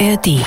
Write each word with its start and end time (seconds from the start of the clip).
ARD. 0.00 0.40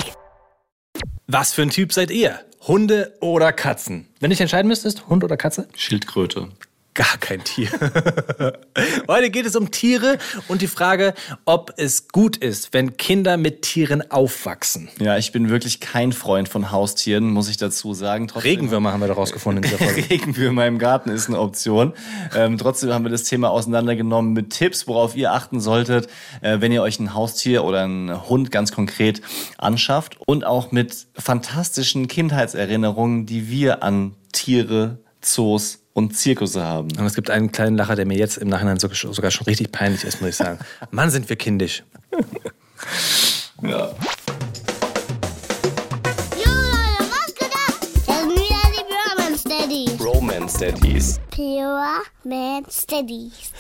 Was 1.28 1.54
für 1.54 1.62
ein 1.62 1.70
Typ 1.70 1.94
seid 1.94 2.12
ihr? 2.12 2.40
Hunde 2.68 3.14
oder 3.22 3.54
Katzen? 3.54 4.08
Wenn 4.20 4.32
ich 4.32 4.42
entscheiden 4.42 4.68
müsstest, 4.68 5.08
Hund 5.08 5.24
oder 5.24 5.38
Katze? 5.38 5.70
Schildkröte. 5.74 6.50
Gar 6.98 7.18
kein 7.20 7.44
Tier. 7.44 7.70
Heute 9.08 9.30
geht 9.30 9.46
es 9.46 9.56
um 9.56 9.70
Tiere 9.70 10.18
und 10.48 10.64
die 10.64 10.68
Frage, 10.68 11.14
ob 11.46 11.72
es 11.78 12.08
gut 12.08 12.38
ist, 12.38 12.74
wenn 12.74 12.98
Kinder 12.98 13.38
mit 13.38 13.62
Tieren 13.62 14.10
aufwachsen. 14.10 14.90
Ja, 15.00 15.16
ich 15.16 15.32
bin 15.32 15.50
wirklich 15.50 15.80
kein 15.80 16.12
Freund 16.12 16.50
von 16.50 16.72
Haustieren, 16.72 17.30
muss 17.30 17.50
ich 17.50 17.58
dazu 17.58 17.94
sagen. 17.94 18.28
Trotzdem 18.28 18.50
Regenwürmer 18.50 18.94
haben 18.94 19.02
wir 19.02 19.10
doch 19.10 19.18
rausgefunden 19.18 19.64
in 19.64 19.70
dieser 19.70 19.84
Folge. 19.84 20.10
Regenwürmer 20.10 20.66
im 20.66 20.80
Garten 20.80 21.12
ist 21.12 21.28
eine 21.28 21.40
Option. 21.40 21.94
Ähm, 22.36 22.58
trotzdem 22.58 22.92
haben 22.92 23.06
wir 23.06 23.12
das 23.12 23.26
Thema 23.26 23.52
auseinandergenommen 23.52 24.34
mit 24.34 24.50
Tipps, 24.50 24.88
worauf 24.88 25.16
ihr 25.16 25.34
achten 25.34 25.60
solltet, 25.60 26.08
äh, 26.42 26.62
wenn 26.62 26.72
ihr 26.72 26.82
euch 26.82 27.00
ein 27.00 27.14
Haustier 27.14 27.64
oder 27.64 27.84
einen 27.84 28.28
Hund 28.28 28.52
ganz 28.52 28.72
konkret 28.72 29.22
anschafft. 29.60 30.18
Und 30.26 30.48
auch 30.48 30.72
mit 30.72 31.06
fantastischen 31.14 32.08
Kindheitserinnerungen, 32.08 33.28
die 33.28 33.52
wir 33.52 33.84
an 33.84 34.16
Tiere, 34.32 34.98
Zoos 35.22 35.84
und 35.98 36.16
Zirkusse 36.16 36.64
haben. 36.64 36.90
Und 36.96 37.06
es 37.08 37.16
gibt 37.16 37.32
einen 37.32 37.52
kleinen 37.52 37.76
Lacher, 37.76 37.96
der 37.96 38.06
mir 38.06 38.20
jetzt 38.20 38.38
im 38.38 38.50
Nachhinein 38.50 38.78
sogar 38.78 39.32
schon 39.32 39.46
richtig 39.46 39.72
peinlich 39.72 40.04
ist, 40.04 40.22
muss 40.22 40.30
ich 40.30 40.36
sagen. 40.36 40.60
Mann, 40.92 41.10
sind 41.10 41.28
wir 41.28 41.36
kindisch. 41.36 41.84
Ja. 43.64 43.90
Romance 50.00 50.60
Daddies. 50.60 51.20
Pure 51.32 52.04
Man 52.24 52.64
Steadies. 52.70 53.52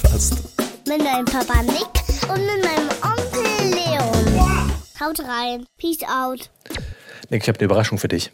Fast. 0.00 0.34
Mit 0.88 1.04
meinem 1.04 1.26
Papa 1.26 1.62
Nick 1.62 2.28
und 2.28 2.40
mit 2.40 2.64
meinem 2.64 2.88
Onkel 3.02 3.70
Leon. 3.70 4.72
Haut 4.98 5.20
rein. 5.20 5.66
Peace 5.76 6.02
out. 6.04 6.50
Nick, 7.28 7.42
ich 7.42 7.48
habe 7.48 7.58
eine 7.58 7.66
Überraschung 7.66 7.98
für 7.98 8.08
dich. 8.08 8.32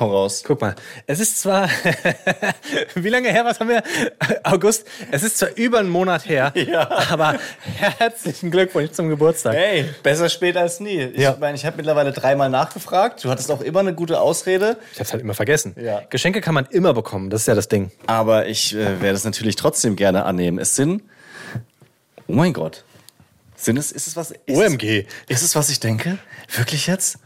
Hau 0.00 0.10
raus. 0.10 0.42
Guck 0.44 0.60
mal, 0.60 0.74
es 1.06 1.20
ist 1.20 1.40
zwar, 1.40 1.70
wie 2.96 3.08
lange 3.08 3.30
her, 3.30 3.44
was 3.44 3.60
haben 3.60 3.68
wir? 3.68 3.84
August. 4.42 4.84
Es 5.12 5.22
ist 5.22 5.38
zwar 5.38 5.50
über 5.54 5.78
einen 5.78 5.90
Monat 5.90 6.28
her, 6.28 6.52
Ja. 6.56 6.88
aber 7.08 7.38
herzlichen 7.76 8.50
Glückwunsch 8.50 8.90
zum 8.90 9.08
Geburtstag. 9.08 9.54
Hey, 9.54 9.88
besser 10.02 10.28
spät 10.28 10.56
als 10.56 10.80
nie. 10.80 11.00
Ich 11.02 11.20
Ja. 11.20 11.36
meine, 11.38 11.56
ich 11.56 11.64
habe 11.64 11.76
mittlerweile 11.76 12.10
dreimal 12.12 12.50
nachgefragt. 12.50 13.22
Du 13.24 13.30
hattest 13.30 13.48
auch 13.52 13.60
immer 13.60 13.78
eine 13.78 13.94
gute 13.94 14.20
Ausrede. 14.20 14.76
Ich 14.92 14.98
hab's 14.98 15.12
halt 15.12 15.22
immer 15.22 15.34
vergessen. 15.34 15.76
Ja. 15.80 16.02
Geschenke 16.10 16.40
kann 16.40 16.54
man 16.54 16.66
immer 16.66 16.92
bekommen, 16.92 17.30
das 17.30 17.42
ist 17.42 17.46
ja 17.46 17.54
das 17.54 17.68
Ding. 17.68 17.92
Aber 18.08 18.46
ich 18.48 18.74
äh, 18.74 19.00
werde 19.00 19.16
es 19.16 19.24
natürlich 19.24 19.54
trotzdem 19.54 19.94
gerne 19.94 20.24
annehmen. 20.24 20.58
Es 20.58 20.74
sind. 20.74 21.02
Oh 22.26 22.32
mein 22.32 22.52
Gott. 22.52 22.84
Sind 23.54 23.78
es, 23.78 23.92
ist 23.92 24.08
es 24.08 24.16
was? 24.16 24.32
Ist 24.32 24.40
OMG. 24.56 25.06
Es, 25.28 25.38
ist 25.38 25.42
es, 25.50 25.56
was 25.56 25.70
ich 25.70 25.78
denke? 25.78 26.18
Wirklich 26.56 26.88
jetzt? 26.88 27.18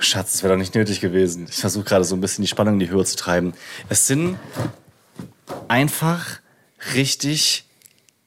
Schatz, 0.00 0.32
das 0.32 0.42
wäre 0.42 0.54
doch 0.54 0.58
nicht 0.58 0.74
nötig 0.74 1.00
gewesen. 1.00 1.46
Ich 1.50 1.56
versuche 1.56 1.84
gerade 1.84 2.04
so 2.04 2.14
ein 2.14 2.20
bisschen 2.20 2.42
die 2.42 2.48
Spannung 2.48 2.74
in 2.74 2.80
die 2.80 2.90
Höhe 2.90 3.04
zu 3.04 3.16
treiben. 3.16 3.52
Es 3.88 4.06
sind 4.06 4.38
einfach 5.66 6.40
richtig 6.94 7.64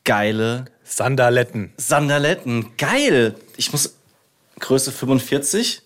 geile 0.03 0.65
Sandaletten. 0.83 1.71
Sandaletten. 1.77 2.75
Geil. 2.77 3.35
Ich 3.57 3.71
muss. 3.71 3.95
Größe 4.59 4.91
45? 4.91 5.81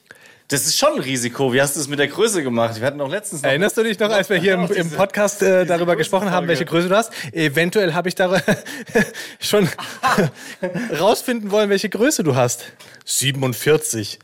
Das 0.50 0.68
ist 0.68 0.78
schon 0.78 0.94
ein 0.94 1.00
Risiko. 1.00 1.54
Wie 1.54 1.62
hast 1.62 1.76
du 1.76 1.80
es 1.80 1.88
mit 1.88 1.98
der 1.98 2.08
Größe 2.08 2.44
gemacht? 2.44 2.80
Wir 2.80 2.86
hatten 2.86 3.00
doch 3.00 3.10
letztens 3.10 3.42
noch. 3.42 3.50
Erinnerst 3.50 3.78
du 3.78 3.84
dich 3.84 3.98
noch, 3.98 4.12
als 4.12 4.30
wir 4.30 4.38
hier 4.38 4.54
im, 4.54 4.70
im 4.70 4.92
Podcast 4.92 5.42
äh, 5.42 5.66
darüber 5.66 5.96
gesprochen 5.96 6.30
haben, 6.30 6.48
welche 6.48 6.66
Größe 6.66 6.88
du 6.90 6.96
hast? 6.96 7.12
Eventuell 7.32 7.94
habe 7.94 8.10
ich 8.10 8.16
da 8.16 8.40
schon 9.40 9.68
rausfinden 11.00 11.50
wollen, 11.50 11.70
welche 11.70 11.90
Größe 11.90 12.24
du 12.24 12.36
hast. 12.36 12.66
47. 13.06 14.20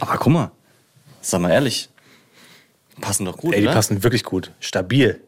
Aber 0.00 0.16
guck 0.18 0.32
mal. 0.32 0.50
Sag 1.20 1.40
mal 1.40 1.50
ehrlich. 1.50 1.88
Passen 3.00 3.24
doch 3.24 3.36
gut, 3.38 3.54
Ey, 3.54 3.60
die 3.60 3.66
oder? 3.66 3.74
passen 3.74 4.02
wirklich 4.02 4.24
gut. 4.24 4.50
Stabil. 4.60 5.20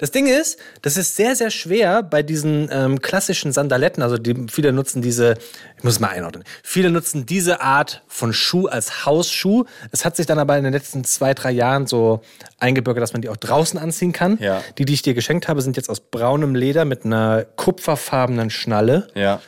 Das 0.00 0.12
Ding 0.12 0.26
ist, 0.26 0.60
das 0.82 0.96
ist 0.96 1.16
sehr, 1.16 1.34
sehr 1.34 1.50
schwer 1.50 2.04
bei 2.04 2.22
diesen 2.22 2.68
ähm, 2.70 3.00
klassischen 3.00 3.50
Sandaletten. 3.52 4.00
Also 4.02 4.16
die, 4.16 4.46
viele 4.48 4.72
nutzen 4.72 5.02
diese, 5.02 5.34
ich 5.76 5.82
muss 5.82 5.94
es 5.94 6.00
mal 6.00 6.10
einordnen, 6.10 6.44
viele 6.62 6.90
nutzen 6.90 7.26
diese 7.26 7.60
Art 7.62 8.02
von 8.06 8.32
Schuh 8.32 8.66
als 8.68 9.06
Hausschuh. 9.06 9.64
Es 9.90 10.04
hat 10.04 10.14
sich 10.14 10.26
dann 10.26 10.38
aber 10.38 10.56
in 10.56 10.62
den 10.62 10.72
letzten 10.72 11.02
zwei, 11.02 11.34
drei 11.34 11.50
Jahren 11.50 11.88
so 11.88 12.20
eingebürgert, 12.60 13.02
dass 13.02 13.12
man 13.12 13.22
die 13.22 13.28
auch 13.28 13.36
draußen 13.36 13.76
anziehen 13.78 14.12
kann. 14.12 14.38
Ja. 14.40 14.62
Die, 14.78 14.84
die 14.84 14.92
ich 14.94 15.02
dir 15.02 15.14
geschenkt 15.14 15.48
habe, 15.48 15.62
sind 15.62 15.76
jetzt 15.76 15.90
aus 15.90 15.98
braunem 15.98 16.54
Leder 16.54 16.84
mit 16.84 17.04
einer 17.04 17.44
kupferfarbenen 17.56 18.50
Schnalle. 18.50 19.08
Ja. 19.16 19.40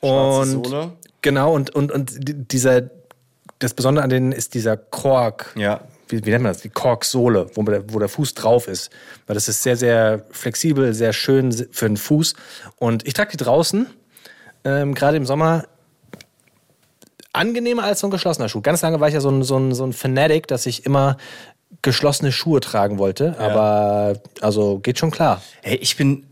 Schwarze 0.00 0.56
Und 0.56 0.66
Sohle. 0.66 0.92
genau, 1.20 1.52
und, 1.52 1.70
und, 1.74 1.90
und 1.90 2.28
di- 2.28 2.34
dieser, 2.34 2.82
das 3.58 3.74
Besondere 3.74 4.04
an 4.04 4.10
denen 4.10 4.32
ist 4.32 4.54
dieser 4.54 4.76
Kork. 4.76 5.52
Ja. 5.56 5.80
Wie, 6.08 6.24
wie 6.24 6.30
nennt 6.30 6.44
man 6.44 6.52
das? 6.52 6.62
Die 6.62 6.68
Korksohle, 6.68 7.50
wo 7.54 7.62
der, 7.62 7.92
wo 7.92 7.98
der 7.98 8.08
Fuß 8.08 8.34
drauf 8.34 8.68
ist. 8.68 8.90
Weil 9.26 9.34
das 9.34 9.48
ist 9.48 9.62
sehr, 9.62 9.76
sehr 9.76 10.24
flexibel, 10.30 10.94
sehr 10.94 11.12
schön 11.12 11.52
für 11.52 11.86
den 11.86 11.96
Fuß. 11.96 12.34
Und 12.76 13.06
ich 13.06 13.14
trage 13.14 13.32
die 13.32 13.38
draußen, 13.38 13.86
ähm, 14.64 14.94
gerade 14.94 15.16
im 15.16 15.26
Sommer, 15.26 15.64
angenehmer 17.32 17.84
als 17.84 18.00
so 18.00 18.06
ein 18.06 18.10
geschlossener 18.10 18.48
Schuh. 18.48 18.60
Ganz 18.60 18.82
lange 18.82 19.00
war 19.00 19.08
ich 19.08 19.14
ja 19.14 19.20
so 19.20 19.30
ein, 19.30 19.42
so 19.42 19.58
ein, 19.58 19.74
so 19.74 19.84
ein 19.84 19.92
Fanatic, 19.92 20.46
dass 20.46 20.66
ich 20.66 20.86
immer 20.86 21.16
geschlossene 21.82 22.32
Schuhe 22.32 22.60
tragen 22.60 22.98
wollte. 22.98 23.38
Aber 23.38 24.20
also 24.40 24.78
geht 24.78 24.98
schon 24.98 25.10
klar. 25.10 25.42
Hey, 25.62 25.76
ich 25.76 25.96
bin 25.96 26.25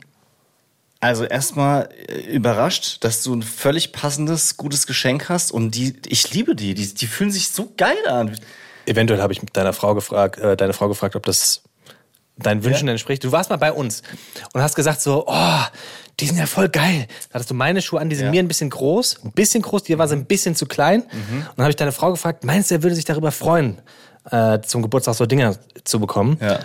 also 1.04 1.24
erstmal 1.24 1.88
äh, 2.08 2.20
überrascht, 2.34 3.04
dass 3.04 3.22
du 3.22 3.34
ein 3.34 3.42
völlig 3.42 3.92
passendes, 3.92 4.56
gutes 4.56 4.86
Geschenk 4.86 5.28
hast 5.28 5.52
und 5.52 5.72
die, 5.72 5.96
ich 6.06 6.32
liebe 6.32 6.54
die, 6.54 6.74
die, 6.74 6.94
die 6.94 7.06
fühlen 7.06 7.30
sich 7.30 7.50
so 7.50 7.72
geil 7.76 7.96
an. 8.08 8.36
Eventuell 8.86 9.20
habe 9.20 9.32
ich 9.32 9.42
mit 9.42 9.56
deiner 9.56 9.72
Frau 9.72 9.94
gefragt, 9.94 10.38
äh, 10.38 10.56
deine 10.56 10.72
Frau 10.72 10.88
gefragt, 10.88 11.14
ob 11.16 11.24
das 11.26 11.62
deinen 12.36 12.64
Wünschen 12.64 12.88
entspricht. 12.88 13.22
Du 13.22 13.32
warst 13.32 13.50
mal 13.50 13.56
bei 13.56 13.70
uns 13.72 14.02
und 14.52 14.62
hast 14.62 14.74
gesagt 14.74 15.00
so, 15.00 15.24
oh, 15.26 15.60
die 16.20 16.26
sind 16.26 16.36
ja 16.38 16.46
voll 16.46 16.68
geil. 16.68 17.06
Da 17.28 17.34
hattest 17.34 17.50
du 17.50 17.54
meine 17.54 17.80
Schuhe 17.82 18.00
an, 18.00 18.08
die 18.08 18.16
sind 18.16 18.26
Ja. 18.26 18.30
mir 18.30 18.42
ein 18.42 18.48
bisschen 18.48 18.70
groß, 18.70 19.24
ein 19.24 19.32
bisschen 19.32 19.62
groß, 19.62 19.84
dir 19.84 19.98
war 19.98 20.08
sie 20.08 20.16
ein 20.16 20.24
bisschen 20.26 20.56
zu 20.56 20.66
klein. 20.66 21.02
Und 21.02 21.10
dann 21.56 21.64
habe 21.64 21.70
ich 21.70 21.76
deine 21.76 21.92
Frau 21.92 22.10
gefragt, 22.10 22.44
meinst 22.44 22.70
du, 22.70 22.76
er 22.76 22.82
würde 22.82 22.96
sich 22.96 23.04
darüber 23.04 23.30
freuen, 23.30 23.80
äh, 24.30 24.60
zum 24.62 24.82
Geburtstag 24.82 25.14
so 25.14 25.26
Dinger 25.26 25.56
zu 25.84 26.00
bekommen? 26.00 26.38
Ja. 26.40 26.58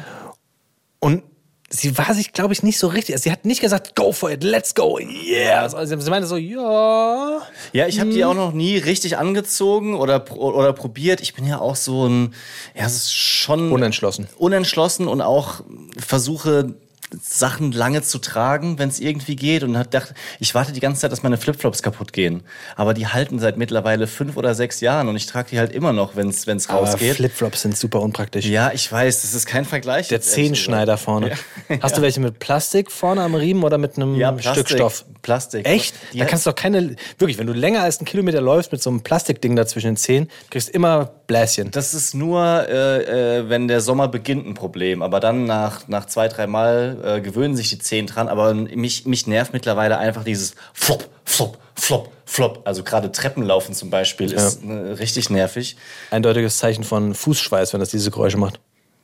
Und 1.00 1.24
sie 1.69 1.97
war 1.97 2.13
sich, 2.13 2.34
glaube 2.34 2.53
ich, 2.53 2.63
nicht 2.63 2.80
so 2.80 2.88
richtig. 2.88 3.16
Also 3.16 3.24
sie 3.24 3.31
hat 3.31 3.46
nicht 3.46 3.62
gesagt, 3.62 3.96
go 3.96 4.12
for 4.12 4.31
it, 4.31 4.44
let's 4.44 4.74
go, 4.74 5.00
yeah. 5.00 5.62
Also 5.62 6.00
sie 6.00 6.09
meinte 6.09 6.28
so, 6.28 6.38
ja. 6.38 7.41
Ja, 7.74 7.88
ich 7.88 8.00
habe 8.00 8.09
die 8.09 8.25
auch 8.25 8.34
noch 8.34 8.53
nie 8.53 8.78
richtig 8.78 9.18
angezogen 9.18 9.96
oder, 9.96 10.35
oder 10.35 10.74
probiert. 10.74 11.22
Ich 11.22 11.34
bin 11.34 11.46
ja 11.46 11.59
auch 11.59 11.75
so 11.75 12.08
ein, 12.08 12.34
ja, 12.75 12.85
es 12.85 12.96
ist 12.96 13.16
schon 13.16 13.72
Unentschlossen. 13.72 14.28
unentschlossen 14.38 15.08
und 15.08 15.22
auch 15.22 15.62
versuche 15.97 16.74
Sachen 17.22 17.72
lange 17.72 18.02
zu 18.02 18.20
tragen, 18.20 18.78
wenn 18.80 18.90
es 18.90 19.00
irgendwie 19.00 19.36
geht 19.36 19.64
und 19.64 19.78
hat 19.78 19.92
gedacht, 19.92 20.14
ich 20.40 20.53
warte 20.56 20.72
die 20.72 20.80
ganze 20.80 21.02
Zeit, 21.02 21.12
dass 21.12 21.24
meine 21.24 21.38
Flipflops 21.38 21.81
kaputt 21.81 22.14
gehen. 22.14 22.44
Aber 22.75 22.94
die 22.94 23.08
halten 23.08 23.40
seit 23.40 23.58
mittlerweile 23.58 24.08
fünf 24.08 24.38
oder 24.38 24.53
sechs 24.53 24.80
Jahren 24.81 25.08
und 25.08 25.16
ich 25.16 25.25
trage 25.25 25.50
die 25.52 25.59
halt 25.59 25.72
immer 25.72 25.94
noch, 25.94 26.16
wenn 26.16 26.30
es 26.30 26.70
rausgeht. 26.70 27.16
Flipflops 27.16 27.62
sind 27.62 27.78
super 27.78 28.02
unpraktisch. 28.02 28.46
ja, 28.46 28.72
ich 28.74 28.92
weiß, 28.92 29.22
das 29.24 29.34
ist 29.34 29.46
kein 29.46 29.66
Vergleich. 29.66 30.08
Der 30.08 30.22
Zehenschneider 30.22 30.97
vorne. 30.97 31.31
Hast 31.81 31.97
du 31.97 32.02
welche 32.02 32.20
mit 32.20 32.40
Plastik 32.40 32.92
vorne 32.92 33.22
am 33.22 33.36
Riemen 33.36 33.64
oder 33.64 33.78
mit 33.78 33.96
einem 33.97 34.16
Ja, 34.16 34.31
Plastik. 34.31 34.68
Stück 34.68 34.78
Stoff? 34.78 35.06
Plastik. 35.22 35.68
Echt? 35.68 35.96
Die 36.14 36.20
da 36.20 36.26
kannst 36.26 36.46
du 36.46 36.52
doch 36.52 36.56
keine. 36.56 36.96
Wirklich, 37.18 37.38
wenn 37.38 37.47
du 37.47 37.53
länger 37.53 37.81
als 37.84 38.00
einen 38.00 38.06
Kilometer 38.06 38.40
läufst 38.41 38.72
mit 38.72 38.81
so 38.81 38.90
einem 38.90 39.02
Plastikding 39.02 39.56
da 39.56 39.66
zwischen 39.66 39.88
den 39.88 39.97
Zehen, 39.97 40.30
kriegst 40.50 40.70
du 40.70 40.74
immer 40.74 41.12
Bläschen. 41.28 41.72
Das 41.72 41.94
ist 41.94 42.14
nur, 42.16 42.41
äh, 42.70 43.40
äh, 43.40 43.50
wenn 43.50 43.68
der 43.68 43.81
Sommer 43.81 44.08
beginnt, 44.08 44.47
ein 44.47 44.53
Problem. 44.53 45.02
Aber 45.02 45.20
dann 45.20 45.46
nach, 45.46 45.88
nach 45.88 46.06
zwei, 46.06 46.28
drei 46.30 46.47
Mal 46.47 46.99
äh, 47.04 47.22
gewöhnen 47.22 47.56
sich 47.56 47.70
die 47.70 47.80
Zehen 47.80 48.08
dran. 48.08 48.28
Aber 48.28 48.54
mich, 48.54 49.06
mich 49.06 49.28
nervt 49.28 49.54
mittlerweile 49.54 49.98
einfach 49.98 50.24
dieses 50.24 50.56
Flop, 50.74 51.08
Flop, 51.26 51.58
Flop, 51.76 52.12
Flop. 52.26 52.62
Also 52.66 52.84
gerade 52.84 53.12
Treppenlaufen 53.12 53.73
zum 53.73 53.90
Beispiel 53.90 54.32
ist 54.32 54.64
äh, 54.64 54.72
richtig 54.72 55.29
nervig. 55.29 55.78
Eindeutiges 56.12 56.58
Zeichen 56.58 56.84
von 56.84 57.14
Fußschweiß, 57.14 57.73
wenn 57.73 57.79
das 57.79 57.90
diese 57.90 58.12
Geräusche 58.12 58.38
macht. 58.38 58.59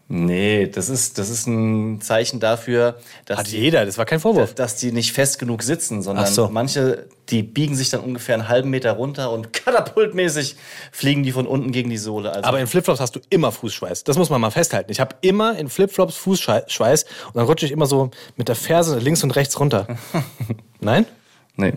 Nee, 0.08 0.68
das 0.68 0.90
ist, 0.90 1.18
das 1.18 1.32
ist 1.32 1.48
ein 1.48 2.00
Zeichen 2.00 2.40
dafür, 2.40 3.00
dass 3.26 3.40
Hat 3.40 3.52
die, 3.52 3.58
jeder, 3.58 3.88
das 3.88 3.98
war 3.98 4.06
kein 4.06 4.20
Vorwurf. 4.20 4.54
dass 4.54 4.76
die 4.76 4.92
nicht 4.92 5.14
fest 5.14 5.40
genug 5.40 5.64
sitzen, 5.64 6.04
sondern 6.04 6.28
so. 6.28 6.48
manche, 6.50 7.08
die 7.30 7.42
biegen 7.42 7.76
sich 7.76 7.90
dann 7.90 8.02
ungefähr 8.02 8.36
einen 8.36 8.48
halben 8.48 8.70
Meter 8.70 8.92
runter 8.92 9.32
und 9.32 9.52
katapultmäßig 9.66 10.58
fliegen 10.92 11.24
die 11.24 11.32
von 11.32 11.48
unten 11.48 11.72
gegen 11.72 11.90
die 11.90 11.98
Sohle. 11.98 12.32
Also 12.32 12.48
Aber 12.48 12.60
in 12.60 12.68
Flipflops 12.68 13.00
hast 13.00 13.16
du 13.16 13.20
immer 13.32 13.52
Fußschweiß. 13.52 14.04
Das 14.04 14.16
muss 14.16 14.30
man 14.30 14.40
mal 14.40 14.52
festhalten. 14.52 14.92
Ich 14.92 15.00
habe 15.00 15.16
immer 15.22 15.58
in 15.58 15.70
Flipflops 15.70 16.16
Fußschweiß 16.18 17.04
und 17.28 17.36
dann 17.36 17.46
rutsche 17.46 17.66
ich 17.66 17.72
immer 17.72 17.88
so 17.88 18.12
mit 18.36 18.48
der 18.48 18.56
Ferse 18.56 19.00
links 19.00 19.24
und 19.24 19.36
rechts 19.36 19.60
runter. 19.60 19.88
Nein? 20.82 21.08
Nee. 21.56 21.74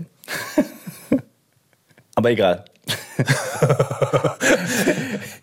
Aber 2.14 2.30
egal. 2.30 2.66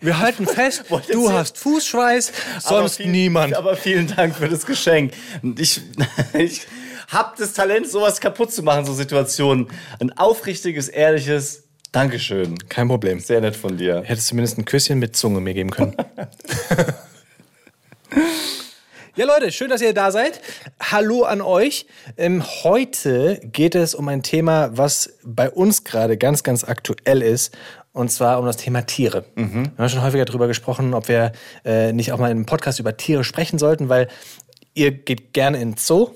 Wir 0.00 0.18
halten 0.18 0.46
fest, 0.46 0.84
du 1.10 1.32
hast 1.32 1.58
Fußschweiß, 1.58 2.32
sonst 2.60 2.96
vielen- 2.98 3.12
niemand. 3.12 3.54
Aber 3.54 3.76
vielen 3.76 4.06
Dank 4.06 4.36
für 4.36 4.48
das 4.48 4.64
Geschenk. 4.66 5.12
Ich, 5.58 5.80
ich 6.34 6.66
habe 7.08 7.34
das 7.38 7.52
Talent, 7.52 7.88
sowas 7.88 8.20
kaputt 8.20 8.52
zu 8.52 8.62
machen, 8.62 8.84
so 8.84 8.92
Situationen. 8.94 9.68
Ein 10.00 10.16
aufrichtiges, 10.16 10.88
ehrliches 10.88 11.64
Dankeschön. 11.92 12.58
Kein 12.68 12.88
Problem. 12.88 13.20
Sehr 13.20 13.40
nett 13.40 13.56
von 13.56 13.76
dir. 13.78 14.02
Hättest 14.04 14.26
zumindest 14.28 14.58
ein 14.58 14.64
Küsschen 14.64 14.98
mit 14.98 15.16
Zunge 15.16 15.40
mir 15.40 15.54
geben 15.54 15.70
können. 15.70 15.96
Ja, 19.18 19.24
Leute, 19.24 19.50
schön, 19.50 19.70
dass 19.70 19.80
ihr 19.80 19.94
da 19.94 20.10
seid. 20.10 20.42
Hallo 20.78 21.22
an 21.22 21.40
euch. 21.40 21.86
Ähm, 22.18 22.44
heute 22.64 23.40
geht 23.44 23.74
es 23.74 23.94
um 23.94 24.08
ein 24.08 24.22
Thema, 24.22 24.76
was 24.76 25.18
bei 25.24 25.48
uns 25.48 25.84
gerade 25.84 26.18
ganz, 26.18 26.42
ganz 26.42 26.64
aktuell 26.64 27.22
ist. 27.22 27.56
Und 27.94 28.12
zwar 28.12 28.38
um 28.38 28.44
das 28.44 28.58
Thema 28.58 28.82
Tiere. 28.82 29.24
Wir 29.72 29.72
haben 29.78 29.88
schon 29.88 30.02
häufiger 30.02 30.26
darüber 30.26 30.48
gesprochen, 30.48 30.92
ob 30.92 31.08
wir 31.08 31.32
äh, 31.64 31.94
nicht 31.94 32.12
auch 32.12 32.18
mal 32.18 32.26
in 32.26 32.36
einem 32.36 32.44
Podcast 32.44 32.78
über 32.78 32.98
Tiere 32.98 33.24
sprechen 33.24 33.58
sollten, 33.58 33.88
weil 33.88 34.08
ihr 34.74 34.90
geht 34.90 35.32
gerne 35.32 35.62
in 35.62 35.70
den 35.70 35.78
Zoo. 35.78 36.10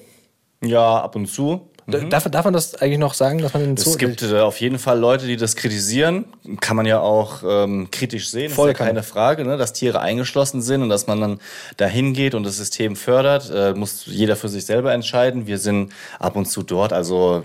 Ja, 0.63 1.01
ab 1.01 1.17
und 1.17 1.25
zu. 1.27 1.70
D- 1.91 2.09
Darf, 2.09 2.29
darf 2.31 2.45
man 2.45 2.55
das 2.55 2.75
eigentlich 2.77 2.99
noch 2.99 3.15
sagen, 3.15 3.39
dass 3.39 3.53
man 3.55 3.63
in 3.63 3.69
den 3.71 3.77
Zoo 3.77 3.91
Es 3.91 3.99
gibt 3.99 4.23
äh, 4.23 4.41
auf 4.41 4.61
jeden 4.61 4.79
Fall 4.79 4.99
Leute, 4.99 5.27
die 5.27 5.37
das 5.37 5.57
kritisieren. 5.57 6.25
Kann 6.61 6.77
man 6.77 6.87
ja 6.87 7.01
auch 7.01 7.43
ähm, 7.47 7.89
kritisch 7.91 8.31
sehen. 8.31 8.51
Voll 8.51 8.71
ist 8.71 8.79
ja 8.79 8.85
keine. 8.87 9.03
Frage, 9.03 9.45
ne? 9.45 9.57
dass 9.57 9.73
Tiere 9.73 10.01
eingeschlossen 10.01 10.63
sind 10.63 10.83
und 10.83 10.89
dass 10.89 11.07
man 11.07 11.21
dann 11.21 11.41
dahin 11.77 12.13
geht 12.15 12.35
und 12.35 12.45
das 12.45 12.57
System 12.57 12.97
fördert. 12.97 13.51
Äh, 13.55 13.75
muss 13.75 14.05
jeder 14.07 14.37
für 14.37 14.49
sich 14.49 14.65
selber 14.67 14.93
entscheiden. 14.93 15.47
Wir 15.47 15.59
sind 15.59 15.93
ab 16.19 16.37
und 16.37 16.47
zu 16.47 16.63
dort, 16.63 16.93
also 16.93 17.45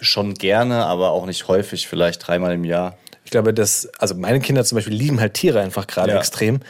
schon 0.00 0.34
gerne, 0.34 0.84
aber 0.86 1.10
auch 1.10 1.26
nicht 1.26 1.46
häufig, 1.48 1.86
vielleicht 1.88 2.26
dreimal 2.26 2.52
im 2.52 2.64
Jahr. 2.64 2.96
Ich 3.24 3.30
glaube, 3.30 3.54
dass, 3.54 3.88
also 3.98 4.14
meine 4.16 4.40
Kinder 4.40 4.64
zum 4.64 4.76
Beispiel 4.76 4.94
lieben 4.94 5.20
halt 5.20 5.34
Tiere 5.34 5.60
einfach 5.60 5.86
gerade 5.86 6.10
Ja. 6.12 6.18
extrem. 6.18 6.60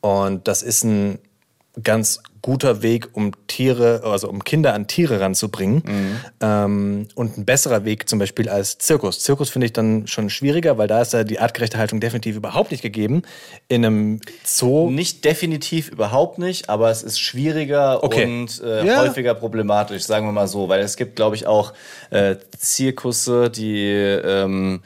Und 0.00 0.48
das 0.48 0.62
ist 0.62 0.84
ein 0.84 1.18
ganz 1.82 2.20
guter 2.48 2.80
Weg, 2.80 3.10
um 3.12 3.32
Tiere, 3.46 4.00
also 4.04 4.26
um 4.30 4.42
Kinder 4.42 4.72
an 4.72 4.86
Tiere 4.86 5.20
ranzubringen. 5.20 5.82
Ähm, 6.40 7.06
und 7.14 7.36
ein 7.36 7.44
besserer 7.44 7.84
Weg 7.84 8.08
zum 8.08 8.18
Beispiel 8.18 8.48
als 8.48 8.78
Zirkus. 8.78 9.20
Zirkus 9.20 9.50
finde 9.50 9.66
ich 9.66 9.74
dann 9.74 10.06
schon 10.06 10.30
schwieriger, 10.30 10.78
weil 10.78 10.88
da 10.88 11.02
ist 11.02 11.12
ja 11.12 11.24
die 11.24 11.40
artgerechte 11.40 11.76
Haltung 11.76 12.00
definitiv 12.00 12.36
überhaupt 12.36 12.70
nicht 12.70 12.80
gegeben. 12.80 13.20
In 13.68 13.84
einem 13.84 14.20
Zoo. 14.44 14.88
Nicht 14.88 15.26
definitiv 15.26 15.90
überhaupt 15.90 16.38
nicht, 16.38 16.70
aber 16.70 16.90
es 16.90 17.02
ist 17.02 17.20
schwieriger 17.20 18.02
Okay. 18.02 18.24
und 18.24 18.62
äh, 18.64 18.86
Ja. 18.86 19.02
häufiger 19.02 19.34
problematisch, 19.34 20.04
sagen 20.04 20.24
wir 20.26 20.32
mal 20.32 20.48
so, 20.48 20.70
weil 20.70 20.80
es 20.80 20.96
gibt, 20.96 21.16
glaube 21.16 21.36
ich, 21.36 21.46
auch 21.46 21.74
äh, 22.08 22.36
Zirkusse, 22.56 23.50
die 23.50 23.84
ähm, 23.90 24.80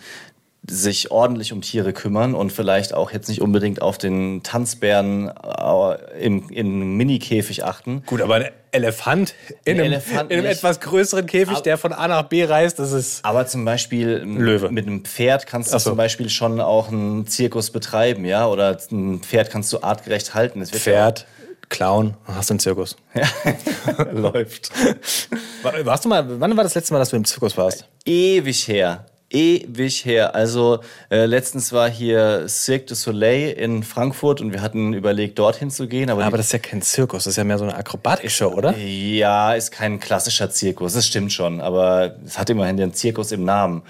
sich 0.71 1.11
ordentlich 1.11 1.53
um 1.53 1.61
Tiere 1.61 1.93
kümmern 1.93 2.35
und 2.37 2.53
vielleicht 2.53 2.95
auch 2.95 3.11
jetzt 3.11 3.29
nicht 3.29 3.41
unbedingt 3.43 3.83
auf 3.83 3.99
den 3.99 4.45
Tanzbären 4.45 5.29
äh, 5.29 6.25
im, 6.25 6.49
im 6.51 6.97
Mini-Käfig 6.97 7.65
achten. 7.65 8.05
Gut, 8.07 8.21
aber 8.21 8.37
ein 8.37 8.49
Elefant 8.71 9.35
in, 9.65 9.75
Ein 9.75 9.81
einem, 9.81 9.93
Elefant 9.95 10.31
in 10.31 10.39
einem 10.39 10.47
etwas 10.49 10.79
größeren 10.81 11.27
Käfig, 11.27 11.61
der 11.61 11.79
von 11.79 11.93
A 11.93 12.07
nach 12.07 12.23
B 12.29 12.45
reist, 12.45 12.79
das 12.79 12.93
ist. 12.93 13.25
Aber 13.25 13.47
zum 13.49 13.65
Beispiel 13.65 14.23
Löwe. 14.25 14.71
mit 14.71 14.87
einem 14.87 15.05
Pferd 15.05 15.47
kannst 15.49 15.75
du 15.75 15.79
so. 15.81 15.91
zum 15.91 15.97
Beispiel 15.97 16.31
schon 16.31 16.61
auch 16.61 16.89
einen 16.89 17.27
Zirkus 17.27 17.71
betreiben, 17.71 18.25
ja? 18.25 18.47
Oder 18.47 18.79
ein 18.93 19.19
Pferd 19.21 19.51
kannst 19.51 19.73
du 19.73 19.83
artgerecht 19.83 20.33
halten. 20.33 20.65
Pferd, 20.65 21.27
Clown, 21.71 22.15
hast 22.25 22.51
du 22.51 22.55
einen 22.55 22.61
Zirkus. 22.61 22.97
Ja, 23.15 23.27
läuft. 24.13 24.71
War- 25.63 25.85
Warst 25.85 26.05
du 26.05 26.09
mal, 26.09 26.25
wann 26.41 26.57
war 26.57 26.63
das 26.65 26.75
letzte 26.77 26.93
Mal, 26.95 27.01
dass 27.01 27.11
du 27.11 27.17
im 27.17 27.25
Zirkus 27.25 27.57
warst? 27.57 27.89
ewig 28.05 28.69
her. 28.69 29.07
Ewig 29.33 30.05
her. 30.05 30.35
Also 30.35 30.81
äh, 31.11 31.25
letztens 31.27 31.73
war 31.73 31.89
hier 31.91 32.47
Cirque 32.49 32.87
du 32.87 32.95
Soleil 32.95 33.53
in 33.53 33.83
Frankfurt 33.83 34.41
und 34.41 34.53
wir 34.53 34.61
hatten 34.63 34.93
überlegt, 34.93 35.39
dorthin 35.39 35.71
zu 35.71 35.89
gehen. 35.89 36.11
Aber, 36.11 36.25
Aber 36.25 36.37
das 36.37 36.47
ist 36.47 36.53
ja 36.53 36.59
kein 36.59 36.83
Zirkus, 36.83 37.25
das 37.25 37.33
ist 37.33 37.37
ja 37.37 37.45
mehr 37.45 37.59
so 37.59 37.65
eine 37.65 37.75
Akrobatik-Show, 37.75 38.49
oder? 38.53 38.77
ja, 38.77 39.55
ist 39.55 39.71
kein 39.73 39.99
klassischer 40.01 40.51
Zirkus. 40.51 40.93
Das 40.95 41.07
stimmt 41.07 41.33
schon. 41.33 41.61
Aber 41.61 42.17
es 42.27 42.39
hat 42.39 42.51
immerhin 42.51 42.77
den 42.77 42.93
Zirkus 42.95 43.33
im 43.33 43.45
Namen. 43.45 43.83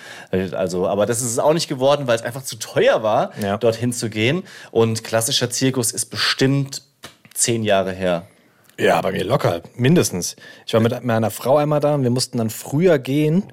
Also, 0.52 0.86
aber 0.86 1.06
das 1.06 1.20
ist 1.20 1.30
es 1.32 1.38
auch 1.38 1.52
nicht 1.54 1.68
geworden, 1.68 2.06
weil 2.06 2.16
es 2.16 2.22
einfach 2.22 2.42
zu 2.42 2.56
teuer 2.56 3.02
war, 3.02 3.32
Ja. 3.42 3.56
dorthin 3.58 3.92
zu 3.92 4.08
gehen. 4.10 4.44
Und 4.70 5.04
klassischer 5.04 5.50
Zirkus 5.50 5.92
ist 5.92 6.06
bestimmt 6.06 6.82
zehn 7.34 7.62
Jahre 7.62 7.92
her. 7.92 8.26
Ja, 8.78 9.00
bei 9.02 9.12
mir 9.12 9.24
locker, 9.24 9.60
mindestens. 9.76 10.34
Ich 10.66 10.72
war 10.72 10.80
mit 10.80 11.04
meiner 11.04 11.30
Frau 11.30 11.58
einmal 11.58 11.80
da 11.80 11.94
und 11.94 12.02
wir 12.04 12.10
mussten 12.10 12.38
dann 12.38 12.48
früher 12.50 12.98
gehen, 12.98 13.44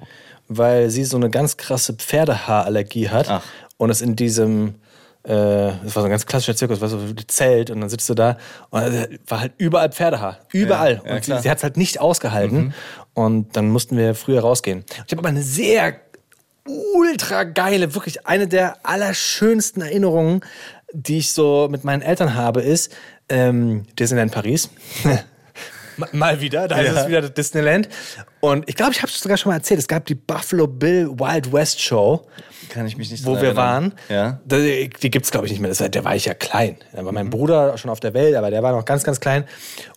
weil 0.52 0.90
sie 0.90 1.04
so 1.04 1.16
eine 1.16 1.30
ganz 1.30 1.56
krasse 1.56 1.94
Pferdehaarallergie 1.94 3.08
hat. 3.08 3.28
Ach. 3.30 3.42
Und 3.78 3.88
es 3.88 4.02
in 4.02 4.16
diesem, 4.16 4.74
äh, 5.22 5.30
das 5.32 5.94
war 5.94 6.02
so 6.02 6.04
ein 6.04 6.10
ganz 6.10 6.26
klassischer 6.26 6.56
Zirkus, 6.56 6.80
weißt 6.80 6.92
du, 6.92 6.98
so 6.98 7.04
ein 7.06 7.16
Zelt 7.28 7.70
und 7.70 7.80
dann 7.80 7.88
sitzt 7.88 8.08
du 8.10 8.14
da 8.14 8.36
und 8.70 8.82
da 8.82 9.06
war 9.28 9.40
halt 9.40 9.52
überall 9.58 9.90
Pferdehaar. 9.90 10.40
Überall. 10.52 11.00
Ja, 11.04 11.08
ja, 11.10 11.14
und 11.16 11.24
sie, 11.24 11.38
sie 11.38 11.48
hat 11.50 11.58
es 11.58 11.62
halt 11.62 11.76
nicht 11.76 12.00
ausgehalten. 12.00 12.74
Und 13.14 13.56
dann 13.56 13.68
mussten 13.70 13.96
wir 13.96 14.14
früher 14.14 14.40
rausgehen. 14.40 14.84
Ich 15.06 15.12
habe 15.12 15.20
aber 15.20 15.28
eine 15.28 15.42
sehr 15.42 15.94
ultra 16.94 17.44
geile, 17.44 17.94
wirklich 17.94 18.26
eine 18.26 18.46
der 18.48 18.76
allerschönsten 18.84 19.82
Erinnerungen, 19.82 20.40
die 20.92 21.18
ich 21.18 21.32
so 21.32 21.68
mit 21.70 21.84
meinen 21.84 22.02
Eltern 22.02 22.34
habe, 22.34 22.60
ist 22.62 22.92
ähm, 23.28 23.84
Disneyland 23.98 24.32
Paris. 24.32 24.68
Ma- 25.96 26.08
Mal 26.12 26.40
wieder, 26.40 26.66
da 26.68 26.80
ist 26.80 26.96
es 26.96 27.08
wieder 27.08 27.28
Disneyland. 27.28 27.88
Und 28.40 28.68
ich 28.68 28.74
glaube, 28.74 28.92
ich 28.92 28.98
habe 29.02 29.08
es 29.12 29.20
sogar 29.20 29.36
schon 29.36 29.50
mal 29.50 29.56
erzählt. 29.56 29.78
Es 29.80 29.88
gab 29.88 30.06
die 30.06 30.14
Buffalo 30.14 30.66
Bill 30.66 31.08
Wild 31.10 31.52
West 31.52 31.80
Show, 31.80 32.26
Kann 32.70 32.86
ich 32.86 32.96
mich 32.96 33.10
nicht 33.10 33.24
wo 33.26 33.32
wir 33.32 33.38
erinnern. 33.48 33.56
waren. 33.56 33.94
Ja. 34.08 34.40
Da- 34.46 34.56
Die 34.58 35.10
gibt 35.10 35.26
es, 35.26 35.30
glaube 35.30 35.46
ich, 35.46 35.52
nicht 35.52 35.60
mehr. 35.60 35.68
Das, 35.68 35.80
war- 35.80 35.88
da 35.90 36.04
war 36.04 36.16
ich 36.16 36.24
ja 36.24 36.34
klein. 36.34 36.76
Da 36.92 37.04
war 37.04 37.12
mein 37.12 37.28
Bruder 37.30 37.76
schon 37.76 37.90
auf 37.90 38.00
der 38.00 38.14
Welt, 38.14 38.34
aber 38.36 38.50
der 38.50 38.62
war 38.62 38.72
noch 38.72 38.84
ganz, 38.86 39.04
ganz 39.04 39.20
klein. 39.20 39.44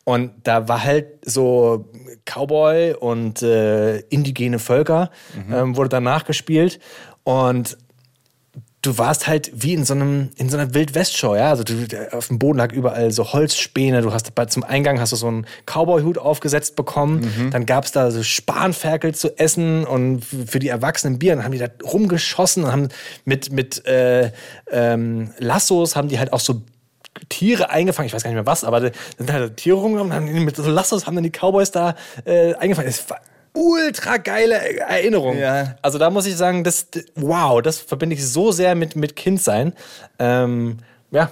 Und 0.04 0.32
da 0.44 0.68
war 0.68 0.84
halt 0.84 1.08
so 1.26 1.90
Cowboy 2.26 2.94
und 2.94 3.42
äh, 3.42 4.00
indigene 4.10 4.60
Völker, 4.60 5.10
ähm, 5.52 5.76
wurde 5.78 5.90
dann 5.90 6.04
nachgespielt. 6.04 6.80
Und 7.24 7.78
du 8.84 8.98
warst 8.98 9.28
halt 9.28 9.52
wie 9.56 9.74
in 9.74 9.86
so 9.86 9.94
einem 9.94 10.30
in 10.36 10.50
so 10.50 10.58
einer 10.58 10.74
Wildwest-Show, 10.74 11.36
ja. 11.36 11.50
Also 11.50 11.64
du, 11.64 11.74
auf 12.12 12.28
dem 12.28 12.38
Boden 12.38 12.60
lag 12.60 12.72
überall 12.72 13.12
so 13.12 13.34
Holzspäne. 13.34 14.02
Du 14.02 14.14
hast 14.14 14.32
zum 14.50 14.64
Eingang 14.64 15.00
hast 15.00 15.14
du 15.14 15.16
so 15.16 15.28
einen 15.28 15.48
Cowboy-Hut 15.66 16.18
aufgesetzt 16.18 16.76
bekommen. 16.76 17.50
Dann 17.52 17.66
gab 17.66 17.86
es 17.86 17.92
da 17.94 18.12
so 18.12 18.22
Spanferkel 18.22 19.16
zu 19.16 19.38
essen 19.40 19.86
und 19.86 20.24
für 20.24 20.60
die 20.60 20.68
Erwachsenen 20.68 21.18
Bier. 21.18 21.36
Dann 21.36 21.46
haben 21.46 21.54
die 21.54 21.58
da 21.58 21.70
rumgeschossen 21.84 22.66
und 22.66 22.72
haben 22.72 22.90
mit 23.26 23.52
mit 23.52 23.86
äh, 23.88 24.32
ähm, 24.70 25.32
Lassos 25.40 25.96
haben 25.96 26.10
die 26.10 26.20
halt 26.20 26.34
auch 26.34 26.42
so 26.42 26.62
Tiere 27.30 27.70
eingefangen, 27.70 28.08
ich 28.08 28.14
weiß 28.14 28.24
gar 28.24 28.32
nicht 28.32 28.36
mehr 28.36 28.46
was, 28.46 28.64
aber 28.64 28.92
sind 29.18 29.32
halt 29.32 29.58
Tiere 29.58 29.78
rumgekommen, 29.78 30.14
haben 30.14 30.26
die 30.26 30.34
mit 30.34 30.56
so 30.56 30.70
Lassos 30.70 31.06
haben 31.06 31.16
dann 31.16 31.24
die 31.24 31.32
Cowboys 31.32 31.72
da 31.72 31.96
äh, 32.26 32.54
eingefangen. 32.56 32.88
Das 32.88 33.10
war 33.10 33.20
ultra 33.54 34.18
geile 34.18 34.56
Erinnerung. 34.80 35.38
Ja. 35.38 35.76
Also 35.82 35.98
da 35.98 36.10
muss 36.10 36.26
ich 36.26 36.36
sagen, 36.36 36.64
das, 36.64 36.88
wow, 37.16 37.62
das 37.62 37.80
verbinde 37.80 38.16
ich 38.16 38.28
so 38.28 38.52
sehr 38.52 38.76
mit, 38.76 38.96
mit 38.96 39.16
Kindsein. 39.16 39.74
Ähm, 40.20 40.78
ja, 41.12 41.32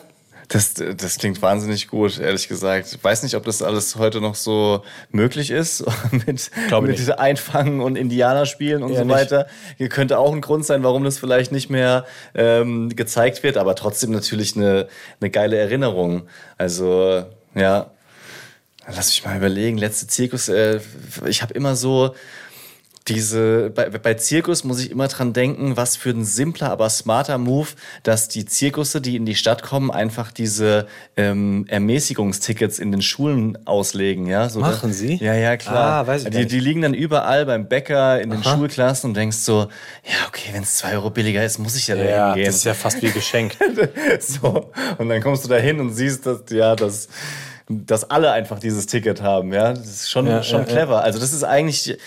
Das, 0.51 0.73
das 0.73 1.17
klingt 1.17 1.41
wahnsinnig 1.41 1.87
gut, 1.87 2.19
ehrlich 2.19 2.49
gesagt. 2.49 2.93
Ich 2.93 3.01
weiß 3.01 3.23
nicht, 3.23 3.35
ob 3.35 3.45
das 3.45 3.61
alles 3.61 3.95
heute 3.95 4.19
noch 4.19 4.35
so 4.35 4.83
möglich 5.09 5.49
ist 5.49 5.85
mit, 6.11 6.51
Glaube 6.67 6.87
mit 6.87 6.99
nicht. 6.99 7.19
Einfangen 7.19 7.79
und 7.79 7.95
Indianerspielen 7.95 8.83
und 8.83 8.91
Eher 8.91 9.03
so 9.03 9.09
weiter. 9.09 9.47
Hier 9.77 9.87
könnte 9.87 10.17
auch 10.17 10.33
ein 10.33 10.41
Grund 10.41 10.65
sein, 10.65 10.83
warum 10.83 11.05
das 11.05 11.19
vielleicht 11.19 11.53
nicht 11.53 11.69
mehr 11.69 12.05
ähm, 12.35 12.89
gezeigt 12.89 13.43
wird, 13.43 13.55
aber 13.55 13.75
trotzdem 13.75 14.11
natürlich 14.11 14.57
eine, 14.57 14.87
eine 15.21 15.29
geile 15.29 15.57
Erinnerung. 15.57 16.23
Also, 16.57 17.23
ja. 17.55 17.91
Lass 18.95 19.07
mich 19.07 19.25
mal 19.25 19.37
überlegen. 19.37 19.77
Letzte 19.77 20.07
Zirkus, 20.07 20.49
äh, 20.49 20.79
ich 21.27 21.41
habe 21.41 21.53
immer 21.53 21.75
so 21.75 22.13
diese, 23.07 23.71
bei, 23.71 23.89
bei 23.89 24.13
Zirkus 24.13 24.63
muss 24.63 24.79
ich 24.79 24.91
immer 24.91 25.07
dran 25.07 25.33
denken, 25.33 25.75
was 25.75 25.95
für 25.95 26.11
ein 26.11 26.23
simpler, 26.23 26.69
aber 26.69 26.89
smarter 26.89 27.37
Move, 27.39 27.69
dass 28.03 28.27
die 28.27 28.45
Zirkusse, 28.45 29.01
die 29.01 29.15
in 29.15 29.25
die 29.25 29.33
Stadt 29.35 29.63
kommen, 29.63 29.89
einfach 29.89 30.31
diese 30.31 30.87
ähm, 31.17 31.65
Ermäßigungstickets 31.67 32.77
in 32.77 32.91
den 32.91 33.01
Schulen 33.01 33.57
auslegen, 33.65 34.27
ja. 34.27 34.49
So, 34.49 34.59
Machen 34.59 34.93
sie? 34.93 35.15
Ja, 35.15 35.33
ja, 35.33 35.57
klar. 35.57 36.03
Ah, 36.03 36.07
weiß 36.07 36.25
ich 36.25 36.29
die, 36.29 36.37
nicht. 36.37 36.51
die 36.51 36.59
liegen 36.59 36.81
dann 36.81 36.93
überall 36.93 37.45
beim 37.47 37.67
Bäcker, 37.67 38.21
in 38.21 38.29
den 38.29 38.43
Schulklassen 38.43 39.09
und 39.09 39.17
denkst 39.17 39.37
so, 39.37 39.67
ja, 40.03 40.27
okay, 40.27 40.49
wenn 40.53 40.63
es 40.63 40.77
zwei 40.77 40.93
Euro 40.93 41.09
billiger 41.09 41.43
ist, 41.43 41.57
muss 41.57 41.75
ich 41.75 41.87
ja 41.87 41.95
da 41.95 42.03
ja 42.03 42.27
hingehen. 42.27 42.45
das 42.45 42.57
ist 42.57 42.65
ja 42.65 42.75
fast 42.75 43.01
wie 43.01 43.11
geschenkt. 43.11 43.57
so. 44.19 44.71
Und 44.99 45.09
dann 45.09 45.21
kommst 45.21 45.43
du 45.43 45.49
da 45.49 45.57
hin 45.57 45.79
und 45.79 45.93
siehst, 45.93 46.27
dass, 46.27 46.43
ja, 46.51 46.75
dass, 46.75 47.07
dass 47.85 48.09
alle 48.09 48.31
einfach 48.31 48.59
dieses 48.59 48.85
Ticket 48.85 49.21
haben. 49.21 49.51
Ja, 49.53 49.73
das 49.73 49.87
ist 49.87 50.09
schon, 50.11 50.27
Ja, 50.27 50.43
schon 50.43 50.59
ja, 50.61 50.65
clever. 50.65 51.03
Also, 51.03 51.19
das 51.19 51.33
ist 51.33 51.43
eigentlich, 51.43 51.97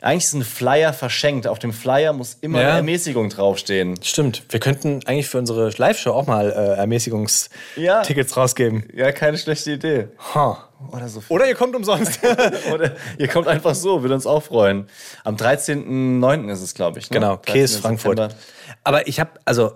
eigentlich 0.00 0.24
ist 0.24 0.34
ein 0.34 0.44
Flyer 0.44 0.92
verschenkt. 0.92 1.46
Auf 1.46 1.58
dem 1.58 1.72
Flyer 1.72 2.12
muss 2.12 2.36
immer 2.40 2.60
Ja. 2.60 2.68
eine 2.68 2.76
Ermäßigung 2.78 3.30
draufstehen. 3.30 4.00
Stimmt, 4.02 4.42
wir 4.50 4.60
könnten 4.60 5.00
eigentlich 5.06 5.28
für 5.28 5.38
unsere 5.38 5.70
Live-Show 5.70 6.12
auch 6.12 6.26
mal 6.26 6.50
äh, 6.50 6.76
Ermäßigungstickets 6.78 8.30
Ja. 8.34 8.36
rausgeben. 8.36 8.84
Ja, 8.94 9.12
keine 9.12 9.38
schlechte 9.38 9.72
Idee. 9.72 10.08
Huh. 10.34 10.56
Oder 10.92 11.08
so. 11.08 11.22
Oder 11.30 11.46
ihr 11.48 11.54
kommt 11.54 11.74
umsonst. 11.74 12.20
Oder 12.74 12.92
ihr 13.16 13.28
kommt 13.28 13.48
einfach 13.48 13.74
so, 13.74 14.02
würde 14.02 14.14
uns 14.14 14.26
auch 14.26 14.42
freuen. 14.42 14.86
Am 15.24 15.36
13.09. 15.36 16.50
ist 16.52 16.60
es, 16.60 16.74
glaube 16.74 16.98
ich. 16.98 17.10
Ne? 17.10 17.14
Genau, 17.20 17.36
13. 17.36 17.54
Käse 17.54 17.80
Frankfurt. 17.80 18.18
September. 18.18 18.42
Aber 18.84 19.06
ich 19.08 19.18
habe, 19.20 19.30
also, 19.46 19.72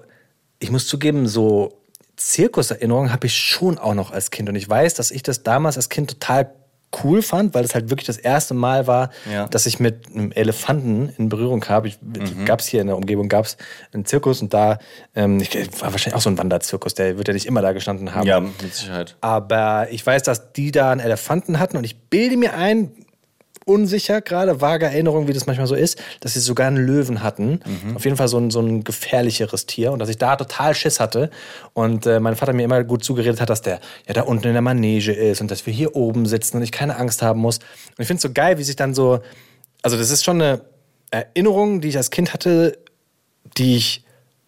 ich 0.58 0.70
muss 0.70 0.86
zugeben, 0.86 1.26
so 1.26 1.77
Zirkuserinnerungen 2.18 3.12
habe 3.12 3.26
ich 3.26 3.36
schon 3.36 3.78
auch 3.78 3.94
noch 3.94 4.10
als 4.10 4.30
Kind. 4.30 4.48
Und 4.48 4.56
ich 4.56 4.68
weiß, 4.68 4.94
dass 4.94 5.10
ich 5.10 5.22
das 5.22 5.42
damals 5.42 5.76
als 5.76 5.88
Kind 5.88 6.10
total 6.10 6.52
cool 7.04 7.20
fand, 7.20 7.52
weil 7.54 7.64
es 7.64 7.74
halt 7.74 7.90
wirklich 7.90 8.06
das 8.06 8.16
erste 8.16 8.54
Mal 8.54 8.86
war, 8.86 9.10
Ja. 9.30 9.46
dass 9.46 9.66
ich 9.66 9.78
mit 9.78 10.06
einem 10.08 10.32
Elefanten 10.32 11.12
in 11.18 11.28
Berührung 11.28 11.62
habe. 11.66 11.86
Ich, 11.88 11.98
Gab 12.46 12.60
es 12.60 12.66
hier 12.66 12.80
in 12.80 12.86
der 12.86 12.96
Umgebung 12.96 13.28
gab 13.28 13.44
es 13.44 13.56
einen 13.92 14.06
Zirkus 14.06 14.40
und 14.40 14.54
da 14.54 14.78
ähm, 15.14 15.38
ich, 15.38 15.54
war 15.82 15.92
wahrscheinlich 15.92 16.14
auch 16.16 16.22
so 16.22 16.30
ein 16.30 16.38
Wanderzirkus, 16.38 16.94
der 16.94 17.18
wird 17.18 17.28
ja 17.28 17.34
nicht 17.34 17.44
immer 17.46 17.60
da 17.60 17.72
gestanden 17.72 18.14
haben. 18.14 18.26
Ja, 18.26 18.40
mit 18.40 18.74
Sicherheit. 18.74 19.16
Aber 19.20 19.88
ich 19.90 20.04
weiß, 20.04 20.22
dass 20.22 20.52
die 20.54 20.70
da 20.72 20.90
einen 20.90 21.00
Elefanten 21.02 21.58
hatten 21.58 21.76
und 21.76 21.84
ich 21.84 22.08
bilde 22.08 22.38
mir 22.38 22.54
ein, 22.54 22.90
unsicher 23.68 24.20
gerade, 24.20 24.60
vage 24.60 24.86
Erinnerung, 24.86 25.28
wie 25.28 25.32
das 25.32 25.46
manchmal 25.46 25.66
so 25.66 25.74
ist, 25.74 26.00
dass 26.20 26.34
sie 26.34 26.40
sogar 26.40 26.66
einen 26.66 26.78
Löwen 26.78 27.22
hatten. 27.22 27.60
Auf 27.94 28.04
jeden 28.04 28.16
Fall 28.16 28.28
so 28.28 28.38
ein, 28.38 28.50
so 28.50 28.60
ein 28.60 28.82
gefährlicheres 28.82 29.66
Tier 29.66 29.92
und 29.92 29.98
dass 29.98 30.08
ich 30.08 30.18
da 30.18 30.36
total 30.36 30.74
Schiss 30.74 30.98
hatte. 31.00 31.30
Und 31.74 32.06
äh, 32.06 32.20
mein 32.20 32.36
Vater 32.36 32.52
mir 32.52 32.64
immer 32.64 32.82
gut 32.84 33.04
zugeredet 33.04 33.40
hat, 33.40 33.50
dass 33.50 33.62
der 33.62 33.80
ja 34.06 34.14
da 34.14 34.22
unten 34.22 34.46
in 34.46 34.54
der 34.54 34.62
Manege 34.62 35.12
ist 35.12 35.40
und 35.40 35.50
dass 35.50 35.66
wir 35.66 35.72
hier 35.72 35.94
oben 35.94 36.26
sitzen 36.26 36.56
und 36.56 36.62
ich 36.62 36.72
keine 36.72 36.96
Angst 36.96 37.22
haben 37.22 37.40
muss. 37.40 37.58
Und 37.58 38.00
ich 38.00 38.06
finde 38.06 38.16
es 38.16 38.22
so 38.22 38.32
geil, 38.32 38.58
wie 38.58 38.64
sich 38.64 38.76
dann 38.76 38.94
so, 38.94 39.20
also 39.82 39.96
das 39.96 40.10
ist 40.10 40.24
schon 40.24 40.40
eine 40.40 40.62
Erinnerung, 41.10 41.80
die 41.80 41.88
ich 41.88 41.96
als 41.96 42.10
Kind 42.10 42.32
hatte, 42.32 42.78
die 43.56 43.76
ich 43.76 44.04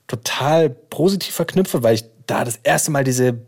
total 0.07 0.71
positiv 0.71 1.35
verknüpfe, 1.35 1.83
weil 1.83 1.95
ich 1.95 2.05
da 2.27 2.45
das 2.45 2.59
erste 2.63 2.91
Mal 2.91 3.05
diese 3.05 3.39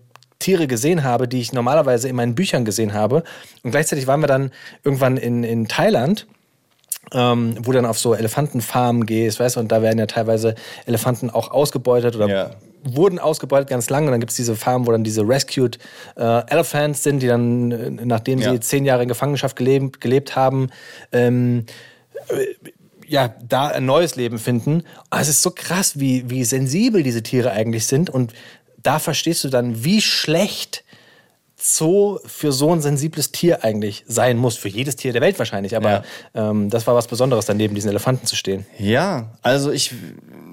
Tiere 0.43 0.67
gesehen 0.67 1.03
habe, 1.05 1.27
die 1.29 1.41
ich 1.41 1.53
normalerweise 1.53 2.09
in 2.09 2.17
meinen 2.17 2.35
Büchern 2.35 2.65
gesehen 2.65 2.93
habe. 2.93 3.23
Und 3.63 3.71
gleichzeitig 3.71 4.07
waren 4.07 4.21
wir 4.21 4.27
dann 4.27 4.51
irgendwann 4.85 5.17
in, 5.17 5.45
in 5.45 5.69
Thailand, 5.69 6.27
ähm, 7.13 7.57
wo 7.61 7.73
dann 7.73 7.87
auf 7.87 7.99
so 7.99 8.15
Elefantenfarmen 8.15 9.07
gehst, 9.07 9.41
weißt 9.41 9.57
du, 9.57 9.61
und 9.61 9.73
da 9.73 9.83
werden 9.83 9.99
ja 9.99 10.07
teilweise 10.07 10.55
Elefanten 10.87 11.31
auch 11.31 11.51
ausgebeutet 11.51 12.17
oder 12.17 12.29
Ja. 12.29 12.51
wurden 12.85 13.19
ausgebeutet 13.19 13.69
ganz 13.69 13.91
lange. 13.91 14.07
Und 14.07 14.13
dann 14.13 14.21
gibt 14.21 14.31
es 14.31 14.37
diese 14.37 14.57
Farmen, 14.57 14.87
wo 14.87 14.93
dann 14.93 15.05
diese 15.05 15.23
Rescued 15.27 15.79
äh, 16.17 16.47
Elephants 16.51 17.03
sind, 17.03 17.21
die 17.23 17.27
dann, 17.29 17.71
äh, 17.73 17.91
nachdem 18.05 18.41
Ja. 18.41 18.53
sie 18.53 18.61
zehn 18.61 18.85
Jahre 18.85 19.03
in 19.03 19.09
Gefangenschaft 19.09 19.57
gelebt, 19.57 20.01
gelebt 20.01 20.35
haben, 20.37 20.71
ähm, 21.13 21.67
ja, 23.07 23.35
da 23.47 23.67
ein 23.69 23.85
neues 23.85 24.17
Leben 24.17 24.39
finden. 24.39 24.85
Aber 25.11 25.21
es 25.21 25.29
ist 25.29 25.43
so 25.43 25.51
krass, 25.51 25.99
wie, 26.01 26.31
wie 26.31 26.45
sensibel 26.45 27.03
diese 27.03 27.23
Tiere 27.23 27.51
eigentlich 27.53 27.87
sind. 27.87 28.09
Und 28.09 28.33
da 28.83 28.99
verstehst 28.99 29.45
du 29.45 29.49
dann, 29.49 29.85
wie 29.85 30.01
schlecht 30.01 30.85
Zoo 31.63 32.19
für 32.27 32.51
so 32.51 32.73
ein 32.73 32.81
sensibles 32.81 33.31
Tier 33.31 33.63
eigentlich 33.63 34.05
sein 34.09 34.37
muss. 34.37 34.57
Für 34.57 34.69
jedes 34.69 34.97
Tier 34.97 35.13
der 35.13 35.23
Welt 35.23 35.39
wahrscheinlich. 35.39 35.77
Aber 35.77 36.03
ähm, 36.35 36.71
das 36.71 36.89
war 36.89 36.97
was 36.97 37.07
Besonderes, 37.07 37.47
dann 37.47 37.57
neben 37.57 37.75
diesen 37.75 37.89
Elefanten 37.89 38.27
zu 38.27 38.35
stehen. 38.35 38.67
Ja, 38.79 39.31
also 39.43 39.71
ich 39.71 39.95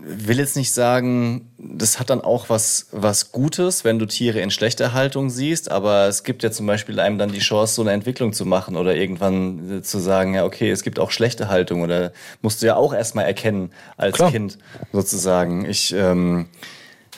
will 0.04 0.38
jetzt 0.38 0.56
nicht 0.56 0.72
sagen, 0.72 1.50
das 1.58 2.00
hat 2.00 2.12
dann 2.12 2.22
auch 2.22 2.50
was, 2.50 2.88
was 2.92 3.32
Gutes, 3.32 3.84
wenn 3.84 3.98
du 3.98 4.06
Tiere 4.06 4.40
in 4.40 4.52
schlechter 4.52 4.94
Haltung 4.94 5.32
siehst, 5.32 5.72
aber 5.72 6.08
es 6.08 6.24
gibt 6.24 6.44
ja 6.44 6.52
zum 6.52 6.68
Beispiel 6.68 7.00
einem 7.00 7.18
dann 7.18 7.32
die 7.32 7.40
Chance, 7.40 7.76
so 7.76 7.82
eine 7.82 7.92
Entwicklung 7.92 8.34
zu 8.34 8.46
machen 8.46 8.76
oder 8.76 8.96
irgendwann 8.96 9.80
äh, 9.80 9.82
zu 9.82 10.00
sagen, 10.00 10.36
ja, 10.36 10.46
okay, 10.46 10.70
es 10.70 10.84
gibt 10.84 11.00
auch 11.00 11.10
schlechte 11.10 11.48
Haltung 11.50 11.82
oder 11.82 12.12
musst 12.42 12.62
du 12.62 12.68
ja 12.68 12.76
auch 12.76 12.94
erstmal 12.94 13.26
erkennen 13.26 13.72
als 13.98 14.16
Klar. 14.16 14.32
Kind 14.32 14.58
sozusagen. 14.92 15.66
Ich, 15.66 15.94
ähm, 15.94 16.48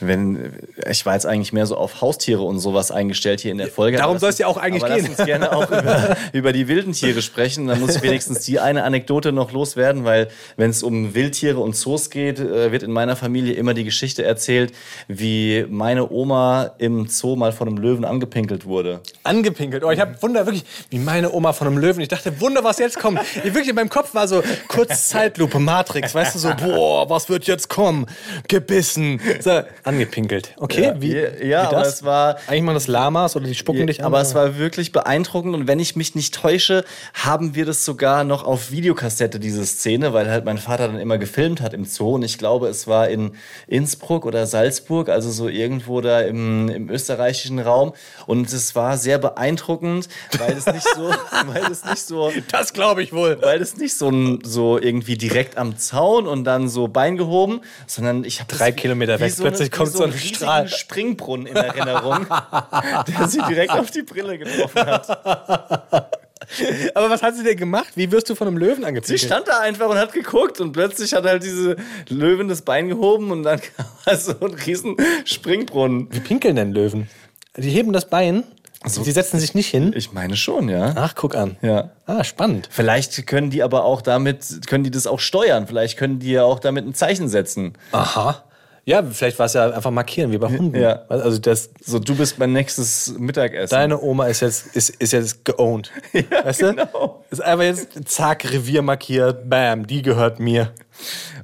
wenn, 0.01 0.53
ich 0.89 1.05
war 1.05 1.13
jetzt 1.13 1.25
eigentlich 1.25 1.53
mehr 1.53 1.65
so 1.65 1.77
auf 1.77 2.01
Haustiere 2.01 2.41
und 2.41 2.59
sowas 2.59 2.91
eingestellt 2.91 3.41
hier 3.41 3.51
in 3.51 3.57
der 3.57 3.67
Folge. 3.67 3.97
Darum 3.97 4.11
aber 4.11 4.19
soll's 4.19 4.37
ja 4.37 4.47
auch 4.47 4.57
eigentlich 4.57 4.83
aber 4.83 4.95
gehen. 4.95 5.07
Lass 5.09 5.19
uns 5.19 5.25
gerne 5.25 5.55
auch 5.55 5.69
über, 5.71 6.17
über 6.33 6.53
die 6.53 6.67
wilden 6.67 6.93
Tiere 6.93 7.21
sprechen. 7.21 7.67
Dann 7.67 7.79
muss 7.79 7.95
ich 7.95 8.01
wenigstens 8.01 8.41
die 8.41 8.59
eine 8.59 8.83
Anekdote 8.83 9.31
noch 9.31 9.51
loswerden, 9.51 10.03
weil 10.03 10.29
wenn 10.57 10.69
es 10.69 10.83
um 10.83 11.13
Wildtiere 11.13 11.59
und 11.59 11.75
Zoos 11.75 12.09
geht, 12.09 12.39
äh, 12.39 12.71
wird 12.71 12.83
in 12.83 12.91
meiner 12.91 13.15
Familie 13.15 13.53
immer 13.53 13.73
die 13.73 13.83
Geschichte 13.83 14.23
erzählt, 14.23 14.73
wie 15.07 15.65
meine 15.69 16.09
Oma 16.09 16.71
im 16.77 17.07
Zoo 17.07 17.35
mal 17.35 17.51
von 17.51 17.67
einem 17.67 17.77
Löwen 17.77 18.05
angepinkelt 18.05 18.65
wurde. 18.65 19.01
Angepinkelt. 19.23 19.83
Oh, 19.83 19.91
ich 19.91 19.99
habe 19.99 20.21
Wunder, 20.21 20.45
wirklich, 20.45 20.65
wie 20.89 20.99
meine 20.99 21.31
Oma 21.31 21.53
von 21.53 21.67
einem 21.67 21.77
Löwen. 21.77 22.01
Ich 22.01 22.09
dachte, 22.09 22.39
Wunder, 22.41 22.63
was 22.63 22.79
jetzt 22.79 22.99
kommt. 22.99 23.19
Ich, 23.35 23.43
wirklich 23.43 23.69
in 23.69 23.75
meinem 23.75 23.89
Kopf 23.89 24.13
war 24.13 24.27
so 24.27 24.43
kurz 24.67 25.09
Zeitlupe, 25.09 25.59
Matrix, 25.59 26.15
weißt 26.15 26.35
du, 26.35 26.39
so, 26.39 26.51
boah, 26.55 27.09
was 27.09 27.29
wird 27.29 27.45
jetzt 27.45 27.69
kommen? 27.69 28.07
Gebissen. 28.47 29.21
So, 29.39 29.61
angepinkelt. 29.91 30.53
Okay, 30.57 30.93
wie, 30.97 31.13
ja, 31.15 31.27
wie 31.39 31.45
ja 31.47 31.63
aber 31.67 31.79
das? 31.79 31.95
es 31.95 32.03
war 32.03 32.37
Eigentlich 32.47 32.63
mal 32.63 32.73
das 32.73 32.87
Lamas 32.87 33.35
oder 33.35 33.45
die 33.45 33.55
spucken 33.55 33.87
dich 33.87 33.99
an. 33.99 34.07
Aber 34.07 34.21
es 34.21 34.33
war 34.33 34.57
wirklich 34.57 34.91
beeindruckend 34.91 35.53
und 35.53 35.67
wenn 35.67 35.79
ich 35.79 35.95
mich 35.95 36.15
nicht 36.15 36.33
täusche, 36.33 36.83
haben 37.13 37.55
wir 37.55 37.65
das 37.65 37.85
sogar 37.85 38.23
noch 38.23 38.43
auf 38.43 38.71
Videokassette, 38.71 39.39
diese 39.39 39.65
Szene, 39.65 40.13
weil 40.13 40.29
halt 40.29 40.45
mein 40.45 40.57
Vater 40.57 40.87
dann 40.87 40.99
immer 40.99 41.17
gefilmt 41.17 41.61
hat 41.61 41.73
im 41.73 41.85
Zoo 41.85 42.15
und 42.15 42.23
ich 42.23 42.37
glaube, 42.37 42.67
es 42.67 42.87
war 42.87 43.09
in 43.09 43.31
Innsbruck 43.67 44.25
oder 44.25 44.45
Salzburg, 44.47 45.09
also 45.09 45.31
so 45.31 45.47
irgendwo 45.47 46.01
da 46.01 46.21
im, 46.21 46.69
im 46.69 46.89
österreichischen 46.89 47.59
Raum 47.59 47.93
und 48.25 48.51
es 48.51 48.75
war 48.75 48.97
sehr 48.97 49.17
beeindruckend, 49.17 50.07
weil 50.37 50.57
es 50.57 50.65
nicht 50.65 50.87
so, 50.95 51.09
weil 51.47 51.71
es 51.71 51.85
nicht 51.85 52.05
so, 52.05 52.31
das 52.51 52.73
glaube 52.73 53.03
ich 53.03 53.13
wohl. 53.13 53.37
weil 53.41 53.61
es 53.61 53.77
nicht 53.77 53.95
so, 53.95 54.39
so 54.43 54.79
irgendwie 54.79 55.17
direkt 55.17 55.57
am 55.57 55.77
Zaun 55.77 56.27
und 56.27 56.43
dann 56.43 56.69
so 56.69 56.87
Bein 56.87 57.17
gehoben, 57.17 57.61
sondern 57.87 58.23
ich 58.23 58.39
habe 58.39 58.51
Drei 58.51 58.71
Kilometer 58.71 59.19
weg, 59.19 59.33
plötzlich 59.37 59.70
kommt 59.71 59.91
so 59.91 60.03
ein 60.03 60.13
Strahl. 60.13 60.67
Springbrunnen 60.67 61.47
in 61.47 61.55
Erinnerung, 61.55 62.27
der 63.07 63.27
sie 63.27 63.41
direkt 63.49 63.71
auf 63.71 63.91
die 63.91 64.03
Brille 64.03 64.37
getroffen 64.37 64.85
hat. 64.85 66.17
Aber 66.95 67.09
was 67.09 67.21
hat 67.23 67.35
sie 67.35 67.43
denn 67.43 67.57
gemacht? 67.57 67.89
Wie 67.95 68.11
wirst 68.11 68.29
du 68.29 68.35
von 68.35 68.47
einem 68.47 68.57
Löwen 68.57 68.81
Sie 68.81 68.85
angepinkelt? 68.85 69.21
stand 69.21 69.47
da 69.47 69.59
einfach 69.59 69.89
und 69.89 69.97
hat 69.97 70.11
geguckt 70.11 70.59
und 70.59 70.71
plötzlich 70.73 71.13
hat 71.13 71.23
halt 71.25 71.43
diese 71.43 71.77
Löwin 72.09 72.47
das 72.47 72.61
Bein 72.61 72.89
gehoben 72.89 73.31
und 73.31 73.43
dann 73.43 73.61
kam 73.77 73.85
also 74.05 74.33
ein 74.41 74.53
riesen 74.53 74.97
Springbrunnen. 75.25 76.07
Wie 76.11 76.19
pinkeln 76.19 76.55
denn 76.55 76.73
Löwen? 76.73 77.09
Die 77.57 77.69
heben 77.69 77.93
das 77.93 78.09
Bein, 78.09 78.43
sie 78.85 79.11
setzen 79.11 79.39
sich 79.39 79.53
nicht 79.53 79.67
hin. 79.67 79.93
Ich 79.95 80.11
meine 80.11 80.35
schon, 80.35 80.69
ja. 80.69 80.93
Ach, 80.95 81.13
guck 81.15 81.35
an. 81.35 81.57
Ja. 81.61 81.91
Ah, 82.05 82.23
spannend. 82.23 82.67
Vielleicht 82.71 83.27
können 83.27 83.49
die 83.49 83.63
aber 83.63 83.85
auch 83.85 84.01
damit, 84.01 84.67
können 84.67 84.83
die 84.83 84.91
das 84.91 85.07
auch 85.07 85.19
steuern. 85.19 85.67
Vielleicht 85.67 85.97
können 85.97 86.19
die 86.19 86.31
ja 86.31 86.43
auch 86.43 86.59
damit 86.59 86.85
ein 86.85 86.93
Zeichen 86.93 87.27
setzen. 87.27 87.73
Aha. 87.91 88.43
Ja, 88.91 89.01
vielleicht 89.03 89.39
war 89.39 89.45
es 89.45 89.53
ja 89.53 89.71
einfach 89.71 89.89
markieren, 89.89 90.33
wie 90.33 90.37
bei 90.37 90.49
Hunden. 90.49 90.75
Ja. 90.75 91.03
Also 91.07 91.39
das, 91.39 91.69
So, 91.81 91.97
du 91.97 92.13
bist 92.13 92.37
mein 92.39 92.51
nächstes 92.51 93.15
Mittagessen. 93.17 93.73
deine 93.73 94.01
Oma 94.01 94.27
ist 94.27 94.41
jetzt, 94.41 94.75
ist, 94.75 94.89
ist 94.89 95.13
jetzt 95.13 95.45
geowned. 95.45 95.91
weißt 96.43 96.59
genau. 96.59 96.85
du? 96.93 97.23
Ist 97.29 97.41
einfach 97.41 97.63
jetzt 97.63 97.87
zack, 98.09 98.51
Revier 98.51 98.81
markiert, 98.81 99.49
bam, 99.49 99.87
die 99.87 100.01
gehört 100.01 100.41
mir. 100.41 100.73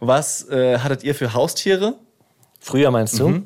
Was 0.02 0.50
äh, 0.50 0.80
hattet 0.80 1.06
ihr 1.06 1.16
für 1.16 1.34
Haustiere? 1.34 1.94
Früher 2.60 2.92
meinst 2.92 3.18
du? 3.18 3.44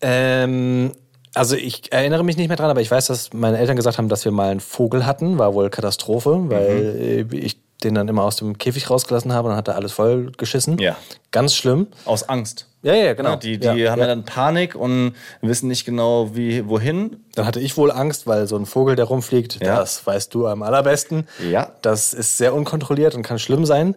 Ähm, 0.00 0.92
also 1.34 1.56
ich 1.56 1.92
erinnere 1.92 2.24
mich 2.24 2.38
nicht 2.38 2.48
mehr 2.48 2.56
dran, 2.56 2.70
aber 2.70 2.80
ich 2.80 2.90
weiß, 2.90 3.08
dass 3.08 3.34
meine 3.34 3.58
Eltern 3.58 3.76
gesagt 3.76 3.98
haben, 3.98 4.08
dass 4.08 4.24
wir 4.24 4.32
mal 4.32 4.50
einen 4.50 4.60
Vogel 4.60 5.04
hatten. 5.04 5.36
War 5.36 5.52
wohl 5.52 5.68
Katastrophe, 5.68 6.40
weil 6.48 7.26
äh, 7.30 7.36
ich 7.36 7.60
den 7.84 7.94
dann 7.94 8.08
immer 8.08 8.24
aus 8.24 8.36
dem 8.36 8.58
Käfig 8.58 8.90
rausgelassen 8.90 9.32
habe 9.32 9.46
und 9.48 9.50
dann 9.52 9.58
hat 9.58 9.68
er 9.68 9.76
alles 9.76 9.92
voll 9.92 10.32
geschissen. 10.36 10.78
Ja. 10.78 10.96
Ganz 11.30 11.54
schlimm. 11.54 11.88
Aus 12.04 12.28
Angst. 12.28 12.66
Ja, 12.82 12.94
ja, 12.94 13.14
genau. 13.14 13.30
Ja, 13.30 13.36
die 13.36 13.58
die 13.58 13.66
Ja, 13.66 13.90
haben 13.92 14.00
ja. 14.00 14.06
dann 14.06 14.24
Panik 14.24 14.74
und 14.76 15.14
wissen 15.42 15.66
nicht 15.68 15.84
genau, 15.84 16.34
wie, 16.34 16.68
wohin. 16.68 17.16
Dann 17.34 17.44
hatte 17.46 17.58
ich 17.60 17.76
wohl 17.76 17.90
Angst, 17.90 18.26
weil 18.26 18.46
so 18.46 18.56
ein 18.56 18.66
Vogel, 18.66 18.94
der 18.96 19.06
rumfliegt, 19.06 19.60
Ja. 19.62 19.76
das 19.76 20.06
weißt 20.06 20.32
du 20.34 20.46
am 20.46 20.62
allerbesten. 20.62 21.26
Ja. 21.50 21.72
Das 21.82 22.14
ist 22.14 22.36
sehr 22.38 22.54
unkontrolliert 22.54 23.14
und 23.14 23.22
kann 23.22 23.38
schlimm 23.38 23.66
sein. 23.66 23.94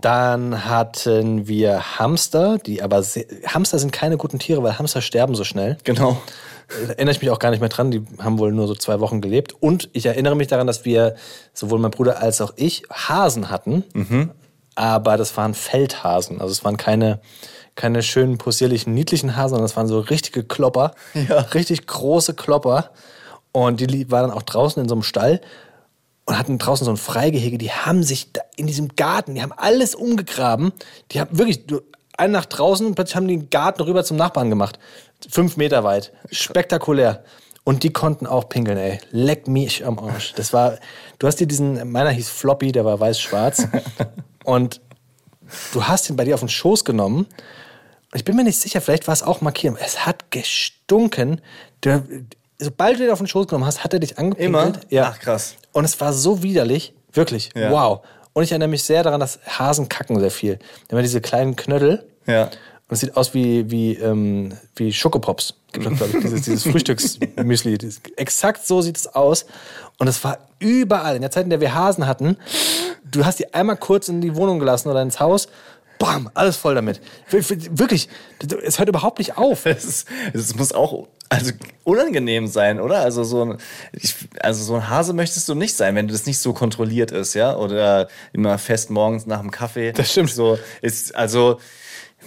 Dann 0.00 0.64
hatten 0.64 1.48
wir 1.48 1.98
Hamster, 1.98 2.58
die 2.58 2.82
aber 2.82 3.02
sehr, 3.02 3.24
Hamster 3.46 3.78
sind 3.80 3.92
keine 3.92 4.16
guten 4.16 4.38
Tiere, 4.38 4.62
weil 4.62 4.78
Hamster 4.78 5.00
sterben 5.00 5.34
so 5.34 5.42
schnell. 5.44 5.76
Genau. 5.84 6.20
Da 6.68 6.92
erinnere 6.92 7.12
ich 7.12 7.22
mich 7.22 7.30
auch 7.30 7.38
gar 7.38 7.50
nicht 7.50 7.60
mehr 7.60 7.68
dran. 7.68 7.90
Die 7.90 8.04
haben 8.18 8.38
wohl 8.38 8.52
nur 8.52 8.66
so 8.66 8.74
zwei 8.74 9.00
Wochen 9.00 9.20
gelebt. 9.20 9.54
Und 9.60 9.88
ich 9.92 10.06
erinnere 10.06 10.36
mich 10.36 10.48
daran, 10.48 10.66
dass 10.66 10.84
wir, 10.84 11.14
sowohl 11.54 11.78
mein 11.78 11.90
Bruder 11.90 12.20
als 12.20 12.40
auch 12.40 12.52
ich, 12.56 12.82
Hasen 12.90 13.50
hatten. 13.50 13.84
Aber 14.74 15.16
das 15.16 15.36
waren 15.36 15.54
Feldhasen. 15.54 16.40
Also 16.40 16.52
es 16.52 16.64
waren 16.64 16.76
keine, 16.76 17.20
keine 17.74 18.02
schönen, 18.02 18.38
possierlichen, 18.38 18.94
niedlichen 18.94 19.34
Hasen, 19.36 19.50
sondern 19.50 19.64
das 19.64 19.76
waren 19.76 19.88
so 19.88 19.98
richtige 20.00 20.44
Klopper. 20.44 20.92
Richtig 21.54 21.86
große 21.86 22.34
Klopper. 22.34 22.90
Und 23.52 23.80
die 23.80 24.10
waren 24.10 24.28
dann 24.28 24.36
auch 24.36 24.42
draußen 24.42 24.82
in 24.82 24.88
so 24.88 24.94
einem 24.94 25.02
Stall 25.02 25.40
und 26.26 26.38
hatten 26.38 26.58
draußen 26.58 26.84
so 26.84 26.90
ein 26.90 26.98
Freigehege. 26.98 27.56
Die 27.56 27.72
haben 27.72 28.02
sich 28.02 28.28
in 28.56 28.66
diesem 28.66 28.94
Garten, 28.94 29.34
die 29.34 29.42
haben 29.42 29.54
alles 29.56 29.94
umgegraben. 29.94 30.72
Die 31.10 31.20
haben 31.20 31.38
wirklich 31.38 31.64
eine 32.18 32.32
nach 32.32 32.44
draußen 32.44 32.86
und 32.86 32.94
plötzlich 32.94 33.16
haben 33.16 33.26
die 33.26 33.38
den 33.38 33.48
Garten 33.48 33.80
rüber 33.82 34.04
zum 34.04 34.18
Nachbarn 34.18 34.50
gemacht. 34.50 34.78
Fünf 35.28 35.56
Meter 35.56 35.84
weit. 35.84 36.12
Spektakulär. 36.30 37.24
Und 37.64 37.82
die 37.82 37.92
konnten 37.92 38.26
auch 38.26 38.48
pinkeln, 38.48 38.78
ey. 38.78 38.98
Leck 39.10 39.46
mich 39.46 39.84
am 39.84 39.98
Arsch. 39.98 40.32
Das 40.34 40.52
war, 40.52 40.78
du 41.18 41.26
hast 41.26 41.36
dir 41.36 41.46
diesen, 41.46 41.90
meiner 41.90 42.10
hieß 42.10 42.30
Floppy, 42.30 42.72
der 42.72 42.84
war 42.84 42.98
weiß-schwarz. 42.98 43.68
und 44.44 44.80
du 45.72 45.84
hast 45.84 46.08
ihn 46.08 46.16
bei 46.16 46.24
dir 46.24 46.34
auf 46.34 46.40
den 46.40 46.48
Schoß 46.48 46.84
genommen. 46.84 47.26
Ich 48.14 48.24
bin 48.24 48.36
mir 48.36 48.44
nicht 48.44 48.58
sicher, 48.58 48.80
vielleicht 48.80 49.06
war 49.06 49.12
es 49.12 49.22
auch 49.22 49.42
markiert. 49.42 49.76
Es 49.84 50.06
hat 50.06 50.30
gestunken. 50.30 51.42
Der, 51.84 52.04
sobald 52.58 52.98
du 52.98 53.04
ihn 53.04 53.10
auf 53.10 53.18
den 53.18 53.26
Schoß 53.26 53.48
genommen 53.48 53.66
hast, 53.66 53.84
hat 53.84 53.92
er 53.92 54.00
dich 54.00 54.18
angepinkelt. 54.18 54.76
Immer? 54.76 54.80
Ja. 54.88 55.12
Ach, 55.12 55.18
krass. 55.18 55.56
Und 55.72 55.84
es 55.84 56.00
war 56.00 56.14
so 56.14 56.42
widerlich. 56.42 56.94
Wirklich. 57.12 57.50
Ja. 57.54 57.70
Wow. 57.70 58.00
Und 58.32 58.44
ich 58.44 58.52
erinnere 58.52 58.68
mich 58.68 58.84
sehr 58.84 59.02
daran, 59.02 59.20
dass 59.20 59.40
Hasen 59.46 59.88
kacken 59.88 60.18
sehr 60.20 60.30
viel. 60.30 60.58
Ja 60.90 61.02
diese 61.02 61.20
kleinen 61.20 61.56
Knödel. 61.56 62.08
Ja. 62.26 62.50
Und 62.88 62.94
es 62.94 63.00
sieht 63.00 63.16
aus 63.16 63.34
wie, 63.34 63.70
wie, 63.70 63.94
ähm, 63.96 64.54
wie 64.76 64.92
Schokopops. 64.92 65.54
Gibt 65.72 65.84
doch, 65.86 65.94
glaube 65.94 66.16
ich, 66.16 66.24
dieses, 66.24 66.42
dieses 66.42 66.62
Frühstücksmüsli. 66.62 67.76
Exakt 68.16 68.66
so 68.66 68.80
sieht 68.80 68.96
es 68.96 69.14
aus. 69.14 69.44
Und 69.98 70.08
es 70.08 70.24
war 70.24 70.38
überall. 70.58 71.14
In 71.16 71.20
der 71.22 71.30
Zeit, 71.30 71.44
in 71.44 71.50
der 71.50 71.60
wir 71.60 71.74
Hasen 71.74 72.06
hatten, 72.06 72.36
du 73.04 73.24
hast 73.26 73.38
die 73.40 73.52
einmal 73.52 73.76
kurz 73.76 74.08
in 74.08 74.20
die 74.22 74.34
Wohnung 74.36 74.58
gelassen 74.58 74.88
oder 74.88 75.02
ins 75.02 75.20
Haus. 75.20 75.48
Bam, 75.98 76.30
alles 76.34 76.56
voll 76.56 76.74
damit. 76.76 77.00
Wir- 77.28 77.46
wir- 77.50 77.78
Wirklich, 77.78 78.08
es 78.62 78.78
hört 78.78 78.88
überhaupt 78.88 79.18
nicht 79.18 79.36
auf. 79.36 79.66
Es, 79.66 80.04
es 80.32 80.54
muss 80.54 80.72
auch 80.72 81.08
also 81.28 81.52
unangenehm 81.84 82.46
sein, 82.46 82.80
oder? 82.80 83.00
Also 83.00 83.22
so, 83.24 83.42
ein, 83.44 83.58
ich, 83.92 84.14
also 84.40 84.64
so 84.64 84.76
ein 84.76 84.88
Hase 84.88 85.12
möchtest 85.12 85.46
du 85.48 85.54
nicht 85.54 85.76
sein, 85.76 85.94
wenn 85.94 86.08
das 86.08 86.24
nicht 86.24 86.38
so 86.38 86.54
kontrolliert 86.54 87.10
ist, 87.10 87.34
ja? 87.34 87.54
Oder 87.56 88.08
immer 88.32 88.56
fest 88.56 88.88
morgens 88.90 89.26
nach 89.26 89.40
dem 89.40 89.50
Kaffee. 89.50 89.92
Das 89.92 90.10
stimmt. 90.12 90.30
So 90.30 90.58
ist 90.80 91.14
also 91.14 91.58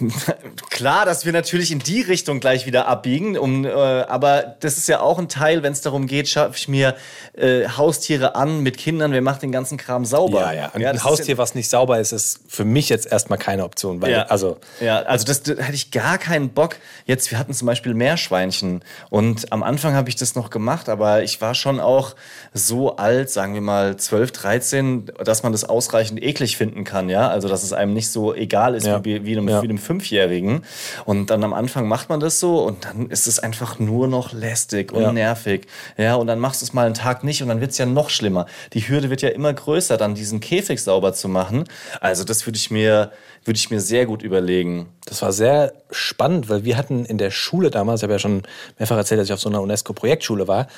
klar, 0.70 1.04
dass 1.04 1.24
wir 1.26 1.32
natürlich 1.32 1.70
in 1.70 1.78
die 1.78 2.00
Richtung 2.00 2.40
gleich 2.40 2.66
wieder 2.66 2.88
abbiegen, 2.88 3.36
um, 3.36 3.64
äh, 3.64 3.70
aber 3.70 4.56
das 4.60 4.78
ist 4.78 4.88
ja 4.88 5.00
auch 5.00 5.18
ein 5.18 5.28
Teil, 5.28 5.62
wenn 5.62 5.72
es 5.72 5.80
darum 5.82 6.06
geht, 6.06 6.28
schaffe 6.28 6.54
ich 6.56 6.66
mir 6.68 6.96
äh, 7.34 7.68
Haustiere 7.68 8.34
an 8.34 8.60
mit 8.60 8.78
Kindern, 8.78 9.12
wer 9.12 9.20
macht 9.22 9.42
den 9.42 9.52
ganzen 9.52 9.76
Kram 9.78 10.04
sauber? 10.04 10.40
Ja, 10.40 10.52
ja. 10.52 10.70
Und 10.72 10.82
das 10.82 10.92
ein 10.92 11.04
Haustier, 11.04 11.34
ja- 11.34 11.38
was 11.38 11.54
nicht 11.54 11.68
sauber 11.68 12.00
ist, 12.00 12.12
ist 12.12 12.40
für 12.48 12.64
mich 12.64 12.88
jetzt 12.88 13.06
erstmal 13.10 13.38
keine 13.38 13.64
Option. 13.64 14.00
Weil, 14.00 14.12
Ja, 14.12 14.22
also, 14.24 14.58
ja, 14.80 15.00
also 15.02 15.24
das, 15.26 15.42
da 15.42 15.54
hätte 15.54 15.74
ich 15.74 15.90
gar 15.90 16.18
keinen 16.18 16.50
Bock. 16.50 16.76
Jetzt, 17.06 17.30
wir 17.30 17.38
hatten 17.38 17.52
zum 17.54 17.66
Beispiel 17.66 17.94
Meerschweinchen 17.94 18.82
und 19.10 19.52
am 19.52 19.62
Anfang 19.62 19.94
habe 19.94 20.08
ich 20.08 20.16
das 20.16 20.34
noch 20.34 20.50
gemacht, 20.50 20.88
aber 20.88 21.22
ich 21.22 21.40
war 21.40 21.54
schon 21.54 21.80
auch 21.80 22.14
so 22.54 22.96
alt, 22.96 23.30
sagen 23.30 23.54
wir 23.54 23.60
mal 23.60 23.96
12, 23.96 24.32
13, 24.32 25.06
dass 25.24 25.42
man 25.42 25.52
das 25.52 25.64
ausreichend 25.64 26.22
eklig 26.22 26.56
finden 26.56 26.84
kann, 26.84 27.08
ja. 27.08 27.28
Also 27.28 27.48
dass 27.48 27.62
es 27.62 27.72
einem 27.72 27.92
nicht 27.92 28.10
so 28.10 28.34
egal 28.34 28.74
ist 28.74 28.86
Ja. 28.86 29.04
wie, 29.04 29.24
wie, 29.24 29.32
einem, 29.36 29.48
Ja. 29.48 29.60
wie 29.62 29.68
einem 29.68 29.78
Fünfjährigen. 29.82 30.64
Und 31.04 31.28
dann 31.28 31.44
am 31.44 31.52
Anfang 31.52 31.86
macht 31.86 32.08
man 32.08 32.20
das 32.20 32.40
so 32.40 32.62
und 32.64 32.86
dann 32.86 33.10
ist 33.10 33.26
es 33.26 33.38
einfach 33.38 33.78
nur 33.78 34.08
noch 34.08 34.32
lästig 34.32 34.92
und 34.92 35.02
Ja. 35.02 35.12
nervig. 35.12 35.66
Ja, 35.98 36.14
und 36.14 36.26
dann 36.28 36.38
machst 36.38 36.62
du 36.62 36.64
es 36.64 36.72
mal 36.72 36.86
einen 36.86 36.94
Tag 36.94 37.24
nicht 37.24 37.42
und 37.42 37.48
dann 37.48 37.60
wird 37.60 37.72
es 37.72 37.78
ja 37.78 37.84
noch 37.86 38.08
schlimmer. 38.08 38.46
Die 38.72 38.88
Hürde 38.88 39.10
wird 39.10 39.20
ja 39.20 39.28
immer 39.28 39.52
größer, 39.52 39.96
dann 39.98 40.14
diesen 40.14 40.40
Käfig 40.40 40.82
sauber 40.82 41.12
zu 41.12 41.28
machen. 41.28 41.64
Also 42.00 42.24
das 42.24 42.46
würde 42.46 42.56
ich 42.56 42.70
mir, 42.70 43.12
würde 43.44 43.58
ich 43.58 43.70
mir 43.70 43.80
sehr 43.80 44.06
gut 44.06 44.22
überlegen. 44.22 44.88
Das 45.04 45.20
war 45.20 45.32
sehr 45.32 45.72
spannend, 45.90 46.48
weil 46.48 46.64
wir 46.64 46.76
hatten 46.78 47.04
in 47.04 47.18
der 47.18 47.30
Schule 47.30 47.70
damals, 47.70 48.00
ich 48.00 48.04
habe 48.04 48.14
ja 48.14 48.18
schon 48.18 48.42
mehrfach 48.78 48.96
erzählt, 48.96 49.20
dass 49.20 49.26
ich 49.28 49.32
auf 49.34 49.40
so 49.40 49.48
einer 49.48 49.60
UNESCO-Projektschule 49.60 50.48
war. 50.48 50.68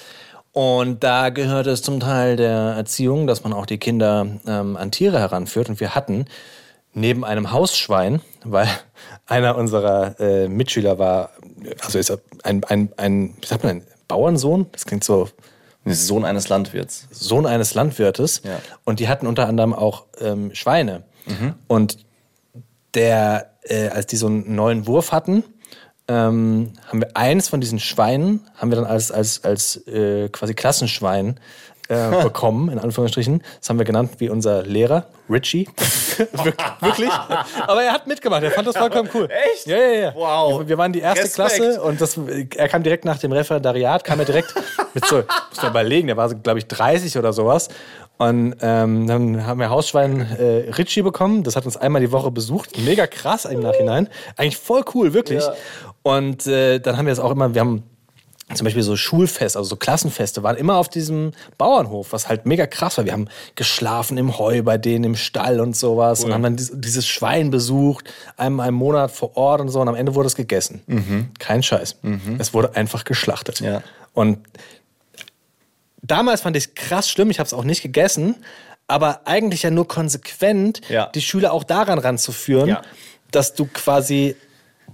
Und 0.53 1.03
da 1.03 1.31
gehörte 1.31 1.71
es 1.71 1.83
zum 1.83 1.99
Teil 1.99 2.37
der 2.37 2.75
Erziehung, 2.77 3.27
dass 3.27 3.43
man 3.43 3.53
auch 3.53 3.67
die 3.67 3.79
Kinder 3.79 4.25
ähm, 4.47 4.77
an 4.77 4.93
Tiere 4.93 5.19
heranführt. 5.19 5.69
Und 5.69 5.81
wir 5.81 5.97
hatten 5.97 6.27
neben 6.95 7.25
einem 7.25 7.53
Hausschwein, 7.53 8.21
weil 8.45 8.69
einer 9.27 9.57
unserer 9.57 10.19
äh, 10.19 10.49
Mitschüler 10.49 10.99
war, 10.99 11.31
also 11.85 11.99
ist 11.99 12.11
er 12.11 12.21
ein, 12.43 12.65
ein, 12.65 12.93
ein, 12.97 13.37
wie 13.41 13.47
sagt 13.47 13.65
man, 13.65 13.77
ein 13.77 13.87
Bauernsohn? 14.09 14.67
Das 14.73 14.87
klingt 14.87 15.05
so, 15.05 15.29
Sohn 15.87 16.25
eines 16.25 16.49
Landwirts. 16.49 17.09
Sohn 17.11 17.47
eines 17.47 17.75
Landwirtes. 17.75 18.41
Ja. 18.45 18.61
Und 18.85 19.01
die 19.01 19.09
hatten 19.09 19.27
unter 19.27 19.47
anderem 19.47 19.75
auch 19.75 20.07
ähm, 20.19 20.55
Schweine. 20.55 21.05
Und 21.67 21.99
der, 22.95 23.51
äh, 23.63 23.89
als 23.89 24.07
die 24.07 24.17
so 24.17 24.27
einen 24.27 24.55
neuen 24.55 24.87
Wurf 24.87 25.13
hatten, 25.13 25.45
ähm, 26.07 26.73
haben 26.87 27.01
wir 27.01 27.17
eins 27.17 27.49
von 27.49 27.61
diesen 27.61 27.81
Schweinen, 27.81 28.47
haben 28.55 28.71
wir 28.71 28.77
dann 28.77 28.87
als, 28.87 29.11
als, 29.11 29.43
als 29.45 29.87
äh, 29.87 30.29
quasi 30.29 30.55
Klassenschwein 30.55 31.41
äh, 31.89 32.11
bekommen, 32.23 32.69
in 32.71 32.79
Anführungsstrichen. 32.79 33.43
Das 33.61 33.69
haben 33.69 33.79
wir 33.79 33.85
genannt 33.85 34.13
wie 34.19 34.29
unser 34.31 34.63
Lehrer, 34.63 35.07
Richie. 35.31 35.69
Wir- 36.17 36.55
Wirklich? 36.81 37.11
Aber 37.67 37.83
er 37.83 37.93
hat 37.93 38.07
mitgemacht, 38.07 38.43
er 38.45 38.53
fand 38.53 38.69
das 38.69 38.77
vollkommen 38.77 39.09
cool. 39.15 39.29
Echt? 39.53 39.67
Ja, 39.67 39.77
ja, 39.77 39.93
ja. 39.93 40.15
Wow. 40.15 40.61
Wir, 40.61 40.69
wir 40.69 40.79
waren 40.79 40.93
die 40.93 41.01
erste 41.01 41.25
Respekt. 41.25 41.57
Klasse 41.57 41.83
und 41.83 42.01
das, 42.01 42.19
er 42.57 42.69
kam 42.69 42.83
direkt 42.85 43.05
nach 43.05 43.19
dem 43.19 43.33
Referendariat, 43.33 44.05
kam 44.05 44.21
er 44.21 44.25
direkt 44.27 44.55
mit 44.95 45.05
so, 45.07 45.17
muss 45.17 45.61
man 45.63 45.71
überlegen, 45.73 46.07
der 46.07 46.17
war 46.17 46.33
glaube 46.33 46.59
ich, 46.61 46.67
30 46.69 47.19
oder 47.19 47.33
sowas. 47.33 47.69
Und 48.17 48.55
ähm, 48.63 49.09
dann 49.09 49.45
haben 49.45 49.59
wir 49.59 49.71
Hausschwein 49.71 50.21
äh, 50.39 50.71
Ritchie 50.71 51.03
bekommen. 51.03 51.43
Das 51.43 51.57
hat 51.57 51.65
uns 51.65 51.77
einmal 51.77 52.01
die 52.01 52.13
Woche 52.13 52.31
besucht. 52.31 52.79
Mega 52.79 53.09
krass 53.09 53.45
im 53.45 53.59
Nachhinein. 53.59 54.09
Eigentlich 54.37 54.57
voll 54.57 54.85
cool, 54.95 55.15
wirklich. 55.15 55.43
Ja. 55.43 55.53
Und 56.03 56.47
äh, 56.47 56.79
dann 56.79 56.97
haben 56.97 57.07
wir 57.07 57.13
es 57.13 57.19
auch 57.19 57.33
immer, 57.33 57.55
wir 57.55 57.61
haben 57.61 57.83
zum 58.53 58.65
Beispiel 58.65 58.83
so 58.83 58.95
Schulfest, 58.97 59.57
also 59.57 59.71
so 59.71 59.77
Klassenfeste, 59.77 60.43
waren 60.43 60.57
immer 60.57 60.77
auf 60.77 60.89
diesem 60.91 61.33
Bauernhof, 61.57 62.13
was 62.13 62.29
halt 62.29 62.45
mega 62.45 62.67
krass 62.67 62.99
war. 62.99 63.05
Wir 63.07 63.13
haben 63.13 63.29
geschlafen 63.55 64.19
im 64.19 64.39
Heu 64.39 64.63
bei 64.63 64.77
denen 64.77 65.05
im 65.05 65.17
Stall 65.17 65.61
und 65.61 65.75
sowas 65.75 66.23
und 66.25 66.33
haben 66.35 66.43
dann 66.43 66.57
dies- 66.57 66.73
dieses 66.75 67.07
Schwein 67.07 67.51
besucht, 67.51 68.13
einmal 68.37 68.69
im 68.69 68.75
Monat 68.75 69.11
vor 69.11 69.37
Ort 69.37 69.61
und 69.63 69.71
so 69.71 69.81
und 69.81 69.89
am 69.89 69.95
Ende 69.95 70.15
wurde 70.15 70.27
es 70.27 70.37
gegessen. 70.37 71.31
Kein 71.39 71.63
Scheiß. 71.63 71.97
Es 72.39 72.53
wurde 72.53 72.77
einfach 72.77 73.05
geschlachtet. 73.05 73.61
Ja. 73.61 73.83
Und 74.13 74.39
damals 76.03 76.43
fand 76.43 76.57
ich 76.57 76.67
es 76.67 76.75
krass 76.75 77.09
schlimm, 77.09 77.31
ich 77.31 77.39
habe 77.39 77.47
es 77.47 77.55
auch 77.55 77.65
nicht 77.65 77.83
gegessen, 77.83 78.37
aber 78.87 79.23
eigentlich 79.27 79.63
ja 79.63 79.71
nur 79.71 79.89
konsequent, 79.89 80.83
Ja. 80.89 81.07
die 81.15 81.23
Schüler 81.23 81.53
auch 81.53 81.65
daran 81.65 81.99
ranzuführen, 81.99 82.69
Ja. 82.69 82.83
dass 83.31 83.55
du 83.55 83.65
quasi, 83.67 84.37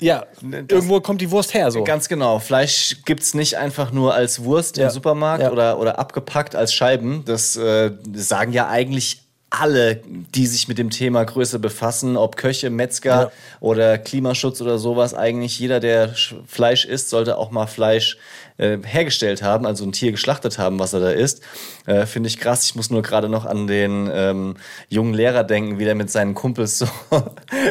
ja, 0.01 0.25
irgendwo 0.43 1.01
kommt 1.01 1.21
die 1.21 1.31
Wurst 1.31 1.55
her. 1.55 1.71
So. 1.71 1.85
Ganz 1.85 2.09
genau. 2.09 2.39
Fleisch 2.39 2.97
gibt's 3.05 3.35
nicht 3.35 3.57
einfach 3.59 3.93
nur 3.93 4.15
als 4.15 4.43
Wurst 4.45 4.77
Ja. 4.77 4.87
im 4.87 4.91
Supermarkt 4.91 5.43
Ja. 5.45 5.53
oder, 5.53 5.79
oder 5.79 5.99
abgepackt 5.99 6.55
als 6.57 6.73
Scheiben. 6.75 7.25
Das 7.25 7.57
äh, 7.57 7.93
sagen 8.15 8.53
ja 8.53 8.69
eigentlich 8.69 9.23
alle, 9.53 9.97
die 10.07 10.47
sich 10.47 10.69
mit 10.69 10.79
dem 10.79 10.91
Thema 10.91 11.25
Größe 11.25 11.59
befassen, 11.59 12.17
ob 12.17 12.37
Köche, 12.37 12.71
Metzger 12.71 13.11
Ja. 13.23 13.33
oder 13.59 13.99
Klimaschutz 13.99 14.61
oder 14.61 14.79
sowas. 14.79 15.13
Eigentlich 15.13 15.59
jeder, 15.59 15.81
der 15.81 16.15
Sch- 16.15 16.37
Fleisch 16.47 16.85
isst, 16.85 17.11
sollte 17.11 17.37
auch 17.37 17.51
mal 17.51 17.67
Fleisch 17.67 18.17
äh, 18.61 18.79
hergestellt 18.85 19.42
haben, 19.42 19.64
also 19.64 19.85
ein 19.85 19.92
Tier 19.92 20.11
geschlachtet 20.12 20.59
haben, 20.59 20.79
was 20.79 20.92
er 20.92 21.01
da 21.01 21.11
isst. 21.11 21.42
Äh, 21.87 22.07
Finde 22.07 22.29
ich 22.29 22.38
krass. 22.38 22.64
Ich 22.66 22.75
muss 22.75 22.90
nur 22.90 23.03
gerade 23.03 23.29
noch 23.29 23.46
an 23.46 23.66
den 23.66 24.11
ähm, 24.12 24.57
jungen 24.88 25.14
Lehrer 25.14 25.44
denken, 25.44 25.79
wie 25.79 25.85
der 25.85 25.94
mit 25.94 26.11
seinen 26.11 26.35
Kumpels 26.35 26.79
so. 26.79 26.87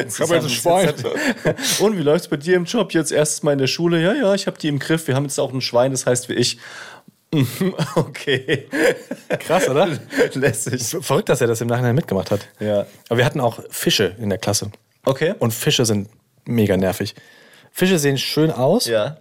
Ich 0.06 0.20
hab 0.20 0.30
jetzt 0.30 0.44
ein 0.44 0.50
Schwein. 0.50 0.94
Und 1.80 1.96
wie 1.96 2.02
läuft's 2.02 2.28
bei 2.28 2.36
dir 2.36 2.56
im 2.56 2.64
Job? 2.64 2.92
Jetzt 2.92 3.12
erstes 3.12 3.42
Mal 3.42 3.52
in 3.52 3.58
der 3.58 3.66
Schule? 3.66 4.02
Ja, 4.02 4.12
ja, 4.14 4.34
ich 4.34 4.46
habe 4.46 4.58
die 4.58 4.68
im 4.68 4.78
Griff. 4.78 5.06
Wir 5.06 5.14
haben 5.14 5.24
jetzt 5.24 5.38
auch 5.38 5.52
ein 5.52 5.60
Schwein, 5.60 5.92
das 5.92 6.06
heißt 6.06 6.28
wie 6.28 6.34
ich. 6.34 6.58
Okay. 7.94 8.66
Krass, 9.38 9.68
oder? 9.68 9.88
Lässig. 10.34 10.82
Verrückt, 11.04 11.28
dass 11.28 11.40
er 11.40 11.46
das 11.46 11.60
im 11.60 11.68
Nachhinein 11.68 11.94
mitgemacht 11.94 12.32
hat. 12.32 12.48
Ja. 12.58 12.86
Aber 13.08 13.18
wir 13.18 13.24
hatten 13.24 13.40
auch 13.40 13.60
Fische 13.70 14.16
in 14.18 14.30
der 14.30 14.38
Klasse. 14.38 14.72
Okay. 15.04 15.34
Und 15.38 15.54
Fische 15.54 15.84
sind 15.86 16.08
mega 16.44 16.76
nervig. 16.76 17.14
Fische 17.70 17.98
sehen 18.00 18.18
schön 18.18 18.50
aus. 18.50 18.86
Ja. 18.86 19.18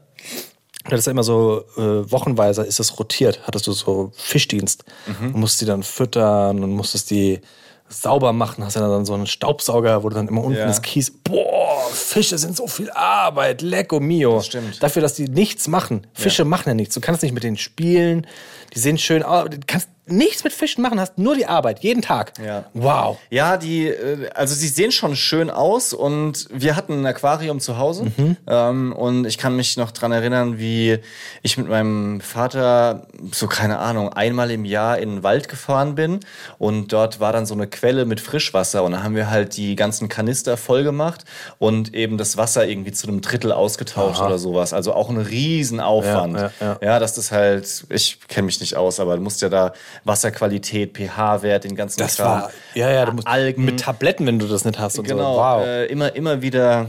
Das 0.89 0.99
ist 1.01 1.05
ja 1.07 1.11
immer 1.11 1.23
so, 1.23 1.63
äh, 1.77 2.11
wochenweise 2.11 2.63
ist 2.63 2.79
es 2.79 2.97
rotiert. 2.99 3.41
Hattest 3.45 3.67
du 3.67 3.71
so 3.71 4.11
Fischdienst. 4.15 4.83
Mhm. 5.07 5.33
Und 5.35 5.39
musst 5.41 5.61
die 5.61 5.65
dann 5.65 5.83
füttern 5.83 6.63
und 6.63 6.71
musstest 6.71 7.09
die 7.11 7.39
sauber 7.87 8.33
machen. 8.33 8.63
Hast 8.63 8.75
ja 8.75 8.87
dann 8.87 9.05
so 9.05 9.13
einen 9.15 9.25
Staubsauger, 9.27 10.03
wo 10.03 10.09
du 10.09 10.15
dann 10.15 10.27
immer 10.27 10.43
unten 10.43 10.59
Ja. 10.59 10.67
das 10.67 10.81
Kies. 10.81 11.11
Boah, 11.23 11.89
Fische 11.91 12.37
sind 12.37 12.55
so 12.55 12.67
viel 12.67 12.91
Arbeit. 12.91 13.61
Lecco 13.61 13.99
mio. 13.99 14.35
Das 14.37 14.45
stimmt. 14.47 14.81
Dafür, 14.83 15.01
dass 15.01 15.15
die 15.15 15.27
nichts 15.27 15.67
machen. 15.67 16.05
Fische 16.13 16.45
machen 16.45 16.69
ja 16.69 16.73
nichts. 16.75 16.93
Du 16.95 17.01
kannst 17.01 17.23
nicht 17.23 17.33
mit 17.33 17.43
denen 17.43 17.57
spielen. 17.57 18.27
Die 18.75 18.79
sehen 18.79 18.97
schön 18.99 19.23
aus. 19.23 19.49
Du 19.49 19.57
kannst 19.65 19.89
nichts 20.11 20.43
mit 20.43 20.53
Fischen 20.53 20.81
machen, 20.81 20.99
hast 20.99 21.17
nur 21.17 21.35
die 21.35 21.45
Arbeit. 21.45 21.79
Jeden 21.79 22.01
Tag. 22.01 22.33
Ja. 22.43 22.65
Wow. 22.73 23.17
Ja, 23.29 23.57
die, 23.57 23.87
äh, 23.87 24.29
also 24.33 24.55
sie 24.55 24.67
sehen 24.67 24.91
schon 24.91 25.15
schön 25.15 25.49
aus 25.49 25.93
und 25.93 26.47
wir 26.51 26.75
hatten 26.75 27.01
ein 27.01 27.05
Aquarium 27.05 27.59
zu 27.59 27.77
Hause 27.77 28.11
ähm, 28.47 28.93
und 28.93 29.25
ich 29.25 29.37
kann 29.37 29.55
mich 29.55 29.77
noch 29.77 29.91
dran 29.91 30.11
erinnern, 30.11 30.59
wie 30.59 30.99
ich 31.41 31.57
mit 31.57 31.67
meinem 31.67 32.21
Vater 32.21 33.07
so 33.31 33.47
keine 33.47 33.79
Ahnung 33.79 34.13
einmal 34.13 34.51
im 34.51 34.65
Jahr 34.65 34.97
in 34.97 35.09
den 35.09 35.23
Wald 35.23 35.49
gefahren 35.49 35.95
bin 35.95 36.19
und 36.57 36.91
dort 36.93 37.19
war 37.19 37.33
dann 37.33 37.45
so 37.45 37.53
eine 37.53 37.67
Quelle 37.67 38.05
mit 38.05 38.19
Frischwasser 38.19 38.83
und 38.83 38.91
da 38.93 39.03
haben 39.03 39.15
wir 39.15 39.29
halt 39.29 39.57
die 39.57 39.75
ganzen 39.75 40.09
Kanister 40.09 40.57
voll 40.57 40.83
gemacht 40.83 41.25
und 41.57 41.93
eben 41.93 42.17
das 42.17 42.37
Wasser 42.37 42.67
irgendwie 42.67 42.91
zu 42.91 43.07
einem 43.07 43.21
Drittel 43.21 43.51
ausgetauscht 43.51 44.21
oder 44.21 44.37
sowas. 44.37 44.73
Also 44.73 44.93
auch 44.93 45.09
ein 45.09 45.17
Riesenaufwand. 45.17 46.37
Ja, 46.37 46.41
ja, 46.41 46.51
ja. 46.61 46.77
ja, 46.81 46.99
dass 46.99 47.15
das 47.15 47.31
halt, 47.31 47.85
ich 47.89 48.19
kenne 48.27 48.45
mich 48.45 48.59
nicht 48.59 48.75
aus, 48.75 48.99
aber 48.99 49.15
du 49.15 49.21
musst 49.21 49.41
ja 49.41 49.49
da 49.49 49.73
Wasserqualität, 50.05 50.95
pH-Wert, 50.97 51.63
den 51.63 51.75
ganzen 51.75 51.99
Das 51.99 52.17
Kram. 52.17 52.41
war, 52.43 52.51
ja, 52.73 52.89
ja, 52.91 53.05
du 53.05 53.13
musst 53.13 53.27
Algen. 53.27 53.65
mit 53.65 53.79
Tabletten, 53.79 54.25
wenn 54.25 54.39
du 54.39 54.47
das 54.47 54.65
nicht 54.65 54.79
hast 54.79 54.97
und 54.99 55.07
Genau, 55.07 55.35
so. 55.35 55.39
Wow. 55.39 55.65
äh, 55.65 55.85
immer, 55.85 56.15
immer 56.15 56.41
wieder 56.41 56.87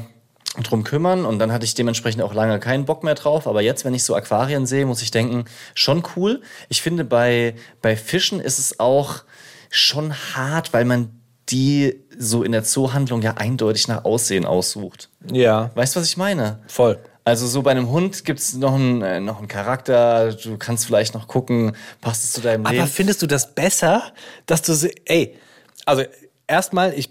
drum 0.65 0.83
kümmern 0.83 1.25
und 1.25 1.39
dann 1.39 1.53
hatte 1.53 1.65
ich 1.65 1.75
dementsprechend 1.75 2.23
auch 2.23 2.35
lange 2.35 2.59
keinen 2.59 2.85
Bock 2.85 3.05
mehr 3.05 3.15
drauf. 3.15 3.47
Aber 3.47 3.63
jetzt, 3.63 3.85
wenn 3.85 3.95
ich 3.95 4.03
so 4.05 4.15
Aquarien 4.17 4.67
sehe, 4.67 4.85
muss 4.85 5.01
ich 5.03 5.11
denken, 5.13 5.45
schon 5.75 6.03
cool. 6.17 6.43
Ich 6.69 6.83
finde, 6.83 7.05
bei, 7.05 7.55
bei 7.83 7.97
Fischen 7.97 8.41
ist 8.41 8.59
es 8.59 8.81
auch 8.81 9.23
schon 9.71 10.13
hart, 10.13 10.73
weil 10.73 10.85
man 10.85 11.11
die 11.51 12.01
so 12.19 12.43
in 12.43 12.53
der 12.53 12.65
Zoohandlung 12.65 13.23
ja 13.23 13.35
eindeutig 13.35 13.89
nach 13.89 14.05
Aussehen 14.05 14.45
aussucht. 14.45 15.09
ja, 15.33 15.71
Weißt 15.75 15.95
du, 15.97 16.01
was 16.01 16.07
ich 16.09 16.17
meine? 16.17 16.61
voll. 16.67 16.99
Also 17.25 17.47
so 17.47 17.63
bei 17.63 17.71
einem 17.71 17.91
Hund 17.91 18.25
gibt 18.25 18.41
es 18.41 18.55
noch 18.55 18.75
einen, 18.75 19.03
äh, 19.03 19.21
noch 19.21 19.39
einen 19.39 19.49
Charakter, 19.49 20.33
du 20.33 20.57
kannst 20.57 20.87
vielleicht 20.87 21.15
noch 21.15 21.29
gucken, 21.29 21.77
passt 22.01 22.25
es 22.25 22.33
zu 22.33 22.41
deinem 22.41 22.65
Aber 22.67 22.75
Leben. 22.75 22.87
findest 22.87 23.21
du 23.23 23.27
das 23.27 23.55
besser, 23.55 24.13
dass 24.47 24.63
du, 24.63 24.73
so- 24.75 24.89
ey, 25.05 25.37
also 25.85 26.03
erstmal, 26.47 26.95
ich, 26.95 27.11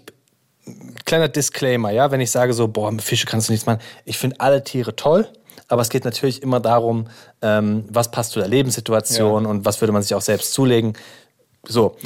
kleiner 1.04 1.28
Disclaimer, 1.28 1.90
ja, 1.90 2.10
wenn 2.10 2.20
ich 2.20 2.30
sage 2.30 2.52
so, 2.52 2.68
boah, 2.68 2.90
mit 2.90 3.02
Fische 3.02 3.26
kannst 3.26 3.48
du 3.48 3.52
nichts 3.52 3.66
machen. 3.66 3.80
Ich 4.04 4.18
finde 4.18 4.36
alle 4.40 4.62
Tiere 4.64 4.96
toll 4.96 5.28
aber 5.70 5.82
es 5.82 5.88
geht 5.88 6.04
natürlich 6.04 6.42
immer 6.42 6.58
darum, 6.58 7.06
ähm, 7.42 7.84
was 7.88 8.10
passt 8.10 8.32
zu 8.32 8.40
der 8.40 8.48
Lebenssituation 8.48 9.46
und 9.46 9.64
was 9.64 9.80
würde 9.80 9.92
man 9.92 10.02
sich 10.02 10.14
auch 10.14 10.20
selbst 10.20 10.52
zulegen. 10.52 10.94
So. 11.64 11.96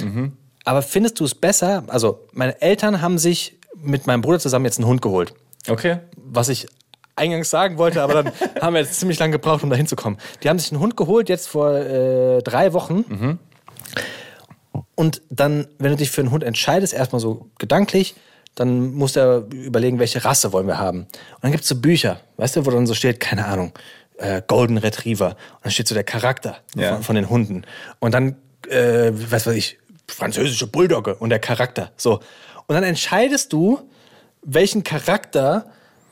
Aber 0.64 0.83
findest 0.83 1.19
du 1.19 1.25
es 1.25 1.35
besser? 1.35 1.83
Also, 1.87 2.21
meine 2.33 2.61
Eltern 2.61 3.01
haben 3.01 3.17
sich 3.17 3.59
mit 3.75 4.07
meinem 4.07 4.21
Bruder 4.21 4.38
zusammen 4.38 4.67
jetzt 4.67 4.79
einen 4.79 4.87
Hund 4.87 5.01
geholt. 5.01 5.33
Okay. 5.67 5.99
Was 6.17 6.51
ich 6.51 6.67
eingangs 7.16 7.50
sagen 7.50 7.79
wollte, 7.79 8.03
aber 8.03 8.22
dann 8.24 8.33
haben 8.61 8.74
wir 8.74 8.81
jetzt 8.81 8.98
ziemlich 8.98 9.18
lange 9.18 9.33
gebraucht, 9.33 9.62
um 9.62 9.70
da 9.70 9.77
hinzukommen. 9.77 10.18
Die 10.42 10.48
haben 10.48 10.59
sich 10.59 10.72
einen 10.72 10.81
Hund 10.81 10.96
geholt, 10.96 11.29
jetzt 11.29 11.48
vor 11.48 11.74
äh, 11.74 12.42
drei 12.42 12.72
Wochen. 12.72 13.38
Und 14.96 15.22
dann, 15.31 15.66
wenn 15.79 15.90
du 15.92 15.96
dich 15.96 16.11
für 16.11 16.20
einen 16.20 16.31
Hund 16.31 16.44
entscheidest, 16.44 16.92
erstmal 16.94 17.20
so 17.20 17.48
gedanklich, 17.59 18.14
dann 18.55 18.92
musst 18.94 19.16
du 19.16 19.20
ja 19.20 19.38
überlegen, 19.66 19.98
welche 19.98 20.24
Rasse 20.24 20.53
wollen 20.53 20.66
wir 20.66 20.79
haben. 20.79 21.00
Und 21.00 21.09
dann 21.42 21.50
gibt 21.50 21.62
es 21.64 21.68
so 21.68 21.77
Bücher, 21.81 22.20
weißt 22.37 22.57
du, 22.57 22.66
wo 22.66 22.70
dann 22.70 22.87
so 22.87 22.94
steht, 22.94 23.18
keine 23.20 23.46
Ahnung, 23.46 23.72
äh, 24.18 24.42
Golden 24.46 24.79
Retriever. 24.79 25.31
Und 25.31 25.64
dann 25.64 25.72
steht 25.72 25.88
so 25.88 25.94
der 25.94 26.05
Charakter 26.05 26.59
Ja. 26.77 26.94
von, 26.94 27.03
von 27.03 27.16
den 27.16 27.29
Hunden. 27.31 27.64
Und 27.98 28.14
dann, 28.14 28.37
äh, 28.68 29.11
was 29.12 29.46
weiß 29.46 29.55
ich, 29.57 29.79
französische 30.07 30.66
Bulldogge 30.68 31.16
und 31.16 31.31
der 31.31 31.40
Charakter. 31.40 31.90
So. 31.96 32.14
Und 32.66 32.74
dann 32.74 32.85
entscheidest 32.85 33.53
du, 33.53 33.81
welchen 34.42 34.85
Charakter 34.85 35.66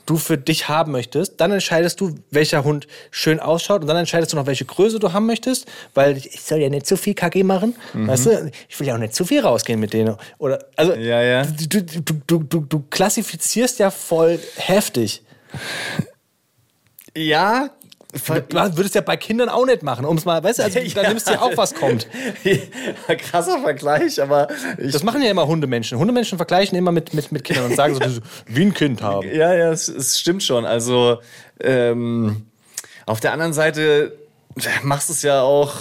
du 0.05 0.17
für 0.17 0.37
dich 0.37 0.67
haben 0.67 0.91
möchtest. 0.91 1.39
Dann 1.39 1.51
entscheidest 1.51 2.01
du, 2.01 2.15
welcher 2.31 2.63
Hund 2.63 2.87
schön 3.11 3.39
ausschaut. 3.39 3.81
Und 3.81 3.87
dann 3.87 3.97
entscheidest 3.97 4.33
du 4.33 4.37
noch, 4.37 4.45
welche 4.45 4.65
Größe 4.65 4.99
du 4.99 5.13
haben 5.13 5.25
möchtest. 5.25 5.67
Weil 5.93 6.17
ich 6.17 6.41
soll 6.41 6.59
ja 6.59 6.69
nicht 6.69 6.85
zu 6.85 6.97
viel 6.97 7.13
KG 7.13 7.43
machen. 7.43 7.75
Weißt 7.93 8.25
du? 8.25 8.51
Ich 8.69 8.79
will 8.79 8.87
ja 8.87 8.95
auch 8.95 8.99
nicht 8.99 9.15
zu 9.15 9.25
viel 9.25 9.41
rausgehen 9.41 9.79
mit 9.79 9.93
denen. 9.93 10.15
Oder, 10.37 10.65
also, 10.75 10.93
Ja, 10.93 11.21
ja. 11.21 11.45
Du, 11.45 11.83
du, 11.83 12.19
du, 12.27 12.43
du, 12.43 12.59
du 12.61 12.83
klassifizierst 12.89 13.79
ja 13.79 13.91
voll 13.91 14.39
heftig. 14.57 15.23
Ja. 17.15 17.69
Du 18.13 18.77
würdest 18.77 18.93
ja 18.93 19.01
bei 19.01 19.17
Kindern 19.17 19.49
auch 19.49 19.65
nicht 19.65 19.81
machen, 19.81 20.05
um 20.05 20.17
es 20.17 20.25
mal, 20.25 20.43
weißt 20.43 20.59
du, 20.59 20.63
also, 20.63 20.79
da 20.95 21.07
nimmst 21.07 21.27
du 21.27 21.33
ja 21.33 21.41
auch, 21.41 21.57
was 21.57 21.73
kommt. 21.73 22.07
Krasser 23.17 23.59
Vergleich, 23.59 24.21
aber 24.21 24.47
Das 24.79 25.03
machen 25.03 25.23
ja 25.23 25.31
immer 25.31 25.47
Hundemenschen. 25.47 25.97
Hundemenschen 25.97 26.37
vergleichen 26.37 26.77
immer 26.77 26.91
mit, 26.91 27.13
mit, 27.13 27.31
mit 27.31 27.43
Kindern 27.43 27.65
und 27.65 27.75
sagen 27.75 27.95
so, 27.95 28.01
wie 28.45 28.61
ein 28.61 28.73
Kind 28.73 29.01
haben. 29.01 29.27
Ja, 29.27 29.53
ja, 29.53 29.71
es, 29.71 29.87
es 29.87 30.19
stimmt 30.19 30.43
schon. 30.43 30.65
Also 30.65 31.19
ähm, 31.59 32.45
auf 33.07 33.19
der 33.19 33.33
anderen 33.33 33.53
Seite 33.53 34.15
machst 34.83 35.09
du 35.09 35.13
es 35.13 35.23
ja 35.23 35.41
auch 35.41 35.73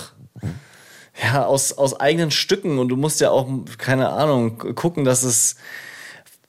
ja, 1.23 1.45
aus, 1.45 1.73
aus 1.73 2.01
eigenen 2.01 2.31
Stücken 2.31 2.79
und 2.79 2.89
du 2.89 2.97
musst 2.97 3.21
ja 3.21 3.31
auch, 3.31 3.47
keine 3.77 4.09
Ahnung, 4.09 4.57
gucken, 4.75 5.05
dass 5.05 5.23
es 5.23 5.57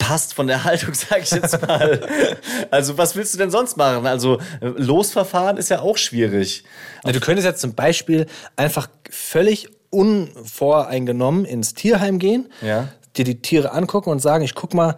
passt 0.08 0.34
von 0.34 0.48
der 0.48 0.64
Haltung, 0.64 0.94
sag 0.94 1.24
ich 1.24 1.32
jetzt 1.32 1.62
mal. 1.66 2.02
also 2.72 2.98
was 2.98 3.16
willst 3.16 3.34
du 3.34 3.38
denn 3.38 3.52
sonst 3.52 3.78
machen? 3.78 4.06
Also 4.06 4.40
Losverfahren 4.62 5.58
ist 5.58 5.70
ja 5.70 5.80
auch 5.82 5.98
schwierig. 5.98 6.64
Ja, 7.06 7.12
du 7.12 7.20
könntest 7.20 7.46
jetzt 7.46 7.62
zum 7.62 7.74
Beispiel 7.74 8.26
einfach 8.56 8.88
völlig 9.10 9.70
unvoreingenommen 9.90 11.46
ins 11.46 11.74
Tierheim 11.74 12.20
gehen, 12.20 12.50
Ja. 12.62 12.88
dir 13.16 13.26
die 13.26 13.42
Tiere 13.42 13.72
angucken 13.72 14.10
und 14.10 14.20
sagen, 14.20 14.44
ich 14.44 14.56
guck 14.56 14.74
mal, 14.74 14.98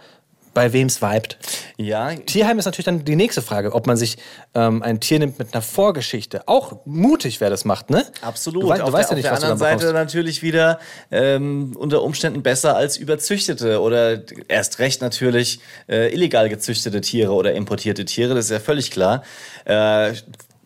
bei 0.56 0.74
wem 0.74 0.88
es 0.88 1.04
vibet. 1.04 1.38
Ja, 1.78 2.16
Tierheim 2.16 2.58
ist 2.58 2.66
natürlich 2.66 2.86
dann 2.86 3.06
die 3.06 3.16
nächste 3.16 3.44
Frage, 3.44 3.74
ob 3.74 3.86
man 3.86 3.98
sich 3.98 4.18
ähm, 4.56 4.82
ein 4.82 5.00
Tier 5.00 5.20
nimmt 5.20 5.38
mit 5.38 5.54
einer 5.54 5.62
Vorgeschichte. 5.62 6.48
Auch 6.48 6.80
mutig, 6.86 7.42
wer 7.42 7.52
das 7.52 7.66
macht, 7.66 7.92
ne? 7.92 8.04
Absolut. 8.22 8.64
Du, 8.64 8.70
wei- 8.70 8.78
du 8.80 8.86
auf 8.86 8.94
weißt 8.94 9.12
der, 9.12 9.18
ja 9.18 9.22
nicht, 9.22 9.28
auf 9.30 9.34
was 9.34 9.40
der 9.42 9.50
du 9.50 9.54
anderen 9.54 9.70
dann 9.70 9.80
Seite 9.82 9.94
natürlich 9.94 10.42
wieder 10.42 10.80
ähm, 11.12 11.76
unter 11.78 12.02
Umständen 12.02 12.42
besser 12.42 12.76
als 12.76 12.98
überzüchtete 12.98 13.80
oder 13.82 14.22
erst 14.48 14.80
recht 14.80 15.02
natürlich 15.02 15.60
äh, 15.88 16.12
illegal 16.12 16.50
gezüchtete 16.50 17.02
Tiere 17.02 17.34
oder 17.34 17.54
importierte 17.54 18.06
Tiere. 18.06 18.34
Das 18.34 18.46
ist 18.46 18.52
ja 18.52 18.60
völlig 18.60 18.90
klar. 18.90 19.24
Äh, 19.66 20.14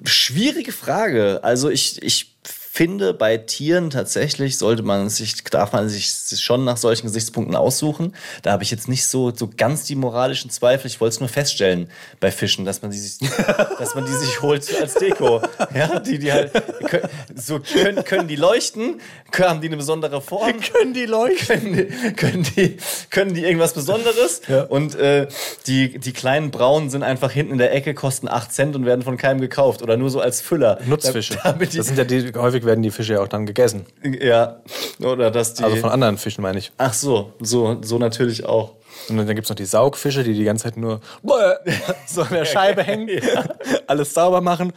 schwierige 0.06 0.72
Frage. 0.72 1.40
Also 1.44 1.70
ich, 1.70 2.02
ich 2.02 2.36
finde, 2.80 3.14
bei 3.14 3.36
Tieren 3.36 3.90
tatsächlich 3.90 4.58
sollte 4.58 4.84
man 4.84 5.10
sich, 5.10 5.44
darf 5.44 5.74
man 5.74 5.90
sich 5.90 6.14
schon 6.42 6.64
nach 6.64 6.78
solchen 6.78 7.08
Gesichtspunkten 7.08 7.54
aussuchen. 7.58 8.16
Da 8.42 8.54
habe 8.54 8.64
ich 8.64 8.72
jetzt 8.72 8.88
nicht 8.88 9.06
so, 9.06 9.36
so 9.36 9.50
ganz 9.58 9.84
die 9.84 9.96
moralischen 9.96 10.50
Zweifel. 10.50 10.88
Ich 10.88 11.02
wollte 11.02 11.16
es 11.16 11.20
nur 11.20 11.28
feststellen 11.28 11.90
bei 12.22 12.32
Fischen, 12.32 12.64
dass 12.64 12.82
man 12.82 12.92
die 12.92 12.98
sich, 12.98 13.18
dass 13.80 13.96
man 13.96 14.06
die 14.06 14.14
sich 14.14 14.42
holt 14.42 14.64
als 14.82 14.94
Deko. 14.94 15.42
Ja, 15.76 16.00
die, 16.00 16.20
die 16.20 16.32
halt, 16.32 16.54
können, 16.90 17.10
so 17.36 17.60
können, 17.60 18.02
können 18.06 18.30
die 18.30 18.38
leuchten, 18.38 19.02
haben 19.38 19.60
die 19.60 19.68
eine 19.68 19.76
besondere 19.76 20.22
Form. 20.22 20.54
Können 20.74 20.94
die 20.94 21.06
Leute? 21.06 21.36
Können 21.48 21.74
die, 21.74 22.14
können 22.14 22.44
die, 22.56 22.78
können 23.10 23.34
die 23.34 23.44
irgendwas 23.44 23.74
Besonderes? 23.74 24.42
Ja. 24.48 24.64
Und 24.64 24.96
äh, 24.96 25.28
die, 25.68 26.00
die 26.00 26.14
kleinen 26.14 26.50
Braunen 26.50 26.90
sind 26.90 27.04
einfach 27.04 27.32
hinten 27.32 27.52
in 27.54 27.58
der 27.58 27.74
Ecke, 27.74 27.94
kosten 27.94 28.30
8 28.30 28.54
Cent 28.54 28.76
und 28.78 28.86
werden 28.86 29.02
von 29.02 29.18
keinem 29.18 29.42
gekauft. 29.42 29.82
Oder 29.82 29.98
nur 29.98 30.10
so 30.10 30.22
als 30.22 30.40
Füller. 30.40 30.80
Nutzfische. 30.86 31.36
Da- 31.44 31.52
Damit 31.52 31.74
die, 31.74 31.78
Das 31.78 31.88
sind 31.88 31.98
ja 31.98 32.06
die, 32.06 32.32
häufig 32.38 32.64
werden 32.70 32.82
die 32.84 32.92
Fische 32.92 33.14
ja 33.16 33.20
auch 33.22 33.28
dann 33.28 33.46
gegessen. 33.46 33.86
ja, 34.22 34.62
oder 35.04 35.30
dass 35.32 35.56
die. 35.56 35.64
Also 35.64 35.76
von 35.78 35.90
anderen 35.90 36.18
Fischen 36.18 36.42
meine 36.42 36.60
ich. 36.60 36.72
ach 36.78 36.94
so, 36.94 37.34
so, 37.42 37.78
so 37.82 37.98
natürlich 37.98 38.46
auch. 38.46 38.76
Und 39.10 39.18
dann 39.18 39.28
gibt 39.28 39.44
es 39.46 39.50
noch 39.50 39.56
die 39.56 39.66
Saugfische, 39.66 40.24
die 40.24 40.34
die 40.34 40.44
ganze 40.44 40.66
Zeit 40.66 40.78
nur 40.78 41.00
so 42.08 42.22
an 42.22 42.30
der 42.32 42.46
Scheibe 42.46 42.84
hängen, 42.84 43.10
alles 43.88 44.14
sauber 44.14 44.40
machen. 44.42 44.72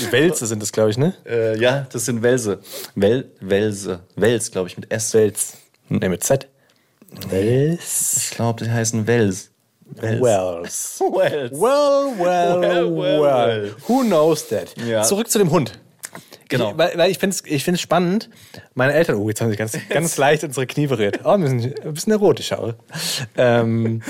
Die 0.00 0.10
Wälze 0.12 0.46
sind 0.46 0.60
das, 0.62 0.70
glaube 0.72 0.90
ich, 0.90 0.98
ne? 0.98 1.14
Äh, 1.26 1.58
ja, 1.58 1.86
das 1.90 2.04
sind 2.04 2.22
Welse. 2.22 2.58
Wel, 2.94 3.30
Welse. 3.40 4.00
Wels, 4.16 4.50
glaube 4.50 4.68
ich, 4.68 4.76
mit 4.76 4.90
S. 4.92 5.14
Wels. 5.14 5.54
Ne, 5.88 6.08
mit 6.08 6.22
Z. 6.24 6.46
Wels. 7.30 8.16
Ich 8.16 8.30
glaube, 8.36 8.64
die 8.64 8.70
heißen 8.70 9.06
Wels. 9.06 9.50
Wels. 9.86 10.20
Wells. 10.22 11.00
Wels. 11.00 11.50
Well, 11.60 12.14
well, 12.18 12.60
Well, 12.60 13.20
well. 13.22 13.70
Who 13.88 14.02
knows 14.02 14.48
that? 14.48 14.74
Ja. 14.84 15.02
Zurück 15.02 15.30
zu 15.30 15.38
dem 15.38 15.50
Hund. 15.50 15.78
Genau. 16.56 16.70
Ich, 16.70 16.78
weil, 16.78 16.92
weil 16.96 17.10
ich 17.10 17.18
finde 17.18 17.36
es 17.36 17.42
ich 17.44 17.64
find's 17.64 17.80
spannend. 17.80 18.30
Meine 18.74 18.92
Eltern, 18.92 19.16
oh, 19.16 19.28
jetzt 19.28 19.40
haben 19.40 19.50
sie 19.50 19.56
ganz, 19.56 19.76
ganz 19.88 20.16
leicht 20.16 20.44
unsere 20.44 20.66
Knie 20.66 20.86
berührt. 20.86 21.20
Oh, 21.24 21.30
ein 21.30 21.40
bisschen, 21.40 21.74
ein 21.82 21.94
bisschen 21.94 22.12
erotisch, 22.12 22.52
aber. 22.52 22.76
Ähm, 23.36 24.02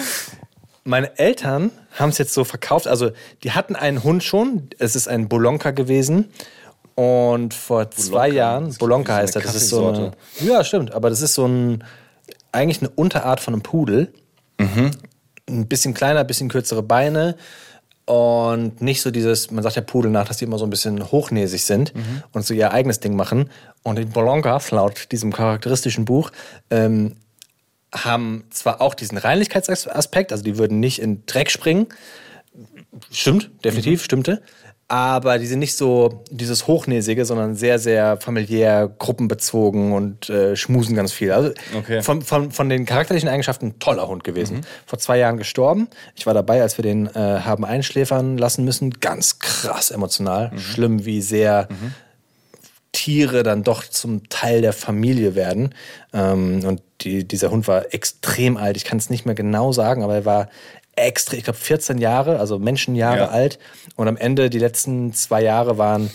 meine 0.84 1.18
Eltern 1.18 1.70
haben 1.92 2.10
es 2.10 2.18
jetzt 2.18 2.34
so 2.34 2.44
verkauft. 2.44 2.86
Also, 2.86 3.10
die 3.42 3.52
hatten 3.52 3.76
einen 3.76 4.02
Hund 4.04 4.22
schon. 4.22 4.68
Es 4.78 4.94
ist 4.94 5.08
ein 5.08 5.28
Bolonka 5.28 5.70
gewesen. 5.70 6.30
Und 6.94 7.54
vor 7.54 7.90
zwei 7.90 8.28
Jahren, 8.28 8.72
Bolonka 8.74 9.14
heißt 9.14 9.34
er, 9.34 9.42
das 9.42 9.54
ist 9.54 9.68
so 9.68 9.88
eine. 9.88 10.12
Ja, 10.40 10.62
stimmt, 10.62 10.92
aber 10.92 11.10
das 11.10 11.22
ist 11.22 11.34
so 11.34 11.46
ein. 11.46 11.84
Eigentlich 12.52 12.82
eine 12.82 12.90
Unterart 12.90 13.40
von 13.40 13.54
einem 13.54 13.62
Pudel 13.62 14.12
ein 15.48 15.68
bisschen 15.68 15.94
kleiner, 15.94 16.20
ein 16.20 16.26
bisschen 16.26 16.48
kürzere 16.48 16.82
Beine 16.82 17.36
und 18.06 18.82
nicht 18.82 19.00
so 19.00 19.10
dieses, 19.10 19.50
man 19.50 19.62
sagt 19.62 19.76
ja 19.76 19.82
Pudel 19.82 20.10
nach, 20.10 20.28
dass 20.28 20.36
die 20.36 20.44
immer 20.44 20.58
so 20.58 20.66
ein 20.66 20.70
bisschen 20.70 21.10
hochnäsig 21.10 21.64
sind 21.64 21.94
und 22.32 22.44
so 22.44 22.52
ihr 22.52 22.72
eigenes 22.72 23.00
Ding 23.00 23.16
machen. 23.16 23.50
Und 23.82 23.98
die 23.98 24.04
Bolonkas, 24.04 24.70
laut 24.70 25.10
diesem 25.10 25.32
charakteristischen 25.32 26.04
Buch, 26.04 26.30
ähm, 26.70 27.16
haben 27.94 28.44
zwar 28.50 28.80
auch 28.80 28.94
diesen 28.94 29.16
Reinlichkeitsaspekt, 29.18 30.32
also 30.32 30.44
die 30.44 30.58
würden 30.58 30.80
nicht 30.80 31.00
in 31.00 31.24
Dreck 31.26 31.50
springen, 31.50 31.86
stimmt, 33.10 33.50
definitiv, 33.64 34.02
stimmte, 34.04 34.42
aber 34.94 35.40
die 35.40 35.46
sind 35.48 35.58
nicht 35.58 35.76
so 35.76 36.22
dieses 36.30 36.68
Hochnäsige, 36.68 37.24
sondern 37.24 37.56
sehr, 37.56 37.80
sehr 37.80 38.16
familiär, 38.18 38.88
gruppenbezogen 38.96 39.90
und 39.90 40.30
äh, 40.30 40.54
schmusen 40.54 40.94
ganz 40.94 41.12
viel. 41.12 41.32
Also 41.32 41.50
Okay. 41.76 42.00
von, 42.00 42.22
von, 42.22 42.52
von 42.52 42.68
den 42.68 42.86
charakterlichen 42.86 43.28
Eigenschaften 43.28 43.66
ein 43.66 43.78
toller 43.80 44.06
Hund 44.06 44.22
gewesen. 44.22 44.60
Vor 44.86 45.00
zwei 45.00 45.18
Jahren 45.18 45.36
gestorben. 45.36 45.88
Ich 46.14 46.26
war 46.26 46.34
dabei, 46.34 46.62
als 46.62 46.78
wir 46.78 46.84
den 46.84 47.06
äh, 47.08 47.10
haben 47.18 47.64
einschläfern 47.64 48.38
lassen 48.38 48.64
müssen. 48.64 48.90
Ganz 49.00 49.40
krass 49.40 49.90
emotional. 49.90 50.56
Schlimm, 50.58 51.04
wie 51.04 51.20
sehr 51.22 51.66
Tiere 52.92 53.42
dann 53.42 53.64
doch 53.64 53.82
zum 53.82 54.28
Teil 54.28 54.60
der 54.60 54.72
Familie 54.72 55.34
werden. 55.34 55.74
Ähm, 56.12 56.60
und 56.64 56.80
die, 57.00 57.26
dieser 57.26 57.50
Hund 57.50 57.66
war 57.66 57.92
extrem 57.92 58.56
alt. 58.56 58.76
Ich 58.76 58.84
kann 58.84 58.98
es 58.98 59.10
nicht 59.10 59.26
mehr 59.26 59.34
genau 59.34 59.72
sagen, 59.72 60.04
aber 60.04 60.14
er 60.14 60.24
war 60.24 60.48
extrem, 60.96 61.38
ich 61.38 61.44
glaube 61.44 61.58
14 61.58 61.98
Jahre, 61.98 62.38
also 62.38 62.58
Menschenjahre 62.58 63.18
Ja. 63.18 63.28
alt. 63.28 63.58
Und 63.96 64.08
am 64.08 64.16
Ende, 64.16 64.50
die 64.50 64.58
letzten 64.58 65.12
zwei 65.12 65.42
Jahre 65.42 65.78
waren, 65.78 66.10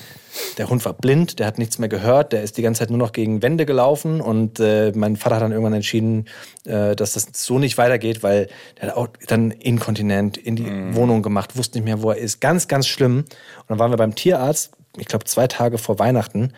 der 0.57 0.69
Hund 0.69 0.85
war 0.85 0.93
blind, 0.93 1.39
der 1.39 1.47
hat 1.47 1.57
nichts 1.57 1.79
mehr 1.79 1.89
gehört, 1.89 2.33
der 2.33 2.43
ist 2.43 2.57
die 2.57 2.61
ganze 2.61 2.79
Zeit 2.79 2.89
nur 2.89 2.99
noch 2.99 3.11
gegen 3.11 3.41
Wände 3.41 3.65
gelaufen. 3.65 4.21
Und 4.21 4.59
äh, 4.59 4.91
mein 4.95 5.15
Vater 5.15 5.35
hat 5.37 5.43
dann 5.43 5.51
irgendwann 5.51 5.73
entschieden, 5.73 6.25
äh, 6.65 6.95
dass 6.95 7.13
das 7.13 7.27
so 7.33 7.59
nicht 7.59 7.77
weitergeht, 7.77 8.21
weil 8.23 8.47
der 8.79 8.89
hat 8.89 8.95
auch 8.97 9.07
dann 9.27 9.51
inkontinent 9.51 10.37
in 10.37 10.55
die 10.55 10.95
Wohnung 10.95 11.23
gemacht, 11.23 11.57
wusste 11.57 11.77
nicht 11.79 11.85
mehr, 11.85 12.01
wo 12.01 12.11
er 12.11 12.17
ist. 12.17 12.39
Ganz, 12.41 12.67
ganz 12.67 12.87
schlimm. 12.87 13.17
Und 13.19 13.69
dann 13.69 13.79
waren 13.79 13.91
wir 13.91 13.97
beim 13.97 14.15
Tierarzt, 14.15 14.71
ich 14.97 15.07
glaube 15.07 15.25
zwei 15.25 15.47
Tage 15.47 15.77
vor 15.77 15.99
Weihnachten. 15.99 16.53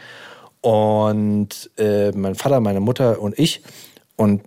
Und 0.62 1.72
äh, 1.78 2.12
mein 2.12 2.36
Vater, 2.36 2.60
meine 2.60 2.80
Mutter 2.82 3.20
und 3.20 3.38
ich. 3.40 3.62
Und 4.16 4.42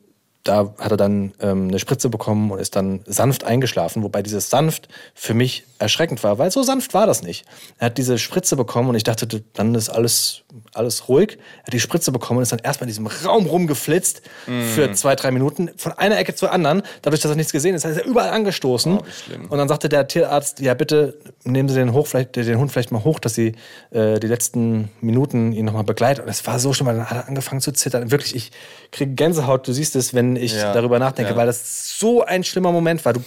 da 0.45 0.75
hat 0.79 0.91
er 0.91 0.97
dann 0.97 1.33
ähm, 1.41 1.69
eine 1.69 1.79
Spritze 1.79 2.11
bekommen 2.11 2.51
und 2.51 2.59
ist 2.59 2.77
dann 2.77 3.01
sanft 3.07 3.45
eingeschlafen, 3.45 4.03
wobei 4.03 4.23
dieses 4.23 4.51
sanft 4.51 4.89
für 5.15 5.35
mich 5.35 5.65
erschreckend 5.79 6.23
war, 6.23 6.39
weil 6.39 6.51
so 6.51 6.63
sanft 6.63 6.95
war 6.95 7.07
das 7.07 7.23
nicht. 7.23 7.47
Er 7.79 7.87
hat 7.87 7.99
diese 7.99 8.19
Spritze 8.19 8.55
bekommen 8.55 8.91
und 8.91 8.95
ich 8.95 9.05
dachte, 9.05 9.27
dann 9.55 9.75
ist 9.75 9.89
alles, 9.89 10.43
alles 10.77 11.09
ruhig. 11.09 11.39
Er 11.63 11.67
hat 11.67 11.73
die 11.73 11.81
Spritze 11.81 12.13
bekommen 12.13 12.39
und 12.39 12.43
ist 12.43 12.53
dann 12.53 12.61
erstmal 12.61 12.89
in 12.89 12.95
diesem 12.95 13.07
Raum 13.07 13.47
rumgeflitzt 13.47 14.23
mm. 14.47 14.63
für 14.75 14.93
zwei, 14.93 15.15
drei 15.17 15.31
Minuten, 15.31 15.71
von 15.77 15.93
einer 15.93 16.19
Ecke 16.19 16.35
zur 16.35 16.53
anderen. 16.53 16.83
Dadurch, 17.03 17.23
dass 17.23 17.31
er 17.31 17.37
nichts 17.37 17.53
gesehen 17.53 17.75
ist, 17.75 17.85
ist 17.85 17.97
er 17.97 18.05
überall 18.05 18.31
angestoßen. 18.31 18.99
Oh, 18.99 19.03
und 19.49 19.59
dann 19.59 19.69
sagte 19.69 19.89
der 19.89 20.09
Tierarzt, 20.09 20.61
ja 20.61 20.75
bitte 20.75 21.19
nehmen 21.45 21.69
Sie 21.69 21.75
den, 21.75 21.93
hoch, 21.93 22.07
vielleicht, 22.07 22.37
den 22.37 22.59
Hund 22.59 22.73
vielleicht 22.73 22.93
mal 22.93 23.05
hoch, 23.05 23.19
dass 23.19 23.35
Sie 23.35 23.55
äh, 23.91 24.19
die 24.21 24.27
letzten 24.27 24.91
Minuten 25.01 25.53
ihn 25.53 25.65
nochmal 25.65 25.85
begleiten. 25.85 26.23
Und 26.23 26.29
es 26.29 26.47
war 26.47 26.59
so 26.59 26.73
schlimm, 26.73 26.89
weil 26.89 26.97
dann 26.97 27.11
hat 27.11 27.17
er 27.17 27.29
angefangen 27.29 27.61
zu 27.61 27.73
zittern. 27.73 28.11
Wirklich, 28.11 28.35
ich 28.35 28.53
kriege 28.93 29.13
Gänsehaut, 29.13 29.67
du 29.67 29.73
siehst 29.73 29.97
es, 29.97 30.15
wenn 30.15 30.37
ich 30.37 30.55
ja, 30.55 30.73
darüber 30.73 30.99
nachdenke, 30.99 31.33
ja. 31.33 31.37
weil 31.37 31.47
das 31.47 31.99
so 31.99 32.25
ein 32.25 32.45
schlimmer 32.45 32.73
Moment 32.73 33.05
war. 33.05 33.13
Du, 33.13 33.21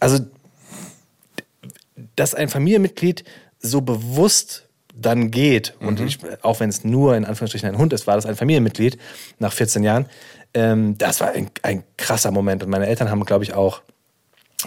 also, 0.00 0.18
dass 2.16 2.34
ein 2.34 2.48
Familienmitglied 2.48 3.24
so 3.60 3.80
bewusst 3.80 4.67
dann 5.00 5.30
geht, 5.30 5.74
mhm. 5.80 5.88
und 5.88 6.00
ich, 6.00 6.18
auch 6.42 6.60
wenn 6.60 6.68
es 6.68 6.84
nur 6.84 7.16
in 7.16 7.24
Anführungsstrichen 7.24 7.68
ein 7.68 7.78
Hund 7.78 7.92
ist, 7.92 8.06
war 8.06 8.16
das 8.16 8.26
ein 8.26 8.36
Familienmitglied 8.36 8.98
nach 9.38 9.52
14 9.52 9.84
Jahren, 9.84 10.06
ähm, 10.54 10.96
das 10.98 11.20
war 11.20 11.32
ein, 11.32 11.50
ein, 11.62 11.84
krasser 11.96 12.30
Moment. 12.30 12.62
Und 12.62 12.70
meine 12.70 12.86
Eltern 12.86 13.10
haben, 13.10 13.24
glaube 13.24 13.44
ich, 13.44 13.54
auch 13.54 13.82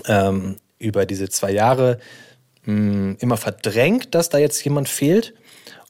ähm, 0.06 0.58
über 0.80 1.06
diese 1.06 1.30
zwei 1.30 1.52
Jahre 1.52 2.00
mh, 2.66 2.74
hm, 2.74 3.18
immer 3.20 3.38
verdrängt, 3.38 4.14
dass 4.16 4.30
da 4.30 4.38
jetzt 4.38 4.64
jemand 4.64 4.90
fehlt. 4.90 5.34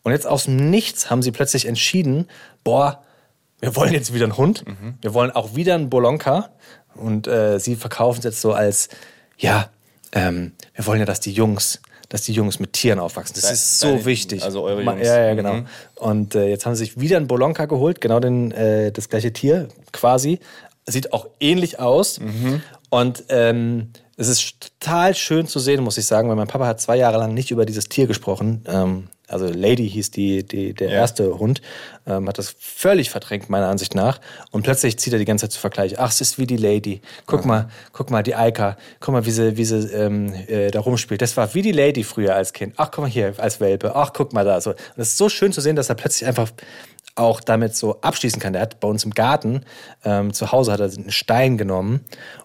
Und 0.03 0.13
jetzt 0.13 0.25
aus 0.25 0.45
dem 0.45 0.69
Nichts 0.69 1.09
haben 1.09 1.21
sie 1.21 1.31
plötzlich 1.31 1.67
entschieden, 1.67 2.27
boah, 2.63 3.03
wir 3.59 3.75
wollen 3.75 3.93
jetzt 3.93 4.13
wieder 4.13 4.25
einen 4.25 4.37
Hund, 4.37 4.67
mhm. 4.67 4.95
wir 5.01 5.13
wollen 5.13 5.31
auch 5.31 5.55
wieder 5.55 5.75
einen 5.75 5.89
Bolonka. 5.89 6.49
Und 6.95 7.27
äh, 7.27 7.59
sie 7.59 7.75
verkaufen 7.75 8.19
es 8.19 8.25
jetzt 8.25 8.41
so 8.41 8.53
als, 8.53 8.89
ja, 9.37 9.69
ähm, 10.11 10.53
wir 10.73 10.85
wollen 10.87 10.99
ja, 10.99 11.05
dass 11.05 11.19
die 11.19 11.31
Jungs, 11.31 11.81
dass 12.11 12.23
die 12.23 12.33
Jungs 12.33 12.59
mit 12.59 12.73
Tieren 12.73 12.99
aufwachsen. 12.99 13.35
Das 13.35 13.43
Deine, 13.43 13.53
ist 13.53 13.79
so 13.79 13.87
deine, 13.87 14.05
wichtig. 14.05 14.43
Also 14.43 14.63
eure 14.63 14.83
Jungs. 14.83 15.07
Ja, 15.07 15.27
ja, 15.27 15.33
genau. 15.33 15.53
Mhm. 15.53 15.65
Und 15.95 16.35
äh, 16.35 16.49
jetzt 16.49 16.65
haben 16.65 16.75
sie 16.75 16.83
sich 16.83 16.99
wieder 16.99 17.15
einen 17.15 17.27
Bolonka 17.27 17.65
geholt, 17.65 18.01
genau 18.01 18.19
den, 18.19 18.51
äh, 18.51 18.91
das 18.91 19.07
gleiche 19.07 19.31
Tier 19.31 19.69
quasi. 19.93 20.39
Sieht 20.85 21.13
auch 21.13 21.27
ähnlich 21.39 21.79
aus. 21.79 22.19
Mhm. 22.19 22.61
Und 22.89 23.23
ähm, 23.29 23.91
es 24.17 24.27
ist 24.27 24.55
total 24.59 25.15
schön 25.15 25.47
zu 25.47 25.59
sehen, 25.59 25.83
muss 25.83 25.97
ich 25.97 26.05
sagen, 26.05 26.27
weil 26.27 26.35
mein 26.35 26.47
Papa 26.47 26.67
hat 26.67 26.81
zwei 26.81 26.97
Jahre 26.97 27.17
lang 27.17 27.33
nicht 27.33 27.49
über 27.49 27.65
dieses 27.65 27.87
Tier 27.87 28.07
gesprochen. 28.07 28.65
Ähm, 28.67 29.07
also 29.31 29.47
Lady 29.47 29.89
hieß 29.89 30.11
die, 30.11 30.43
die 30.43 30.73
der 30.73 30.89
ja. 30.89 30.95
erste 30.95 31.39
Hund, 31.39 31.61
ähm, 32.05 32.27
hat 32.27 32.37
das 32.37 32.55
völlig 32.59 33.09
verdrängt, 33.09 33.49
meiner 33.49 33.67
Ansicht 33.67 33.95
nach. 33.95 34.19
Und 34.51 34.63
plötzlich 34.63 34.97
zieht 34.99 35.13
er 35.13 35.19
die 35.19 35.25
ganze 35.25 35.45
Zeit 35.45 35.53
zu 35.53 35.59
Vergleich. 35.59 35.99
Ach, 35.99 36.09
es 36.09 36.21
ist 36.21 36.37
wie 36.37 36.47
die 36.47 36.57
Lady. 36.57 37.01
Guck 37.25 37.41
ja. 37.41 37.47
mal, 37.47 37.69
guck 37.93 38.09
mal, 38.09 38.23
die 38.23 38.35
Eika. 38.35 38.77
Guck 38.99 39.13
mal, 39.13 39.25
wie 39.25 39.31
sie, 39.31 39.57
wie 39.57 39.65
sie 39.65 39.87
ähm, 39.93 40.33
äh, 40.47 40.71
da 40.71 40.79
rumspielt. 40.79 41.21
Das 41.21 41.37
war 41.37 41.53
wie 41.53 41.61
die 41.61 41.71
Lady 41.71 42.03
früher 42.03 42.35
als 42.35 42.53
Kind. 42.53 42.73
Ach, 42.77 42.91
guck 42.91 43.03
mal 43.03 43.09
hier, 43.09 43.33
als 43.37 43.59
Welpe. 43.59 43.95
Ach, 43.95 44.11
guck 44.13 44.33
mal 44.33 44.45
da. 44.45 44.59
So. 44.61 44.71
Und 44.71 44.77
es 44.97 45.09
ist 45.09 45.17
so 45.17 45.29
schön 45.29 45.53
zu 45.53 45.61
sehen, 45.61 45.75
dass 45.75 45.89
er 45.89 45.95
plötzlich 45.95 46.27
einfach 46.27 46.51
auch 47.15 47.41
damit 47.41 47.75
so 47.75 47.99
abschließen 48.01 48.39
kann. 48.39 48.53
Der 48.53 48.61
hat 48.61 48.79
bei 48.79 48.87
uns 48.87 49.03
im 49.03 49.11
Garten, 49.11 49.65
ähm, 50.03 50.33
zu 50.33 50.51
Hause 50.51 50.71
hat 50.71 50.79
er 50.79 50.91
einen 50.91 51.11
Stein 51.11 51.57
genommen 51.57 52.01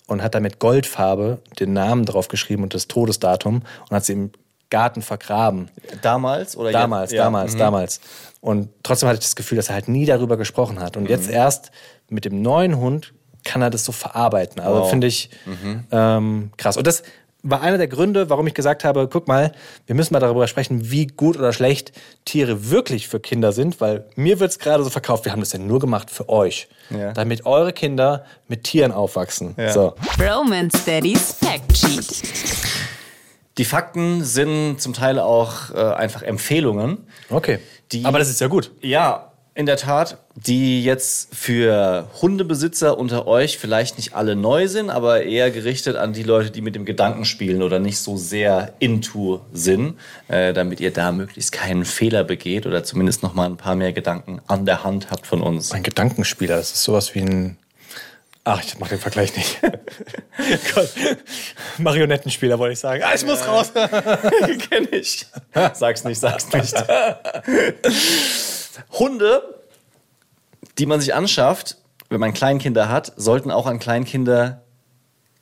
und 0.06 0.22
hat 0.22 0.34
damit 0.34 0.58
Goldfarbe 0.58 1.38
den 1.58 1.72
Namen 1.72 2.04
drauf 2.04 2.28
geschrieben 2.28 2.62
und 2.62 2.74
das 2.74 2.88
Todesdatum 2.88 3.62
und 3.88 3.90
hat 3.96 4.04
sie 4.04 4.14
im 4.14 4.32
Garten 4.70 5.02
vergraben. 5.02 5.70
Damals 6.02 6.56
oder 6.56 6.72
Damals, 6.72 7.12
jetzt? 7.12 7.20
damals, 7.20 7.52
ja. 7.52 7.58
damals. 7.58 8.00
Und 8.40 8.68
trotzdem 8.82 9.08
hatte 9.08 9.18
ich 9.18 9.24
das 9.24 9.36
Gefühl, 9.36 9.56
dass 9.56 9.68
er 9.68 9.74
halt 9.74 9.88
nie 9.88 10.06
darüber 10.06 10.36
gesprochen 10.36 10.80
hat. 10.80 10.96
Und 10.96 11.04
mhm. 11.04 11.10
jetzt 11.10 11.28
erst 11.28 11.70
mit 12.08 12.24
dem 12.24 12.42
neuen 12.42 12.76
Hund 12.76 13.12
kann 13.44 13.62
er 13.62 13.70
das 13.70 13.84
so 13.84 13.92
verarbeiten. 13.92 14.60
Also 14.60 14.80
wow. 14.80 14.90
finde 14.90 15.06
ich 15.06 15.30
mhm. 15.46 15.84
ähm, 15.90 16.50
krass. 16.56 16.76
Und 16.76 16.86
das 16.86 17.02
war 17.42 17.62
einer 17.62 17.78
der 17.78 17.88
Gründe, 17.88 18.28
warum 18.28 18.46
ich 18.46 18.54
gesagt 18.54 18.84
habe, 18.84 19.08
guck 19.08 19.28
mal, 19.28 19.52
wir 19.86 19.94
müssen 19.94 20.12
mal 20.12 20.20
darüber 20.20 20.46
sprechen, 20.48 20.90
wie 20.90 21.06
gut 21.06 21.36
oder 21.36 21.52
schlecht 21.52 21.92
Tiere 22.24 22.70
wirklich 22.70 23.08
für 23.08 23.20
Kinder 23.20 23.52
sind, 23.52 23.80
weil 23.80 24.04
mir 24.16 24.40
wird 24.40 24.50
es 24.50 24.58
gerade 24.58 24.82
so 24.82 24.90
verkauft, 24.90 25.24
wir 25.24 25.32
haben 25.32 25.40
das 25.40 25.52
ja 25.52 25.60
nur 25.60 25.78
gemacht 25.78 26.10
für 26.10 26.28
euch, 26.28 26.68
ja. 26.90 27.12
damit 27.12 27.46
eure 27.46 27.72
Kinder 27.72 28.24
mit 28.48 28.64
Tieren 28.64 28.90
aufwachsen. 28.90 29.54
Ja. 29.56 29.72
So. 29.72 29.94
Romance 30.20 30.84
Daddy's 30.84 31.32
Fact 31.32 31.76
Sheet. 31.76 32.24
Die 33.58 33.64
Fakten 33.64 34.22
sind 34.22 34.80
zum 34.80 34.92
Teil 34.92 35.18
auch 35.18 35.70
äh, 35.74 35.78
einfach 35.78 36.22
Empfehlungen. 36.22 36.98
Okay. 37.30 37.58
Die, 37.92 38.04
Aber 38.04 38.18
das 38.18 38.28
ist 38.28 38.40
ja 38.40 38.48
gut. 38.48 38.70
Ja, 38.80 39.32
in 39.56 39.64
der 39.64 39.78
Tat, 39.78 40.18
die 40.34 40.84
jetzt 40.84 41.34
für 41.34 42.10
Hundebesitzer 42.20 42.98
unter 42.98 43.26
euch 43.26 43.56
vielleicht 43.56 43.96
nicht 43.96 44.14
alle 44.14 44.36
neu 44.36 44.68
sind, 44.68 44.90
aber 44.90 45.22
eher 45.22 45.50
gerichtet 45.50 45.96
an 45.96 46.12
die 46.12 46.24
Leute, 46.24 46.50
die 46.50 46.60
mit 46.60 46.74
dem 46.74 46.84
Gedanken 46.84 47.24
spielen 47.24 47.62
oder 47.62 47.78
nicht 47.78 47.96
so 47.96 48.18
sehr 48.18 48.74
into 48.80 49.40
sind, 49.54 49.94
äh, 50.28 50.52
damit 50.52 50.80
ihr 50.80 50.92
da 50.92 51.10
möglichst 51.10 51.52
keinen 51.52 51.86
Fehler 51.86 52.22
begeht 52.22 52.66
oder 52.66 52.84
zumindest 52.84 53.22
noch 53.22 53.32
mal 53.32 53.46
ein 53.46 53.56
paar 53.56 53.76
mehr 53.76 53.94
Gedanken 53.94 54.42
an 54.46 54.66
der 54.66 54.84
Hand 54.84 55.10
habt 55.10 55.26
von 55.26 55.40
uns. 55.40 55.72
Ein 55.72 55.82
Gedankenspieler, 55.82 56.56
das 56.56 56.72
ist 56.72 56.82
sowas 56.82 57.14
wie 57.14 57.20
ein 57.20 57.56
Ach, 58.48 58.62
ich 58.62 58.78
mach 58.78 58.88
den 58.88 59.00
Vergleich 59.00 59.36
nicht. 59.36 59.60
Gott. 60.74 60.88
Marionettenspieler 61.78 62.60
wollte 62.60 62.74
ich 62.74 62.78
sagen. 62.78 63.02
Ah, 63.04 63.12
ich 63.12 63.26
muss 63.26 63.44
raus. 63.44 63.72
Kenn 64.70 64.86
ich. 64.92 65.26
Sag's 65.74 66.04
nicht, 66.04 66.20
sag's 66.20 66.52
nicht. 66.52 66.76
Hunde, 68.92 69.42
die 70.78 70.86
man 70.86 71.00
sich 71.00 71.12
anschafft, 71.12 71.78
wenn 72.08 72.20
man 72.20 72.34
Kleinkinder 72.34 72.88
hat, 72.88 73.12
sollten 73.16 73.50
auch 73.50 73.66
an 73.66 73.80
Kleinkinder 73.80 74.62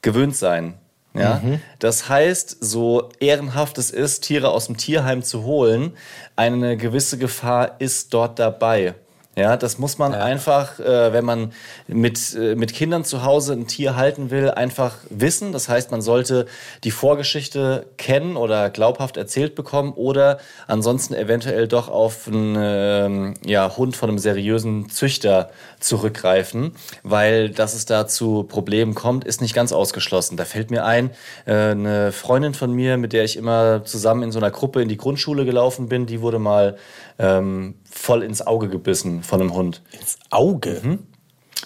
gewöhnt 0.00 0.34
sein. 0.34 0.78
Ja? 1.12 1.42
Mhm. 1.44 1.60
Das 1.80 2.08
heißt, 2.08 2.56
so 2.64 3.10
ehrenhaft 3.20 3.76
es 3.76 3.90
ist, 3.90 4.22
Tiere 4.22 4.48
aus 4.48 4.64
dem 4.64 4.78
Tierheim 4.78 5.22
zu 5.22 5.44
holen, 5.44 5.94
eine 6.36 6.78
gewisse 6.78 7.18
Gefahr 7.18 7.78
ist 7.82 8.14
dort 8.14 8.38
dabei. 8.38 8.94
Ja, 9.36 9.56
das 9.56 9.78
muss 9.78 9.98
man 9.98 10.12
ja. 10.12 10.22
einfach, 10.22 10.78
äh, 10.78 11.12
wenn 11.12 11.24
man 11.24 11.52
mit, 11.88 12.34
äh, 12.36 12.54
mit 12.54 12.72
Kindern 12.72 13.04
zu 13.04 13.24
Hause 13.24 13.54
ein 13.54 13.66
Tier 13.66 13.96
halten 13.96 14.30
will, 14.30 14.50
einfach 14.50 14.98
wissen. 15.10 15.52
Das 15.52 15.68
heißt, 15.68 15.90
man 15.90 16.02
sollte 16.02 16.46
die 16.84 16.92
Vorgeschichte 16.92 17.86
kennen 17.96 18.36
oder 18.36 18.70
glaubhaft 18.70 19.16
erzählt 19.16 19.56
bekommen 19.56 19.92
oder 19.92 20.38
ansonsten 20.68 21.14
eventuell 21.14 21.66
doch 21.66 21.88
auf 21.88 22.28
einen 22.28 22.54
äh, 22.56 23.34
ja, 23.50 23.76
Hund 23.76 23.96
von 23.96 24.08
einem 24.08 24.18
seriösen 24.18 24.88
Züchter 24.88 25.50
zurückgreifen, 25.80 26.76
weil 27.02 27.50
dass 27.50 27.74
es 27.74 27.86
da 27.86 28.06
zu 28.06 28.44
Problemen 28.44 28.94
kommt, 28.94 29.24
ist 29.24 29.40
nicht 29.40 29.54
ganz 29.54 29.72
ausgeschlossen. 29.72 30.36
Da 30.36 30.44
fällt 30.44 30.70
mir 30.70 30.84
ein, 30.84 31.10
äh, 31.46 31.70
eine 31.70 32.12
Freundin 32.12 32.54
von 32.54 32.72
mir, 32.72 32.98
mit 32.98 33.12
der 33.12 33.24
ich 33.24 33.36
immer 33.36 33.84
zusammen 33.84 34.22
in 34.22 34.32
so 34.32 34.38
einer 34.38 34.52
Gruppe 34.52 34.80
in 34.80 34.88
die 34.88 34.96
Grundschule 34.96 35.44
gelaufen 35.44 35.88
bin, 35.88 36.06
die 36.06 36.20
wurde 36.20 36.38
mal 36.38 36.76
ähm, 37.18 37.76
voll 37.90 38.22
ins 38.22 38.46
Auge 38.46 38.68
gebissen 38.68 39.22
von 39.22 39.40
einem 39.40 39.54
Hund. 39.54 39.82
Ins 39.92 40.18
Auge? 40.30 40.80
Mhm. 40.82 41.06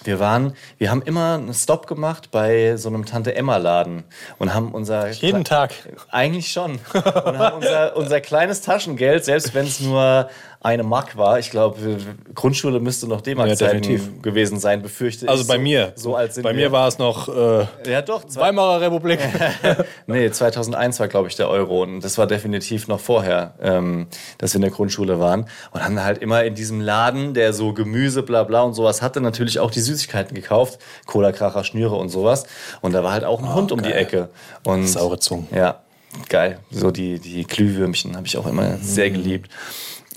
Wir 0.03 0.19
waren, 0.19 0.53
wir 0.77 0.91
haben 0.91 1.01
immer 1.01 1.35
einen 1.35 1.53
Stop 1.53 1.87
gemacht 1.87 2.31
bei 2.31 2.77
so 2.77 2.89
einem 2.89 3.05
Tante 3.05 3.35
Emma 3.35 3.57
Laden 3.57 4.05
und 4.37 4.53
haben 4.53 4.71
unser 4.71 5.09
jeden 5.09 5.43
Tag 5.43 5.73
eigentlich 6.09 6.51
schon 6.51 6.79
und 6.93 7.37
haben 7.37 7.57
unser, 7.57 7.97
unser 7.97 8.21
kleines 8.21 8.61
Taschengeld, 8.61 9.25
selbst 9.25 9.53
wenn 9.53 9.65
es 9.65 9.81
nur 9.81 10.29
eine 10.61 10.83
Mark 10.83 11.15
war. 11.15 11.39
Ich 11.39 11.51
glaube, 11.51 11.97
Grundschule 12.35 12.81
müsste 12.81 13.07
noch 13.07 13.21
D-Mark-Zeiten 13.21 13.83
ja, 13.83 13.99
gewesen 14.21 14.59
sein, 14.59 14.81
befürchte 14.81 15.29
also 15.29 15.43
ich. 15.43 15.49
Also 15.49 15.53
bei 15.53 15.57
so, 15.57 15.61
mir. 15.61 15.93
So 15.95 16.15
alt 16.15 16.33
sind 16.33 16.43
bei 16.43 16.53
mir 16.53 16.73
war 16.73 16.87
es 16.87 16.97
noch 16.97 17.29
äh, 17.29 17.65
ja, 17.89 18.01
doch, 18.01 18.23
Weimarer 18.35 18.81
Republik. 18.81 19.19
nee, 20.07 20.29
2001 20.29 20.99
war, 20.99 21.07
glaube 21.07 21.29
ich, 21.29 21.35
der 21.37 21.49
Euro. 21.49 21.83
Und 21.83 22.01
das 22.01 22.17
war 22.17 22.27
definitiv 22.27 22.89
noch 22.89 22.99
vorher, 22.99 23.53
ähm, 23.61 24.07
dass 24.37 24.53
wir 24.53 24.57
in 24.57 24.63
der 24.63 24.71
Grundschule 24.71 25.19
waren. 25.21 25.45
Und 25.71 25.83
haben 25.83 26.03
halt 26.03 26.17
immer 26.17 26.43
in 26.43 26.55
diesem 26.55 26.81
Laden, 26.81 27.33
der 27.33 27.53
so 27.53 27.73
Gemüse, 27.73 28.21
bla 28.23 28.43
bla 28.43 28.63
und 28.63 28.73
sowas 28.73 29.01
hatte, 29.01 29.21
natürlich 29.21 29.59
auch 29.59 29.71
die 29.71 29.81
Süßigkeiten 29.81 30.35
gekauft. 30.35 30.79
Cola, 31.05 31.31
Kracher, 31.31 31.63
Schnüre 31.63 31.95
und 31.95 32.09
sowas. 32.09 32.45
Und 32.81 32.91
da 32.91 33.01
war 33.03 33.13
halt 33.13 33.23
auch 33.23 33.39
ein 33.39 33.47
oh, 33.47 33.55
Hund 33.55 33.71
um 33.71 33.81
die 33.81 33.93
Ecke. 33.93 34.27
Und, 34.65 34.87
Saure 34.87 35.19
Zungen. 35.19 35.47
Ja, 35.55 35.79
geil. 36.27 36.59
So 36.69 36.91
die, 36.91 37.19
die 37.19 37.45
Glühwürmchen 37.45 38.17
habe 38.17 38.27
ich 38.27 38.37
auch 38.37 38.45
immer 38.45 38.71
mhm. 38.71 38.77
sehr 38.81 39.09
geliebt. 39.09 39.49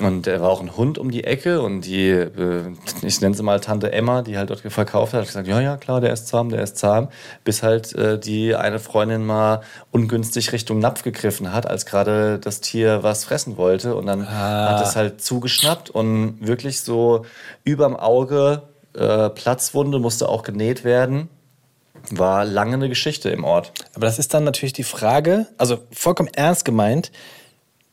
Und 0.01 0.27
er 0.27 0.41
war 0.41 0.49
auch 0.49 0.63
ein 0.63 0.75
Hund 0.77 0.97
um 0.97 1.11
die 1.11 1.25
Ecke 1.25 1.61
und 1.61 1.83
die, 1.83 2.09
äh, 2.09 2.73
ich 3.03 3.21
nenne 3.21 3.35
sie 3.35 3.43
mal 3.43 3.61
Tante 3.61 3.93
Emma, 3.93 4.23
die 4.23 4.39
halt 4.39 4.49
dort 4.49 4.61
verkauft 4.61 5.13
hat, 5.13 5.21
hat 5.21 5.27
gesagt, 5.27 5.47
ja, 5.47 5.61
ja, 5.61 5.77
klar, 5.77 6.01
der 6.01 6.15
ist 6.15 6.29
zahm, 6.29 6.49
der 6.49 6.63
ist 6.63 6.79
zahm. 6.79 7.09
Bis 7.45 7.63
halt 7.63 7.95
äh, 7.95 8.19
die 8.19 8.55
eine 8.55 8.79
Freundin 8.79 9.27
mal 9.27 9.61
ungünstig 9.91 10.53
Richtung 10.53 10.79
Napf 10.79 11.03
gegriffen 11.03 11.53
hat, 11.53 11.67
als 11.67 11.85
gerade 11.85 12.39
das 12.39 12.63
Tier 12.63 13.03
was 13.03 13.25
fressen 13.25 13.59
wollte. 13.59 13.95
Und 13.95 14.07
dann 14.07 14.23
ah. 14.23 14.79
hat 14.79 14.87
es 14.87 14.97
halt 14.97 15.21
zugeschnappt 15.21 15.91
und 15.91 16.39
wirklich 16.41 16.81
so 16.81 17.27
überm 17.65 17.95
Auge 17.95 18.63
äh, 18.95 19.29
Platzwunde 19.29 19.99
musste 19.99 20.29
auch 20.29 20.43
genäht 20.43 20.85
werden 20.85 21.29
war 22.11 22.45
lange 22.45 22.75
eine 22.75 22.89
Geschichte 22.89 23.31
im 23.31 23.45
Ort. 23.45 23.73
Aber 23.95 24.07
das 24.07 24.19
ist 24.19 24.35
dann 24.35 24.43
natürlich 24.43 24.73
die 24.73 24.83
Frage, 24.83 25.47
also 25.57 25.79
vollkommen 25.93 26.31
ernst 26.35 26.65
gemeint, 26.65 27.13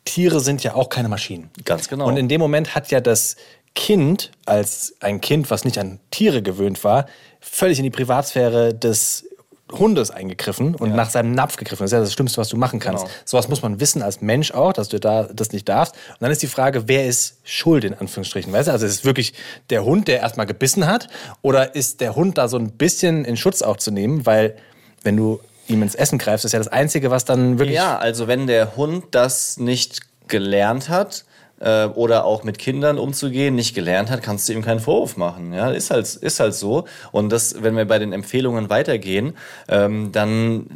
Tiere 0.05 0.39
sind 0.39 0.63
ja 0.63 0.75
auch 0.75 0.89
keine 0.89 1.09
Maschinen. 1.09 1.49
Ganz 1.65 1.88
genau. 1.88 2.07
Und 2.07 2.17
in 2.17 2.27
dem 2.27 2.41
Moment 2.41 2.75
hat 2.75 2.91
ja 2.91 3.01
das 3.01 3.35
Kind, 3.75 4.31
als 4.45 4.95
ein 4.99 5.21
Kind, 5.21 5.51
was 5.51 5.65
nicht 5.65 5.77
an 5.77 5.99
Tiere 6.12 6.41
gewöhnt 6.41 6.83
war, 6.83 7.05
völlig 7.39 7.77
in 7.77 7.83
die 7.83 7.91
Privatsphäre 7.91 8.73
des 8.73 9.25
Hundes 9.71 10.09
eingegriffen 10.09 10.73
und 10.75 10.95
nach 10.95 11.09
seinem 11.09 11.33
Napf 11.33 11.55
gegriffen. 11.55 11.83
Das 11.83 11.89
ist 11.89 11.93
ja 11.93 11.99
das 11.99 12.13
Schlimmste, 12.13 12.39
was 12.39 12.49
du 12.49 12.57
machen 12.57 12.79
kannst. 12.79 13.05
Genau. 13.05 13.15
Sowas 13.23 13.47
muss 13.49 13.62
man 13.62 13.79
wissen 13.79 14.01
als 14.01 14.19
Mensch 14.21 14.51
auch, 14.51 14.73
dass 14.73 14.89
du 14.89 14.99
da 14.99 15.23
das 15.31 15.51
nicht 15.51 15.69
darfst. 15.69 15.93
Und 15.93 16.21
dann 16.21 16.31
ist 16.31 16.41
die 16.41 16.47
Frage, 16.47 16.88
wer 16.88 17.05
ist 17.05 17.38
schuld 17.43 17.83
in 17.83 17.93
Anführungsstrichen? 17.93 18.51
Weißt 18.51 18.67
du, 18.67 18.71
also 18.71 18.85
ist 18.85 18.93
es 18.93 19.05
wirklich 19.05 19.33
der 19.69 19.85
Hund, 19.85 20.07
der 20.07 20.21
erstmal 20.21 20.47
gebissen 20.47 20.88
hat, 20.88 21.07
oder 21.41 21.75
ist 21.75 22.01
der 22.01 22.15
Hund 22.15 22.38
da 22.38 22.47
so 22.47 22.57
ein 22.57 22.71
bisschen 22.71 23.25
in 23.25 23.38
Schutz 23.38 23.62
auch 23.62 23.77
zu 23.77 23.91
nehmen, 23.91 24.25
weil 24.25 24.55
wenn 25.03 25.15
du 25.15 25.39
ihm 25.69 25.82
ins 25.82 25.95
Essen 25.95 26.17
greifst, 26.17 26.45
ist 26.45 26.53
ja 26.53 26.60
das 26.60 26.67
Einzige, 26.67 27.12
was 27.12 27.25
dann 27.25 27.60
wirklich 27.60 27.75
Ja, 27.75 27.97
also 27.97 28.27
wenn 28.27 28.47
der 28.47 28.75
Hund 28.75 29.05
das 29.12 29.58
nicht 29.58 30.01
gelernt 30.27 30.89
hat 30.89 31.25
äh, 31.60 31.86
oder 31.86 32.26
auch 32.26 32.43
mit 32.43 32.58
Kindern 32.60 32.98
umzugehen 32.98 33.56
nicht 33.56 33.76
gelernt 33.76 34.10
hat, 34.10 34.22
kannst 34.24 34.48
du 34.50 34.54
ihm 34.54 34.62
keinen 34.62 34.80
Vorwurf 34.80 35.17
machen. 35.17 35.54
Ja, 35.54 35.72
ist 35.72 35.91
halt, 35.91 36.08
ist 36.15 36.39
halt 36.39 36.54
so. 36.54 36.86
Und 37.12 37.30
das, 37.32 37.62
wenn 37.62 37.76
wir 37.76 37.86
bei 37.86 38.00
den 38.00 38.13
Empfehlungen 38.13 38.69
weitergehen, 38.69 39.36
ähm, 39.67 40.12
dann 40.12 40.67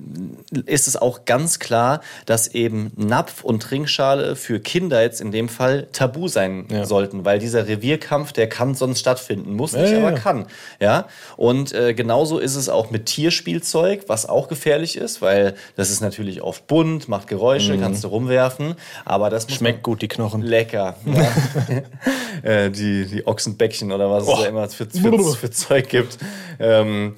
ist 0.65 0.87
es 0.87 0.95
auch 0.97 1.25
ganz 1.25 1.59
klar, 1.59 2.01
dass 2.25 2.47
eben 2.47 2.91
Napf 2.95 3.43
und 3.43 3.61
Trinkschale 3.63 4.35
für 4.35 4.59
Kinder 4.59 5.01
jetzt 5.01 5.21
in 5.21 5.31
dem 5.31 5.49
Fall 5.49 5.87
tabu 5.91 6.27
sein 6.27 6.65
Ja. 6.71 6.85
sollten, 6.85 7.25
weil 7.25 7.39
dieser 7.39 7.67
Revierkampf, 7.67 8.33
der 8.33 8.47
kann 8.49 8.75
sonst 8.75 8.99
stattfinden, 8.99 9.53
muss 9.55 9.73
nicht, 9.73 9.91
Ja, 9.91 9.99
aber 9.99 10.11
ja. 10.11 10.17
kann. 10.17 10.45
Ja, 10.79 11.07
und 11.37 11.73
äh, 11.73 11.93
genauso 11.93 12.39
ist 12.39 12.55
es 12.55 12.69
auch 12.69 12.91
mit 12.91 13.05
Tierspielzeug, 13.05 14.03
was 14.07 14.27
auch 14.27 14.47
gefährlich 14.47 14.97
ist, 14.97 15.21
weil 15.21 15.55
das 15.75 15.89
ist 15.89 16.01
natürlich 16.01 16.41
oft 16.41 16.67
bunt, 16.67 17.07
macht 17.07 17.27
Geräusche, 17.27 17.77
kannst 17.77 18.03
du 18.03 18.07
rumwerfen, 18.09 18.75
aber 19.05 19.29
das 19.29 19.47
Mhm. 19.47 19.53
schmeckt 19.53 19.83
gut, 19.83 20.01
die 20.01 20.07
Knochen. 20.07 20.41
Lecker. 20.73 20.95
Ja. 21.05 22.43
äh, 22.65 22.71
die, 22.71 23.05
die 23.05 23.27
Ochsenbäckchen 23.27 23.91
oder 23.91 24.09
was 24.09 24.27
es 24.27 24.29
da 24.29 24.45
immer 24.45 24.67
für, 24.69 24.87
für, 24.89 25.35
für 25.35 25.51
Zeug 25.51 25.89
gibt. 25.89 26.17
Ähm, 26.59 27.15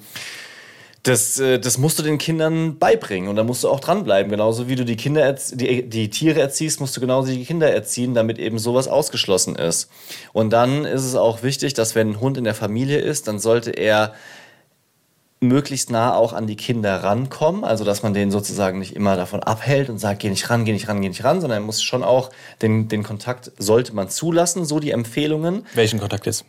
das, 1.02 1.38
äh, 1.38 1.60
das 1.60 1.78
musst 1.78 1.98
du 1.98 2.02
den 2.02 2.18
Kindern 2.18 2.78
beibringen 2.78 3.28
und 3.28 3.36
da 3.36 3.44
musst 3.44 3.62
du 3.62 3.68
auch 3.68 3.80
dranbleiben. 3.80 4.30
Genauso 4.30 4.68
wie 4.68 4.74
du 4.74 4.84
die 4.84 4.96
Kinder 4.96 5.32
die, 5.52 5.88
die 5.88 6.10
Tiere 6.10 6.40
erziehst, 6.40 6.80
musst 6.80 6.96
du 6.96 7.00
genauso 7.00 7.30
die 7.30 7.44
Kinder 7.44 7.72
erziehen, 7.72 8.14
damit 8.14 8.38
eben 8.38 8.58
sowas 8.58 8.88
ausgeschlossen 8.88 9.54
ist. 9.54 9.88
Und 10.32 10.52
dann 10.52 10.84
ist 10.84 11.04
es 11.04 11.14
auch 11.14 11.42
wichtig, 11.42 11.74
dass 11.74 11.94
wenn 11.94 12.10
ein 12.10 12.20
Hund 12.20 12.38
in 12.38 12.44
der 12.44 12.54
Familie 12.54 12.98
ist, 12.98 13.28
dann 13.28 13.38
sollte 13.38 13.70
er 13.70 14.14
möglichst 15.40 15.90
nah 15.90 16.14
auch 16.14 16.32
an 16.32 16.46
die 16.46 16.56
Kinder 16.56 17.02
rankommen, 17.02 17.64
also 17.64 17.84
dass 17.84 18.02
man 18.02 18.14
den 18.14 18.30
sozusagen 18.30 18.78
nicht 18.78 18.96
immer 18.96 19.16
davon 19.16 19.42
abhält 19.42 19.90
und 19.90 19.98
sagt, 19.98 20.20
geh 20.20 20.30
nicht 20.30 20.48
ran, 20.48 20.64
geh 20.64 20.72
nicht 20.72 20.88
ran, 20.88 21.00
geh 21.00 21.08
nicht 21.08 21.24
ran, 21.24 21.40
sondern 21.40 21.62
er 21.62 21.66
muss 21.66 21.82
schon 21.82 22.02
auch 22.02 22.30
den, 22.62 22.88
den 22.88 23.02
Kontakt 23.02 23.52
sollte 23.58 23.94
man 23.94 24.08
zulassen, 24.08 24.64
so 24.64 24.80
die 24.80 24.90
Empfehlungen 24.90 25.66
Welchen 25.74 26.00
Kontakt 26.00 26.26
ist? 26.26 26.44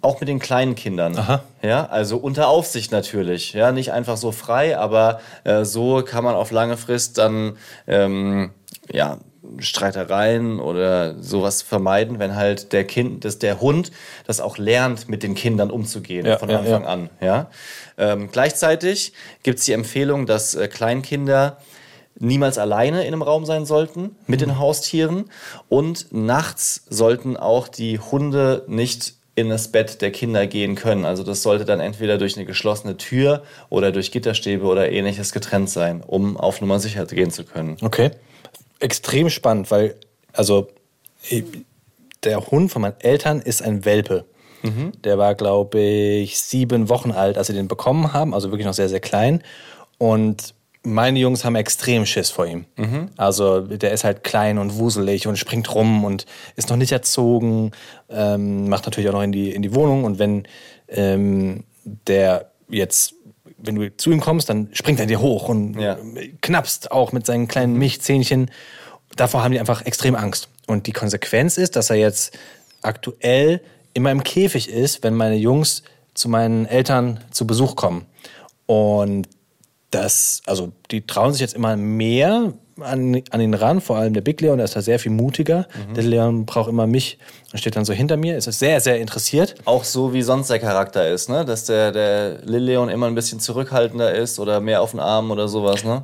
auch 0.00 0.20
mit 0.20 0.28
den 0.28 0.38
kleinen 0.38 0.74
Kindern. 0.74 1.16
Aha. 1.16 1.42
Ja, 1.62 1.86
also 1.86 2.16
unter 2.16 2.48
Aufsicht 2.48 2.90
natürlich. 2.92 3.52
Ja, 3.52 3.72
nicht 3.72 3.92
einfach 3.92 4.16
so 4.16 4.32
frei, 4.32 4.76
aber 4.76 5.20
äh, 5.44 5.64
so 5.64 6.02
kann 6.02 6.24
man 6.24 6.34
auf 6.34 6.50
lange 6.50 6.76
Frist 6.76 7.18
dann 7.18 7.56
ähm, 7.86 8.50
ja 8.90 9.18
Streitereien 9.58 10.60
oder 10.60 11.20
sowas 11.22 11.62
vermeiden, 11.62 12.18
wenn 12.18 12.36
halt 12.36 12.72
der 12.72 12.84
Kind, 12.84 13.24
dass 13.24 13.38
der 13.38 13.60
Hund 13.60 13.90
das 14.26 14.40
auch 14.40 14.58
lernt, 14.58 15.08
mit 15.08 15.22
den 15.22 15.34
Kindern 15.34 15.70
umzugehen 15.70 16.26
Ja, 16.26 16.38
von 16.38 16.50
ja, 16.50 16.58
Anfang 16.58 16.82
ja. 16.82 16.88
an. 16.88 17.10
Ja. 17.20 17.50
Ähm, 17.98 18.28
gleichzeitig 18.30 19.12
gibt 19.42 19.58
es 19.58 19.64
die 19.64 19.72
Empfehlung, 19.72 20.26
dass 20.26 20.54
äh, 20.54 20.68
Kleinkinder 20.68 21.58
niemals 22.18 22.58
alleine 22.58 23.02
in 23.02 23.08
einem 23.08 23.22
Raum 23.22 23.44
sein 23.44 23.66
sollten 23.66 24.16
mit 24.26 24.40
den 24.40 24.58
Haustieren 24.58 25.26
und 25.68 26.06
nachts 26.12 26.84
sollten 26.88 27.36
auch 27.36 27.68
die 27.68 27.98
Hunde 27.98 28.64
nicht 28.68 29.14
in 29.34 29.50
das 29.50 29.68
Bett 29.68 30.00
der 30.00 30.10
Kinder 30.10 30.46
gehen 30.46 30.74
können. 30.76 31.04
Also 31.04 31.22
das 31.22 31.42
sollte 31.42 31.66
dann 31.66 31.78
entweder 31.78 32.16
durch 32.16 32.36
eine 32.36 32.46
geschlossene 32.46 32.96
Tür 32.96 33.42
oder 33.68 33.92
durch 33.92 34.10
Gitterstäbe 34.10 34.64
oder 34.64 34.90
ähnliches 34.90 35.32
getrennt 35.32 35.68
sein, 35.68 36.02
um 36.04 36.38
auf 36.38 36.62
Nummer 36.62 36.80
sicher 36.80 37.04
gehen 37.04 37.30
zu 37.30 37.44
können. 37.44 37.76
Okay. 37.82 38.12
Extrem 38.80 39.30
spannend, 39.30 39.70
weil, 39.70 39.94
also, 40.32 40.68
der 42.22 42.46
Hund 42.46 42.70
von 42.70 42.82
meinen 42.82 43.00
Eltern 43.00 43.40
ist 43.40 43.62
ein 43.62 43.84
Welpe. 43.84 44.24
Der 45.04 45.18
war, 45.18 45.34
glaube 45.34 45.78
ich, 45.80 46.40
sieben 46.40 46.88
Wochen 46.88 47.12
alt, 47.12 47.38
als 47.38 47.46
sie 47.46 47.52
den 47.52 47.68
bekommen 47.68 48.12
haben, 48.12 48.34
also 48.34 48.50
wirklich 48.50 48.66
noch 48.66 48.74
sehr, 48.74 48.88
sehr 48.88 49.00
klein. 49.00 49.42
Und 49.98 50.54
meine 50.82 51.18
Jungs 51.18 51.44
haben 51.44 51.56
extrem 51.56 52.06
Schiss 52.06 52.30
vor 52.30 52.46
ihm. 52.46 52.64
Also 53.16 53.60
der 53.60 53.92
ist 53.92 54.04
halt 54.04 54.24
klein 54.24 54.58
und 54.58 54.78
wuselig 54.78 55.26
und 55.26 55.36
springt 55.36 55.74
rum 55.74 56.04
und 56.04 56.26
ist 56.54 56.70
noch 56.70 56.76
nicht 56.76 56.92
erzogen, 56.92 57.72
ähm, 58.08 58.68
macht 58.68 58.86
natürlich 58.86 59.08
auch 59.08 59.14
noch 59.14 59.22
in 59.22 59.32
die, 59.32 59.52
in 59.52 59.62
die 59.62 59.74
Wohnung. 59.74 60.04
Und 60.04 60.18
wenn 60.18 60.46
ähm, 60.88 61.64
der 61.84 62.50
jetzt, 62.68 63.14
wenn 63.58 63.74
du 63.76 63.96
zu 63.96 64.10
ihm 64.10 64.20
kommst, 64.20 64.48
dann 64.48 64.68
springt 64.72 65.00
er 65.00 65.06
dir 65.06 65.20
hoch 65.20 65.48
und 65.48 65.78
Ja. 65.78 65.98
knapst 66.42 66.90
auch 66.90 67.12
mit 67.12 67.26
seinen 67.26 67.48
kleinen 67.48 67.74
Milchzähnchen. 67.76 68.50
Davor 69.16 69.42
haben 69.42 69.52
die 69.52 69.60
einfach 69.60 69.84
extrem 69.86 70.14
Angst. 70.14 70.48
Und 70.66 70.86
die 70.86 70.92
Konsequenz 70.92 71.58
ist, 71.58 71.76
dass 71.76 71.90
er 71.90 71.96
jetzt 71.96 72.36
aktuell 72.82 73.60
immer 73.94 74.10
im 74.10 74.22
Käfig 74.22 74.68
ist, 74.68 75.02
wenn 75.02 75.14
meine 75.14 75.36
Jungs 75.36 75.82
zu 76.14 76.28
meinen 76.28 76.66
Eltern 76.66 77.20
zu 77.30 77.46
Besuch 77.46 77.76
kommen. 77.76 78.06
Und 78.66 79.28
das, 79.90 80.42
also 80.46 80.72
die 80.90 81.06
trauen 81.06 81.32
sich 81.32 81.40
jetzt 81.40 81.54
immer 81.54 81.76
mehr 81.76 82.52
an, 82.80 83.22
an 83.30 83.40
ihn 83.40 83.54
ran, 83.54 83.80
vor 83.80 83.96
allem 83.96 84.12
der 84.14 84.20
Big 84.20 84.40
Leon, 84.40 84.58
der 84.58 84.64
ist 84.66 84.76
da 84.76 84.82
sehr 84.82 84.98
viel 84.98 85.12
mutiger. 85.12 85.66
Der 85.94 86.02
Leon 86.02 86.44
braucht 86.46 86.68
immer 86.68 86.86
mich 86.86 87.18
und 87.52 87.58
steht 87.58 87.76
dann 87.76 87.84
so 87.84 87.92
hinter 87.92 88.16
mir, 88.16 88.36
ist 88.36 88.44
sehr, 88.52 88.80
sehr 88.80 88.98
interessiert. 89.00 89.54
Auch 89.64 89.84
so 89.84 90.12
wie 90.12 90.22
sonst 90.22 90.48
der 90.50 90.58
Charakter 90.58 91.08
ist, 91.08 91.28
ne? 91.30 91.44
Dass 91.44 91.64
der, 91.64 91.92
der 91.92 92.38
Lilleon 92.44 92.88
immer 92.88 93.06
ein 93.06 93.14
bisschen 93.14 93.40
zurückhaltender 93.40 94.14
ist 94.14 94.38
oder 94.38 94.60
mehr 94.60 94.82
auf 94.82 94.90
den 94.90 95.00
Arm 95.00 95.30
oder 95.30 95.48
sowas, 95.48 95.84
ne? 95.84 96.02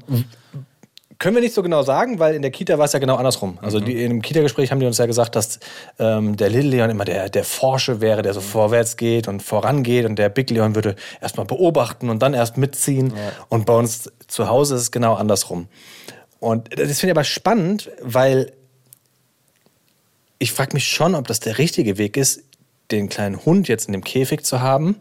Können 1.19 1.37
wir 1.37 1.43
nicht 1.43 1.55
so 1.55 1.63
genau 1.63 1.85
sagen, 1.85 2.19
weil 2.19 2.35
in 2.35 2.43
der 2.43 2.51
Kita 2.51 2.79
war 2.79 2.87
es 2.87 2.93
ja 2.95 2.99
genau 2.99 3.15
andersrum. 3.15 3.57
Also 3.63 3.79
Mhm. 3.79 3.85
die, 3.85 4.03
im 4.05 4.23
Kita-Gespräch 4.23 4.73
haben 4.73 4.81
die 4.81 4.87
uns 4.87 4.99
ja 4.99 5.07
gesagt, 5.07 5.37
dass 5.37 5.61
ähm, 6.01 6.37
der 6.37 6.51
Little 6.51 6.71
Leon 6.71 6.91
immer 6.91 7.05
der, 7.05 7.29
der 7.29 7.45
Forsche 7.45 8.01
wäre, 8.01 8.23
der 8.23 8.35
so 8.35 8.41
vorwärts 8.41 8.97
geht 8.97 9.29
und 9.29 9.41
vorangeht 9.41 10.05
und 10.05 10.19
der 10.19 10.31
Big 10.31 10.51
Leon 10.51 10.75
würde 10.75 10.97
erstmal 11.21 11.47
beobachten 11.47 12.11
und 12.11 12.21
dann 12.23 12.35
erst 12.35 12.57
mitziehen. 12.57 13.13
Und 13.49 13.67
bei 13.67 13.75
uns 13.77 14.11
zu 14.27 14.49
Hause 14.49 14.75
ist 14.75 14.81
es 14.81 14.91
genau 14.91 15.15
andersrum. 15.15 15.69
Und 16.43 16.71
das 16.77 16.99
finde 16.99 17.07
ich 17.07 17.11
aber 17.13 17.23
spannend, 17.23 17.89
weil 18.01 18.53
ich 20.41 20.51
frage 20.51 20.75
mich 20.75 20.89
schon, 20.89 21.15
ob 21.15 21.29
das 21.29 21.39
der 21.39 21.59
richtige 21.59 21.99
Weg 21.99 22.17
ist, 22.17 22.43
den 22.91 23.09
kleinen 23.09 23.45
Hund 23.45 23.69
jetzt 23.69 23.87
in 23.87 23.93
dem 23.93 24.03
Käfig 24.03 24.45
zu 24.45 24.61
haben. 24.61 24.97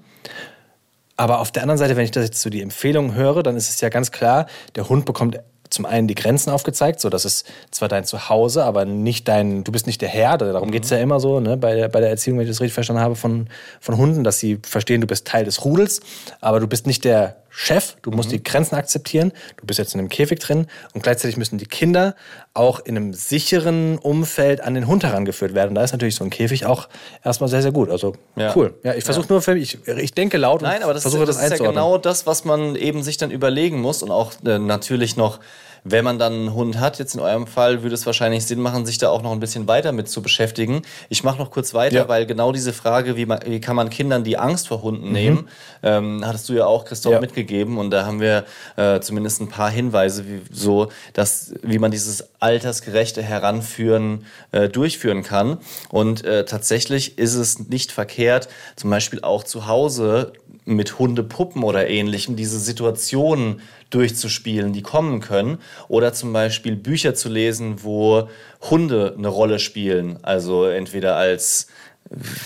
Aber 1.18 1.40
auf 1.40 1.50
der 1.50 1.64
anderen 1.64 1.80
Seite, 1.80 1.96
wenn 1.96 2.06
ich 2.06 2.12
das 2.12 2.26
jetzt 2.26 2.42
so 2.42 2.52
die 2.52 2.62
Empfehlungen 2.62 3.16
höre, 3.16 3.42
dann 3.42 3.58
ist 3.58 3.72
es 3.72 3.82
ja 3.82 3.90
ganz 3.90 4.12
klar, 4.12 4.46
der 4.76 4.88
Hund 4.88 5.06
bekommt 5.06 5.40
zum 5.72 5.88
einen 5.88 6.08
die 6.08 6.14
Grenzen 6.14 6.52
aufgezeigt, 6.52 7.02
so 7.02 7.10
dass 7.10 7.26
es 7.26 7.44
zwar 7.72 7.88
dein 7.88 8.06
Zuhause, 8.06 8.64
aber 8.64 8.86
nicht 8.86 9.28
dein, 9.28 9.64
du 9.64 9.72
bist 9.72 9.88
nicht 9.88 10.02
der 10.04 10.10
Herr, 10.10 10.38
darum 10.38 10.70
geht's 10.70 10.92
ja 10.92 11.00
immer 11.00 11.20
so, 11.20 11.40
ne, 11.40 11.58
bei 11.58 11.74
der, 11.74 11.90
bei 11.90 12.02
der 12.02 12.12
Erziehung, 12.12 12.38
wenn 12.38 12.44
ich 12.46 12.52
das 12.52 12.62
richtig 12.62 12.76
verstanden 12.76 13.02
habe, 13.02 13.16
von, 13.16 13.48
von 13.80 13.98
Hunden, 13.98 14.24
dass 14.24 14.38
sie 14.38 14.60
verstehen, 14.62 15.02
du 15.02 15.08
bist 15.08 15.26
Teil 15.26 15.46
des 15.46 15.66
Rudels, 15.66 16.02
aber 16.40 16.60
du 16.60 16.68
bist 16.68 16.86
nicht 16.86 17.04
der 17.04 17.41
Chef, 17.54 17.98
du 18.02 18.12
musst 18.12 18.32
die 18.32 18.42
Grenzen 18.42 18.76
akzeptieren, 18.76 19.34
du 19.58 19.66
bist 19.66 19.78
jetzt 19.78 19.94
in 19.94 20.00
einem 20.00 20.10
Käfig 20.10 20.40
drin 20.40 20.68
und 20.94 21.04
gleichzeitig 21.04 21.36
müssen 21.36 21.58
die 21.58 21.66
Kinder 21.66 22.16
auch 22.54 22.80
in 22.80 22.96
einem 22.96 23.14
sicheren 23.14 23.98
Umfeld 23.98 24.62
an 24.62 24.74
den 24.74 24.88
Hund 24.88 25.04
herangeführt 25.04 25.54
werden. 25.54 25.76
Da 25.76 25.84
ist 25.84 25.92
natürlich 25.92 26.16
so 26.16 26.24
ein 26.24 26.30
Käfig 26.30 26.66
auch 26.66 26.88
erstmal 27.24 27.50
sehr, 27.50 27.62
sehr 27.62 27.74
gut. 27.74 27.90
Also 27.90 28.14
Ja. 28.38 28.54
cool. 28.56 28.74
Ja, 28.84 28.94
ich 28.94 29.04
versuche 29.04 29.28
nur 29.28 29.42
für 29.42 29.56
mich, 29.56 29.78
ich, 29.86 29.88
ich 29.88 30.14
denke 30.14 30.38
laut 30.38 30.62
Nein, 30.62 30.78
und 30.78 30.84
aber 30.84 30.94
das, 30.94 31.02
ist, 31.06 31.12
versuche 31.12 31.26
das 31.26 31.38
das, 31.38 31.52
ist 31.52 31.60
ja 31.60 31.68
genau 31.68 31.98
das, 31.98 32.26
was 32.26 32.46
man 32.46 32.76
eben 32.76 33.04
sich 33.04 33.18
dann 33.18 33.32
überlegen 33.32 33.82
muss 33.82 34.02
und 34.02 34.12
auch 34.12 34.32
äh, 34.46 34.58
natürlich 34.58 35.18
noch, 35.18 35.40
wenn 35.84 36.04
man 36.06 36.20
dann 36.20 36.34
einen 36.34 36.54
Hund 36.54 36.80
hat, 36.80 37.00
jetzt 37.00 37.16
in 37.16 37.20
eurem 37.22 37.48
Fall 37.48 37.82
würde 37.84 37.96
es 37.96 38.06
wahrscheinlich 38.06 38.46
Sinn 38.46 38.60
machen, 38.60 38.86
sich 38.86 38.98
da 38.98 39.10
auch 39.10 39.22
noch 39.22 39.32
ein 39.32 39.40
bisschen 39.40 39.68
weiter 39.68 39.92
mit 39.92 40.10
zu 40.10 40.22
beschäftigen. 40.22 40.84
Ich 41.10 41.24
mache 41.24 41.38
noch 41.40 41.50
kurz 41.52 41.74
weiter, 41.74 41.96
Ja. 41.96 42.08
weil 42.08 42.26
genau 42.26 42.52
diese 42.52 42.72
Frage, 42.74 43.16
wie, 43.16 43.26
man, 43.26 43.40
wie 43.46 43.60
kann 43.60 43.76
man 43.76 43.90
Kindern 43.90 44.24
die 44.24 44.38
Angst 44.38 44.68
vor 44.68 44.82
Hunden 44.84 45.12
nehmen, 45.12 45.48
ähm, 45.84 46.22
hattest 46.26 46.48
du 46.50 46.54
ja 46.54 46.66
auch, 46.66 46.86
Christoph, 46.86 47.12
Mhm. 47.12 47.16
Ja. 47.16 47.22
mitgegeben 47.22 47.78
und 47.78 47.90
da 47.92 48.06
haben 48.06 48.20
wir 48.22 48.46
äh, 48.78 49.00
zumindest 49.00 49.42
ein 49.42 49.50
paar 49.50 49.70
Hinweise, 49.72 50.26
wie, 50.28 50.42
so, 50.52 50.90
dass, 51.14 51.54
wie 51.64 51.80
man 51.80 51.92
dieses 51.92 52.30
altersgerechte 52.40 53.22
Heranführen 53.24 54.26
äh, 54.52 54.70
durchführen 54.70 55.24
kann. 55.24 55.58
Und 55.90 56.24
äh, 56.26 56.46
tatsächlich 56.46 57.18
ist 57.18 57.36
es 57.36 57.60
nicht 57.70 57.92
verkehrt, 57.92 58.50
zum 58.76 58.90
Beispiel 58.90 59.22
auch 59.22 59.44
zu 59.44 59.68
Hause 59.68 60.34
mit 60.76 61.00
Hundepuppen 61.00 61.64
oder 61.64 61.88
ähnlichem 61.88 62.36
diese 62.36 62.60
Situationen 62.60 63.62
durchzuspielen, 63.90 64.74
die 64.74 64.82
kommen 64.82 65.20
können. 65.20 65.60
Oder 65.88 66.14
zum 66.14 66.34
Beispiel 66.34 66.76
Bücher 66.76 67.14
zu 67.14 67.30
lesen, 67.30 67.84
wo 67.84 68.30
Hunde 68.70 69.16
eine 69.18 69.28
Rolle 69.28 69.60
spielen. 69.60 70.20
Also 70.22 70.66
entweder 70.66 71.16
als 71.16 71.68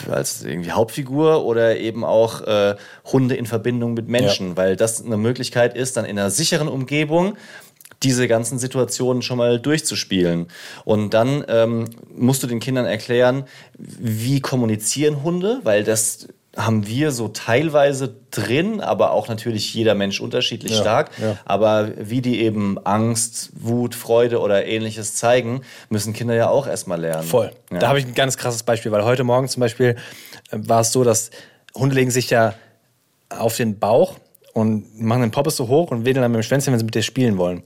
als 0.10 0.44
irgendwie 0.44 0.72
Hauptfigur 0.72 1.44
oder 1.44 1.78
eben 1.78 2.04
auch 2.04 2.42
äh, 2.42 2.76
Hunde 3.12 3.36
in 3.36 3.48
Verbindung 3.48 3.96
mit 3.96 4.08
Menschen, 4.08 4.58
weil 4.58 4.76
das 4.76 5.04
eine 5.04 5.18
Möglichkeit 5.18 5.76
ist, 5.76 5.98
dann 5.98 6.06
in 6.06 6.20
einer 6.20 6.30
sicheren 6.30 6.68
Umgebung 6.68 7.36
diese 8.04 8.28
ganzen 8.28 8.60
Situationen 8.60 9.22
schon 9.22 9.38
mal 9.38 9.60
durchzuspielen. 9.60 10.48
Und 10.84 11.14
dann 11.14 11.44
ähm, 11.48 11.86
musst 12.16 12.44
du 12.44 12.48
den 12.48 12.60
Kindern 12.60 12.86
erklären, 12.86 13.46
wie 13.78 14.42
kommunizieren 14.42 15.24
Hunde, 15.24 15.60
weil 15.64 15.84
das 15.84 16.28
haben 16.56 16.88
wir 16.88 17.12
so 17.12 17.28
teilweise 17.28 18.16
drin, 18.32 18.80
aber 18.82 19.12
auch 19.12 19.28
natürlich 19.28 19.74
jeder 19.74 19.94
Mensch 19.96 20.22
unterschiedlich 20.22 20.72
Ja, 20.74 20.82
stark. 20.82 21.12
ja. 21.22 21.38
Aber 21.46 21.92
wie 21.98 22.22
die 22.22 22.42
eben 22.42 22.78
Angst, 22.86 23.52
Wut, 23.56 23.94
Freude 23.96 24.40
oder 24.40 24.66
ähnliches 24.66 25.16
zeigen, 25.16 25.62
müssen 25.90 26.14
Kinder 26.14 26.34
ja 26.34 26.50
auch 26.50 26.68
erstmal 26.68 27.00
lernen. 27.02 27.28
Voll. 27.28 27.52
Ja. 27.72 27.80
Da 27.80 27.88
habe 27.90 28.00
ich 28.00 28.06
ein 28.06 28.14
ganz 28.14 28.38
krasses 28.38 28.64
Beispiel, 28.64 28.92
weil 28.92 29.04
heute 29.04 29.24
Morgen 29.24 29.48
zum 29.48 29.60
Beispiel 29.62 29.96
äh, 30.52 30.58
war 30.58 30.82
es 30.82 30.92
so, 30.92 31.04
dass 31.04 31.32
Hunde 31.76 31.96
legen 31.96 32.12
sich 32.12 32.30
ja 32.30 32.54
auf 33.30 33.58
den 33.58 33.80
Bauch 33.80 34.16
und 34.56 35.02
machen 35.02 35.20
den 35.20 35.32
Poppes 35.32 35.58
so 35.58 35.68
hoch 35.68 35.92
und 35.92 36.06
wedeln 36.06 36.22
dann 36.22 36.32
mit 36.32 36.40
dem 36.40 36.44
Schwänzchen, 36.44 36.72
wenn 36.72 36.80
sie 36.80 36.86
mit 36.86 36.96
dir 36.96 37.02
spielen 37.02 37.38
wollen. 37.38 37.62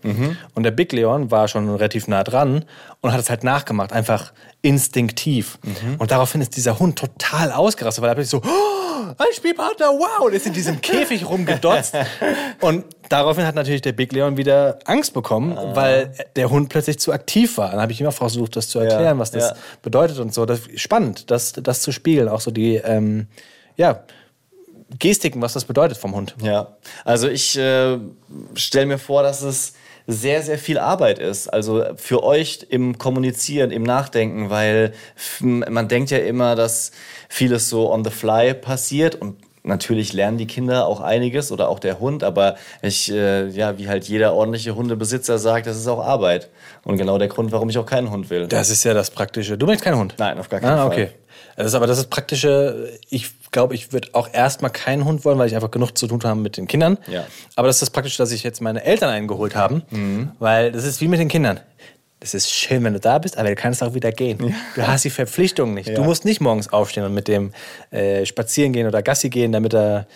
Und 0.56 0.64
der 0.64 0.72
Big 0.72 0.92
Leon 0.92 1.30
war 1.30 1.48
schon 1.48 1.70
relativ 1.70 2.08
nah 2.08 2.24
dran 2.24 2.66
und 3.02 3.12
hat 3.14 3.20
es 3.20 3.30
halt 3.30 3.44
nachgemacht, 3.44 3.94
einfach 3.94 4.34
instinktiv. 4.64 5.60
Und 6.00 6.10
daraufhin 6.10 6.42
ist 6.42 6.58
dieser 6.58 6.80
Hund 6.80 6.98
total 6.98 7.52
ausgerastet, 7.52 8.02
weil 8.02 8.10
er 8.10 8.16
plötzlich 8.16 8.42
so, 8.42 8.42
oh, 8.44 9.14
ein 9.20 9.34
Spielpartner, 9.36 9.86
wow, 9.90 10.26
und 10.26 10.34
ist 10.34 10.48
in 10.48 10.54
diesem 10.54 10.82
Käfig 10.82 11.30
rumgedotzt. 11.30 11.94
und 12.62 12.86
daraufhin 13.08 13.46
hat 13.46 13.54
natürlich 13.54 13.84
der 13.84 13.92
Big 13.92 14.12
Leon 14.12 14.38
wieder 14.38 14.80
Angst 14.86 15.14
bekommen, 15.14 15.56
weil 15.76 16.12
der 16.36 16.50
Hund 16.50 16.70
plötzlich 16.70 16.98
zu 16.98 17.14
aktiv 17.14 17.60
war. 17.60 17.70
Dann 17.70 17.82
habe 17.82 17.92
ich 17.92 18.02
immer 18.02 18.12
versucht, 18.12 18.56
das 18.56 18.68
zu 18.68 18.80
erklären, 18.80 19.20
was 19.20 19.30
das 19.30 19.52
ja. 19.52 19.56
bedeutet 19.84 20.18
und 20.18 20.34
so. 20.34 20.48
Das 20.48 20.62
spannend, 20.76 21.30
das, 21.30 21.54
das 21.54 21.84
zu 21.84 21.92
spiegeln, 21.92 22.28
auch 22.30 22.42
so 22.42 22.50
die, 22.50 22.78
ähm, 22.78 23.28
ja, 23.78 24.06
Gestiken, 24.98 25.42
was 25.42 25.54
das 25.54 25.66
bedeutet 25.66 25.98
vom 25.98 26.16
Hund. 26.16 26.36
Ja, 26.42 26.76
also 27.06 27.28
ich 27.28 27.58
äh, 27.58 27.98
stelle 28.56 28.86
mir 28.88 28.98
vor, 28.98 29.24
dass 29.24 29.42
es 29.42 29.74
sehr, 30.08 30.42
sehr 30.42 30.58
viel 30.58 30.80
Arbeit 30.80 31.20
ist. 31.20 31.48
Also 31.48 31.86
für 31.96 32.24
euch 32.24 32.66
im 32.70 32.98
Kommunizieren, 32.98 33.70
im 33.70 33.84
Nachdenken, 33.84 34.50
weil 34.50 34.94
man 35.42 35.88
denkt 35.88 36.10
ja 36.10 36.18
immer, 36.18 36.56
dass 36.56 36.92
vieles 37.30 37.70
so 37.70 37.92
on 37.92 38.04
the 38.04 38.10
fly 38.10 38.54
passiert 38.56 39.16
und 39.16 39.36
Natürlich 39.62 40.14
lernen 40.14 40.38
die 40.38 40.48
Kinder 40.48 40.88
auch 40.88 41.02
einiges 41.02 41.52
oder 41.52 41.68
auch 41.68 41.80
der 41.80 42.00
Hund, 42.00 42.24
aber 42.24 42.56
ich, 42.82 43.12
äh, 43.12 43.50
ja, 43.50 43.78
wie 43.78 43.90
halt 43.90 44.06
jeder 44.06 44.34
ordentliche 44.34 44.74
Hundebesitzer 44.74 45.38
sagt, 45.38 45.68
das 45.68 45.78
ist 45.78 45.88
auch 45.88 46.04
Arbeit. 46.04 46.50
Und 46.86 46.98
genau 46.98 47.18
der 47.18 47.28
Grund, 47.28 47.52
warum 47.52 47.70
ich 47.70 47.78
auch 47.78 47.86
keinen 47.86 48.10
Hund 48.10 48.30
will. 48.30 48.48
Das 48.48 48.70
ist 48.70 48.86
ja 48.86 48.94
das 48.94 49.12
Praktische. 49.12 49.58
Du 49.58 49.66
möchtest 49.66 49.84
keinen 49.84 49.98
Hund? 49.98 50.16
Nein, 50.18 50.40
auf 50.40 50.48
gar 50.48 50.62
keinen 50.62 50.72
ah, 50.72 50.88
Fall. 50.88 50.88
okay. 50.88 51.10
Das 51.60 51.68
ist 51.68 51.74
aber 51.74 51.88
das 51.88 51.98
ist 51.98 52.10
Praktische. 52.10 52.98
Ich 53.10 53.32
glaube, 53.52 53.76
ich 53.76 53.92
würde 53.92 54.08
auch 54.14 54.30
erstmal 54.32 54.72
keinen 54.72 55.04
Hund 55.04 55.26
wollen, 55.26 55.38
weil 55.38 55.48
ich 55.48 55.56
einfach 55.56 55.72
genug 55.72 55.98
zu 55.98 56.08
tun 56.08 56.22
habe 56.24 56.40
mit 56.40 56.56
den 56.56 56.68
Kindern. 56.68 56.98
Ja. 57.08 57.26
Aber 57.58 57.68
das 57.68 57.76
ist 57.76 57.82
das 57.82 57.90
Praktische, 57.90 58.18
dass 58.18 58.32
ich 58.32 58.44
jetzt 58.44 58.62
meine 58.62 58.82
Eltern 58.86 59.10
eingeholt 59.10 59.58
haben, 59.58 59.84
weil 60.40 60.72
das 60.72 60.86
ist 60.86 61.02
wie 61.02 61.10
mit 61.10 61.20
den 61.20 61.28
Kindern. 61.28 61.60
Das 62.22 62.34
ist 62.34 62.50
schön, 62.50 62.82
wenn 62.86 62.94
du 62.94 63.02
da 63.02 63.18
bist, 63.18 63.38
aber 63.38 63.50
du 63.50 63.56
kannst 63.56 63.84
auch 63.84 63.94
wieder 63.94 64.14
gehen. 64.14 64.56
Du 64.76 64.88
hast 64.88 65.04
die 65.04 65.10
Verpflichtung 65.10 65.74
nicht. 65.74 65.90
Du 65.90 66.02
musst 66.02 66.24
nicht 66.24 66.40
morgens 66.40 66.72
aufstehen 66.72 67.04
und 67.04 67.14
mit 67.14 67.28
dem 67.28 67.52
äh, 67.92 68.26
spazieren 68.26 68.72
gehen 68.72 68.88
oder 68.88 69.02
Gassi 69.02 69.30
gehen, 69.30 69.52
damit 69.52 69.74
er 69.74 70.08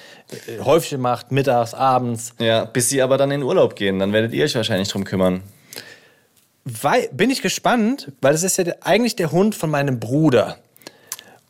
äh, 0.48 0.64
Häufchen 0.64 1.02
macht, 1.02 1.34
mittags, 1.34 1.74
abends. 1.74 2.36
Ja, 2.39 2.64
bis 2.64 2.88
sie 2.88 3.02
aber 3.02 3.18
dann 3.18 3.32
in 3.32 3.44
Urlaub 3.44 3.76
gehen, 3.76 4.00
dann 4.00 4.14
werdet 4.14 4.32
ihr 4.32 4.46
euch 4.46 4.56
wahrscheinlich 4.56 4.88
drum 4.88 5.04
kümmern. 5.04 5.44
Weil, 6.64 7.10
bin 7.12 7.30
ich 7.30 7.41
gespannt, 7.41 8.14
weil 8.22 8.32
das 8.32 8.44
ist 8.44 8.58
ja 8.58 8.64
eigentlich 8.80 9.18
der 9.18 9.34
Hund 9.34 9.56
von 9.56 9.70
meinem 9.70 10.00
Bruder. 10.00 10.60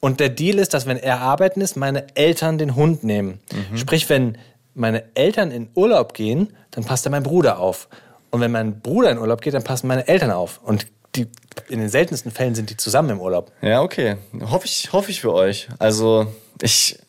Und 0.04 0.20
der 0.20 0.28
Deal 0.28 0.60
ist, 0.60 0.74
dass 0.74 0.86
wenn 0.86 0.98
er 0.98 1.22
arbeiten 1.22 1.62
ist, 1.62 1.78
meine 1.78 2.14
Eltern 2.18 2.58
den 2.58 2.76
Hund 2.76 3.06
nehmen. 3.06 3.40
Sprich, 3.74 4.10
wenn 4.10 4.38
meine 4.74 5.06
Eltern 5.16 5.50
in 5.50 5.70
Urlaub 5.76 6.14
gehen, 6.14 6.50
dann 6.72 6.84
passt 6.84 7.06
da 7.06 7.10
mein 7.10 7.24
Bruder 7.24 7.58
auf. 7.58 7.88
Und 8.30 8.42
wenn 8.42 8.52
mein 8.52 8.82
Bruder 8.82 9.12
in 9.12 9.18
Urlaub 9.18 9.40
geht, 9.40 9.54
dann 9.54 9.64
passen 9.64 9.88
meine 9.88 10.06
Eltern 10.06 10.32
auf. 10.32 10.60
Und 10.62 10.88
die, 11.16 11.28
in 11.70 11.80
den 11.80 11.88
seltensten 11.88 12.34
Fällen 12.34 12.54
sind 12.54 12.70
die 12.70 12.76
zusammen 12.76 13.12
im 13.12 13.22
Urlaub. 13.22 13.54
Ja, 13.62 13.82
okay. 13.82 14.18
Hoffe 14.42 14.66
ich, 14.66 14.92
hoffe 14.92 15.10
ich 15.10 15.22
für 15.22 15.32
euch. 15.32 15.70
Also, 15.80 16.28
ich, 16.62 17.00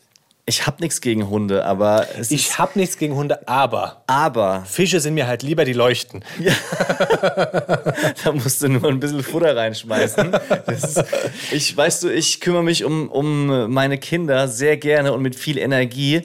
ich 0.47 0.67
habe 0.67 0.81
nichts 0.81 1.01
gegen 1.01 1.27
Hunde, 1.27 1.65
aber 1.65 2.07
Ich 2.29 2.59
habe 2.59 2.77
nichts 2.77 2.99
gegen 2.99 3.15
Hunde, 3.15 3.47
aber 3.47 4.03
aber 4.05 4.63
Fische 4.65 4.99
sind 4.99 5.15
mir 5.15 5.25
halt 5.25 5.41
lieber, 5.41 5.65
die 5.65 5.73
leuchten. 5.73 6.23
da 8.23 8.31
musst 8.31 8.61
du 8.61 8.67
nur 8.67 8.89
ein 8.89 8.99
bisschen 8.99 9.23
Futter 9.23 9.55
reinschmeißen. 9.55 10.33
Ist, 10.67 11.03
ich, 11.51 11.75
weißt 11.75 12.03
du, 12.03 12.09
ich 12.09 12.41
kümmere 12.41 12.63
mich 12.63 12.83
um, 12.83 13.09
um 13.09 13.71
meine 13.71 13.97
Kinder 13.97 14.47
sehr 14.47 14.77
gerne 14.77 15.13
und 15.13 15.23
mit 15.23 15.35
viel 15.35 15.57
Energie. 15.57 16.21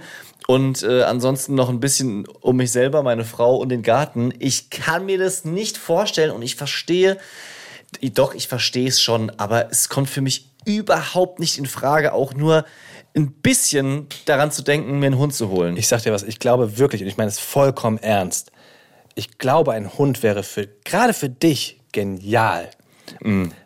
Und 0.47 0.83
äh, 0.83 1.03
ansonsten 1.05 1.55
noch 1.55 1.71
ein 1.71 1.81
bisschen 1.81 2.27
um 2.27 2.57
mich 2.57 2.73
selber, 2.73 3.03
meine 3.03 3.25
Frau 3.25 3.57
und 3.57 3.71
den 3.71 3.83
Garten. 3.83 4.35
Ich 4.39 4.69
kann 4.69 5.07
mir 5.07 5.17
das 5.17 5.47
nicht 5.47 5.79
vorstellen 5.79 6.33
und 6.33 6.43
ich 6.43 6.57
verstehe, 6.57 7.17
doch, 8.03 8.35
ich 8.35 8.49
verstehe 8.49 8.89
es 8.89 9.01
schon, 9.01 9.31
aber 9.39 9.71
es 9.71 9.89
kommt 9.89 10.11
für 10.11 10.21
mich 10.21 10.51
überhaupt 10.67 11.39
nicht 11.41 11.57
in 11.57 11.67
Frage, 11.67 12.13
auch 12.13 12.35
nur 12.35 12.67
ein 13.15 13.33
bisschen 13.33 14.07
daran 14.25 14.53
zu 14.53 14.63
denken, 14.63 14.99
mir 14.99 15.07
einen 15.07 15.19
Hund 15.19 15.35
zu 15.35 15.49
holen. 15.49 15.77
Ich 15.77 15.89
sag 15.89 16.03
dir 16.03 16.13
was, 16.13 16.23
ich 16.23 16.39
glaube 16.39 16.79
wirklich, 16.79 17.03
und 17.03 17.09
ich 17.09 17.17
meine 17.17 17.29
es 17.29 17.39
vollkommen 17.39 17.99
ernst. 17.99 18.53
Ich 19.15 19.39
glaube, 19.39 19.73
ein 19.73 19.99
Hund 19.99 20.23
wäre 20.23 20.43
für, 20.43 20.69
gerade 20.85 21.13
für 21.13 21.29
dich 21.29 21.81
genial. 21.93 22.71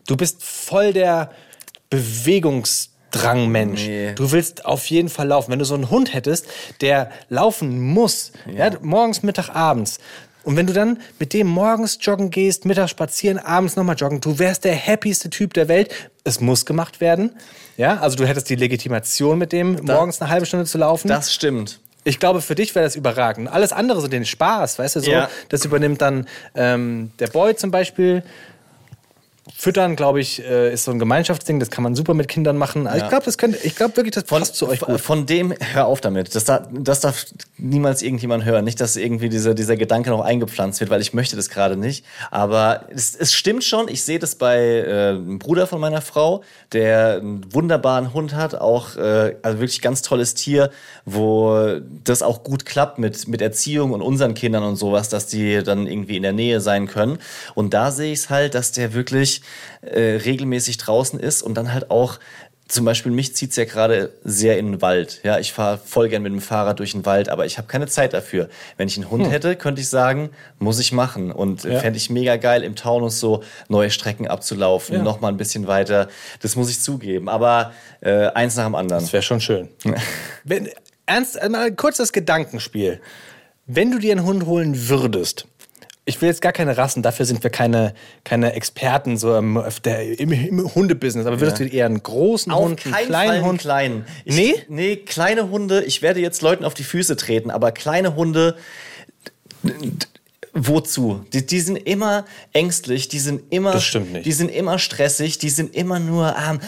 Du 0.07 0.17
bist 0.17 0.43
voll 0.43 0.93
der 0.93 1.31
Bewegungsdrangmensch. 1.91 3.87
Nee. 3.87 4.15
Du 4.15 4.33
willst 4.33 4.65
auf 4.65 4.87
jeden 4.87 5.09
Fall 5.09 5.29
laufen. 5.29 5.53
Wenn 5.53 5.59
du 5.59 5.65
so 5.65 5.75
einen 5.75 5.91
Hund 5.91 6.15
hättest, 6.15 6.47
der 6.81 7.11
laufen 7.29 7.81
muss, 7.81 8.33
ja. 8.51 8.71
morgens, 8.81 9.23
Mittag, 9.23 9.51
abends. 9.51 9.99
Und 10.45 10.57
wenn 10.57 10.67
du 10.67 10.73
dann 10.73 10.99
mit 11.19 11.33
dem 11.33 11.47
morgens 11.47 11.99
joggen 12.01 12.31
gehst, 12.31 12.65
mittags 12.65 12.91
spazieren, 12.91 13.39
abends 13.39 13.77
nochmal 13.77 13.97
joggen, 13.97 14.21
du 14.21 14.39
wärst 14.39 14.65
der 14.65 14.77
happieste 14.77 15.31
Typ 15.31 15.55
der 15.55 15.69
Welt. 15.69 15.93
Es 16.23 16.41
muss 16.41 16.65
gemacht 16.67 17.01
werden. 17.01 17.31
Ja, 17.77 17.99
also 17.99 18.17
du 18.17 18.27
hättest 18.27 18.49
die 18.51 18.55
Legitimation 18.57 19.39
mit 19.39 19.53
dem, 19.53 19.77
morgens 19.83 20.21
eine 20.21 20.31
halbe 20.31 20.47
Stunde 20.47 20.67
zu 20.67 20.79
laufen. 20.79 21.09
das 21.09 21.33
stimmt. 21.33 21.81
Ich 22.07 22.21
glaube, 22.21 22.43
für 22.43 22.55
dich 22.55 22.75
wäre 22.75 22.85
das 22.85 22.97
überragend. 22.97 23.49
Alles 23.51 23.73
andere, 23.73 24.01
so 24.03 24.09
den 24.09 24.27
Spaß, 24.27 24.79
weißt 24.79 24.97
du, 24.97 25.01
so, 25.01 25.11
Ja. 25.11 25.31
das 25.49 25.65
übernimmt 25.65 26.03
dann 26.03 26.27
ähm, 26.55 27.11
der 27.19 27.29
Boy 27.29 27.57
zum 27.57 27.71
Beispiel. 27.71 28.23
Füttern, 29.55 29.95
glaube 29.95 30.21
ich, 30.21 30.43
äh, 30.43 30.73
ist 30.73 30.85
so 30.85 30.91
ein 30.91 30.99
Gemeinschaftsding, 30.99 31.61
das 31.61 31.71
kann 31.71 31.85
man 31.85 31.95
super 31.95 32.15
mit 32.15 32.29
Kindern 32.29 32.57
machen. 32.57 32.87
Also 32.87 33.01
Ja. 33.01 33.05
Ich 33.05 33.11
glaube, 33.11 33.25
das 33.27 33.37
könnte, 33.37 33.59
ich 33.63 33.77
glaube 33.77 33.95
wirklich, 33.97 34.15
das 34.15 34.25
passt 34.25 34.55
zu 34.57 34.67
euch 34.69 34.79
Von- 34.79 34.93
gut. 34.93 35.01
Von 35.03 35.27
dem, 35.27 35.53
hör 35.75 35.85
auf 35.87 36.01
damit. 36.01 36.35
Das, 36.35 36.45
da, 36.45 36.67
das 36.73 37.01
darf 37.01 37.27
niemals 37.59 38.01
irgendjemand 38.01 38.47
hören. 38.47 38.65
Nicht, 38.65 38.81
dass 38.81 38.97
irgendwie 38.97 39.29
diese, 39.29 39.55
dieser 39.55 39.77
Gedanke 39.77 40.09
noch 40.09 40.23
eingepflanzt 40.23 40.81
wird, 40.81 40.89
weil 40.89 41.03
ich 41.03 41.13
möchte 41.13 41.37
das 41.37 41.51
gerade 41.51 41.77
nicht. 41.77 42.07
Aber 42.31 42.87
es, 42.89 43.15
es 43.15 43.35
stimmt 43.35 43.65
schon. 43.65 43.89
Ich 43.89 44.03
sehe 44.03 44.19
das 44.19 44.37
bei 44.37 44.57
äh, 44.59 45.09
einem 45.11 45.39
Bruder 45.39 45.67
von 45.67 45.79
meiner 45.79 46.01
Frau, 46.01 46.43
der 46.73 47.17
einen 47.19 47.53
wunderbaren 47.53 48.15
Hund 48.15 48.35
hat. 48.35 48.55
Auch 48.55 48.97
äh, 48.97 49.37
also 49.43 49.61
wirklich 49.61 49.83
ganz 49.83 50.01
tolles 50.01 50.33
Tier, 50.35 50.71
wo 51.05 51.81
das 52.03 52.23
auch 52.23 52.45
gut 52.45 52.65
klappt 52.65 52.99
mit, 52.99 53.29
mit 53.29 53.43
Erziehung 53.43 53.93
und 53.93 54.01
unseren 54.01 54.33
Kindern 54.33 54.63
und 54.63 54.77
sowas, 54.77 55.11
dass 55.11 55.27
die 55.27 55.63
dann 55.63 55.87
irgendwie 55.87 56.17
in 56.17 56.23
der 56.23 56.33
Nähe 56.33 56.63
sein 56.63 56.87
können. 56.87 57.19
Und 57.55 57.75
da 57.75 57.91
sehe 57.91 58.13
ich 58.13 58.21
es 58.21 58.31
halt, 58.31 58.55
dass 58.55 58.73
der 58.73 58.95
wirklich 58.95 59.34
äh, 59.82 60.01
regelmäßig 60.24 60.76
draußen 60.78 61.18
ist 61.20 61.43
und 61.43 61.55
dann 61.55 61.72
halt 61.72 61.91
auch 61.91 62.18
zum 62.66 62.87
Beispiel 62.87 63.12
mich 63.12 63.37
zieht's 63.37 63.57
ja 63.57 63.66
gerade 63.66 64.11
sehr 64.24 64.59
in 64.59 64.72
den 64.72 64.82
Wald. 64.82 65.20
Ja, 65.22 65.39
ich 65.39 65.53
fahre 65.53 65.76
voll 65.76 66.09
gern 66.09 66.22
mit 66.22 66.32
dem 66.32 66.41
Fahrrad 66.41 66.78
durch 66.78 66.93
den 66.93 67.05
Wald, 67.05 67.28
aber 67.28 67.45
ich 67.45 67.59
habe 67.59 67.68
keine 67.68 67.87
Zeit 67.89 68.14
dafür. 68.14 68.49
Wenn 68.78 68.89
ich 68.89 68.97
einen 68.97 69.11
Hund 69.11 69.30
hätte, 69.30 69.55
könnte 69.55 69.82
ich 69.82 69.89
sagen, 69.91 70.30
muss 70.59 70.78
ich 70.80 70.91
machen. 70.91 71.30
Und 71.30 71.64
Ja. 71.64 71.78
fände 71.80 71.99
ich 71.99 72.09
mega 72.09 72.37
geil, 72.37 72.62
im 72.64 72.74
Taunus 72.74 73.20
so 73.20 73.43
neue 73.68 73.91
Strecken 73.91 74.26
abzulaufen, 74.28 74.97
Ja. 74.97 75.03
noch 75.03 75.20
mal 75.20 75.28
ein 75.28 75.37
bisschen 75.37 75.66
weiter. 75.66 76.09
Das 76.41 76.57
muss 76.57 76.70
ich 76.70 76.80
zugeben. 76.80 77.28
Aber 77.28 77.72
äh, 78.01 78.28
eins 78.28 78.57
nach 78.57 78.64
dem 78.64 78.74
anderen. 78.74 79.03
Das 79.03 79.12
wäre 79.12 79.22
schon 79.22 79.43
schön. 79.43 79.68
Wenn, 80.45 80.70
ernst, 81.05 81.37
äh, 81.37 81.51
mal 81.51 81.70
kurz 81.70 81.99
das 81.99 82.14
Gedankenspiel. 82.14 82.99
Wenn 83.66 83.91
du 83.91 83.99
dir 83.99 84.12
einen 84.12 84.24
Hund 84.24 84.47
holen 84.47 84.89
würdest, 84.89 85.47
ich 86.07 86.21
will 86.21 86.29
jetzt 86.29 86.43
gar 86.43 86.53
keine 86.53 86.77
Rassen, 86.77 87.03
dafür 87.03 87.25
sind 87.25 87.43
wir 87.43 87.51
keine, 87.51 87.95
keine 88.25 88.53
Experten 88.53 89.17
so 89.17 89.37
im, 89.37 89.63
der, 89.85 90.19
im, 90.21 90.33
im 90.33 90.75
Hundebusiness, 90.75 91.27
aber 91.27 91.41
würdest 91.41 91.61
du 91.61 91.65
dir 91.65 91.73
eher 91.73 91.87
einen 91.87 92.03
großen 92.03 92.53
Auf 92.53 92.65
Hund, 92.65 92.85
einen 92.85 93.07
kleinen 93.07 93.41
Fall 93.41 93.43
Hund? 93.43 93.61
kleinen. 93.61 94.05
Ich, 94.25 94.35
Nee? 94.35 94.55
Nee, 94.69 94.97
kleine 94.97 95.49
Hunde. 95.49 95.83
Ich 95.85 96.03
werde 96.03 96.21
jetzt 96.21 96.43
Leuten 96.43 96.65
auf 96.65 96.75
die 96.75 96.85
Füße 96.85 97.17
treten, 97.17 97.51
aber 97.51 97.73
kleine 97.73 98.17
Hunde. 98.17 98.57
Wozu? 100.53 101.25
Die, 101.33 101.45
die 101.45 101.61
sind 101.61 101.77
immer 101.77 102.27
ängstlich, 102.53 103.09
die 103.09 103.19
sind 103.19 103.43
immer, 103.53 103.73
Das 103.73 103.85
stimmt 103.85 104.13
nicht. 104.13 104.25
die 104.27 104.33
sind 104.33 104.51
immer 104.51 104.79
stressig, 104.79 105.39
die 105.39 105.51
sind 105.51 105.75
immer 105.75 105.99
nur 105.99 106.37
am, 106.37 106.61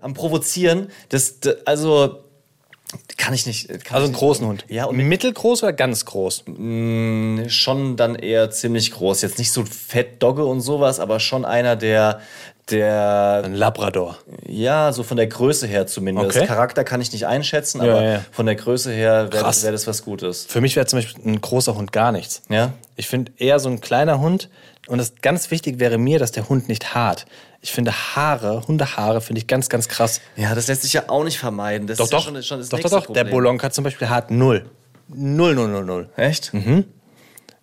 am 0.00 0.14
provozieren. 0.14 0.88
Das, 1.08 1.36
also 1.64 2.22
kann 3.16 3.34
ich 3.34 3.46
nicht. 3.46 3.68
Kann 3.68 3.78
Also 3.96 3.96
einen 4.04 4.12
nicht- 4.12 4.18
großen 4.18 4.46
Hund. 4.46 4.64
Ja, 4.68 4.84
und 4.86 4.96
mittelgroß 4.96 5.62
oder 5.62 5.72
ganz 5.72 6.04
groß? 6.04 6.44
schon 7.48 7.96
dann 7.96 8.14
eher 8.16 8.50
ziemlich 8.50 8.92
groß. 8.92 9.22
Jetzt 9.22 9.38
nicht 9.38 9.52
so 9.52 9.64
fett 9.64 10.22
Dogge 10.22 10.44
und 10.44 10.60
sowas, 10.60 11.00
aber 11.00 11.20
schon 11.20 11.44
einer, 11.44 11.76
der 11.76 12.20
Der, 12.70 13.40
Ein 13.46 13.54
Labrador. 13.54 14.18
ja, 14.46 14.92
so 14.92 15.02
von 15.02 15.16
der 15.16 15.26
Größe 15.26 15.66
her 15.66 15.86
zumindest. 15.86 16.36
Okay. 16.36 16.46
Charakter 16.46 16.84
kann 16.84 17.00
ich 17.00 17.12
nicht 17.12 17.26
einschätzen, 17.26 17.80
aber 17.80 18.02
ja, 18.02 18.12
ja. 18.12 18.20
von 18.30 18.44
der 18.44 18.56
Größe 18.56 18.92
her 18.92 19.32
wäre 19.32 19.42
Krass. 19.42 19.64
wär 19.64 19.72
das 19.72 19.86
was 19.86 20.04
Gutes. 20.04 20.44
Für 20.46 20.60
mich 20.60 20.76
wäre 20.76 20.84
zum 20.84 20.98
Beispiel 20.98 21.24
ein 21.24 21.40
großer 21.40 21.74
Hund 21.76 21.92
gar 21.92 22.12
nichts. 22.12 22.42
Ja? 22.50 22.74
Ich 22.96 23.06
finde 23.08 23.32
eher 23.38 23.58
so 23.58 23.70
ein 23.70 23.80
kleiner 23.80 24.20
Hund. 24.20 24.50
Und 24.88 24.98
das 24.98 25.12
ganz 25.20 25.50
wichtig 25.50 25.78
wäre 25.78 25.98
mir, 25.98 26.18
dass 26.18 26.32
der 26.32 26.48
Hund 26.48 26.68
nicht 26.68 26.94
hart. 26.94 27.26
Ich 27.60 27.72
finde 27.72 27.92
Haare, 27.92 28.66
Hundehaare, 28.66 29.20
finde 29.20 29.40
ich 29.40 29.46
ganz, 29.46 29.68
ganz 29.68 29.88
krass. 29.88 30.20
Ja, 30.36 30.54
das 30.54 30.68
lässt 30.68 30.82
sich 30.82 30.92
ja 30.92 31.08
auch 31.08 31.24
nicht 31.24 31.38
vermeiden. 31.38 31.86
Das 31.86 31.98
Doch, 31.98 32.06
ist 32.06 32.10
ja 32.12 32.18
doch. 32.18 32.24
schon, 32.24 32.42
schon 32.42 32.58
das 32.60 32.68
doch, 32.70 32.80
doch, 32.80 32.90
doch. 32.90 33.00
Der 33.06 33.24
Problem. 33.24 33.30
Bolonka 33.30 33.70
zum 33.70 33.84
Beispiel 33.84 34.08
hart 34.08 34.30
null. 34.30 34.70
Null, 35.08 35.54
null, 35.54 35.68
null, 35.68 35.84
null. 35.84 36.10
Echt? 36.16 36.52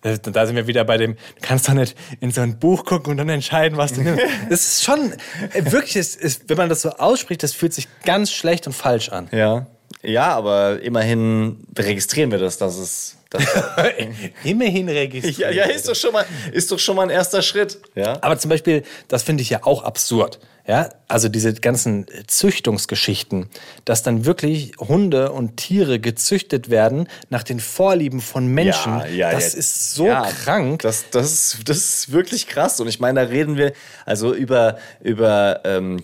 Da 0.02 0.16
da 0.16 0.46
sind 0.46 0.54
wir 0.54 0.66
wieder 0.66 0.84
bei 0.84 0.98
dem, 0.98 1.14
du 1.14 1.40
kannst 1.40 1.68
doch 1.68 1.74
nicht 1.74 1.96
in 2.20 2.30
so 2.30 2.40
ein 2.40 2.58
Buch 2.58 2.84
gucken 2.84 3.10
und 3.12 3.16
dann 3.16 3.28
entscheiden, 3.28 3.76
was 3.76 3.92
du 3.92 4.02
nimmst. 4.02 4.22
Das 4.50 4.60
ist 4.60 4.84
schon, 4.84 5.12
äh, 5.52 5.72
wirklich, 5.72 5.96
ist, 5.96 6.48
wenn 6.48 6.56
man 6.56 6.68
das 6.68 6.82
so 6.82 6.90
ausspricht, 6.90 7.42
das 7.42 7.52
fühlt 7.52 7.74
sich 7.74 7.88
ganz 8.04 8.30
schlecht 8.30 8.66
und 8.66 8.72
falsch 8.72 9.08
an. 9.08 9.28
Ja. 9.32 9.66
Ja, 10.02 10.36
aber 10.36 10.80
immerhin 10.82 11.66
registrieren 11.76 12.30
wir 12.30 12.38
das, 12.38 12.58
dass 12.58 12.76
es. 12.76 13.16
Immerhin 14.44 14.88
registriert. 14.88 15.38
ja, 15.38 15.50
ja, 15.50 15.64
ist 15.64 15.88
doch 15.88 15.94
schon 15.94 16.12
mal, 16.12 16.24
ist 16.52 16.70
doch 16.70 16.78
schon 16.78 16.96
mal 16.96 17.02
ein 17.02 17.10
erster 17.10 17.42
Schritt. 17.42 17.78
Ja. 17.94 18.18
Aber 18.22 18.38
zum 18.38 18.50
Beispiel, 18.50 18.82
das 19.08 19.22
finde 19.22 19.42
ich 19.42 19.50
ja 19.50 19.60
auch 19.64 19.82
absurd. 19.82 20.38
Ja, 20.68 20.88
also 21.06 21.28
diese 21.28 21.54
ganzen 21.54 22.06
Züchtungsgeschichten, 22.26 23.48
dass 23.84 24.02
dann 24.02 24.24
wirklich 24.24 24.72
Hunde 24.80 25.30
und 25.30 25.56
Tiere 25.56 26.00
gezüchtet 26.00 26.70
werden 26.70 27.08
nach 27.30 27.44
den 27.44 27.60
Vorlieben 27.60 28.20
von 28.20 28.48
Menschen. 28.48 29.00
das 29.16 29.54
ist 29.54 29.94
so 29.94 30.06
ja, 30.06 30.22
krank. 30.22 30.82
Das, 30.82 31.04
das, 31.10 31.32
ist, 31.32 31.68
das 31.68 31.76
ist 31.76 32.12
wirklich 32.12 32.48
krass. 32.48 32.80
Und 32.80 32.88
ich 32.88 32.98
meine, 32.98 33.20
da 33.20 33.28
reden 33.28 33.56
wir 33.56 33.74
also 34.06 34.34
über, 34.34 34.78
über 35.00 35.60
ähm, 35.64 36.02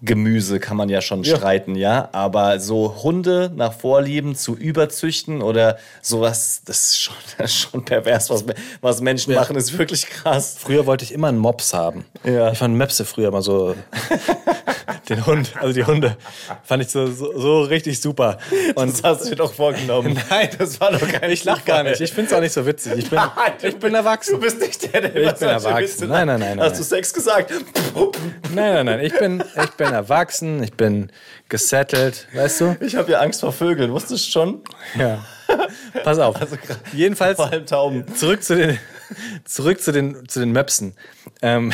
Gengemüse 0.00 0.60
kann 0.60 0.76
man 0.76 0.88
ja 0.88 1.00
schon 1.00 1.24
streiten, 1.24 1.74
ja. 1.74 2.08
Aber 2.12 2.60
so 2.60 3.02
Hunde 3.02 3.50
nach 3.54 3.72
Vorlieben 3.72 4.34
zu 4.36 4.56
überzüchten 4.56 5.42
oder 5.42 5.78
sowas, 6.02 6.62
das 6.64 6.90
ist 6.90 7.00
schon, 7.00 7.14
das 7.38 7.50
ist 7.50 7.58
schon 7.58 7.84
pervers, 7.84 8.30
was, 8.30 8.44
was 8.80 9.00
Menschen 9.00 9.34
machen, 9.34 9.56
ist 9.56 9.76
wirklich 9.76 10.06
krass. 10.06 10.56
Früher 10.58 10.86
wollte 10.86 11.04
ich 11.04 11.12
immer 11.12 11.28
einen 11.28 11.38
Mops 11.38 11.74
haben. 11.74 12.04
Ja. 12.24 12.52
Ich 12.52 12.58
fand 12.58 12.76
Möpse 12.76 13.04
früher 13.04 13.30
mal 13.30 13.42
so. 13.42 13.74
den 15.08 15.24
Hund, 15.24 15.52
also 15.58 15.72
die 15.72 15.84
Hunde, 15.84 16.16
fand 16.64 16.82
ich 16.82 16.90
so, 16.90 17.06
so, 17.06 17.38
so 17.38 17.62
richtig 17.62 18.00
super. 18.00 18.38
Und 18.74 18.92
Das 18.92 19.02
hast 19.02 19.24
du 19.24 19.30
dir 19.30 19.36
doch 19.36 19.52
vorgenommen. 19.52 20.18
Nein, 20.30 20.50
das 20.58 20.80
war 20.80 20.92
doch 20.92 21.10
gar 21.10 21.28
ich 21.28 21.44
lach 21.44 21.64
gar 21.64 21.82
nicht. 21.82 22.00
Ich 22.00 22.12
finde 22.12 22.30
es 22.30 22.36
auch 22.36 22.40
nicht 22.40 22.52
so 22.52 22.66
witzig. 22.66 22.92
Ich 22.96 23.10
bin, 23.10 23.20
ich 23.62 23.78
bin 23.78 23.94
erwachsen. 23.94 24.34
Du 24.34 24.40
bist 24.40 24.60
nicht 24.60 24.92
der, 24.92 25.02
der 25.02 25.16
Ich 25.16 25.38
bin 25.38 25.48
erwachsen. 25.48 25.78
Witze 25.78 26.06
Nein, 26.06 26.26
nein, 26.26 26.40
nein, 26.40 26.56
nein, 26.56 26.60
Hast 26.60 26.72
nein. 26.72 26.78
du 26.80 26.84
Sex 26.84 27.12
gesagt? 27.12 27.52
Nein, 28.54 28.74
nein, 28.74 28.86
nein. 28.86 29.00
Ich 29.00 29.18
bin, 29.18 29.42
ich 29.62 29.70
bin 29.72 29.87
erwachsen. 29.92 30.62
Ich 30.62 30.72
bin 30.74 31.10
gesettelt. 31.48 32.26
Weißt 32.34 32.60
du? 32.60 32.76
Ich 32.80 32.96
habe 32.96 33.12
ja 33.12 33.20
Angst 33.20 33.40
vor 33.40 33.52
Vögeln, 33.52 33.92
wusstest 33.92 34.26
du 34.26 34.30
schon? 34.30 34.62
Ja. 34.96 35.24
Pass 36.04 36.18
auf. 36.18 36.36
Jedenfalls 36.92 37.36
Vor 37.36 37.46
allem 37.50 37.64
Tauben. 37.66 38.14
zurück 38.14 38.42
zu 38.42 38.54
den, 38.56 38.78
zurück 39.44 39.80
zu 39.80 39.92
den, 39.92 40.28
zu 40.28 40.40
den 40.40 40.52
Möpsen. 40.52 40.94
Ähm. 41.42 41.72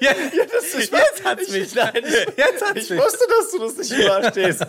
ja, 0.00 0.12
Das 0.52 0.64
ist, 0.80 0.92
jetzt 0.92 1.24
hat's 1.24 1.50
mich. 1.50 1.74
Nein, 1.74 1.92
jetzt 2.36 2.62
hat's 2.64 2.82
ich 2.82 2.90
mich. 2.90 3.00
wusste, 3.00 3.24
dass 3.28 3.50
du 3.50 3.58
das 3.58 3.76
nicht 3.78 3.92
überstehst. 3.92 4.66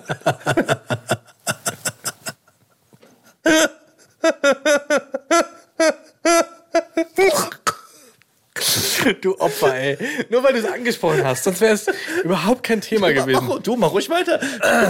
Du 9.22 9.38
Opfer, 9.40 9.76
ey. 9.76 9.98
Nur 10.30 10.44
weil 10.44 10.54
du 10.54 10.60
es 10.60 10.66
angesprochen 10.66 11.24
hast, 11.24 11.44
sonst 11.44 11.62
wäre 11.62 11.74
es 11.74 11.86
überhaupt 12.24 12.64
kein 12.64 12.82
Thema 12.82 13.12
gewesen. 13.12 13.46
Mach, 13.46 13.60
du, 13.60 13.76
mach 13.76 13.92
ruhig 13.92 14.10
weiter. 14.10 14.40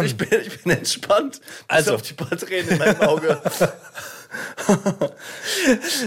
Ich 0.04 0.16
bin, 0.18 0.28
ich 0.42 0.62
bin 0.62 0.72
entspannt. 0.74 1.42
Also. 1.68 1.96
Auf 1.96 2.02
die 2.02 2.14
paar 2.14 2.38
Tränen 2.38 2.70
in 2.70 2.78
meinem 2.78 3.02
Auge. 3.02 3.42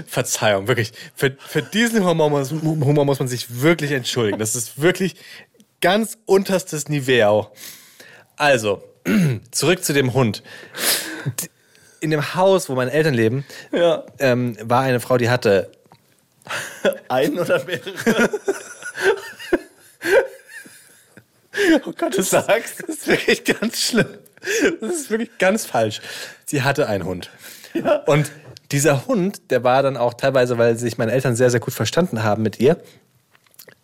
Verzeihung, 0.06 0.68
wirklich. 0.68 0.92
Für, 1.14 1.36
für 1.46 1.62
diesen 1.62 2.04
Humor 2.04 2.30
muss, 2.30 2.50
Humor 2.52 3.04
muss 3.04 3.18
man 3.18 3.28
sich 3.28 3.60
wirklich 3.62 3.92
entschuldigen. 3.92 4.38
Das 4.38 4.54
ist 4.56 4.80
wirklich 4.80 5.16
ganz 5.80 6.18
unterstes 6.26 6.88
Niveau. 6.88 7.50
Also, 8.36 8.82
zurück 9.50 9.84
zu 9.84 9.92
dem 9.92 10.14
Hund. 10.14 10.42
In 12.00 12.10
dem 12.10 12.34
Haus, 12.34 12.68
wo 12.68 12.74
meine 12.74 12.92
Eltern 12.92 13.14
leben, 13.14 13.44
Ja. 13.72 14.04
ähm, 14.18 14.56
war 14.62 14.82
eine 14.82 15.00
Frau, 15.00 15.16
die 15.18 15.30
hatte 15.30 15.70
Ein 17.08 17.38
oder 17.38 17.64
mehrere? 17.64 18.30
Oh 21.86 21.92
Gott, 21.92 22.16
du 22.16 22.22
sagst, 22.22 22.82
das 22.82 22.96
ist 22.96 23.08
wirklich 23.08 23.44
ganz 23.44 23.80
schlimm. 23.80 24.18
Das 24.80 24.94
ist 24.94 25.10
wirklich 25.10 25.38
ganz 25.38 25.64
falsch. 25.66 26.00
Sie 26.44 26.62
hatte 26.62 26.86
einen 26.88 27.04
Hund. 27.04 27.30
Und 28.06 28.30
dieser 28.72 29.06
Hund, 29.06 29.50
der 29.50 29.64
war 29.64 29.82
dann 29.82 29.96
auch 29.96 30.14
teilweise, 30.14 30.58
weil 30.58 30.76
sich 30.76 30.98
meine 30.98 31.12
Eltern 31.12 31.34
sehr, 31.36 31.50
sehr 31.50 31.60
gut 31.60 31.74
verstanden 31.74 32.22
haben 32.22 32.42
mit 32.42 32.60
ihr, 32.60 32.76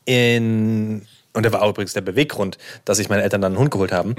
in, 0.05 1.07
und 1.33 1.43
der 1.45 1.53
war 1.53 1.63
auch 1.63 1.71
übrigens 1.71 1.93
der 1.93 2.01
Beweggrund, 2.01 2.59
dass 2.85 2.97
sich 2.99 3.09
meine 3.09 3.23
Eltern 3.23 3.41
dann 3.41 3.53
einen 3.53 3.61
Hund 3.61 3.71
geholt 3.71 3.93
haben. 3.93 4.15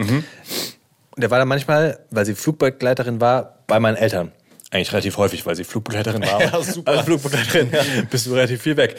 Und 1.16 1.22
der 1.22 1.30
war 1.30 1.40
dann 1.40 1.48
manchmal, 1.48 2.00
weil 2.10 2.26
sie 2.26 2.34
Flugbegleiterin 2.34 3.22
war, 3.22 3.60
bei 3.68 3.80
meinen 3.80 3.98
Eltern. 3.98 4.32
Eigentlich 4.74 4.92
relativ 4.92 5.18
häufig, 5.18 5.46
weil 5.46 5.56
sie 5.56 5.64
Flugbegleiterin 5.64 6.24
war. 6.24 6.42
Ja, 6.52 6.62
super. 6.64 6.92
Als 6.94 7.02
Flugbegleiterin 7.04 7.70
bist 8.10 8.26
du 8.26 8.34
relativ 8.34 8.62
viel 8.64 8.76
weg. 8.76 8.96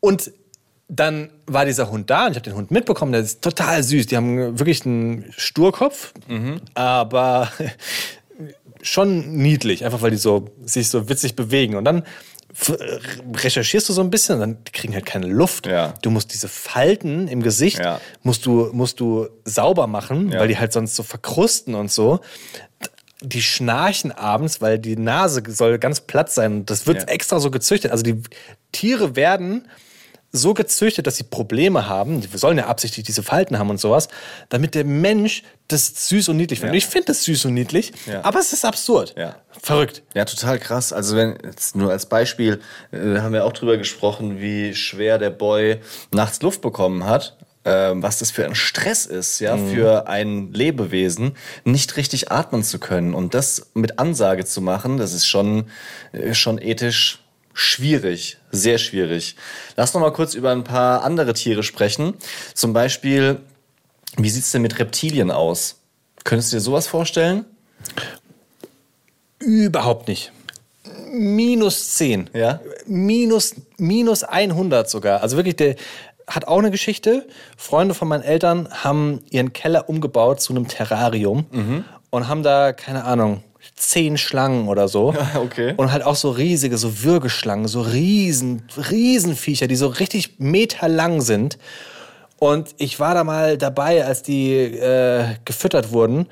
Und 0.00 0.32
dann 0.88 1.30
war 1.46 1.64
dieser 1.64 1.90
Hund 1.90 2.10
da 2.10 2.26
und 2.26 2.32
ich 2.32 2.36
habe 2.36 2.44
den 2.50 2.54
Hund 2.54 2.70
mitbekommen, 2.70 3.12
der 3.12 3.22
ist 3.22 3.40
total 3.40 3.82
süß. 3.82 4.06
Die 4.08 4.16
haben 4.16 4.58
wirklich 4.58 4.84
einen 4.84 5.32
Sturkopf, 5.38 6.12
aber 6.74 7.50
schon 8.82 9.32
niedlich, 9.36 9.84
einfach 9.84 10.02
weil 10.02 10.10
die 10.10 10.16
so 10.16 10.50
sich 10.64 10.90
so 10.90 11.08
witzig 11.08 11.36
bewegen. 11.36 11.76
Und 11.76 11.84
dann 11.84 12.02
recherchierst 13.34 13.88
du 13.88 13.92
so 13.94 14.02
ein 14.02 14.10
bisschen 14.10 14.34
und 14.34 14.40
dann 14.40 14.64
die 14.64 14.72
kriegen 14.72 14.92
halt 14.92 15.06
keine 15.06 15.26
Luft. 15.26 15.66
Ja. 15.66 15.94
Du 16.02 16.10
musst 16.10 16.34
diese 16.34 16.48
Falten 16.48 17.26
im 17.28 17.42
Gesicht 17.42 17.78
Ja. 17.78 18.00
musst 18.22 18.44
du 18.44 18.68
musst 18.72 19.00
du 19.00 19.28
sauber 19.44 19.86
machen, 19.86 20.30
Ja. 20.32 20.40
weil 20.40 20.48
die 20.48 20.58
halt 20.58 20.72
sonst 20.72 20.94
so 20.96 21.02
verkrusten 21.02 21.74
und 21.74 21.90
so. 21.90 22.20
Die 23.22 23.42
schnarchen 23.42 24.12
abends, 24.12 24.60
weil 24.60 24.78
die 24.78 24.96
Nase 24.96 25.42
soll 25.48 25.78
ganz 25.78 26.00
platt 26.00 26.30
sein. 26.32 26.66
Das 26.66 26.86
wird 26.86 26.98
Ja. 26.98 27.04
extra 27.08 27.40
so 27.40 27.50
gezüchtet. 27.50 27.90
Also 27.92 28.02
die 28.02 28.20
Tiere 28.72 29.16
werden 29.16 29.68
so 30.34 30.54
gezüchtet, 30.54 31.06
dass 31.06 31.16
sie 31.16 31.24
Probleme 31.24 31.88
haben. 31.88 32.22
Die 32.22 32.38
sollen 32.38 32.56
ja 32.56 32.66
absichtlich 32.66 33.04
diese 33.04 33.22
Falten 33.22 33.58
haben 33.58 33.68
und 33.68 33.78
sowas, 33.78 34.08
damit 34.48 34.74
der 34.74 34.84
Mensch 34.86 35.42
das 35.68 36.08
süß 36.08 36.30
und 36.30 36.38
niedlich 36.38 36.60
findet. 36.60 36.74
Ja. 36.74 36.78
Ich 36.78 36.86
finde 36.86 37.06
das 37.08 37.24
süß 37.24 37.44
und 37.44 37.54
niedlich, 37.54 37.92
Ja. 38.06 38.24
aber 38.24 38.38
es 38.40 38.52
ist 38.54 38.64
absurd. 38.64 39.14
Ja. 39.18 39.36
Verrückt. 39.62 40.02
Ja, 40.14 40.24
total 40.24 40.58
krass. 40.58 40.92
Also 40.94 41.16
wenn 41.16 41.36
jetzt 41.44 41.76
nur 41.76 41.90
als 41.90 42.06
Beispiel 42.06 42.60
äh, 42.92 43.18
haben 43.18 43.34
wir 43.34 43.44
auch 43.44 43.52
drüber 43.52 43.76
gesprochen, 43.76 44.40
wie 44.40 44.74
schwer 44.74 45.18
der 45.18 45.30
Boy 45.30 45.80
nachts 46.14 46.40
Luft 46.40 46.62
bekommen 46.62 47.04
hat. 47.04 47.36
Ähm, 47.64 48.02
was 48.02 48.18
das 48.18 48.32
für 48.32 48.44
ein 48.44 48.56
Stress 48.56 49.06
ist, 49.06 49.38
ja, 49.38 49.56
für 49.56 50.08
ein 50.08 50.52
Lebewesen, 50.52 51.36
nicht 51.64 51.96
richtig 51.96 52.32
atmen 52.32 52.64
zu 52.64 52.80
können. 52.80 53.14
Und 53.14 53.34
das 53.34 53.70
mit 53.74 54.00
Ansage 54.00 54.44
zu 54.44 54.60
machen, 54.60 54.96
das 54.96 55.12
ist 55.12 55.26
schon, 55.26 55.66
äh, 56.10 56.34
schon 56.34 56.58
ethisch 56.58 57.20
schwierig, 57.54 58.38
sehr 58.50 58.78
schwierig. 58.78 59.36
Lass 59.76 59.94
noch 59.94 60.00
mal 60.00 60.12
kurz 60.12 60.34
über 60.34 60.50
ein 60.50 60.64
paar 60.64 61.04
andere 61.04 61.34
Tiere 61.34 61.62
sprechen. 61.62 62.14
Zum 62.54 62.72
Beispiel, 62.72 63.40
wie 64.16 64.30
sieht's 64.30 64.50
denn 64.50 64.62
mit 64.62 64.78
Reptilien 64.80 65.30
aus? 65.30 65.76
Könntest 66.24 66.52
du 66.52 66.56
dir 66.56 66.60
sowas 66.60 66.86
vorstellen? 66.88 67.44
Überhaupt 69.38 70.08
nicht. 70.08 70.32
Minus 71.12 71.94
10. 71.94 72.30
Ja? 72.32 72.60
Minus, 72.86 73.54
minus 73.76 74.24
100 74.24 74.88
sogar. 74.88 75.22
Also 75.22 75.36
wirklich, 75.36 75.56
der 75.56 75.76
hat 76.26 76.46
auch 76.48 76.58
eine 76.58 76.70
Geschichte. 76.70 77.26
Freunde 77.56 77.94
von 77.94 78.08
meinen 78.08 78.22
Eltern 78.22 78.68
haben 78.70 79.20
ihren 79.30 79.52
Keller 79.52 79.88
umgebaut 79.88 80.40
zu 80.40 80.52
einem 80.52 80.68
Terrarium 80.68 81.46
Mhm. 81.50 81.84
und 82.10 82.28
haben 82.28 82.42
da, 82.42 82.72
keine 82.72 83.04
Ahnung, 83.04 83.42
zehn 83.76 84.18
Schlangen 84.18 84.68
oder 84.68 84.88
so. 84.88 85.14
okay. 85.36 85.74
Und 85.76 85.92
halt 85.92 86.04
auch 86.04 86.16
so 86.16 86.30
riesige, 86.30 86.76
so 86.78 87.02
Würgeschlangen, 87.02 87.68
so 87.68 87.80
riesen, 87.82 88.62
Riesenviecher, 88.90 89.66
die 89.66 89.76
so 89.76 89.86
richtig 89.88 90.38
meterlang 90.38 91.20
sind. 91.20 91.58
Und 92.38 92.74
ich 92.78 92.98
war 92.98 93.14
da 93.14 93.22
mal 93.24 93.56
dabei, 93.56 94.04
als 94.04 94.22
die 94.22 94.52
äh, 94.54 95.24
gefüttert 95.44 95.92
wurden. 95.92 96.26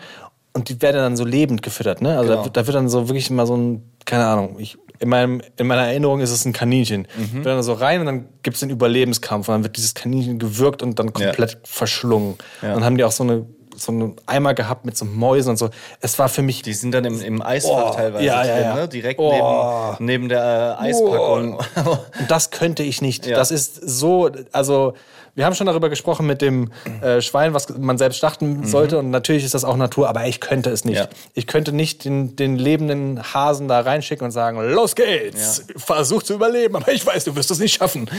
Und 0.53 0.68
die 0.68 0.82
werden 0.82 0.97
dann 0.97 1.16
so 1.16 1.24
lebend 1.24 1.62
gefüttert, 1.62 2.03
ne? 2.03 2.18
Also 2.18 2.30
Genau. 2.32 2.43
da, 2.45 2.49
da 2.51 2.66
wird 2.66 2.74
dann 2.74 2.88
so 2.88 3.09
wirklich 3.09 3.30
mal 3.30 3.47
so 3.47 3.57
ein, 3.57 3.82
keine 4.05 4.26
Ahnung, 4.26 4.57
ich, 4.59 4.76
in, 5.01 5.09
meinem, 5.09 5.40
in 5.57 5.66
meiner 5.66 5.86
Erinnerung 5.86 6.20
ist 6.20 6.30
es 6.30 6.44
ein 6.44 6.53
Kaninchen. 6.53 7.09
Wird 7.32 7.46
dann 7.46 7.62
so 7.62 7.72
rein 7.72 8.01
und 8.01 8.07
dann 8.07 8.28
gibt 8.42 8.55
es 8.55 8.61
den 8.61 8.70
Überlebenskampf 8.70 9.48
und 9.48 9.55
dann 9.55 9.62
wird 9.64 9.76
dieses 9.76 9.94
Kaninchen 9.94 10.38
gewürgt 10.38 10.82
und 10.82 10.98
dann 10.98 11.12
komplett 11.12 11.59
verschlungen. 11.64 12.36
Ja. 12.62 12.74
Dann 12.74 12.84
haben 12.84 12.96
die 12.96 13.05
auch 13.05 13.12
so 13.12 13.24
eine 13.24 13.46
so 13.76 13.92
einen 13.92 14.16
Eimer 14.26 14.53
gehabt 14.53 14.84
mit 14.84 14.96
so 14.96 15.07
Mäusen 15.07 15.51
und 15.51 15.57
so. 15.57 15.70
Es 16.01 16.18
war 16.18 16.28
für 16.28 16.42
mich 16.42 16.61
Die 16.61 16.74
sind 16.74 16.92
dann 16.92 17.07
im, 17.07 17.22
im 17.22 17.40
Eisfach 17.40 17.92
Oh, 17.92 17.94
teilweise 17.94 18.24
ja, 18.26 18.44
ja, 18.44 18.55
drin, 18.55 18.62
ja. 18.64 18.74
Ne? 18.74 18.88
direkt 18.88 19.20
Oh. 19.20 19.94
neben, 19.98 20.05
neben 20.05 20.28
der 20.28 20.76
äh, 20.78 20.84
Eispackung. 20.84 21.55
Und 21.55 22.30
das 22.30 22.51
könnte 22.51 22.82
ich 22.82 23.01
nicht. 23.01 23.24
Ja. 23.24 23.36
Das 23.36 23.51
ist 23.51 23.76
so, 23.76 24.30
also 24.53 24.92
wir 25.34 25.44
haben 25.44 25.54
schon 25.54 25.66
darüber 25.66 25.88
gesprochen 25.88 26.26
mit 26.26 26.42
dem 26.42 26.70
äh, 27.02 27.20
Schwein, 27.20 27.54
was 27.54 27.68
man 27.78 27.98
selbst 27.98 28.18
schlachten 28.18 28.66
sollte. 28.66 28.98
Und 28.98 29.10
natürlich 29.10 29.44
ist 29.44 29.54
das 29.54 29.64
auch 29.64 29.76
Natur, 29.76 30.08
aber 30.08 30.26
ich 30.26 30.40
könnte 30.40 30.70
es 30.70 30.84
nicht. 30.84 30.98
Ja. 30.98 31.08
Ich 31.34 31.46
könnte 31.46 31.72
nicht 31.72 32.04
den, 32.04 32.36
den 32.36 32.56
lebenden 32.56 33.22
Hasen 33.34 33.68
da 33.68 33.80
reinschicken 33.80 34.24
und 34.24 34.30
sagen, 34.30 34.60
los 34.72 34.94
geht's, 34.94 35.64
versuch 35.76 36.22
zu 36.22 36.34
überleben, 36.34 36.76
aber 36.76 36.92
ich 36.92 37.06
weiß, 37.06 37.24
du 37.24 37.36
wirst 37.36 37.50
es 37.50 37.58
nicht 37.58 37.74
schaffen. 37.74 38.10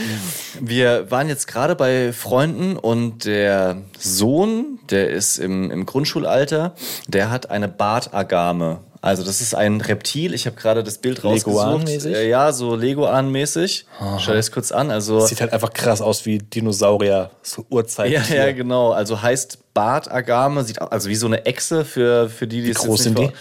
Wir 0.60 1.10
waren 1.10 1.28
jetzt 1.28 1.46
gerade 1.46 1.74
bei 1.74 2.12
Freunden 2.12 2.76
und 2.76 3.24
der 3.24 3.76
Sohn, 3.98 4.78
der 4.90 5.10
ist 5.10 5.38
im, 5.38 5.70
im 5.70 5.86
Grundschulalter, 5.86 6.74
der 7.08 7.30
hat 7.30 7.50
eine 7.50 7.68
Bartagame. 7.68 8.80
Also 9.02 9.24
das 9.24 9.40
ist 9.40 9.54
ein 9.56 9.80
Reptil. 9.80 10.32
Ich 10.32 10.46
habe 10.46 10.54
gerade 10.56 10.84
das 10.84 10.98
Bild 10.98 11.24
rausgesucht. 11.24 11.66
Leguan-mäßig? 11.66 12.14
Äh, 12.14 12.28
ja, 12.28 12.52
so 12.52 12.76
Leguan-mäßig. 12.76 13.84
Schau 14.18 14.30
dir 14.30 14.36
das 14.36 14.52
kurz 14.52 14.70
an. 14.70 14.90
Also 14.92 15.20
Sieht 15.26 15.40
halt 15.40 15.52
einfach 15.52 15.72
krass 15.72 16.00
aus 16.00 16.24
wie 16.24 16.38
Dinosaurier, 16.38 17.30
so 17.42 17.66
Urzeit. 17.68 18.12
ja, 18.12 18.22
ja, 18.32 18.52
genau. 18.52 18.92
Also 18.92 19.20
heißt 19.20 19.58
Bartagame, 19.74 20.62
sieht 20.64 20.80
also 20.80 21.08
wie 21.08 21.14
so 21.16 21.26
eine 21.26 21.46
Echse 21.46 21.84
für, 21.84 22.28
für 22.28 22.46
die, 22.46 22.62
die 22.62 22.70
es 22.70 22.78
groß 22.78 23.02
sind 23.02 23.18
vor- 23.18 23.32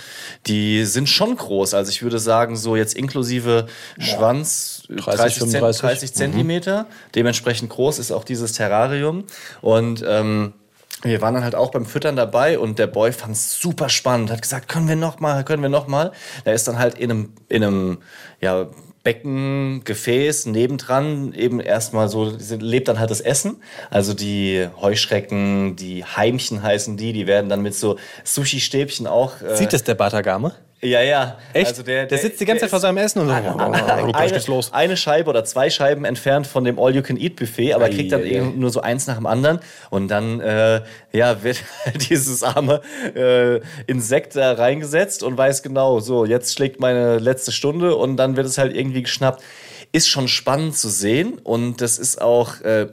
Die 0.47 0.83
sind 0.85 1.07
schon 1.09 1.35
groß. 1.35 1.73
Also 1.75 1.91
ich 1.91 2.01
würde 2.01 2.17
sagen, 2.19 2.55
so 2.55 2.75
jetzt 2.75 2.95
inklusive 2.95 3.67
Schwanz 3.99 4.83
30, 4.89 5.05
30, 5.05 5.33
Zent- 5.39 5.51
35. 5.51 5.81
30 5.81 6.13
Zentimeter. 6.13 6.85
Dementsprechend 7.15 7.69
groß 7.69 7.99
ist 7.99 8.11
auch 8.11 8.23
dieses 8.23 8.53
Terrarium. 8.53 9.25
Und 9.61 10.03
ähm, 10.07 10.53
wir 11.01 11.21
waren 11.21 11.33
dann 11.33 11.43
halt 11.43 11.55
auch 11.55 11.71
beim 11.71 11.85
Füttern 11.85 12.15
dabei 12.15 12.59
und 12.59 12.79
der 12.79 12.87
Boy 12.87 13.11
fand 13.11 13.33
es 13.35 13.59
super 13.59 13.89
spannend, 13.89 14.31
hat 14.31 14.41
gesagt, 14.41 14.67
können 14.67 14.87
wir 14.87 14.95
noch 14.95 15.19
mal, 15.19 15.43
können 15.43 15.61
wir 15.61 15.69
noch 15.69 15.87
mal. 15.87 16.11
Da 16.45 16.51
ist 16.51 16.67
dann 16.67 16.77
halt 16.77 16.97
in 16.97 17.11
einem, 17.11 17.33
in 17.49 17.63
einem, 17.63 17.97
ja, 18.39 18.67
Becken, 19.03 19.81
Gefäß, 19.83 20.45
nebendran 20.45 21.33
eben 21.33 21.59
erstmal 21.59 22.07
so, 22.07 22.31
lebt 22.59 22.87
dann 22.87 22.99
halt 22.99 23.09
das 23.09 23.19
Essen. 23.19 23.57
Also 23.89 24.13
die 24.13 24.67
Heuschrecken, 24.79 25.75
die 25.75 26.05
Heimchen 26.05 26.61
heißen 26.61 26.97
die, 26.97 27.11
die 27.11 27.25
werden 27.25 27.49
dann 27.49 27.63
mit 27.63 27.73
so 27.73 27.97
Sushi-Stäbchen 28.23 29.07
auch. 29.07 29.41
Äh, 29.41 29.55
Sieht 29.55 29.73
es 29.73 29.83
der 29.83 29.95
Batagame? 29.95 30.53
Ja, 30.83 31.01
ja. 31.01 31.37
Echt? 31.53 31.67
Also 31.67 31.83
der, 31.83 32.07
der, 32.07 32.17
sitzt 32.17 32.39
die 32.39 32.45
ganze 32.45 32.61
Zeit 32.61 32.71
vor 32.71 32.79
seinem 32.79 32.97
Essen 32.97 33.19
und 33.19 33.27
so, 33.27 33.33
eine, 33.33 34.11
gleich 34.11 34.33
geht's 34.33 34.47
los. 34.47 34.73
eine 34.73 34.97
Scheibe 34.97 35.29
oder 35.29 35.43
zwei 35.43 35.69
Scheiben 35.69 36.05
entfernt 36.05 36.47
von 36.47 36.63
dem 36.63 36.79
All-You-Can-Eat-Buffet, 36.79 37.73
aber 37.73 37.85
Ei, 37.85 37.89
kriegt 37.89 38.11
dann 38.11 38.21
ei, 38.21 38.31
eben 38.31 38.59
nur 38.59 38.71
so 38.71 38.81
eins 38.81 39.05
nach 39.05 39.17
dem 39.17 39.27
anderen. 39.27 39.59
Und 39.91 40.07
dann 40.07 40.39
äh, 40.39 40.81
ja, 41.11 41.43
wird 41.43 41.63
dieses 42.09 42.41
arme 42.41 42.81
äh, 43.15 43.61
Insekt 43.85 44.35
da 44.35 44.53
reingesetzt 44.53 45.21
und 45.21 45.37
weiß 45.37 45.61
genau, 45.61 45.99
so, 45.99 46.25
jetzt 46.25 46.55
schlägt 46.55 46.79
meine 46.79 47.19
letzte 47.19 47.51
Stunde 47.51 47.95
und 47.95 48.17
dann 48.17 48.35
wird 48.35 48.47
es 48.47 48.57
halt 48.57 48.75
irgendwie 48.75 49.03
geschnappt. 49.03 49.43
Ist 49.91 50.09
schon 50.09 50.27
spannend 50.27 50.75
zu 50.75 50.89
sehen 50.89 51.37
und 51.43 51.81
das 51.81 51.99
ist 51.99 52.21
auch 52.21 52.59
äh, 52.61 52.87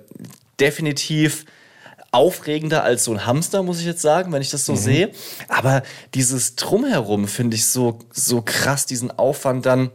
definitiv 0.61 1.47
aufregender 2.11 2.85
als 2.85 3.05
so 3.05 3.13
ein 3.13 3.27
Hamster, 3.27 3.63
muss 3.63 3.81
ich 3.81 3.87
jetzt 3.87 4.03
sagen, 4.03 4.33
wenn 4.33 4.43
ich 4.43 4.51
das 4.51 4.65
so 4.65 4.75
sehe. 4.75 5.11
Aber 5.49 5.83
dieses 6.15 6.57
Drumherum 6.57 7.29
finde 7.29 7.57
ich 7.57 7.67
so, 7.67 7.99
so 8.11 8.43
krass, 8.43 8.87
diesen 8.87 9.11
Aufwand 9.11 9.67
dann. 9.67 9.91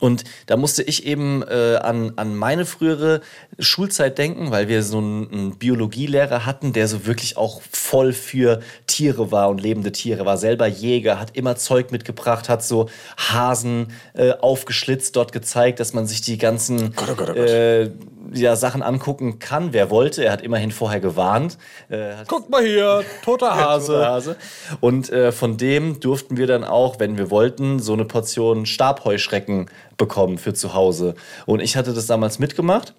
Und 0.00 0.24
da 0.46 0.56
musste 0.56 0.82
ich 0.82 1.06
eben 1.06 1.42
äh, 1.42 1.76
an, 1.76 2.12
an 2.16 2.34
meine 2.36 2.66
frühere 2.66 3.20
Schulzeit 3.58 4.18
denken, 4.18 4.50
weil 4.50 4.68
wir 4.68 4.82
so 4.82 4.98
einen, 4.98 5.32
einen 5.32 5.58
Biologielehrer 5.58 6.46
hatten, 6.46 6.72
der 6.72 6.88
so 6.88 7.06
wirklich 7.06 7.36
auch 7.36 7.62
voll 7.70 8.12
für 8.12 8.60
Tiere 8.86 9.30
war 9.30 9.48
und 9.48 9.60
lebende 9.60 9.92
Tiere, 9.92 10.26
war 10.26 10.36
selber 10.36 10.66
Jäger, 10.66 11.18
hat 11.20 11.36
immer 11.36 11.56
Zeug 11.56 11.92
mitgebracht, 11.92 12.48
hat 12.48 12.62
so 12.62 12.88
Hasen 13.16 13.92
äh, 14.14 14.32
aufgeschlitzt, 14.32 15.16
dort 15.16 15.32
gezeigt, 15.32 15.80
dass 15.80 15.92
man 15.92 16.06
sich 16.06 16.20
die 16.20 16.38
ganzen 16.38 16.94
Gott, 16.94 17.10
oh 17.10 17.14
Gott, 17.14 17.30
oh 17.30 17.34
Gott. 17.34 17.36
Äh, 17.36 17.90
ja, 18.32 18.56
Sachen 18.56 18.82
angucken 18.82 19.38
kann, 19.38 19.72
wer 19.72 19.90
wollte. 19.90 20.24
Er 20.24 20.32
hat 20.32 20.42
immerhin 20.42 20.70
vorher 20.70 21.00
gewarnt. 21.00 21.58
Äh, 21.88 22.14
Guck 22.26 22.50
mal 22.50 22.64
hier, 22.64 23.04
toter 23.24 23.54
Hase. 23.56 23.92
Toter 23.92 24.06
Hase. 24.06 24.36
Und 24.80 25.10
äh, 25.10 25.32
von 25.32 25.56
dem 25.56 26.00
durften 26.00 26.36
wir 26.36 26.46
dann 26.46 26.64
auch, 26.64 26.98
wenn 26.98 27.18
wir 27.18 27.30
wollten, 27.30 27.78
so 27.78 27.92
eine 27.92 28.04
Portion 28.04 28.66
Stabheuschrecken 28.66 29.70
bekommen 29.96 30.38
für 30.38 30.54
zu 30.54 30.74
Hause. 30.74 31.14
Und 31.46 31.60
ich 31.60 31.76
hatte 31.76 31.92
das 31.92 32.06
damals 32.06 32.38
mitgemacht. 32.38 32.94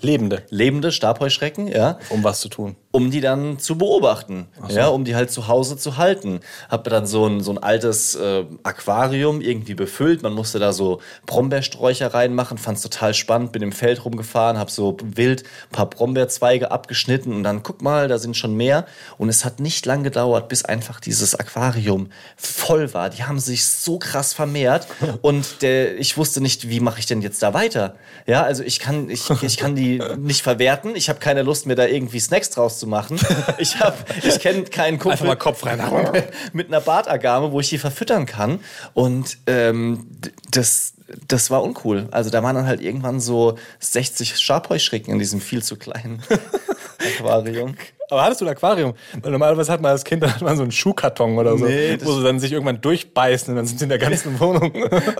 Lebende, 0.00 0.42
Lebende 0.50 0.92
Stabheuschrecken, 0.92 1.68
ja, 1.68 1.98
um 2.10 2.24
was 2.24 2.40
zu 2.40 2.48
tun. 2.48 2.76
um 2.90 3.10
die 3.10 3.20
dann 3.20 3.58
zu 3.58 3.76
beobachten, 3.78 4.46
ja, 4.68 4.88
um 4.88 5.04
die 5.04 5.14
halt 5.16 5.30
zu 5.30 5.48
Hause 5.48 5.76
zu 5.76 5.96
halten. 5.96 6.40
Hab 6.68 6.84
dann 6.84 7.06
so 7.06 7.26
ein, 7.26 7.40
so 7.40 7.52
ein 7.52 7.58
altes 7.58 8.14
äh, 8.14 8.44
Aquarium 8.62 9.40
irgendwie 9.40 9.74
befüllt. 9.74 10.22
Man 10.22 10.32
musste 10.32 10.58
da 10.58 10.72
so 10.72 11.00
Brombeersträucher 11.26 12.12
reinmachen, 12.14 12.58
fand's 12.58 12.82
total 12.82 13.14
spannend. 13.14 13.52
Bin 13.52 13.62
im 13.62 13.72
Feld 13.72 14.04
rumgefahren, 14.04 14.58
hab 14.58 14.70
so 14.70 14.96
wild 15.02 15.42
ein 15.42 15.72
paar 15.72 15.90
Brombeerzweige 15.90 16.70
abgeschnitten 16.70 17.32
und 17.32 17.42
dann 17.42 17.62
guck 17.62 17.82
mal, 17.82 18.08
da 18.08 18.18
sind 18.18 18.36
schon 18.36 18.56
mehr. 18.56 18.86
Und 19.18 19.28
es 19.28 19.44
hat 19.44 19.58
nicht 19.58 19.86
lang 19.86 20.02
gedauert, 20.02 20.48
bis 20.48 20.64
einfach 20.64 21.00
dieses 21.00 21.34
Aquarium 21.34 22.10
voll 22.36 22.94
war. 22.94 23.10
Die 23.10 23.24
haben 23.24 23.38
sich 23.38 23.64
so 23.66 23.98
krass 23.98 24.34
vermehrt 24.34 24.86
und 25.22 25.62
der, 25.62 25.98
ich 25.98 26.16
wusste 26.16 26.40
nicht, 26.40 26.68
wie 26.68 26.80
mache 26.80 27.00
ich 27.00 27.06
denn 27.06 27.22
jetzt 27.22 27.42
da 27.42 27.54
weiter? 27.54 27.96
Ja, 28.26 28.42
also 28.42 28.62
ich 28.62 28.78
kann, 28.78 29.10
ich, 29.10 29.30
ich 29.42 29.56
kann 29.56 29.74
die 29.74 29.83
nicht 30.18 30.42
verwerten. 30.42 30.96
Ich 30.96 31.08
habe 31.08 31.18
keine 31.18 31.42
Lust, 31.42 31.66
mir 31.66 31.74
da 31.74 31.86
irgendwie 31.86 32.20
Snacks 32.20 32.50
draus 32.50 32.78
zu 32.78 32.86
machen. 32.86 33.18
Ich 33.58 33.80
habe, 33.80 33.96
ich 34.22 34.40
kenne 34.40 34.64
keinen 34.64 34.98
Kumpel 34.98 35.12
Einfach 35.12 35.26
mal 35.26 35.36
Kopf 35.36 35.64
rein. 35.64 35.80
mit 36.52 36.68
einer 36.68 36.80
Bartagame, 36.80 37.52
wo 37.52 37.60
ich 37.60 37.68
die 37.68 37.78
verfüttern 37.78 38.26
kann. 38.26 38.60
Und 38.92 39.38
ähm, 39.46 40.06
das, 40.50 40.94
das 41.28 41.50
war 41.50 41.62
uncool. 41.62 42.08
Also 42.10 42.30
da 42.30 42.42
waren 42.42 42.56
dann 42.56 42.66
halt 42.66 42.80
irgendwann 42.80 43.20
so 43.20 43.56
60 43.80 44.38
Schabheuschrecken 44.38 45.12
in 45.12 45.18
diesem 45.18 45.40
viel 45.40 45.62
zu 45.62 45.76
kleinen 45.76 46.22
Aquarium. 47.04 47.74
Aber 48.10 48.22
hattest 48.22 48.42
du 48.42 48.44
ein 48.44 48.50
Aquarium? 48.50 48.94
Weil 49.22 49.32
normalerweise 49.32 49.72
hat 49.72 49.80
man 49.80 49.92
als 49.92 50.04
Kind 50.04 50.22
dann 50.22 50.34
hat 50.34 50.42
man 50.42 50.56
so 50.56 50.62
einen 50.62 50.72
Schuhkarton 50.72 51.38
oder 51.38 51.56
so, 51.56 51.64
Nee, 51.64 51.98
wo 52.02 52.12
sie 52.12 52.22
dann 52.22 52.38
sich 52.38 52.52
irgendwann 52.52 52.80
durchbeißen 52.80 53.48
und 53.50 53.56
dann 53.56 53.66
sind 53.66 53.78
sie 53.78 53.84
in 53.84 53.88
der 53.88 53.98
ganzen 53.98 54.38
Wohnung. 54.40 54.72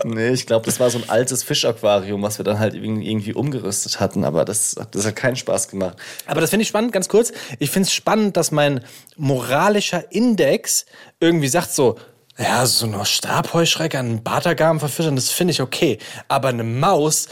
Nee, 0.03 0.29
ich 0.29 0.45
glaube, 0.45 0.65
das 0.65 0.79
war 0.79 0.89
so 0.89 0.99
ein 0.99 1.09
altes 1.09 1.43
Fischaquarium, 1.43 2.21
was 2.21 2.37
wir 2.37 2.45
dann 2.45 2.59
halt 2.59 2.75
irgendwie 2.75 3.33
umgerüstet 3.33 3.99
hatten. 3.99 4.23
Aber 4.23 4.45
das, 4.45 4.75
das 4.91 5.05
hat 5.05 5.15
keinen 5.15 5.35
Spaß 5.35 5.67
gemacht. 5.69 5.97
Aber 6.27 6.41
das 6.41 6.51
finde 6.51 6.61
ich 6.61 6.67
spannend, 6.67 6.91
ganz 6.91 7.09
kurz. 7.09 7.33
Ich 7.59 7.71
finde 7.71 7.87
es 7.87 7.93
spannend, 7.93 8.37
dass 8.37 8.51
mein 8.51 8.81
moralischer 9.17 10.11
Index 10.11 10.85
irgendwie 11.19 11.47
sagt 11.47 11.71
so, 11.71 11.97
ja, 12.37 12.65
so 12.65 12.85
eine 12.85 13.05
Stabheuschrecke 13.05 13.97
an 13.97 14.05
einen 14.07 14.23
Bartagamen 14.23 14.79
verfüttern, 14.79 15.15
das 15.15 15.29
finde 15.29 15.51
ich 15.51 15.61
okay. 15.61 15.99
Aber 16.27 16.49
eine 16.49 16.63
Maus, 16.65 17.29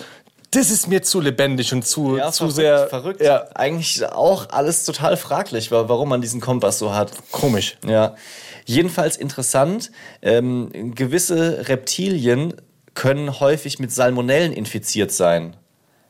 das 0.55 0.69
ist 0.71 0.87
mir 0.87 1.01
zu 1.01 1.19
lebendig 1.21 1.73
und 1.73 1.85
zu, 1.85 2.17
zu 2.17 2.31
verrückt, 2.31 2.55
sehr 2.55 2.87
verrückt. 2.87 3.21
Ja, 3.21 3.45
Eigentlich 3.55 4.05
auch 4.05 4.49
alles 4.49 4.85
total 4.85 5.17
fraglich, 5.17 5.71
wa- 5.71 5.87
warum 5.89 6.09
man 6.09 6.21
diesen 6.21 6.41
Kompass 6.41 6.79
so 6.79 6.93
hat. 6.93 7.11
komisch. 7.31 7.77
Ja, 7.85 8.15
jedenfalls 8.65 9.17
interessant. 9.17 9.91
Ähm, 10.21 10.93
gewisse 10.95 11.67
Reptilien 11.67 12.53
können 12.93 13.39
häufig 13.39 13.79
mit 13.79 13.91
Salmonellen 13.91 14.53
infiziert 14.53 15.11
sein. 15.11 15.55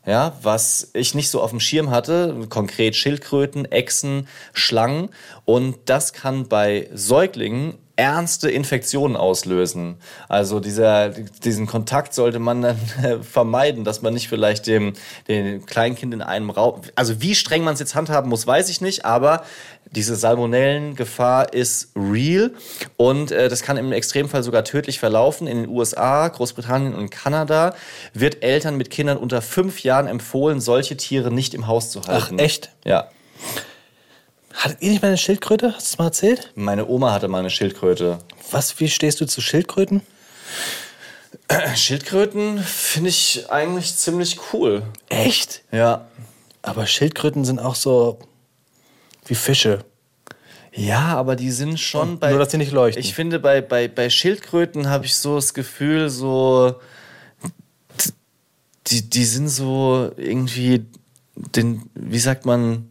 Ja, 0.05 0.33
was 0.41 0.91
ich 0.93 1.15
nicht 1.15 1.29
so 1.29 1.41
auf 1.41 1.51
dem 1.51 1.61
Schirm 1.61 1.89
hatte, 1.89 2.35
konkret 2.49 2.97
Schildkröten, 2.97 3.63
Echsen, 3.71 4.27
Schlangen. 4.51 5.09
Und 5.45 5.77
das 5.85 6.11
kann 6.11 6.49
bei 6.49 6.89
Säuglingen 6.93 7.75
ernste 7.95 8.49
Infektionen 8.49 9.15
auslösen. 9.15 9.97
Also 10.27 10.59
dieser, 10.59 11.09
diesen 11.09 11.67
Kontakt 11.67 12.13
sollte 12.13 12.39
man 12.39 12.61
dann 12.63 12.77
äh, 13.03 13.17
vermeiden, 13.19 13.83
dass 13.83 14.01
man 14.01 14.13
nicht 14.13 14.29
vielleicht 14.29 14.65
dem, 14.65 14.93
dem 15.27 15.65
Kleinkind 15.65 16.13
in 16.13 16.21
einem 16.21 16.49
Raum, 16.49 16.81
also 16.95 17.21
wie 17.21 17.35
streng 17.35 17.63
man 17.63 17.75
es 17.75 17.79
jetzt 17.79 17.93
handhaben 17.93 18.29
muss, 18.29 18.47
weiß 18.47 18.69
ich 18.69 18.81
nicht, 18.81 19.05
aber 19.05 19.43
diese 19.91 20.15
Salmonellengefahr 20.15 21.53
ist 21.53 21.91
real 21.95 22.51
und 22.97 23.31
äh, 23.31 23.47
das 23.47 23.61
kann 23.61 23.77
im 23.77 23.91
Extremfall 23.91 24.41
sogar 24.41 24.63
tödlich 24.63 24.97
verlaufen. 24.99 25.45
In 25.45 25.63
den 25.63 25.69
USA, 25.69 26.27
Großbritannien 26.27 26.95
und 26.95 27.11
Kanada 27.11 27.75
wird 28.13 28.43
Eltern 28.43 28.75
mit 28.75 28.89
Kindern 28.89 29.17
unter 29.17 29.43
fünf 29.43 29.83
Jahren 29.83 30.07
empfohlen, 30.07 30.61
solche 30.61 30.97
Tiere 30.97 31.31
nicht 31.31 31.53
im 31.53 31.67
Haus 31.67 31.91
zu 31.91 32.01
halten. 32.03 32.39
echt? 32.39 32.71
Ja. 32.85 33.09
Hattet 34.53 34.81
ihr 34.81 34.91
nicht 34.91 35.01
mal 35.01 35.09
eine 35.09 35.17
Schildkröte? 35.17 35.73
Hast 35.75 35.87
du 35.87 35.93
es 35.93 35.97
mal 35.97 36.05
erzählt? 36.05 36.51
Meine 36.55 36.87
Oma 36.87 37.11
hatte 37.11 37.27
mal 37.27 37.39
eine 37.39 37.49
Schildkröte. 37.49 38.19
Was, 38.51 38.79
wie 38.79 38.87
stehst 38.87 39.19
du 39.19 39.25
zu 39.25 39.41
Schildkröten? 39.41 40.01
Schildkröten 41.75 42.59
finde 42.59 43.09
ich 43.09 43.49
eigentlich 43.49 43.95
ziemlich 43.95 44.39
cool. 44.53 44.83
Echt? 45.09 45.63
Ja. 45.71 46.07
Aber 46.61 46.85
Schildkröten 46.85 47.45
sind 47.45 47.59
auch 47.59 47.75
so 47.75 48.19
wie 49.25 49.35
Fische. 49.35 49.83
Ja, 50.71 51.15
aber 51.17 51.35
die 51.35 51.51
sind 51.51 51.79
schon 51.79 52.19
bei. 52.19 52.29
nur, 52.29 52.39
dass 52.39 52.49
die 52.49 52.57
nicht 52.57 52.71
leuchten. 52.71 53.03
Ich 53.03 53.13
finde, 53.13 53.39
bei, 53.39 53.61
bei, 53.61 53.87
bei 53.87 54.09
Schildkröten 54.09 54.89
habe 54.89 55.05
ich 55.05 55.15
so 55.15 55.35
das 55.35 55.53
Gefühl, 55.53 56.09
so. 56.09 56.75
Die, 58.87 59.07
die 59.09 59.25
sind 59.25 59.49
so 59.49 60.11
irgendwie. 60.17 60.85
Den, 61.35 61.83
wie 61.93 62.19
sagt 62.19 62.45
man? 62.45 62.89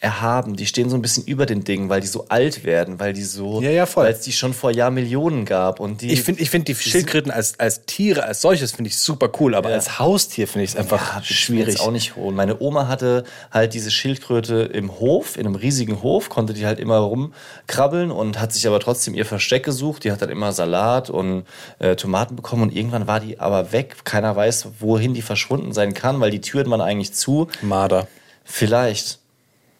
Erhaben. 0.00 0.54
Die 0.54 0.66
stehen 0.66 0.88
so 0.90 0.96
ein 0.96 1.02
bisschen 1.02 1.24
über 1.24 1.44
den 1.44 1.64
Dingen, 1.64 1.88
weil 1.88 2.00
die 2.00 2.06
so 2.06 2.26
alt 2.28 2.62
werden, 2.64 3.00
weil 3.00 3.12
die 3.12 3.24
so, 3.24 3.60
Ja, 3.60 3.70
ja, 3.70 3.88
weil 3.96 4.12
es 4.12 4.20
die 4.20 4.32
schon 4.32 4.54
vor 4.54 4.70
Jahrmillionen 4.70 5.44
gab 5.44 5.80
und 5.80 6.02
die. 6.02 6.12
Ich 6.12 6.22
finde 6.22 6.40
ich 6.40 6.50
find 6.50 6.68
die 6.68 6.74
Schildkröten 6.76 7.32
als, 7.32 7.58
als 7.58 7.84
Tiere, 7.84 8.22
als 8.24 8.40
solches, 8.40 8.72
finde 8.72 8.90
ich 8.90 8.98
super 8.98 9.28
cool, 9.40 9.56
aber 9.56 9.70
Ja. 9.70 9.74
als 9.74 9.98
Haustier 9.98 10.46
finde 10.46 10.64
ich 10.64 10.70
es 10.70 10.76
einfach 10.76 11.24
schwierig. 11.24 11.74
Jetzt 11.74 11.80
auch 11.80 11.90
nicht 11.90 12.14
holen. 12.14 12.36
Meine 12.36 12.60
Oma 12.60 12.86
hatte 12.86 13.24
halt 13.50 13.74
diese 13.74 13.90
Schildkröte 13.90 14.62
im 14.72 15.00
Hof, 15.00 15.36
in 15.36 15.46
einem 15.46 15.56
riesigen 15.56 16.00
Hof, 16.02 16.28
konnte 16.28 16.52
die 16.54 16.64
halt 16.64 16.78
immer 16.78 16.98
rumkrabbeln 16.98 18.12
und 18.12 18.40
hat 18.40 18.52
sich 18.52 18.66
aber 18.68 18.78
trotzdem 18.78 19.14
ihr 19.14 19.26
Versteck 19.26 19.64
gesucht. 19.64 20.04
Die 20.04 20.12
hat 20.12 20.22
dann 20.22 20.30
immer 20.30 20.52
Salat 20.52 21.10
und 21.10 21.44
äh, 21.80 21.96
Tomaten 21.96 22.36
bekommen 22.36 22.62
und 22.62 22.76
irgendwann 22.76 23.08
war 23.08 23.18
die 23.18 23.40
aber 23.40 23.72
weg. 23.72 23.96
Keiner 24.04 24.36
weiß, 24.36 24.68
wohin 24.78 25.12
die 25.14 25.22
verschwunden 25.22 25.72
sein 25.72 25.92
kann, 25.92 26.20
weil 26.20 26.30
die 26.30 26.40
Türen 26.40 26.70
waren 26.70 26.80
eigentlich 26.80 27.12
zu. 27.14 27.48
Marder. 27.62 28.06
Vielleicht. 28.44 29.18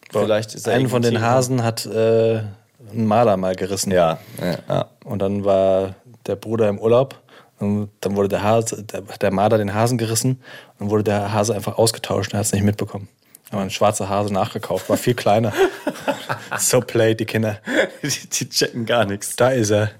Vielleicht 0.09 0.55
ist 0.55 0.67
da 0.67 0.71
Einen 0.71 0.89
von 0.89 1.01
den 1.01 1.21
Hasen 1.21 1.63
hat 1.63 1.85
äh, 1.85 2.37
ein 2.91 3.05
Marder 3.05 3.37
mal 3.37 3.55
gerissen. 3.55 3.91
Ja, 3.91 4.19
ja, 4.41 4.57
ja. 4.67 4.85
Und 5.05 5.19
dann 5.19 5.45
war 5.45 5.95
der 6.25 6.35
Bruder 6.35 6.69
im 6.69 6.79
Urlaub. 6.79 7.19
Und 7.59 7.89
dann 7.99 8.15
wurde 8.15 8.29
der, 8.29 8.43
Hase, 8.43 8.83
der, 8.83 9.01
der 9.01 9.31
Marder 9.31 9.57
den 9.57 9.73
Hasen 9.73 9.97
gerissen. 9.97 10.31
Und 10.31 10.79
dann 10.79 10.89
wurde 10.89 11.03
der 11.03 11.33
Hase 11.33 11.53
einfach 11.53 11.77
ausgetauscht. 11.77 12.33
Er 12.33 12.39
hat 12.39 12.45
es 12.45 12.53
nicht 12.53 12.63
mitbekommen. 12.63 13.07
Aber 13.51 13.61
ein 13.61 13.69
schwarzer 13.69 14.07
Hase 14.09 14.31
nachgekauft, 14.31 14.89
war 14.89 14.97
viel 14.97 15.15
kleiner. 15.15 15.51
so 16.57 16.81
played 16.81 17.19
die 17.19 17.25
Kinder. 17.25 17.59
Die, 18.03 18.29
die 18.29 18.49
checken 18.49 18.85
gar 18.85 19.05
nichts. 19.05 19.35
Da 19.35 19.49
ist 19.49 19.71
er. 19.71 19.91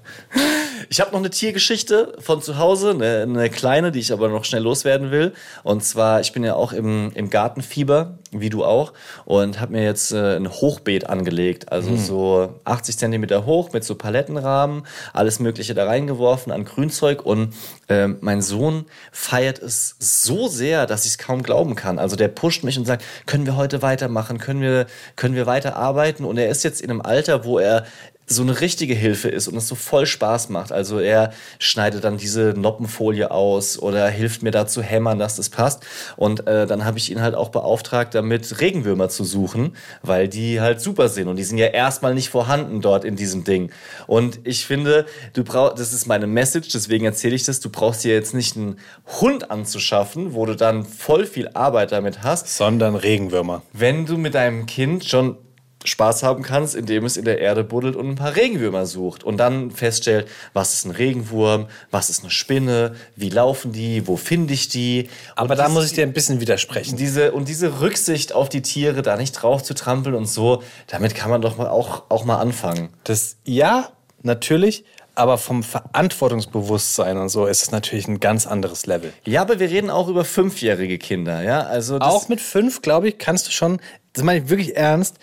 Ich 0.92 1.00
habe 1.00 1.12
noch 1.12 1.20
eine 1.20 1.30
Tiergeschichte 1.30 2.14
von 2.18 2.42
zu 2.42 2.58
Hause, 2.58 2.90
eine, 2.90 3.22
eine 3.22 3.48
kleine, 3.48 3.92
die 3.92 4.00
ich 4.00 4.12
aber 4.12 4.28
noch 4.28 4.44
schnell 4.44 4.64
loswerden 4.64 5.12
will. 5.12 5.32
Und 5.62 5.84
zwar, 5.84 6.20
ich 6.20 6.32
bin 6.32 6.42
ja 6.42 6.56
auch 6.56 6.72
im, 6.72 7.12
im 7.14 7.30
Gartenfieber, 7.30 8.18
wie 8.32 8.50
du 8.50 8.64
auch, 8.64 8.92
und 9.24 9.60
habe 9.60 9.70
mir 9.70 9.84
jetzt 9.84 10.10
äh, 10.10 10.34
ein 10.34 10.50
Hochbeet 10.50 11.08
angelegt. 11.08 11.70
Also 11.70 11.94
so 11.96 12.60
80 12.64 12.98
Zentimeter 12.98 13.46
hoch 13.46 13.72
mit 13.72 13.84
so 13.84 13.94
Palettenrahmen, 13.94 14.82
alles 15.12 15.38
Mögliche 15.38 15.74
da 15.74 15.84
reingeworfen 15.86 16.50
an 16.50 16.64
Grünzeug. 16.64 17.24
Und 17.24 17.54
äh, 17.86 18.08
mein 18.08 18.42
Sohn 18.42 18.86
feiert 19.12 19.60
es 19.60 19.94
so 20.00 20.48
sehr, 20.48 20.86
dass 20.86 21.04
ich 21.04 21.12
es 21.12 21.18
kaum 21.18 21.44
glauben 21.44 21.76
kann. 21.76 22.00
Also 22.00 22.16
der 22.16 22.26
pusht 22.26 22.64
mich 22.64 22.76
und 22.76 22.84
sagt, 22.84 23.04
können 23.26 23.46
wir 23.46 23.54
heute 23.54 23.80
weitermachen? 23.82 24.38
Können 24.38 24.60
wir, 24.60 24.86
können 25.14 25.36
wir 25.36 25.46
weiter 25.46 25.76
arbeiten? 25.76 26.24
Und 26.24 26.36
er 26.36 26.48
ist 26.48 26.64
jetzt 26.64 26.80
in 26.80 26.90
einem 26.90 27.00
Alter, 27.00 27.44
wo 27.44 27.60
er 27.60 27.86
so 28.30 28.42
eine 28.42 28.60
richtige 28.60 28.94
Hilfe 28.94 29.28
ist 29.28 29.48
und 29.48 29.56
es 29.56 29.66
so 29.66 29.74
voll 29.74 30.06
Spaß 30.06 30.50
macht. 30.50 30.70
Also 30.70 31.00
er 31.00 31.32
schneidet 31.58 32.04
dann 32.04 32.16
diese 32.16 32.54
Noppenfolie 32.56 33.28
aus 33.32 33.76
oder 33.76 34.08
hilft 34.08 34.44
mir 34.44 34.52
da 34.52 34.68
zu 34.68 34.82
hämmern, 34.82 35.18
dass 35.18 35.34
das 35.34 35.48
passt. 35.48 35.82
Und 36.16 36.46
äh, 36.46 36.68
dann 36.68 36.84
habe 36.84 36.96
ich 36.98 37.10
ihn 37.10 37.20
halt 37.20 37.34
auch 37.34 37.48
beauftragt, 37.48 38.14
damit 38.14 38.60
Regenwürmer 38.60 39.08
zu 39.08 39.24
suchen, 39.24 39.74
weil 40.02 40.28
die 40.28 40.60
halt 40.60 40.80
super 40.80 41.08
sind 41.08 41.26
und 41.26 41.36
die 41.36 41.42
sind 41.42 41.58
ja 41.58 41.66
erstmal 41.66 42.14
nicht 42.14 42.28
vorhanden 42.28 42.80
dort 42.80 43.04
in 43.04 43.16
diesem 43.16 43.42
Ding. 43.42 43.72
Und 44.06 44.38
ich 44.44 44.64
finde, 44.64 45.06
du 45.32 45.42
brauchst, 45.42 45.80
das 45.80 45.92
ist 45.92 46.06
meine 46.06 46.28
Message, 46.28 46.68
deswegen 46.68 47.06
erzähle 47.06 47.34
ich 47.34 47.42
das, 47.42 47.58
du 47.58 47.68
brauchst 47.68 48.04
dir 48.04 48.14
jetzt 48.14 48.32
nicht 48.32 48.56
einen 48.56 48.76
Hund 49.20 49.50
anzuschaffen, 49.50 50.34
wo 50.34 50.46
du 50.46 50.54
dann 50.54 50.84
voll 50.84 51.26
viel 51.26 51.48
Arbeit 51.48 51.90
damit 51.90 52.22
hast, 52.22 52.46
Sondern 52.56 52.94
Regenwürmer. 52.94 53.62
wenn 53.72 54.06
du 54.06 54.16
mit 54.16 54.34
deinem 54.34 54.66
Kind 54.66 55.04
schon 55.04 55.36
Spaß 55.84 56.22
haben 56.22 56.42
kannst, 56.42 56.74
indem 56.74 57.04
es 57.06 57.16
in 57.16 57.24
der 57.24 57.38
Erde 57.38 57.64
buddelt 57.64 57.96
und 57.96 58.08
ein 58.08 58.14
paar 58.14 58.36
Regenwürmer 58.36 58.84
sucht 58.84 59.24
und 59.24 59.38
dann 59.38 59.70
feststellt, 59.70 60.28
was 60.52 60.74
ist 60.74 60.84
ein 60.84 60.90
Regenwurm, 60.90 61.66
was 61.90 62.10
ist 62.10 62.20
eine 62.20 62.30
Spinne, 62.30 62.94
wie 63.16 63.30
laufen 63.30 63.72
die, 63.72 64.06
wo 64.06 64.16
finde 64.16 64.52
ich 64.52 64.68
die. 64.68 65.08
Aber 65.36 65.52
und 65.52 65.58
da 65.58 65.68
muss 65.68 65.86
ich 65.86 65.92
dir 65.92 66.02
ein 66.02 66.12
bisschen 66.12 66.40
widersprechen. 66.40 66.96
diese 66.96 67.32
und 67.32 67.48
diese 67.48 67.80
Rücksicht 67.80 68.34
auf 68.34 68.50
die 68.50 68.60
Tiere, 68.60 69.00
da 69.00 69.16
nicht 69.16 69.32
drauf 69.32 69.62
zu 69.62 69.74
trampeln 69.74 70.14
und 70.14 70.26
so, 70.26 70.62
damit 70.86 71.14
kann 71.14 71.30
man 71.30 71.40
doch 71.40 71.56
mal 71.56 71.68
auch, 71.68 72.04
auch 72.10 72.24
mal 72.24 72.38
anfangen. 72.38 72.90
Das, 73.04 73.36
ja, 73.44 73.88
natürlich, 74.22 74.84
aber 75.14 75.38
vom 75.38 75.62
Verantwortungsbewusstsein 75.62 77.16
und 77.16 77.30
so 77.30 77.46
ist 77.46 77.62
es 77.62 77.70
natürlich 77.70 78.06
ein 78.06 78.20
ganz 78.20 78.46
anderes 78.46 78.86
Level. 78.86 79.12
Ja, 79.24 79.42
aber 79.42 79.58
wir 79.58 79.70
reden 79.70 79.90
auch 79.90 80.08
über 80.08 80.24
fünfjährige 80.24 80.98
Kinder, 80.98 81.42
ja. 81.42 81.62
Also 81.62 81.98
Auch 82.00 82.28
mit 82.28 82.40
fünf, 82.40 82.82
glaube 82.82 83.08
ich, 83.08 83.18
kannst 83.18 83.46
du 83.46 83.50
schon, 83.50 83.80
das 84.12 84.24
meine 84.24 84.44
ich 84.44 84.50
wirklich 84.50 84.76
ernst, 84.76 85.16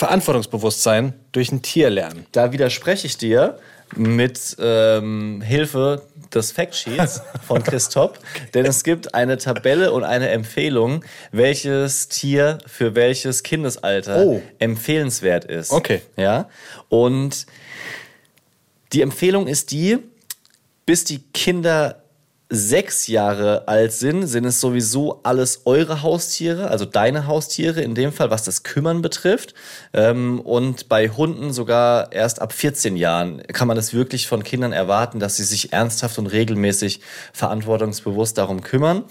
Verantwortungsbewusstsein 0.00 1.12
durch 1.32 1.52
ein 1.52 1.60
Tier 1.60 1.90
lernen. 1.90 2.24
Da 2.32 2.52
widerspreche 2.52 3.06
ich 3.06 3.18
dir 3.18 3.58
mit 3.94 4.56
ähm, 4.58 5.42
Hilfe 5.42 6.00
des 6.34 6.52
Factsheets 6.52 7.20
von 7.46 7.62
Christoph, 7.62 8.12
denn 8.54 8.64
es 8.64 8.82
gibt 8.82 9.14
eine 9.14 9.36
Tabelle 9.36 9.92
und 9.92 10.04
eine 10.04 10.30
Empfehlung, 10.30 11.04
welches 11.32 12.08
Tier 12.08 12.56
für 12.66 12.94
welches 12.94 13.42
Kindesalter 13.42 14.24
Oh. 14.24 14.42
empfehlenswert 14.58 15.44
ist. 15.44 15.70
Okay. 15.70 16.00
Ja. 16.16 16.48
Und 16.88 17.44
die 18.94 19.02
Empfehlung 19.02 19.48
ist 19.48 19.70
die, 19.70 19.98
bis 20.86 21.04
die 21.04 21.18
Kinder 21.34 22.02
sechs 22.52 23.06
Jahre 23.06 23.68
alt 23.68 23.92
sind, 23.92 24.26
sind 24.26 24.44
es 24.44 24.60
sowieso 24.60 25.20
alles 25.22 25.62
eure 25.66 26.02
Haustiere, 26.02 26.68
also 26.68 26.84
deine 26.84 27.28
Haustiere 27.28 27.80
in 27.80 27.94
dem 27.94 28.12
Fall, 28.12 28.30
was 28.30 28.42
das 28.42 28.64
Kümmern 28.64 29.02
betrifft. 29.02 29.54
Ähm, 29.92 30.40
und 30.40 30.88
bei 30.88 31.08
Hunden 31.08 31.52
sogar 31.52 32.10
erst 32.10 32.42
ab 32.42 32.52
14 32.52 32.96
Jahren 32.96 33.40
kann 33.44 33.68
man 33.68 33.76
es 33.76 33.94
wirklich 33.94 34.26
von 34.26 34.42
Kindern 34.42 34.72
erwarten, 34.72 35.20
dass 35.20 35.36
sie 35.36 35.44
sich 35.44 35.72
ernsthaft 35.72 36.18
und 36.18 36.26
regelmäßig 36.26 37.00
verantwortungsbewusst 37.32 38.36
darum 38.36 38.62
kümmern. 38.62 39.04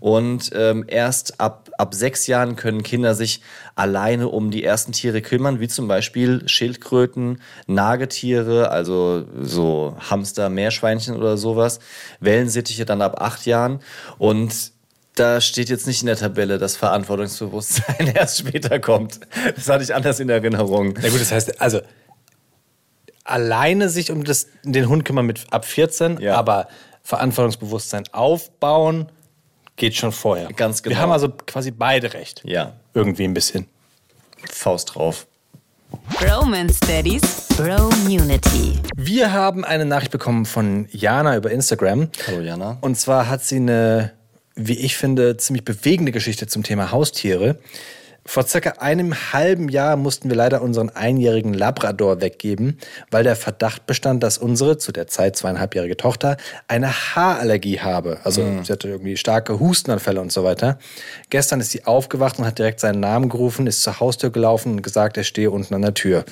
Und 0.00 0.50
ähm, 0.54 0.86
erst 0.88 1.38
ab, 1.38 1.68
ab 1.76 1.94
sechs 1.94 2.26
Jahren 2.26 2.56
können 2.56 2.82
Kinder 2.82 3.14
sich 3.14 3.42
alleine 3.74 4.28
um 4.28 4.50
die 4.50 4.64
ersten 4.64 4.92
Tiere 4.92 5.20
kümmern, 5.20 5.60
wie 5.60 5.68
zum 5.68 5.86
Beispiel 5.86 6.48
Schildkröten, 6.48 7.42
Nagetiere, 7.66 8.70
also 8.70 9.26
so 9.42 9.94
Hamster, 10.00 10.48
Meerschweinchen 10.48 11.14
oder 11.14 11.36
sowas, 11.36 11.78
Wellensittiche 12.20 12.85
dann 12.88 13.02
ab 13.02 13.20
acht 13.20 13.46
Jahren 13.46 13.80
und 14.18 14.72
da 15.14 15.40
steht 15.40 15.70
jetzt 15.70 15.86
nicht 15.86 16.02
in 16.02 16.06
der 16.08 16.16
Tabelle, 16.16 16.58
dass 16.58 16.76
Verantwortungsbewusstsein 16.76 18.08
erst 18.14 18.38
später 18.38 18.78
kommt. 18.80 19.20
Das 19.54 19.68
hatte 19.68 19.82
ich 19.84 19.94
anders 19.94 20.20
in 20.20 20.28
Erinnerung. 20.28 20.92
Na 21.00 21.08
gut, 21.08 21.20
das 21.20 21.32
heißt, 21.32 21.60
also 21.60 21.80
alleine 23.24 23.88
sich 23.88 24.10
um 24.10 24.24
das, 24.24 24.46
den 24.62 24.88
Hund 24.88 25.04
kümmern 25.04 25.26
mit 25.26 25.40
ab 25.50 25.64
14, 25.64 26.20
Ja. 26.20 26.34
aber 26.36 26.68
Verantwortungsbewusstsein 27.02 28.04
aufbauen 28.12 29.10
geht 29.76 29.94
schon 29.96 30.12
vorher. 30.12 30.48
Ganz 30.52 30.82
genau. 30.82 30.96
Wir 30.96 31.00
haben 31.02 31.12
also 31.12 31.28
quasi 31.30 31.70
beide 31.70 32.12
recht. 32.14 32.42
Ja, 32.44 32.74
Irgendwie 32.94 33.24
ein 33.24 33.34
bisschen. 33.34 33.66
Faust 34.50 34.94
drauf. 34.94 35.26
Romance 36.22 36.80
Daddies 36.80 37.45
Bromunity. 37.56 38.78
Wir 38.96 39.32
haben 39.32 39.64
eine 39.64 39.86
Nachricht 39.86 40.12
bekommen 40.12 40.44
von 40.44 40.88
Jana 40.90 41.38
über 41.38 41.50
Instagram. 41.50 42.10
Hallo 42.26 42.42
Jana. 42.42 42.76
Und 42.82 42.98
zwar 42.98 43.30
hat 43.30 43.44
sie 43.44 43.56
eine, 43.56 44.12
wie 44.56 44.74
ich 44.74 44.98
finde, 44.98 45.38
ziemlich 45.38 45.64
bewegende 45.64 46.12
Geschichte 46.12 46.46
zum 46.46 46.64
Thema 46.64 46.90
Haustiere. 46.90 47.58
Vor 48.26 48.46
circa 48.46 48.74
einem 48.80 49.14
halben 49.32 49.70
Jahr 49.70 49.96
mussten 49.96 50.28
wir 50.28 50.36
leider 50.36 50.60
unseren 50.60 50.90
einjährigen 50.90 51.54
Labrador 51.54 52.20
weggeben, 52.20 52.76
weil 53.10 53.24
der 53.24 53.36
Verdacht 53.36 53.86
bestand, 53.86 54.22
dass 54.22 54.36
unsere 54.36 54.76
zu 54.76 54.92
der 54.92 55.06
Zeit 55.06 55.36
zweieinhalbjährige 55.36 55.96
Tochter 55.96 56.36
eine 56.68 56.92
Haarallergie 56.92 57.80
habe. 57.80 58.18
Also 58.24 58.42
sie 58.64 58.70
hatte 58.70 58.88
irgendwie 58.88 59.16
starke 59.16 59.58
Hustenanfälle 59.58 60.20
und 60.20 60.30
so 60.30 60.44
weiter. 60.44 60.78
Gestern 61.30 61.60
ist 61.60 61.70
sie 61.70 61.86
aufgewacht 61.86 62.38
und 62.38 62.44
hat 62.44 62.58
direkt 62.58 62.80
seinen 62.80 63.00
Namen 63.00 63.30
gerufen, 63.30 63.66
ist 63.66 63.82
zur 63.82 63.98
Haustür 63.98 64.28
gelaufen 64.28 64.72
und 64.72 64.82
gesagt, 64.82 65.16
er 65.16 65.24
stehe 65.24 65.50
unten 65.50 65.72
an 65.72 65.80
der 65.80 65.94
Tür. 65.94 66.26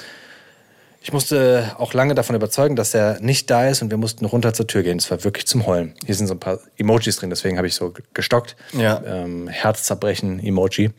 Ich 1.07 1.13
musste 1.13 1.77
auch 1.77 1.93
lange 1.93 2.15
davon 2.15 2.35
überzeugen, 2.35 2.77
dass 2.77 2.95
er 2.95 3.21
nicht 3.21 3.51
da 3.51 3.69
ist 3.69 3.83
und 3.83 3.91
wir 3.91 3.99
mussten 3.99 4.25
runter 4.25 4.55
zur 4.55 4.67
Tür 4.67 4.83
gehen. 4.83 4.97
Es 4.97 5.11
war 5.11 5.23
wirklich 5.23 5.47
zum 5.47 5.67
Heulen. 5.67 5.93
Hier 6.07 6.15
sind 6.15 6.29
so 6.29 6.35
ein 6.35 6.41
paar 6.41 6.61
Emojis 6.79 7.17
drin, 7.17 7.29
deswegen 7.29 7.59
habe 7.59 7.67
ich 7.67 7.75
so 7.75 7.93
gestockt. 8.15 8.57
Ja. 8.73 9.03
Ähm, 9.05 9.47
Herzzerbrechen-Emoji. 9.49 10.93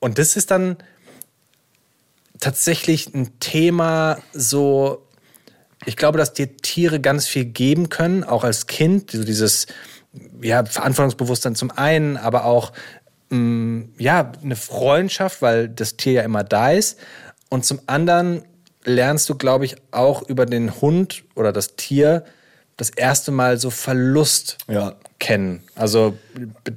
Und 0.00 0.16
das 0.16 0.36
ist 0.36 0.50
dann 0.50 0.78
tatsächlich 2.40 3.12
ein 3.14 3.38
Thema 3.40 4.20
so, 4.32 5.06
ich 5.84 5.98
glaube, 5.98 6.16
dass 6.16 6.32
dir 6.32 6.56
Tiere 6.56 6.98
ganz 6.98 7.26
viel 7.26 7.44
geben 7.44 7.90
können, 7.90 8.24
auch 8.24 8.44
als 8.44 8.66
Kind. 8.66 9.10
So 9.10 9.22
dieses 9.22 9.66
ja, 10.40 10.64
Verantwortungsbewusstsein 10.64 11.56
zum 11.56 11.70
einen, 11.72 12.16
aber 12.16 12.46
auch 12.46 12.72
mh, 13.28 13.84
ja, 13.98 14.32
eine 14.42 14.56
Freundschaft, 14.56 15.42
weil 15.42 15.68
das 15.68 15.98
Tier 15.98 16.12
ja 16.14 16.22
immer 16.22 16.42
da 16.42 16.70
ist. 16.70 16.98
Und 17.50 17.66
zum 17.66 17.80
anderen 17.86 18.46
lernst 18.84 19.28
du, 19.28 19.34
glaube 19.36 19.64
ich, 19.64 19.76
auch 19.90 20.22
über 20.28 20.46
den 20.46 20.80
Hund 20.80 21.24
oder 21.34 21.52
das 21.52 21.76
Tier 21.76 22.24
das 22.76 22.90
erste 22.90 23.30
Mal 23.30 23.58
so 23.58 23.70
Verlust 23.70 24.58
Ja. 24.68 24.94
kennen. 25.18 25.62
Also 25.76 26.16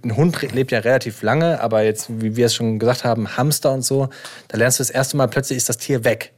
ein 0.04 0.16
Hund 0.16 0.40
lebt 0.54 0.72
ja 0.72 0.80
relativ 0.80 1.22
lange, 1.24 1.60
aber 1.62 1.84
jetzt, 1.84 2.08
wie 2.22 2.36
wir 2.36 2.46
es 2.48 2.54
schon 2.54 2.78
gesagt 2.80 3.04
haben, 3.04 3.38
Hamster 3.38 3.72
und 3.72 3.82
so, 3.84 4.10
da 4.50 4.58
lernst 4.58 4.80
du 4.80 4.82
das 4.82 4.92
erste 4.92 5.18
Mal, 5.18 5.28
plötzlich 5.28 5.58
ist 5.58 5.70
das 5.70 5.78
Tier 5.78 6.04
weg. 6.04 6.32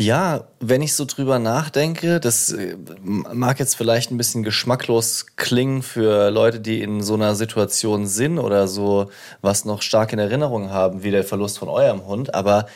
Ja, 0.00 0.44
wenn 0.60 0.80
ich 0.80 0.94
so 0.94 1.04
drüber 1.04 1.40
nachdenke, 1.40 2.20
das 2.20 2.52
äh, 2.52 2.76
mag 3.02 3.58
jetzt 3.58 3.74
vielleicht 3.74 4.12
ein 4.12 4.16
bisschen 4.16 4.44
geschmacklos 4.44 5.26
klingen 5.34 5.82
für 5.82 6.30
Leute, 6.30 6.60
die 6.60 6.82
in 6.82 7.02
so 7.02 7.14
einer 7.14 7.34
Situation 7.34 8.06
sind 8.06 8.38
oder 8.38 8.68
so 8.68 9.10
was 9.40 9.64
noch 9.64 9.82
stark 9.82 10.12
in 10.12 10.20
Erinnerung 10.20 10.70
haben, 10.70 11.02
wie 11.02 11.10
der 11.10 11.24
Verlust 11.24 11.58
von 11.58 11.68
eurem 11.68 12.06
Hund, 12.06 12.32
aber 12.32 12.66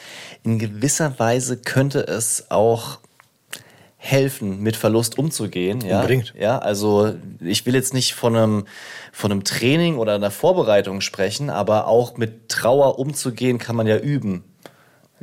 in 0.45 0.59
gewisser 0.59 1.19
Weise 1.19 1.57
könnte 1.57 2.01
es 2.01 2.51
auch 2.51 2.99
helfen, 3.97 4.61
mit 4.61 4.75
Verlust 4.75 5.17
umzugehen. 5.17 5.81
Ja? 5.81 6.01
Unbedingt. 6.01 6.35
Ja, 6.37 6.59
also 6.59 7.15
ich 7.41 7.65
will 7.67 7.75
jetzt 7.75 7.95
nicht 7.95 8.15
von 8.15 8.37
einem, 8.37 8.67
von 9.13 9.31
einem 9.31 9.45
Training 9.45 9.97
oder 9.97 10.17
einer 10.17 10.33
Vorbereitung 10.33 11.01
sprechen, 11.01 11.51
aber 11.51 11.87
auch 11.87 12.17
mit 12.17 12.49
Trauer 12.49 12.99
umzugehen 12.99 13.59
kann 13.59 13.77
man 13.77 13.87
ja 13.87 13.99
üben. 13.99 14.43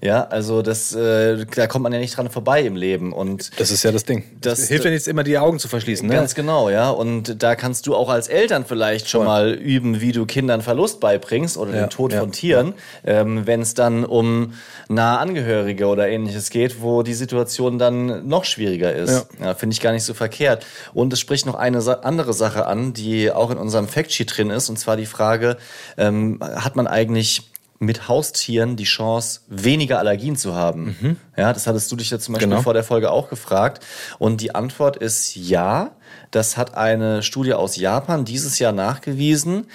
Ja, 0.02 0.24
also 0.28 0.62
das, 0.62 0.96
äh, 0.96 1.46
da 1.56 1.68
kommt 1.68 1.84
man 1.84 1.92
ja 1.92 2.00
nicht 2.00 2.16
dran 2.16 2.30
vorbei 2.30 2.62
im 2.62 2.76
Leben. 2.78 3.12
Und 3.12 3.52
Das 3.60 3.70
ist 3.70 3.84
ja 3.84 3.92
das 3.92 4.06
Ding. 4.06 4.24
Das- 4.40 4.60
Das 4.60 4.68
hilft 4.70 4.86
ja 4.86 4.92
nicht 4.92 5.08
immer, 5.08 5.24
die 5.24 5.38
Augen 5.38 5.60
zu 5.60 5.68
verschließen. 5.68 6.08
Ne? 6.08 6.14
Ganz 6.16 6.36
genau, 6.36 6.70
ja. 6.70 6.90
Und 6.90 7.44
da 7.44 7.56
kannst 7.56 7.86
du 7.86 7.96
auch 7.96 8.08
als 8.10 8.28
Eltern 8.30 8.64
vielleicht 8.66 9.10
schon 9.10 9.26
Voll. 9.26 9.28
mal 9.28 9.54
üben, 9.54 10.00
wie 10.00 10.12
du 10.14 10.26
Kindern 10.26 10.62
Verlust 10.62 11.00
beibringst 11.02 11.58
oder 11.58 11.74
Ja, 11.74 11.82
den 11.82 11.90
Tod 11.90 12.14
ja. 12.14 12.22
von 12.22 12.32
Tieren, 12.32 12.74
ähm, 13.06 13.46
wenn 13.46 13.62
es 13.62 13.74
dann 13.74 14.06
um 14.06 14.54
nahe 14.88 15.20
Angehörige 15.20 15.88
oder 15.88 16.08
ähnliches 16.08 16.50
geht, 16.50 16.82
wo 16.82 17.04
die 17.04 17.14
Situation 17.14 17.78
dann 17.78 18.28
noch 18.28 18.46
schwieriger 18.46 18.94
ist. 18.94 19.28
Ja. 19.42 19.54
Finde 19.54 19.74
ich 19.74 19.82
gar 19.82 19.92
nicht 19.92 20.04
so 20.06 20.14
verkehrt. 20.14 20.66
Und 20.94 21.12
es 21.12 21.20
spricht 21.20 21.46
noch 21.46 21.56
eine 21.56 21.82
Sa 21.82 21.94
andere 22.04 22.34
Sache 22.34 22.66
an, 22.68 22.94
die 22.94 23.32
auch 23.32 23.52
in 23.52 23.58
unserem 23.58 23.88
Factsheet 23.90 24.38
drin 24.38 24.50
ist, 24.50 24.70
und 24.70 24.78
zwar 24.80 24.96
die 24.96 25.06
Frage, 25.06 25.58
ähm, 25.98 26.40
hat 26.42 26.76
man 26.78 26.88
eigentlich 26.88 27.49
mit 27.80 28.10
Haustieren 28.10 28.76
die 28.76 28.84
Chance, 28.84 29.42
weniger 29.48 30.00
Allergien 30.00 30.36
zu 30.36 30.54
haben? 30.54 31.18
Ja, 31.38 31.54
das 31.54 31.66
hattest 31.66 31.90
du 31.92 31.96
dich 31.96 32.10
ja 32.10 32.20
zum 32.20 32.34
Beispiel 32.34 32.50
Genau. 32.50 32.62
vor 32.62 32.74
der 32.74 32.84
Folge 32.84 33.10
auch 33.12 33.30
gefragt. 33.30 33.84
Und 34.20 34.42
die 34.42 34.54
Antwort 34.54 34.98
ist 34.98 35.36
ja. 35.36 35.92
Das 36.32 36.58
hat 36.58 36.76
eine 36.76 37.24
Studie 37.24 37.54
aus 37.54 37.76
Japan 37.76 38.26
dieses 38.26 38.60
Jahr 38.60 38.72
nachgewiesen. 38.72 39.68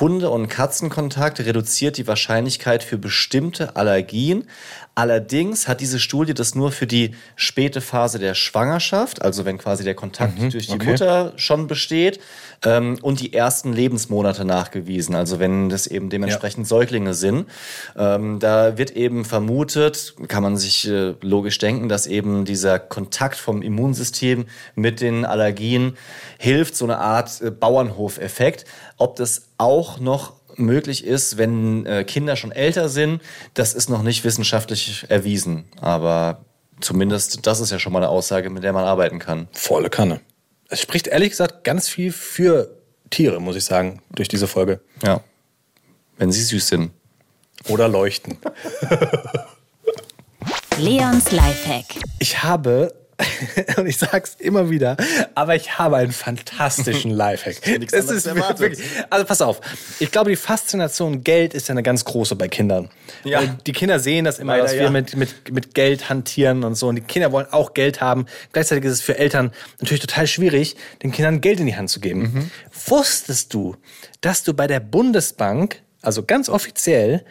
Hunde- 0.00 0.30
und 0.30 0.48
Katzenkontakt 0.48 1.40
reduziert 1.40 1.96
die 1.98 2.06
Wahrscheinlichkeit 2.06 2.82
für 2.82 2.96
bestimmte 2.98 3.74
Allergien. 3.76 4.44
Allerdings 4.98 5.68
hat 5.68 5.80
diese 5.80 6.00
Studie 6.00 6.34
das 6.34 6.56
nur 6.56 6.72
für 6.72 6.88
die 6.88 7.12
späte 7.36 7.80
Phase 7.80 8.18
der 8.18 8.34
Schwangerschaft, 8.34 9.22
also 9.22 9.44
wenn 9.44 9.56
quasi 9.56 9.84
der 9.84 9.94
Kontakt 9.94 10.40
durch 10.52 10.66
die 10.66 10.72
okay. 10.72 10.90
Mutter 10.90 11.34
schon 11.36 11.68
besteht, 11.68 12.18
ähm, 12.64 12.98
und 13.00 13.20
die 13.20 13.32
ersten 13.32 13.72
Lebensmonate 13.72 14.44
nachgewiesen, 14.44 15.14
also 15.14 15.38
wenn 15.38 15.68
das 15.68 15.86
eben 15.86 16.10
dementsprechend 16.10 16.66
Säuglinge 16.66 17.14
sind. 17.14 17.46
Ähm, 17.96 18.40
da 18.40 18.76
wird 18.76 18.90
eben 18.90 19.24
vermutet, 19.24 20.16
kann 20.26 20.42
man 20.42 20.56
sich 20.56 20.88
äh, 20.88 21.14
logisch 21.20 21.58
denken, 21.58 21.88
dass 21.88 22.08
eben 22.08 22.44
dieser 22.44 22.80
Kontakt 22.80 23.36
vom 23.36 23.62
Immunsystem 23.62 24.46
mit 24.74 25.00
den 25.00 25.24
Allergien 25.24 25.96
hilft, 26.38 26.74
so 26.74 26.84
eine 26.86 26.98
Art 26.98 27.40
äh, 27.40 27.52
Bauernhofeffekt. 27.52 28.64
Ob 28.96 29.14
das 29.14 29.42
auch 29.58 30.00
noch 30.00 30.37
möglich 30.58 31.04
ist, 31.04 31.38
wenn 31.38 31.86
äh, 31.86 32.04
Kinder 32.04 32.36
schon 32.36 32.52
älter 32.52 32.88
sind, 32.88 33.22
das 33.54 33.74
ist 33.74 33.88
noch 33.88 34.02
nicht 34.02 34.24
wissenschaftlich 34.24 35.06
erwiesen. 35.08 35.64
Aber 35.80 36.44
zumindest 36.80 37.46
das 37.46 37.60
ist 37.60 37.70
ja 37.70 37.78
schon 37.78 37.92
mal 37.92 38.00
eine 38.00 38.08
Aussage, 38.08 38.50
mit 38.50 38.64
der 38.64 38.72
man 38.72 38.84
arbeiten 38.84 39.18
kann. 39.18 39.48
Volle 39.52 39.90
Kanne. 39.90 40.20
Es 40.68 40.80
spricht 40.80 41.06
ehrlich 41.06 41.30
gesagt 41.30 41.64
ganz 41.64 41.88
viel 41.88 42.12
für 42.12 42.70
Tiere, 43.10 43.40
muss 43.40 43.56
ich 43.56 43.64
sagen, 43.64 44.02
durch 44.14 44.28
diese 44.28 44.46
Folge. 44.46 44.80
Ja. 45.02 45.22
Wenn 46.18 46.30
sie 46.32 46.42
süß 46.42 46.68
sind. 46.68 46.90
Oder 47.68 47.88
leuchten. 47.88 48.38
Leons 50.78 51.32
Lifehack. 51.32 51.86
Ich 52.18 52.42
habe, 52.42 52.94
und 53.76 53.86
ich 53.86 53.98
sag's 53.98 54.36
immer 54.38 54.70
wieder, 54.70 54.96
aber 55.34 55.56
ich 55.56 55.78
habe 55.78 55.96
einen 55.96 56.12
fantastischen 56.12 57.10
Lifehack. 57.12 57.56
anderes 57.66 58.10
ist 58.10 58.60
wirklich, 58.60 58.80
also 59.10 59.24
pass 59.24 59.40
auf. 59.40 59.60
Ich 59.98 60.12
glaube, 60.12 60.30
die 60.30 60.36
Faszination 60.36 61.24
Geld 61.24 61.52
ist 61.52 61.68
ja 61.68 61.72
eine 61.72 61.82
ganz 61.82 62.04
große 62.04 62.36
bei 62.36 62.48
Kindern. 62.48 62.90
Ja. 63.24 63.40
Weil 63.40 63.58
Die 63.66 63.72
Kinder 63.72 63.98
sehen 63.98 64.24
das 64.24 64.38
immer, 64.38 64.52
Leider 64.52 64.64
dass 64.64 64.74
wir 64.74 64.82
ja. 64.82 64.90
mit, 64.90 65.16
mit, 65.16 65.52
mit 65.52 65.74
Geld 65.74 66.08
hantieren 66.08 66.62
und 66.62 66.76
so. 66.76 66.88
Und 66.88 66.96
die 66.96 67.02
Kinder 67.02 67.32
wollen 67.32 67.46
auch 67.50 67.74
Geld 67.74 68.00
haben. 68.00 68.26
Gleichzeitig 68.52 68.84
ist 68.84 68.92
es 68.92 69.00
für 69.00 69.18
Eltern 69.18 69.52
natürlich 69.80 70.00
total 70.00 70.26
schwierig, 70.26 70.76
den 71.02 71.10
Kindern 71.10 71.40
Geld 71.40 71.58
in 71.58 71.66
die 71.66 71.76
Hand 71.76 71.90
zu 71.90 72.00
geben. 72.00 72.20
Mhm. 72.20 72.50
Wusstest 72.86 73.52
du, 73.52 73.76
dass 74.20 74.44
du 74.44 74.54
bei 74.54 74.66
der 74.68 74.80
Bundesbank, 74.80 75.82
also 76.02 76.22
ganz 76.22 76.48
offiziell, 76.48 77.24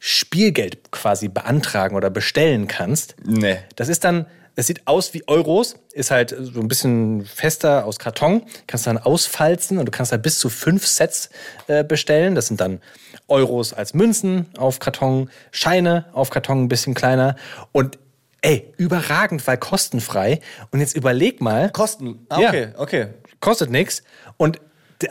Spielgeld 0.00 0.90
quasi 0.90 1.28
beantragen 1.28 1.96
oder 1.96 2.10
bestellen 2.10 2.68
kannst? 2.68 3.16
Nee. 3.24 3.58
Das 3.76 3.88
ist 3.88 4.04
dann, 4.04 4.26
es 4.58 4.66
sieht 4.66 4.88
aus 4.88 5.14
wie 5.14 5.22
Euros, 5.28 5.76
ist 5.92 6.10
halt 6.10 6.34
so 6.36 6.58
ein 6.60 6.66
bisschen 6.66 7.24
fester 7.24 7.84
aus 7.86 8.00
Karton, 8.00 8.42
kannst 8.66 8.88
dann 8.88 8.98
ausfalzen 8.98 9.78
und 9.78 9.86
du 9.86 9.92
kannst 9.92 10.10
halt 10.10 10.22
bis 10.22 10.40
zu 10.40 10.48
fünf 10.50 10.84
Sets 10.84 11.30
äh, 11.68 11.84
bestellen. 11.84 12.34
Das 12.34 12.48
sind 12.48 12.60
dann 12.60 12.80
Euros 13.28 13.72
als 13.72 13.94
Münzen 13.94 14.46
auf 14.58 14.80
Karton, 14.80 15.30
Scheine 15.52 16.06
auf 16.12 16.30
Karton 16.30 16.64
ein 16.64 16.68
bisschen 16.68 16.94
kleiner 16.94 17.36
und 17.70 18.00
ey, 18.40 18.72
überragend, 18.78 19.46
weil 19.46 19.58
kostenfrei. 19.58 20.40
Und 20.72 20.80
jetzt 20.80 20.96
überleg 20.96 21.40
mal, 21.40 21.70
Kosten. 21.70 22.26
Ah, 22.28 22.40
Ja. 22.40 22.48
okay, 22.48 22.68
okay. 22.76 23.06
kostet 23.38 23.70
nichts 23.70 24.02
und 24.38 24.60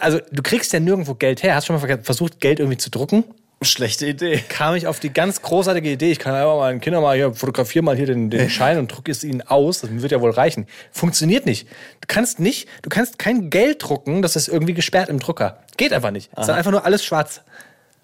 also 0.01 0.19
du 0.29 0.43
kriegst 0.43 0.73
ja 0.73 0.81
nirgendwo 0.81 1.13
Geld 1.13 1.41
her. 1.41 1.55
Hast 1.55 1.69
du 1.69 1.73
schon 1.79 1.87
mal 1.89 2.03
versucht, 2.03 2.41
Geld 2.41 2.59
irgendwie 2.59 2.77
zu 2.77 2.91
drucken? 2.91 3.23
Schlechte 3.61 4.05
Idee. 4.05 4.43
kam 4.49 4.75
ich 4.75 4.85
auf 4.85 4.99
die 4.99 5.11
ganz 5.11 5.41
großartige 5.41 5.91
Idee, 5.91 6.11
ich 6.11 6.19
kann 6.19 6.35
einfach 6.35 6.57
mal 6.57 6.71
den 6.71 6.79
Kindern 6.79 7.01
mal 7.01 7.15
hier, 7.15 7.33
fotografiere 7.33 7.83
mal 7.83 7.95
hier 7.95 8.05
den, 8.05 8.29
den 8.29 8.49
Schein 8.51 8.77
und 8.77 8.91
drucke 8.91 9.11
es 9.11 9.23
ihnen 9.23 9.41
aus, 9.41 9.81
das 9.81 9.89
wird 9.91 10.11
ja 10.11 10.21
wohl 10.21 10.29
reichen. 10.29 10.67
Funktioniert 10.91 11.47
nicht. 11.47 11.67
Du 12.01 12.07
kannst 12.07 12.39
nicht, 12.39 12.69
du 12.83 12.89
kannst 12.89 13.17
kein 13.17 13.49
Geld 13.49 13.81
drucken, 13.81 14.21
das 14.21 14.35
ist 14.35 14.47
irgendwie 14.47 14.75
gesperrt 14.75 15.09
im 15.09 15.19
Drucker. 15.19 15.63
Geht 15.75 15.91
einfach 15.91 16.11
nicht. 16.11 16.29
Es 16.35 16.43
ist 16.43 16.49
einfach 16.49 16.71
nur 16.71 16.85
alles 16.85 17.03
schwarz. 17.03 17.41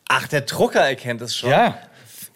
Ach, 0.08 0.28
der 0.28 0.42
Drucker 0.42 0.82
erkennt 0.82 1.22
es 1.22 1.38
schon. 1.38 1.52
Ja. 1.52 1.78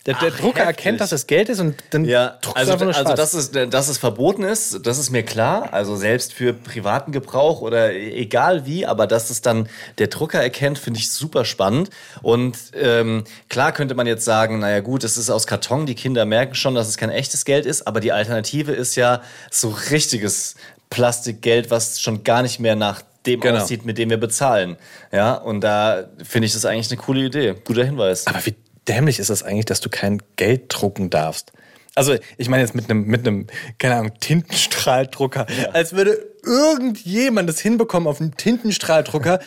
Der, 0.08 0.14
der 0.16 0.32
Ach, 0.34 0.40
Drucker 0.40 0.62
heftig. 0.62 0.78
erkennt, 0.78 1.02
dass 1.02 1.12
es 1.12 1.28
Geld 1.28 1.50
ist 1.50 1.60
und 1.60 1.76
dann 1.90 2.06
Ja, 2.06 2.38
druckst 2.42 2.56
also, 2.58 2.72
einfach 2.72 2.86
nur 2.86 2.96
also 2.96 3.14
dass, 3.14 3.34
es, 3.34 3.52
dass 3.52 3.90
es 3.90 3.98
verboten 3.98 4.44
ist, 4.44 4.86
das 4.88 4.98
ist 4.98 5.12
mir 5.12 5.22
klar. 5.24 5.74
Also 5.74 5.98
selbst 5.98 6.34
für 6.34 6.54
privaten 6.54 7.12
Gebrauch 7.12 7.60
oder 7.62 7.94
egal 7.94 8.66
wie, 8.66 8.86
aber 8.86 9.06
dass 9.06 9.30
es 9.30 9.42
dann 9.42 9.68
der 9.98 10.08
Drucker 10.08 10.42
erkennt, 10.42 10.80
finde 10.80 11.00
ich 11.02 11.12
super 11.12 11.44
spannend. 11.44 11.90
Und 12.22 12.58
ähm, 12.74 13.26
klar 13.50 13.74
könnte 13.74 13.96
man 13.96 14.08
jetzt 14.08 14.24
sagen, 14.24 14.60
naja 14.60 14.80
gut, 14.80 15.04
es 15.04 15.18
ist 15.18 15.30
aus 15.30 15.46
Karton, 15.46 15.86
die 15.86 15.96
Kinder 15.96 16.26
merken 16.26 16.56
schon, 16.56 16.74
dass 16.74 16.88
es 16.88 16.96
kein 16.96 17.10
echtes 17.10 17.44
Geld 17.44 17.66
ist, 17.66 17.86
aber 17.86 18.00
die 18.00 18.14
Alternative 18.14 18.72
ist 18.72 18.96
ja 18.96 19.22
so 19.52 19.76
richtiges 19.92 20.56
Plastikgeld, 20.90 21.70
was 21.70 22.00
schon 22.00 22.24
gar 22.24 22.42
nicht 22.42 22.60
mehr 22.60 22.76
nach 22.76 23.02
dem 23.26 23.42
Genau. 23.42 23.62
aussieht, 23.62 23.86
mit 23.86 23.98
dem 23.98 24.10
wir 24.10 24.18
bezahlen. 24.18 24.78
Ja, 25.12 25.34
und 25.34 25.60
da 25.62 26.06
finde 26.24 26.46
ich 26.46 26.54
das 26.54 26.64
eigentlich 26.64 26.90
eine 26.90 26.98
coole 27.02 27.26
Idee. 27.26 27.56
Guter 27.66 27.84
Hinweis. 27.84 28.26
Aber 28.26 28.44
wie 28.46 28.56
dämlich 28.88 29.20
ist 29.20 29.30
das 29.30 29.44
eigentlich, 29.44 29.66
dass 29.66 29.82
du 29.82 29.90
kein 29.90 30.22
Geld 30.36 30.66
drucken 30.70 31.10
darfst? 31.10 31.52
Also, 31.96 32.16
ich 32.38 32.48
meine 32.48 32.62
jetzt 32.62 32.76
mit 32.76 32.88
einem, 32.92 33.06
mit 33.06 33.28
einem, 33.28 33.48
keine 33.80 33.96
Ahnung, 33.96 34.12
Tintenstrahldrucker. 34.20 35.48
Als 35.74 35.94
würde 35.94 36.28
irgendjemand 36.44 37.50
das 37.50 37.60
hinbekommen, 37.60 38.08
auf 38.08 38.22
einem 38.22 38.38
Tintenstrahldrucker 38.38 39.40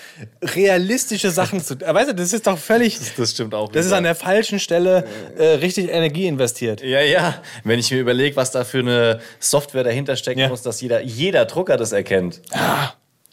realistische 0.43 1.31
Sachen 1.31 1.63
zu. 1.63 1.81
Weißt 1.81 2.11
du, 2.11 2.15
das 2.17 2.33
ist 2.33 2.49
doch 2.49 2.59
völlig. 2.59 2.99
das 3.17 3.31
stimmt 3.31 3.55
auch 3.55 3.71
Das 3.71 3.83
ist 3.85 3.91
wieder. 3.91 3.99
an 3.99 4.03
der 4.05 4.17
falschen 4.17 4.59
Stelle 4.59 5.07
äh, 5.39 5.45
richtig 5.45 5.91
Energie 5.91 6.27
investiert. 6.27 6.83
Ja, 6.83 7.01
ja. 7.01 7.41
Wenn 7.63 7.79
ich 7.79 7.93
mir 7.93 8.01
überlege, 8.01 8.35
was 8.35 8.51
da 8.51 8.65
für 8.65 8.81
eine 8.81 9.21
Software 9.39 9.85
dahinter 9.85 10.17
stecken 10.17 10.41
Ja. 10.41 10.49
muss, 10.49 10.63
dass 10.63 10.81
jeder, 10.81 11.03
jeder 11.03 11.45
Drucker 11.45 11.77
das 11.77 11.93
erkennt. 11.93 12.43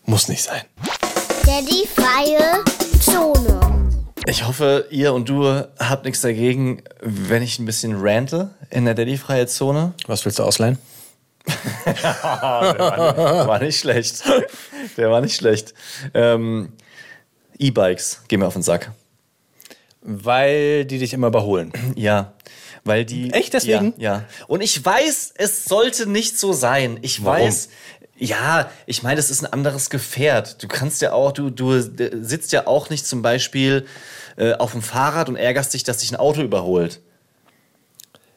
Muss 0.05 0.27
nicht 0.27 0.43
sein. 0.43 0.61
Daddy 1.43 1.87
freie. 1.95 2.63
Ich 4.29 4.45
hoffe, 4.45 4.87
ihr 4.91 5.13
und 5.13 5.29
du 5.29 5.45
habt 5.79 6.03
nichts 6.03 6.19
dagegen, 6.19 6.83
wenn 7.01 7.41
ich 7.41 7.59
ein 7.59 7.65
bisschen 7.65 7.95
rante 7.97 8.49
in 8.69 8.83
der 8.83 8.93
Daddy-freie 8.93 9.47
Zone. 9.47 9.93
Was 10.05 10.25
willst 10.25 10.39
du 10.39 10.43
ausleihen? 10.43 10.77
War 11.85 13.59
nicht 13.59 13.79
schlecht. 13.79 14.23
Der 14.97 15.09
war 15.09 15.21
nicht 15.21 15.37
schlecht. 15.37 15.73
Ähm, 16.13 16.73
E-Bikes 17.57 18.23
gehen 18.27 18.41
mir 18.41 18.47
auf 18.47 18.53
den 18.53 18.63
Sack. 18.63 18.91
Weil 20.01 20.83
die 20.83 20.99
dich 20.99 21.13
immer 21.13 21.27
überholen. 21.27 21.71
Ja. 21.95 22.33
Weil 22.83 23.05
die. 23.05 23.31
Echt 23.31 23.53
deswegen? 23.53 23.93
Ja, 23.97 24.17
ja. 24.17 24.25
Und 24.47 24.59
ich 24.61 24.83
weiß, 24.83 25.35
es 25.35 25.63
sollte 25.65 26.09
nicht 26.09 26.37
so 26.37 26.51
sein. 26.51 26.99
Ich 27.01 27.23
Warum? 27.23 27.45
weiß. 27.45 27.69
Ja, 28.17 28.69
ich 28.85 29.03
meine, 29.03 29.17
das 29.17 29.29
ist 29.29 29.43
ein 29.43 29.53
anderes 29.53 29.89
Gefährt. 29.89 30.61
Du 30.63 30.67
kannst 30.67 31.01
ja 31.01 31.13
auch, 31.13 31.31
du, 31.31 31.49
du 31.49 31.73
äh, 31.73 31.83
sitzt 32.21 32.51
ja 32.51 32.65
auch 32.65 32.89
nicht 32.89 33.05
zum 33.05 33.21
Beispiel 33.21 33.85
äh, 34.37 34.53
auf 34.53 34.71
dem 34.71 34.81
Fahrrad 34.81 35.29
und 35.29 35.35
ärgerst 35.35 35.73
dich, 35.73 35.83
dass 35.83 35.97
dich 35.97 36.11
ein 36.11 36.15
Auto 36.15 36.41
überholt. 36.41 36.99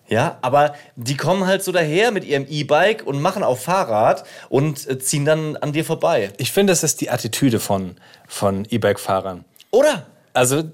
Ja, 0.08 0.38
aber 0.42 0.74
die 0.96 1.16
kommen 1.16 1.46
halt 1.46 1.62
so 1.62 1.70
daher 1.70 2.10
mit 2.10 2.24
ihrem 2.24 2.44
E-Bike 2.48 3.06
und 3.06 3.22
machen 3.22 3.44
auf 3.44 3.62
Fahrrad 3.62 4.24
und 4.48 4.88
äh, 4.88 4.98
ziehen 4.98 5.24
dann 5.24 5.56
an 5.56 5.72
dir 5.72 5.84
vorbei. 5.84 6.32
Ich 6.36 6.52
finde, 6.52 6.72
das 6.72 6.82
ist 6.82 7.00
die 7.00 7.10
Attitüde 7.10 7.60
von, 7.60 7.96
von 8.26 8.66
E-Bike-Fahrern. 8.68 9.44
Oder? 9.70 10.06
Also, 10.34 10.64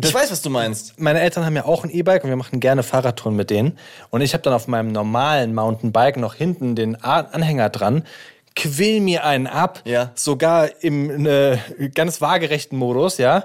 Ich 0.00 0.14
weiß, 0.14 0.30
was 0.30 0.42
du 0.42 0.50
meinst. 0.50 0.98
meine 1.00 1.20
Eltern 1.20 1.44
haben 1.44 1.56
ja 1.56 1.64
auch 1.64 1.84
ein 1.84 1.90
E-Bike 1.90 2.22
und 2.22 2.30
wir 2.30 2.36
machen 2.36 2.60
gerne 2.60 2.84
Fahrradtouren 2.84 3.34
mit 3.34 3.50
denen. 3.50 3.78
Und 4.10 4.20
ich 4.20 4.32
habe 4.32 4.42
dann 4.42 4.52
auf 4.54 4.68
meinem 4.68 4.92
normalen 4.92 5.54
Mountainbike 5.54 6.16
noch 6.16 6.34
hinten 6.34 6.76
den 6.76 7.02
Anhänger 7.02 7.70
dran, 7.70 8.04
quill 8.56 9.00
mir 9.00 9.24
einen 9.24 9.46
ab, 9.46 9.80
Ja. 9.84 10.12
sogar 10.14 10.68
im 10.82 11.26
äh, 11.26 11.58
ganz 11.94 12.20
waagerechten 12.20 12.78
Modus, 12.78 13.18
ja. 13.18 13.44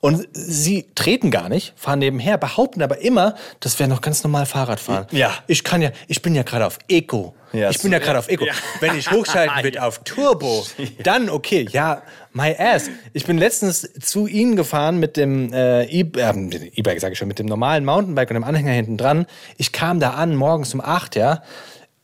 Und 0.00 0.28
sie 0.32 0.86
treten 0.94 1.30
gar 1.30 1.48
nicht, 1.48 1.72
fahren 1.74 1.98
nebenher, 1.98 2.36
behaupten 2.38 2.82
aber 2.82 2.98
immer, 2.98 3.34
das 3.60 3.78
wäre 3.78 3.88
noch 3.88 4.02
ganz 4.02 4.22
normal 4.22 4.46
Fahrradfahren. 4.46 5.06
Ja. 5.10 5.32
Ich 5.46 5.64
kann 5.64 5.80
ja, 5.82 5.90
ich 6.06 6.20
bin 6.22 6.34
ja 6.34 6.42
gerade 6.42 6.66
auf 6.66 6.78
Eco. 6.88 7.34
Ja, 7.52 7.70
ich 7.70 7.78
bin 7.80 7.90
so- 7.90 7.94
ja 7.96 7.98
gerade 7.98 8.18
auf 8.18 8.28
Eco. 8.28 8.44
Wenn 8.80 8.96
ich 8.98 9.10
hochschalten 9.10 9.64
will 9.64 9.78
auf 9.78 10.00
Turbo, 10.04 10.64
dann 11.02 11.30
okay. 11.30 11.66
Ja, 11.72 12.02
my 12.34 12.54
ass. 12.58 12.90
Ich 13.14 13.24
bin 13.24 13.38
letztens 13.38 13.88
zu 14.00 14.26
Ihnen 14.26 14.54
gefahren 14.54 14.98
mit 15.00 15.16
dem 15.16 15.52
äh, 15.52 15.84
E- 15.84 16.00
äh, 16.18 16.32
mit 16.34 16.54
dem 16.54 16.70
E-Bike, 16.74 17.00
sage 17.00 17.14
ich 17.14 17.18
schon, 17.18 17.28
mit 17.28 17.38
dem 17.38 17.46
normalen 17.46 17.84
Mountainbike 17.84 18.30
und 18.30 18.34
dem 18.34 18.44
Anhänger 18.44 18.72
hinten 18.72 18.98
dran. 18.98 19.26
Ich 19.56 19.72
kam 19.72 19.98
da 19.98 20.10
an, 20.10 20.36
morgens 20.36 20.72
um 20.74 20.82
8, 20.82 21.16
ja. 21.16 21.42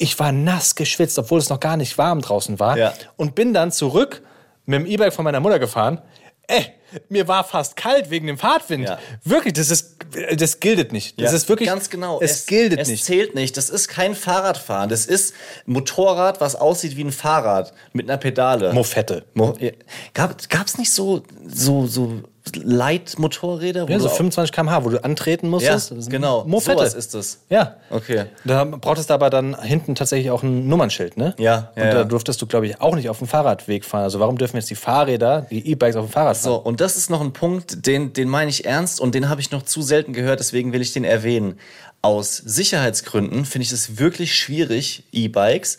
Ich 0.03 0.19
war 0.19 0.33
nass 0.33 0.75
geschwitzt, 0.75 1.17
obwohl 1.19 1.39
es 1.39 1.49
noch 1.49 1.61
gar 1.61 1.77
nicht 1.77 1.97
warm 1.97 2.21
draußen 2.21 2.59
war. 2.59 2.77
Ja. 2.77 2.93
Und 3.17 3.37
bin 3.37 3.55
dann 3.55 3.71
zurück 3.71 4.23
mit 4.67 4.81
dem 4.81 4.87
E-Bike 4.87 5.13
von 5.13 5.25
meiner 5.25 5.39
Mutter 5.39 5.61
gefahren. 5.61 6.03
Ey, 6.49 6.73
mir 7.09 7.29
war 7.29 7.45
fast 7.45 7.77
kalt 7.77 8.11
wegen 8.11 8.27
dem 8.27 8.37
Fahrtwind. 8.37 8.89
Ja. 8.89 8.99
Wirklich, 9.23 9.55
das 9.55 9.71
ist, 9.71 9.99
das 10.35 10.59
giltet 10.59 10.93
nicht. 10.93 11.21
Das 11.21 11.31
Ja, 11.31 11.37
ist 11.37 11.49
wirklich, 11.49 11.69
ganz 11.69 11.89
genau. 11.89 12.21
Es, 12.21 12.47
giltet 12.47 12.81
es 12.81 12.89
nicht. 12.89 13.05
zählt 13.05 13.37
nicht. 13.37 13.57
Das 13.57 13.71
ist 13.71 13.87
kein 13.87 14.17
Fahrradfahren. 14.17 14.89
Das 14.91 15.07
ist 15.07 15.35
Motorrad, 15.67 16.41
was 16.41 16.57
aussieht 16.57 16.97
wie 16.97 17.05
ein 17.05 17.13
Fahrrad 17.13 17.73
mit 17.93 18.11
einer 18.11 18.19
Pedale. 18.19 18.73
Mofette. 18.73 19.25
Mo. 19.35 19.55
Gab 20.15 20.49
gab's 20.49 20.79
nicht 20.79 20.93
so 20.93 21.23
so 21.47 21.87
so 21.87 22.23
Leitmotorräder? 22.55 23.88
wo 23.88 23.93
Ja, 23.93 23.99
so 23.99 24.09
auch- 24.09 24.16
25 24.16 24.53
km/h, 24.53 24.84
wo 24.84 24.90
du 24.90 25.03
antreten 25.05 25.49
musstest. 25.49 25.90
Ja, 25.90 25.97
Das 25.97 26.05
ist 26.07 26.11
genau. 26.11 26.45
Mofette. 26.45 26.78
Sowas 26.78 26.95
ist 26.95 27.14
es. 27.14 27.40
Ja. 27.49 27.76
Okay. 27.90 28.26
Da 28.45 28.64
brauchtest 28.64 29.11
du 29.11 29.14
aber 29.14 29.30
dann 29.30 29.61
hinten 29.62 29.95
tatsächlich 29.95 30.30
auch 30.30 30.43
ein 30.43 30.68
Nummernschild, 30.68 31.16
ne? 31.16 31.34
Ja, 31.38 31.72
ja, 31.76 31.82
Und 31.84 31.90
da 31.90 31.99
ja. 31.99 32.05
durftest 32.05 32.40
du, 32.43 32.47
glaube 32.47 32.66
ich, 32.66 32.80
auch 32.80 32.95
nicht 32.97 33.09
auf 33.09 33.18
dem 33.18 33.26
Fahrradweg 33.28 33.84
fahren. 33.84 34.03
Also 34.03 34.20
warum 34.20 34.38
dürfen 34.38 34.57
jetzt 34.57 34.70
die 34.70 34.74
Fahrräder, 34.74 35.47
die 35.51 35.66
E-Bikes 35.70 35.97
auf 35.97 36.07
dem 36.07 36.12
Fahrrad 36.12 36.36
fahren? 36.36 36.53
So, 36.55 36.57
und 36.57 36.80
das 36.80 36.97
ist 36.97 37.11
noch 37.11 37.20
ein 37.20 37.32
Punkt, 37.32 37.86
den, 37.86 38.12
den 38.12 38.28
meine 38.28 38.51
ich 38.51 38.64
ernst 38.64 39.01
und 39.01 39.14
den 39.14 39.28
habe 39.28 39.40
ich 39.40 39.51
noch 39.51 39.62
zu 39.62 39.82
selten 39.82 40.12
gehört, 40.12 40.40
deswegen 40.40 40.72
will 40.72 40.80
ich 40.82 40.93
den 40.93 41.05
erwähnen. 41.05 41.59
Aus 42.05 42.36
Sicherheitsgründen 42.36 43.45
finde 43.45 43.64
ich 43.64 43.72
es 43.72 43.99
wirklich 43.99 44.34
schwierig, 44.34 45.05
E-Bikes, 45.12 45.78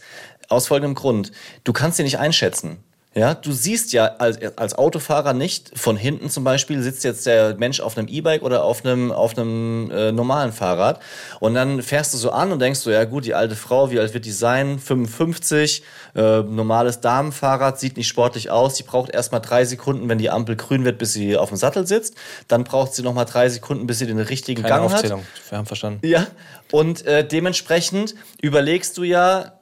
aus 0.50 0.68
folgendem 0.68 0.96
Grund. 0.96 1.32
Du 1.64 1.74
kannst 1.74 1.98
sie 1.98 2.04
nicht 2.04 2.20
einschätzen. 2.20 2.78
Ja, 3.16 3.36
du 3.36 3.52
siehst 3.52 3.94
ja 3.94 4.16
als, 4.18 4.40
als 4.58 4.76
Autofahrer 4.76 5.34
nicht, 5.34 5.78
von 5.78 5.98
hinten 5.98 6.32
zum 6.32 6.44
Beispiel 6.44 6.82
sitzt 6.82 7.04
jetzt 7.04 7.26
der 7.28 7.56
Mensch 7.56 7.80
auf 7.80 7.96
einem 7.98 8.08
E-Bike 8.08 8.42
oder 8.42 8.64
auf 8.64 8.84
einem, 8.84 9.12
auf 9.12 9.38
einem 9.38 9.92
äh, 9.92 10.12
normalen 10.12 10.52
Fahrrad. 10.52 11.00
Und 11.40 11.54
dann 11.54 11.84
fährst 11.84 12.14
du 12.14 12.18
so 12.18 12.32
an 12.32 12.52
und 12.52 12.60
denkst 12.60 12.80
so, 12.80 12.90
ja 12.90 13.04
gut, 13.06 13.26
die 13.26 13.36
alte 13.36 13.56
Frau, 13.56 13.92
wie 13.92 14.00
alt 14.00 14.16
wird 14.16 14.26
die 14.26 14.32
sein? 14.32 14.80
55, 14.80 15.84
äh, 16.16 16.42
normales 16.42 17.02
Damenfahrrad, 17.02 17.80
sieht 17.80 17.98
nicht 17.98 18.08
sportlich 18.08 18.50
aus. 18.50 18.74
Die 18.76 18.84
braucht 18.84 19.12
erstmal 19.12 19.42
drei 19.42 19.64
Sekunden, 19.66 20.10
wenn 20.10 20.18
die 20.18 20.32
Ampel 20.32 20.56
grün 20.56 20.84
wird, 20.84 20.98
bis 20.98 21.14
sie 21.14 21.38
auf 21.38 21.50
dem 21.50 21.58
Sattel 21.58 21.86
sitzt. 21.86 22.16
Dann 22.48 22.64
braucht 22.64 22.96
sie 22.96 23.04
nochmal 23.04 23.26
drei 23.26 23.48
Sekunden, 23.48 23.86
bis 23.86 24.00
sie 24.00 24.08
den 24.08 24.20
richtigen 24.20 24.64
Keine 24.64 24.76
Gang 24.76 24.86
hat. 24.86 24.96
Aufzählung. 24.96 25.24
Wir 25.50 25.58
haben 25.60 25.68
verstanden. 25.68 26.00
Ja, 26.08 26.26
und 26.72 27.06
äh, 27.06 27.28
dementsprechend 27.28 28.16
überlegst 28.42 28.98
du 28.98 29.04
ja, 29.04 29.54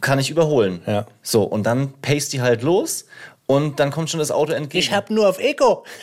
kann 0.00 0.18
ich 0.18 0.30
überholen? 0.30 0.82
Ja. 0.86 1.06
So, 1.22 1.42
und 1.42 1.64
dann 1.64 1.92
pace 2.00 2.28
die 2.28 2.40
halt 2.40 2.62
los 2.62 3.06
und 3.46 3.80
dann 3.80 3.90
kommt 3.90 4.10
schon 4.10 4.20
das 4.20 4.30
Auto 4.30 4.52
entgegen. 4.52 4.94
hab 4.94 5.10
nur 5.10 5.28
auf 5.28 5.38
Eco. 5.38 5.84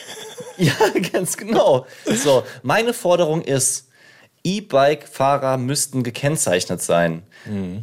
Ja, 0.60 0.72
ganz 1.12 1.36
genau. 1.36 1.86
So, 2.04 2.42
meine 2.64 2.92
Forderung 2.92 3.42
ist, 3.42 3.87
E-Bike-Fahrer 4.48 5.58
müssten 5.58 6.02
gekennzeichnet 6.02 6.80
sein. 6.82 7.22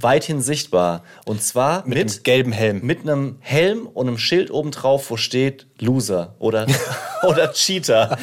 Weithin 0.01 0.41
sichtbar. 0.41 1.03
Und 1.25 1.41
zwar 1.41 1.85
Mit, 1.87 1.97
mit, 1.97 2.11
einem 2.11 2.23
gelben 2.23 2.51
Helm. 2.51 2.79
mit 2.83 3.01
einem 3.01 3.37
Helm 3.39 3.87
und 3.87 4.07
einem 4.07 4.17
Schild 4.17 4.51
oben 4.51 4.71
drauf, 4.71 5.09
wo 5.09 5.17
steht 5.17 5.67
Loser 5.79 6.35
oder, 6.39 6.65
oder 7.23 7.51
Cheater. 7.53 8.17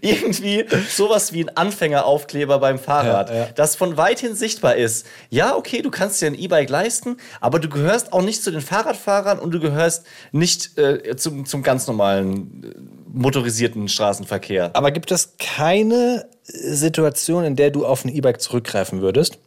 Irgendwie 0.00 0.64
sowas 0.88 1.32
wie 1.32 1.44
ein 1.44 1.56
Anfängeraufkleber 1.56 2.58
beim 2.58 2.78
Fahrrad, 2.78 3.30
Ja, 3.30 3.36
ja. 3.36 3.48
das 3.54 3.76
von 3.76 3.96
weithin 3.96 4.34
sichtbar 4.34 4.76
ist. 4.76 5.06
Ja, 5.30 5.56
okay, 5.56 5.82
du 5.82 5.90
kannst 5.90 6.20
dir 6.22 6.26
ein 6.26 6.34
E-Bike 6.38 6.68
leisten, 6.70 7.16
aber 7.40 7.58
du 7.58 7.68
gehörst 7.68 8.12
auch 8.12 8.22
nicht 8.22 8.42
zu 8.42 8.50
den 8.50 8.60
Fahrradfahrern 8.60 9.38
und 9.38 9.52
du 9.52 9.60
gehörst 9.60 10.04
nicht 10.32 10.76
äh, 10.78 11.16
zum, 11.16 11.46
zum 11.46 11.62
ganz 11.62 11.86
normalen 11.86 12.62
äh, 12.64 12.99
motorisierten 13.12 13.88
Straßenverkehr. 13.88 14.70
Aber 14.74 14.90
gibt 14.90 15.10
es 15.10 15.34
keine 15.38 16.26
Situation, 16.44 17.44
in 17.44 17.56
der 17.56 17.70
du 17.70 17.86
auf 17.86 18.04
ein 18.04 18.08
E-Bike 18.08 18.40
zurückgreifen 18.40 19.00
würdest? 19.00 19.38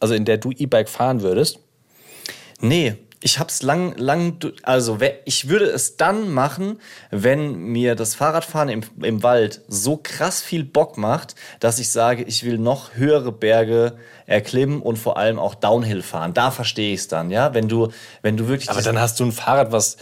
Also 0.00 0.14
in 0.14 0.24
der 0.24 0.38
du 0.38 0.50
E-Bike 0.52 0.88
fahren 0.88 1.22
würdest? 1.22 1.58
Nee, 2.60 2.96
ich 3.22 3.38
hab's 3.38 3.62
lang, 3.62 3.94
lang, 3.96 4.38
du- 4.38 4.52
also 4.62 4.98
ich 5.24 5.48
würde 5.48 5.64
es 5.66 5.96
dann 5.96 6.30
machen, 6.30 6.78
wenn 7.10 7.54
mir 7.56 7.94
das 7.94 8.14
Fahrradfahren 8.14 8.68
im, 8.68 8.82
im 9.02 9.22
Wald 9.22 9.62
so 9.68 9.98
krass 10.02 10.42
viel 10.42 10.64
Bock 10.64 10.98
macht, 10.98 11.34
dass 11.60 11.78
ich 11.78 11.90
sage, 11.90 12.22
ich 12.24 12.44
will 12.44 12.58
noch 12.58 12.94
höhere 12.94 13.32
Berge 13.32 13.96
erklimmen 14.26 14.80
und 14.82 14.98
vor 14.98 15.16
allem 15.16 15.38
auch 15.38 15.54
Downhill 15.54 16.02
fahren. 16.02 16.34
Da 16.34 16.50
verstehe 16.50 16.92
ich 16.92 17.00
es 17.00 17.08
dann, 17.08 17.30
ja. 17.30 17.54
Wenn 17.54 17.68
du, 17.68 17.88
wenn 18.22 18.36
du 18.36 18.48
wirklich 18.48 18.70
Aber 18.70 18.82
dann 18.82 19.00
hast 19.00 19.18
du 19.18 19.24
ein 19.24 19.32
Fahrrad, 19.32 19.72
was, 19.72 19.96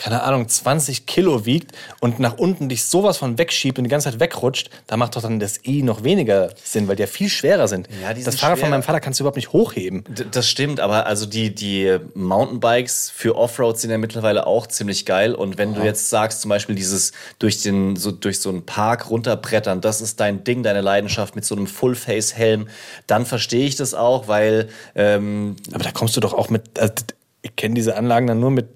keine 0.00 0.22
Ahnung, 0.22 0.48
20 0.48 1.04
Kilo 1.04 1.44
wiegt 1.44 1.72
und 2.00 2.18
nach 2.20 2.38
unten 2.38 2.70
dich 2.70 2.84
sowas 2.84 3.18
von 3.18 3.36
wegschiebt 3.36 3.76
und 3.78 3.84
die 3.84 3.90
ganze 3.90 4.10
Zeit 4.10 4.18
wegrutscht, 4.18 4.70
da 4.86 4.96
macht 4.96 5.14
doch 5.14 5.20
dann 5.20 5.38
das 5.40 5.60
E 5.64 5.82
noch 5.82 6.04
weniger 6.04 6.50
Sinn, 6.64 6.88
weil 6.88 6.96
die 6.96 7.02
ja 7.02 7.06
viel 7.06 7.28
schwerer 7.28 7.68
sind. 7.68 7.86
Ja, 8.02 8.14
das 8.14 8.36
Fahrrad 8.36 8.58
von 8.58 8.60
schwer. 8.66 8.70
meinem 8.70 8.82
Vater 8.82 9.00
kannst 9.00 9.20
du 9.20 9.24
überhaupt 9.24 9.36
nicht 9.36 9.52
hochheben. 9.52 10.04
D- 10.08 10.24
Das 10.30 10.48
stimmt, 10.48 10.80
aber 10.80 11.04
also 11.06 11.26
die, 11.26 11.54
die 11.54 11.98
Mountainbikes 12.14 13.10
für 13.14 13.36
Offroad 13.36 13.78
sind 13.78 13.90
ja 13.90 13.98
mittlerweile 13.98 14.46
auch 14.46 14.66
ziemlich 14.66 15.04
geil. 15.04 15.34
Und 15.34 15.58
wenn 15.58 15.74
du 15.74 15.82
jetzt 15.82 16.08
sagst, 16.08 16.40
zum 16.40 16.48
Beispiel 16.48 16.74
dieses 16.74 17.12
durch 17.38 17.60
den, 17.62 17.96
so 17.96 18.10
durch 18.10 18.40
so 18.40 18.48
einen 18.48 18.64
Park 18.64 19.10
runterbrettern, 19.10 19.80
das 19.82 20.00
ist 20.00 20.18
dein 20.20 20.44
Ding, 20.44 20.62
deine 20.62 20.80
Leidenschaft 20.80 21.36
mit 21.36 21.44
so 21.44 21.54
einem 21.54 21.66
Full-Face-Helm, 21.66 22.68
dann 23.06 23.26
verstehe 23.26 23.66
ich 23.66 23.76
das 23.76 23.92
auch, 23.94 24.28
weil 24.28 24.68
ähm, 24.94 25.56
Aber 25.72 25.84
da 25.84 25.90
kommst 25.92 26.16
du 26.16 26.20
doch 26.20 26.32
auch 26.32 26.48
mit, 26.48 26.78
also, 26.78 26.94
ich 27.42 27.54
kenne 27.56 27.74
diese 27.74 27.96
Anlagen 27.96 28.26
dann 28.26 28.40
nur 28.40 28.50
mit 28.50 28.68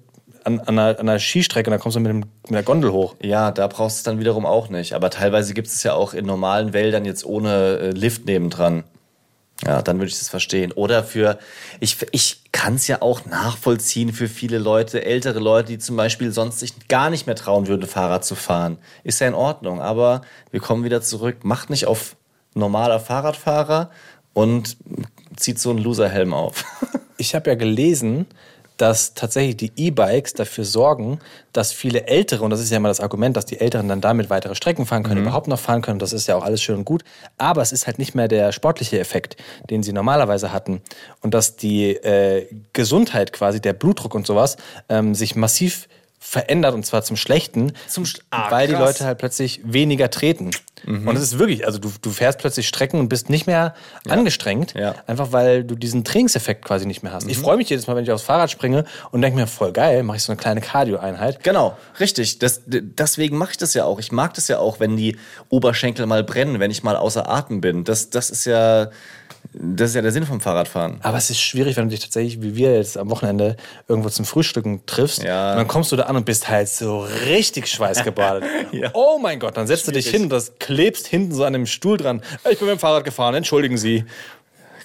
an, 0.45 0.59
an, 0.59 0.79
einer, 0.79 0.99
an 0.99 1.09
einer 1.09 1.19
Skistrecke 1.19 1.69
und 1.69 1.71
da 1.71 1.77
kommst 1.77 1.95
du 1.95 1.99
mit, 1.99 2.09
dem, 2.09 2.19
mit 2.19 2.51
der 2.51 2.63
Gondel 2.63 2.91
hoch. 2.91 3.15
ja, 3.21 3.51
da 3.51 3.67
brauchst 3.67 3.97
du 3.97 3.99
es 3.99 4.03
dann 4.03 4.19
wiederum 4.19 4.45
auch 4.45 4.69
nicht. 4.69 4.93
Aber 4.93 5.09
teilweise 5.09 5.53
gibt 5.53 5.67
es 5.67 5.83
ja 5.83 5.93
auch 5.93 6.13
in 6.13 6.25
normalen 6.25 6.71
Wäldern 6.73 7.03
jetzt 7.05 7.25
ohne 7.25 7.77
äh, 7.77 7.89
Lift 7.91 8.25
nebendran. 8.25 8.83
Ja, 9.65 9.81
dann 9.81 9.97
würde 9.97 10.09
ich 10.09 10.19
das 10.19 10.29
verstehen. 10.29 10.71
Oder 10.73 11.03
für, 11.03 11.39
ich, 11.79 11.97
ich 12.11 12.43
kann 12.51 12.75
es 12.75 12.87
ja 12.87 13.01
auch 13.01 13.25
nachvollziehen 13.25 14.11
für 14.11 14.27
viele 14.27 14.57
Leute, 14.57 15.05
ältere 15.05 15.39
Leute, 15.39 15.69
die 15.69 15.77
zum 15.79 15.95
Beispiel 15.95 16.31
sonst 16.31 16.59
sich 16.59 16.87
gar 16.89 17.09
nicht 17.09 17.25
mehr 17.25 17.35
trauen 17.35 17.67
würden, 17.67 17.87
Fahrrad 17.87 18.25
zu 18.25 18.35
fahren. 18.35 18.77
Ist 19.03 19.21
ja 19.21 19.27
in 19.27 19.33
Ordnung. 19.33 19.81
Aber 19.81 20.21
wir 20.51 20.59
kommen 20.59 20.83
wieder 20.83 21.01
zurück. 21.01 21.43
Macht 21.43 21.69
nicht 21.69 21.87
auf 21.87 22.17
normaler 22.53 22.99
Fahrradfahrer 22.99 23.91
und 24.33 24.77
zieht 25.37 25.59
so 25.59 25.69
einen 25.69 25.79
Loserhelm 25.79 26.33
auf. 26.33 26.65
Ich 27.17 27.33
habe 27.33 27.49
ja 27.49 27.55
gelesen, 27.55 28.25
dass 28.77 29.13
tatsächlich 29.13 29.57
die 29.57 29.71
E-Bikes 29.75 30.33
dafür 30.33 30.65
sorgen, 30.65 31.19
dass 31.53 31.71
viele 31.71 32.07
Ältere, 32.07 32.43
und 32.43 32.49
das 32.49 32.59
ist 32.59 32.71
ja 32.71 32.77
immer 32.77 32.89
das 32.89 32.99
Argument, 32.99 33.37
dass 33.37 33.45
die 33.45 33.59
Älteren 33.59 33.87
dann 33.87 34.01
damit 34.01 34.29
weitere 34.29 34.55
Strecken 34.55 34.85
fahren 34.85 35.03
können, 35.03 35.21
überhaupt 35.21 35.47
noch 35.47 35.59
fahren 35.59 35.81
können, 35.81 35.99
das 35.99 36.13
ist 36.13 36.27
ja 36.27 36.35
auch 36.35 36.43
alles 36.43 36.61
schön 36.61 36.77
und 36.77 36.85
gut, 36.85 37.03
aber 37.37 37.61
es 37.61 37.71
ist 37.71 37.87
halt 37.87 37.99
nicht 37.99 38.15
mehr 38.15 38.27
der 38.27 38.51
sportliche 38.51 38.99
Effekt, 38.99 39.37
den 39.69 39.83
sie 39.83 39.93
normalerweise 39.93 40.51
hatten. 40.51 40.81
Und 41.21 41.33
dass 41.33 41.55
die 41.55 41.91
äh, 41.91 42.47
Gesundheit 42.73 43.31
quasi, 43.31 43.61
der 43.61 43.73
Blutdruck 43.73 44.13
und 44.13 44.27
sowas, 44.27 44.57
ähm, 44.89 45.15
sich 45.15 45.35
massiv 45.35 45.87
verändert 46.27 46.73
und 46.73 46.85
zwar 46.85 47.03
zum 47.03 47.17
Schlechten, 47.17 47.73
Zum 47.87 48.03
Sch- 48.03 48.19
Ah, 48.31 48.49
weil 48.49 48.67
die 48.67 48.73
krass. 48.73 48.81
Mhm. 48.81 48.85
Leute 48.87 49.05
halt 49.05 49.17
plötzlich 49.19 49.61
weniger 49.63 50.09
treten. 50.09 50.51
Und 50.87 51.15
es 51.15 51.23
ist 51.23 51.39
wirklich, 51.39 51.65
also 51.65 51.79
du, 51.79 51.91
du 51.99 52.11
fährst 52.11 52.37
plötzlich 52.37 52.67
Strecken 52.67 52.99
und 52.99 53.09
bist 53.09 53.27
nicht 53.29 53.47
mehr 53.47 53.73
angestrengt, 54.07 54.73
Ja. 54.75 54.91
Mhm. 54.91 54.97
einfach 55.07 55.31
weil 55.31 55.63
du 55.63 55.75
diesen 55.75 56.03
Trainingseffekt 56.03 56.63
quasi 56.63 56.85
nicht 56.85 57.01
mehr 57.01 57.11
hast. 57.11 57.27
Ich 57.27 57.37
freue 57.39 57.57
mich 57.57 57.69
jedes 57.69 57.87
Mal, 57.87 57.95
wenn 57.95 58.03
ich 58.03 58.11
aufs 58.11 58.23
Fahrrad 58.23 58.51
springe 58.51 58.85
und 59.11 59.21
denke 59.21 59.39
mir, 59.39 59.47
voll 59.47 59.71
geil, 59.71 60.03
mache 60.03 60.17
ich 60.17 60.23
so 60.23 60.31
eine 60.31 60.39
kleine 60.39 60.61
Cardio-Einheit. 60.61 61.43
Genau, 61.43 61.75
richtig. 61.99 62.37
Das, 62.39 62.61
deswegen 62.67 63.37
mache 63.37 63.51
ich 63.51 63.57
das 63.57 63.73
ja 63.73 63.85
auch. 63.85 63.99
Ich 63.99 64.11
mag 64.11 64.33
das 64.35 64.47
ja 64.47 64.59
auch, 64.59 64.79
wenn 64.79 64.95
die 64.95 65.17
Oberschenkel 65.49 66.05
mal 66.05 66.23
brennen, 66.23 66.59
wenn 66.59 66.69
ich 66.71 66.83
mal 66.83 66.95
außer 66.97 67.27
Atem 67.29 67.61
bin. 67.61 67.83
Das, 67.83 68.09
das 68.11 68.29
ist 68.29 68.45
ja, 68.45 68.89
das 69.53 69.91
ist 69.91 69.95
ja 69.95 70.01
der 70.01 70.11
Sinn 70.11 70.25
vom 70.25 70.41
Fahrradfahren. 70.41 70.99
Aber 71.01 71.17
es 71.17 71.29
ist 71.29 71.39
schwierig, 71.39 71.77
wenn 71.77 71.85
du 71.85 71.89
dich 71.91 71.99
tatsächlich, 71.99 72.41
wie 72.41 72.55
wir 72.55 72.75
jetzt 72.75 72.97
am 72.97 73.09
Wochenende, 73.09 73.55
irgendwo 73.87 74.09
zum 74.09 74.25
Frühstücken 74.25 74.85
triffst. 74.85 75.23
Ja. 75.23 75.51
Und 75.51 75.57
dann 75.57 75.67
kommst 75.67 75.91
du 75.91 75.95
da 75.95 76.03
an 76.03 76.15
und 76.15 76.25
bist 76.25 76.49
halt 76.49 76.69
so 76.69 77.01
richtig 77.25 77.67
schweißgebadet. 77.67 78.43
Ja. 78.71 78.89
Oh 78.93 79.19
mein 79.19 79.39
Gott, 79.39 79.55
dann 79.55 79.67
setzt 79.67 79.87
du 79.87 79.91
dich 79.91 80.05
Schwierig. 80.05 80.15
hin 80.15 80.23
und 80.23 80.29
das 80.31 80.53
klebst 80.59 81.07
hinten 81.07 81.33
so 81.33 81.45
an 81.45 81.53
dem 81.53 81.65
Stuhl 81.65 81.97
dran. 81.97 82.21
Ich 82.49 82.59
bin 82.59 82.67
mit 82.67 82.77
dem 82.77 82.79
Fahrrad 82.79 83.05
gefahren, 83.05 83.33
entschuldigen 83.35 83.77
Sie. 83.77 84.03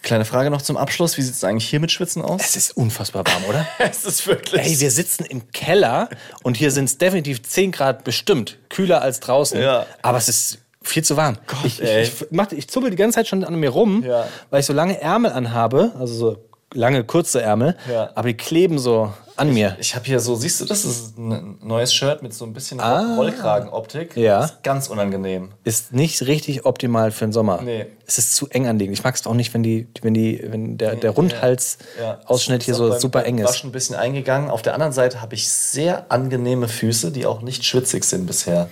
Kleine 0.02 0.24
Frage 0.24 0.50
noch 0.50 0.62
zum 0.62 0.76
Abschluss. 0.76 1.16
Wie 1.18 1.22
sieht 1.22 1.34
es 1.34 1.44
eigentlich 1.44 1.68
hier 1.68 1.80
mit 1.80 1.90
Schwitzen 1.90 2.22
aus? 2.22 2.40
Es 2.42 2.56
ist 2.56 2.76
unfassbar 2.76 3.26
warm, 3.26 3.44
oder? 3.48 3.66
Es 3.78 4.04
ist 4.04 4.26
wirklich. 4.26 4.62
Ey, 4.62 4.80
wir 4.80 4.90
sitzen 4.90 5.24
im 5.24 5.50
Keller 5.50 6.08
und 6.42 6.56
hier 6.56 6.70
sind 6.70 6.84
es 6.84 6.98
definitiv 6.98 7.42
10 7.42 7.72
Grad 7.72 8.04
bestimmt. 8.04 8.58
Kühler 8.68 9.02
als 9.02 9.20
draußen. 9.20 9.60
Ja. 9.60 9.86
Aber 10.02 10.18
es 10.18 10.28
ist 10.28 10.58
Viel 10.82 11.04
zu 11.04 11.16
warm. 11.16 11.36
ich, 11.64 11.82
ey. 11.82 12.02
ich, 12.02 12.08
ich, 12.22 12.26
mach, 12.30 12.52
ich 12.52 12.68
zubbel 12.68 12.90
die 12.90 12.96
ganze 12.96 13.16
Zeit 13.16 13.28
schon 13.28 13.44
an 13.44 13.54
mir 13.56 13.70
rum, 13.70 14.02
Ja. 14.06 14.26
weil 14.50 14.60
ich 14.60 14.66
so 14.66 14.72
lange 14.72 15.00
Ärmel 15.00 15.30
anhabe, 15.32 15.92
also 15.98 16.14
so 16.14 16.36
lange, 16.72 17.04
kurze 17.04 17.42
Ärmel, 17.42 17.76
Ja. 17.90 18.10
aber 18.14 18.28
die 18.28 18.36
kleben 18.36 18.78
so 18.78 19.12
an 19.36 19.52
mir. 19.52 19.76
Ich 19.80 19.94
habe 19.94 20.04
hier 20.04 20.20
so, 20.20 20.36
siehst 20.36 20.60
du 20.60 20.66
das? 20.66 20.84
Ist 20.84 21.18
ein 21.18 21.58
neues 21.62 21.92
Shirt 21.94 22.22
mit 22.22 22.32
so 22.34 22.44
ein 22.44 22.52
bisschen 22.52 22.78
Ah. 22.80 23.16
Rollkragenoptik. 23.16 24.16
Ja. 24.16 24.44
Ist 24.44 24.62
ganz 24.62 24.88
unangenehm. 24.88 25.50
Ist 25.64 25.92
nicht 25.92 26.22
richtig 26.26 26.66
optimal 26.66 27.10
für 27.10 27.24
den 27.26 27.32
Sommer. 27.32 27.60
Nee. 27.62 27.86
Es 28.06 28.18
ist 28.18 28.34
zu 28.34 28.48
eng 28.48 28.66
anliegend. 28.66 28.96
Ich 28.98 29.02
mag 29.04 29.14
es 29.14 29.26
auch 29.26 29.34
nicht, 29.34 29.52
wenn 29.54 29.62
die, 29.62 29.88
wenn 30.02 30.12
die, 30.14 30.42
wenn 30.46 30.76
der, 30.78 30.94
der 30.96 31.10
Rundhals-Ausschnitt 31.10 32.62
hier 32.64 32.72
Ist 32.72 32.78
so 32.78 32.98
super 32.98 33.24
eng 33.24 33.38
ist. 33.38 33.48
Waschen 33.48 33.70
ein 33.70 33.72
bisschen 33.72 33.96
eingegangen. 33.96 34.50
Auf 34.50 34.62
der 34.62 34.74
anderen 34.74 34.92
Seite 34.92 35.20
habe 35.22 35.34
ich 35.34 35.48
sehr 35.50 36.10
angenehme 36.10 36.68
Füße, 36.68 37.10
die 37.10 37.26
auch 37.26 37.40
nicht 37.42 37.64
schwitzig 37.64 38.04
sind 38.04 38.26
bisher. 38.26 38.68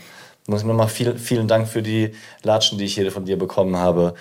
Muss 0.49 0.63
ich 0.63 0.67
nochmal 0.67 0.89
viel, 0.89 1.19
vielen 1.19 1.47
Dank 1.47 1.69
für 1.69 1.83
die 1.83 2.15
Latschen, 2.43 2.79
die 2.79 2.87
ich 2.87 2.95
hier 2.95 3.13
von 3.13 3.27
dir 3.27 3.37
bekommen 3.37 3.77
habe. 3.77 4.15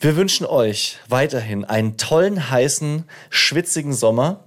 Wir 0.00 0.16
wünschen 0.16 0.44
euch 0.44 0.98
weiterhin 1.08 1.64
einen 1.64 1.96
tollen, 1.96 2.50
heißen, 2.50 3.04
schwitzigen 3.30 3.94
Sommer. 3.94 4.44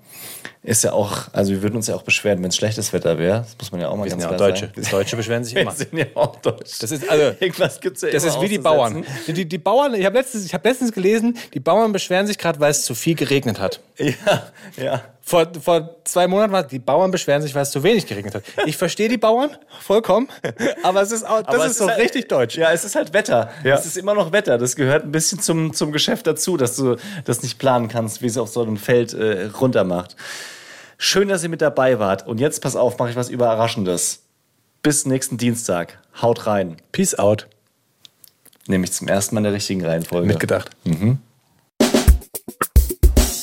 Ist 0.64 0.84
ja 0.84 0.94
auch, 0.94 1.24
also 1.34 1.52
wir 1.52 1.64
würden 1.64 1.76
uns 1.78 1.88
ja 1.88 1.96
auch 1.96 2.04
beschweren, 2.04 2.38
wenn 2.44 2.50
es 2.50 2.56
schlechtes 2.56 2.94
Wetter 2.94 3.18
wäre. 3.18 3.40
Das 3.40 3.56
muss 3.58 3.72
man 3.72 3.82
ja 3.82 3.88
auch 3.88 3.96
mal 3.96 4.04
Wir 4.04 4.12
ganz 4.12 4.22
ja 4.22 4.28
klar 4.28 4.38
Deutsche. 4.50 4.72
sagen. 4.76 4.88
Deutsche 4.92 5.16
beschweren 5.16 5.44
sich 5.44 5.56
Wir 5.56 5.64
immer. 5.64 5.72
sind 5.72 5.92
ja 5.98 6.06
auch 6.14 6.36
Deutsch. 6.36 6.78
Das 6.80 6.92
ist 6.92 7.10
also- 7.10 7.36
Irgendwas 7.40 7.80
gibt's 7.82 8.02
ja 8.04 8.12
Das 8.12 8.24
ist 8.24 8.40
wie 8.40 8.48
die. 8.48 8.60
Bauern. 8.60 9.04
Die, 9.26 9.46
die, 9.46 9.58
Bauern, 9.58 9.96
ich 9.96 10.06
habe 10.06 10.20
letztens, 10.20 10.46
ich 10.46 10.54
hab 10.54 10.64
letztens 10.64 10.92
gelesen, 10.92 11.36
die 11.56 11.60
Bauern 11.60 11.92
beschweren 11.92 12.28
sich 12.28 12.38
gerade, 12.38 12.60
weil 12.60 12.70
es 12.70 12.84
zu 12.86 12.94
viel 12.94 13.16
geregnet 13.16 13.60
hat. 13.60 13.80
Ja, 13.98 14.14
ja. 14.78 15.02
Vor, 15.24 15.48
vor 15.64 15.96
zwei 16.04 16.28
Monaten 16.28 16.52
war 16.52 16.64
die 16.64 16.80
Bauern 16.80 17.10
beschweren 17.12 17.42
sich, 17.42 17.54
weil 17.56 17.62
es 17.64 17.72
zu 17.72 17.82
wenig 17.84 18.06
geregnet 18.06 18.36
hat. 18.36 18.44
Ich 18.66 18.76
verstehe 18.78 19.08
die 19.10 19.18
Bauern 19.18 19.52
vollkommen, 19.80 20.28
aber 20.84 21.02
es 21.02 21.12
ist 21.12 21.24
auch, 21.24 21.42
das 21.44 21.56
Aber 21.56 21.66
ist 21.66 21.72
es 21.72 21.78
so 21.80 21.88
halt- 21.88 22.00
richtig 22.00 22.28
deutsch. 22.28 22.56
Ja, 22.58 22.72
es 22.72 22.84
ist 22.84 22.96
halt 22.96 23.14
Wetter. 23.14 23.50
Ja. 23.64 23.76
Es 23.76 23.86
ist 23.88 23.98
immer 23.98 24.14
noch 24.14 24.32
Wetter. 24.32 24.58
Das 24.60 24.76
gehört 24.76 25.06
ein 25.06 25.12
bisschen 25.12 25.40
zum, 25.40 25.74
zum 25.74 25.92
Geschäft 25.92 26.28
dazu, 26.28 26.58
dass 26.58 26.76
du 26.76 26.98
das 27.26 27.42
nicht 27.44 27.58
planen 27.60 27.88
kannst, 27.88 28.22
wie 28.22 28.28
es 28.28 28.38
auf 28.38 28.50
so 28.50 28.62
einem 28.62 28.78
Feld 28.78 29.14
äh, 29.14 29.46
runter 29.60 29.84
macht. 29.84 30.16
Schön, 31.04 31.30
dass 31.30 31.42
ihr 31.42 31.50
mit 31.50 31.64
dabei 31.64 31.98
wart. 31.98 32.28
Und 32.28 32.40
jetzt, 32.40 32.62
pass 32.62 32.76
auf, 32.76 33.00
mache 33.00 33.10
ich 33.10 33.16
was 33.16 33.28
Überraschendes. 33.28 34.22
Bis 34.84 35.08
nächsten 35.08 35.36
Dienstag. 35.36 35.98
Haut 36.22 36.46
rein. 36.46 36.78
Peace 36.92 37.16
out. 37.16 37.48
Nämlich 38.68 38.92
zum 38.92 39.08
ersten 39.08 39.34
Mal 39.34 39.40
in 39.40 39.46
der 39.46 39.54
richtigen 39.54 39.84
Reihenfolge. 39.84 40.28
Mitgedacht. 40.28 40.70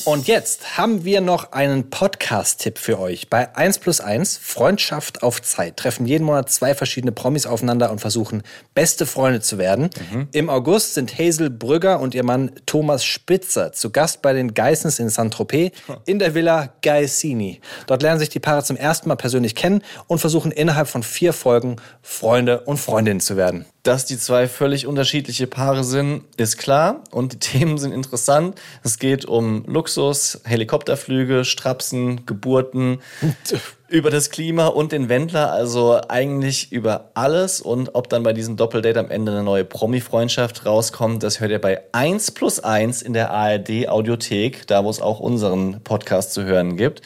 Und 0.09 0.27
jetzt 0.27 0.79
haben 0.79 1.05
wir 1.05 1.21
noch 1.21 1.53
einen 1.53 1.91
Podcast-Tipp 1.91 2.79
für 2.79 2.99
euch. 2.99 3.29
Bei 3.29 3.55
1 3.55 3.79
plus 3.79 4.01
1, 4.01 4.39
Freundschaft 4.39 5.23
auf 5.23 5.43
Zeit, 5.43 5.77
treffen 5.77 6.07
jeden 6.07 6.25
Monat 6.25 6.49
zwei 6.49 6.75
verschiedene 6.75 7.13
Promis 7.13 7.45
aufeinander 7.45 7.91
und 7.91 8.01
versuchen, 8.01 8.43
beste 8.73 9.05
Freunde 9.05 9.43
zu 9.43 9.59
werden. 9.59 9.91
Im 10.33 10.49
August 10.49 10.95
sind 10.95 11.19
Hazel 11.19 11.51
Brügger 11.51 12.01
und 12.01 12.15
ihr 12.15 12.25
Mann 12.25 12.53
Thomas 12.65 13.05
Spitzer 13.05 13.75
zu 13.75 13.91
Gast 13.91 14.23
bei 14.23 14.33
den 14.33 14.55
Geissens 14.55 14.99
in 14.99 15.11
Saint-Tropez 15.11 15.73
in 16.07 16.19
der 16.19 16.35
Villa 16.35 16.73
Gaisini. 16.81 17.61
Dort 17.87 18.03
lernen 18.03 18.19
sich 18.19 18.31
die 18.31 18.41
Paare 18.41 18.65
zum 18.65 18.79
ersten 18.79 19.11
Mal 19.11 19.17
persönlich 19.17 19.55
kennen 19.55 19.83
und 20.07 20.21
versuchen 20.21 20.53
innerhalb 20.53 20.89
von 20.89 21.03
vier 21.03 21.35
Folgen 21.35 21.77
Freunde 22.01 22.61
und 22.61 22.79
Freundinnen 22.79 23.21
zu 23.21 23.37
werden. 23.37 23.67
Dass 23.89 24.05
die 24.05 24.19
zwei 24.19 24.49
völlig 24.49 24.87
unterschiedliche 24.87 25.47
Paare 25.47 25.83
sind, 25.83 26.25
ist 26.37 26.59
klar. 26.59 27.05
Und 27.11 27.33
die 27.33 27.39
Themen 27.39 27.79
sind 27.79 27.93
interessant. 27.93 28.61
Es 28.85 28.99
geht 28.99 29.25
um 29.25 29.65
Luxus, 29.67 30.43
Helikopterflüge, 30.45 31.47
Strapsen, 31.47 32.27
Geburten, 32.27 33.01
über 33.89 34.11
das 34.11 34.29
Klima 34.29 34.67
und 34.67 34.93
den 34.93 35.09
Wendler. 35.09 35.53
Also 35.53 36.03
eigentlich 36.07 36.71
über 36.71 37.13
alles. 37.15 37.63
Und 37.63 37.95
ob 37.95 38.11
dann 38.11 38.25
bei 38.25 38.35
diesem 38.35 38.59
Doppeldate 38.59 39.01
am 39.01 39.11
Ende 39.11 39.33
eine 39.33 39.43
neue 39.43 39.65
Promi-Freundschaft 39.65 40.67
rauskommt, 40.67 41.23
das 41.23 41.41
hört 41.41 41.51
ihr 41.51 41.59
bei 41.59 41.81
1 41.93 42.33
plus 42.33 42.61
1 42.61 43.01
in 43.01 43.15
der 43.15 43.31
ARD-Audiothek, 43.31 44.67
da 44.67 44.85
wo 44.85 44.91
es 44.91 45.01
auch 45.01 45.19
unseren 45.19 45.81
Podcast 45.83 46.35
zu 46.35 46.45
hören 46.45 46.77
gibt. 46.77 47.01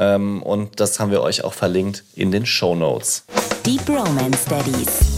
Ähm, 0.00 0.42
Und 0.42 0.80
das 0.80 0.98
haben 0.98 1.12
wir 1.12 1.22
euch 1.22 1.44
auch 1.44 1.54
verlinkt 1.54 2.02
in 2.16 2.32
den 2.32 2.44
Show 2.44 2.74
Notes. 2.74 3.24
Deep 3.64 3.88
Romance 3.88 4.46
Daddies. 4.48 5.13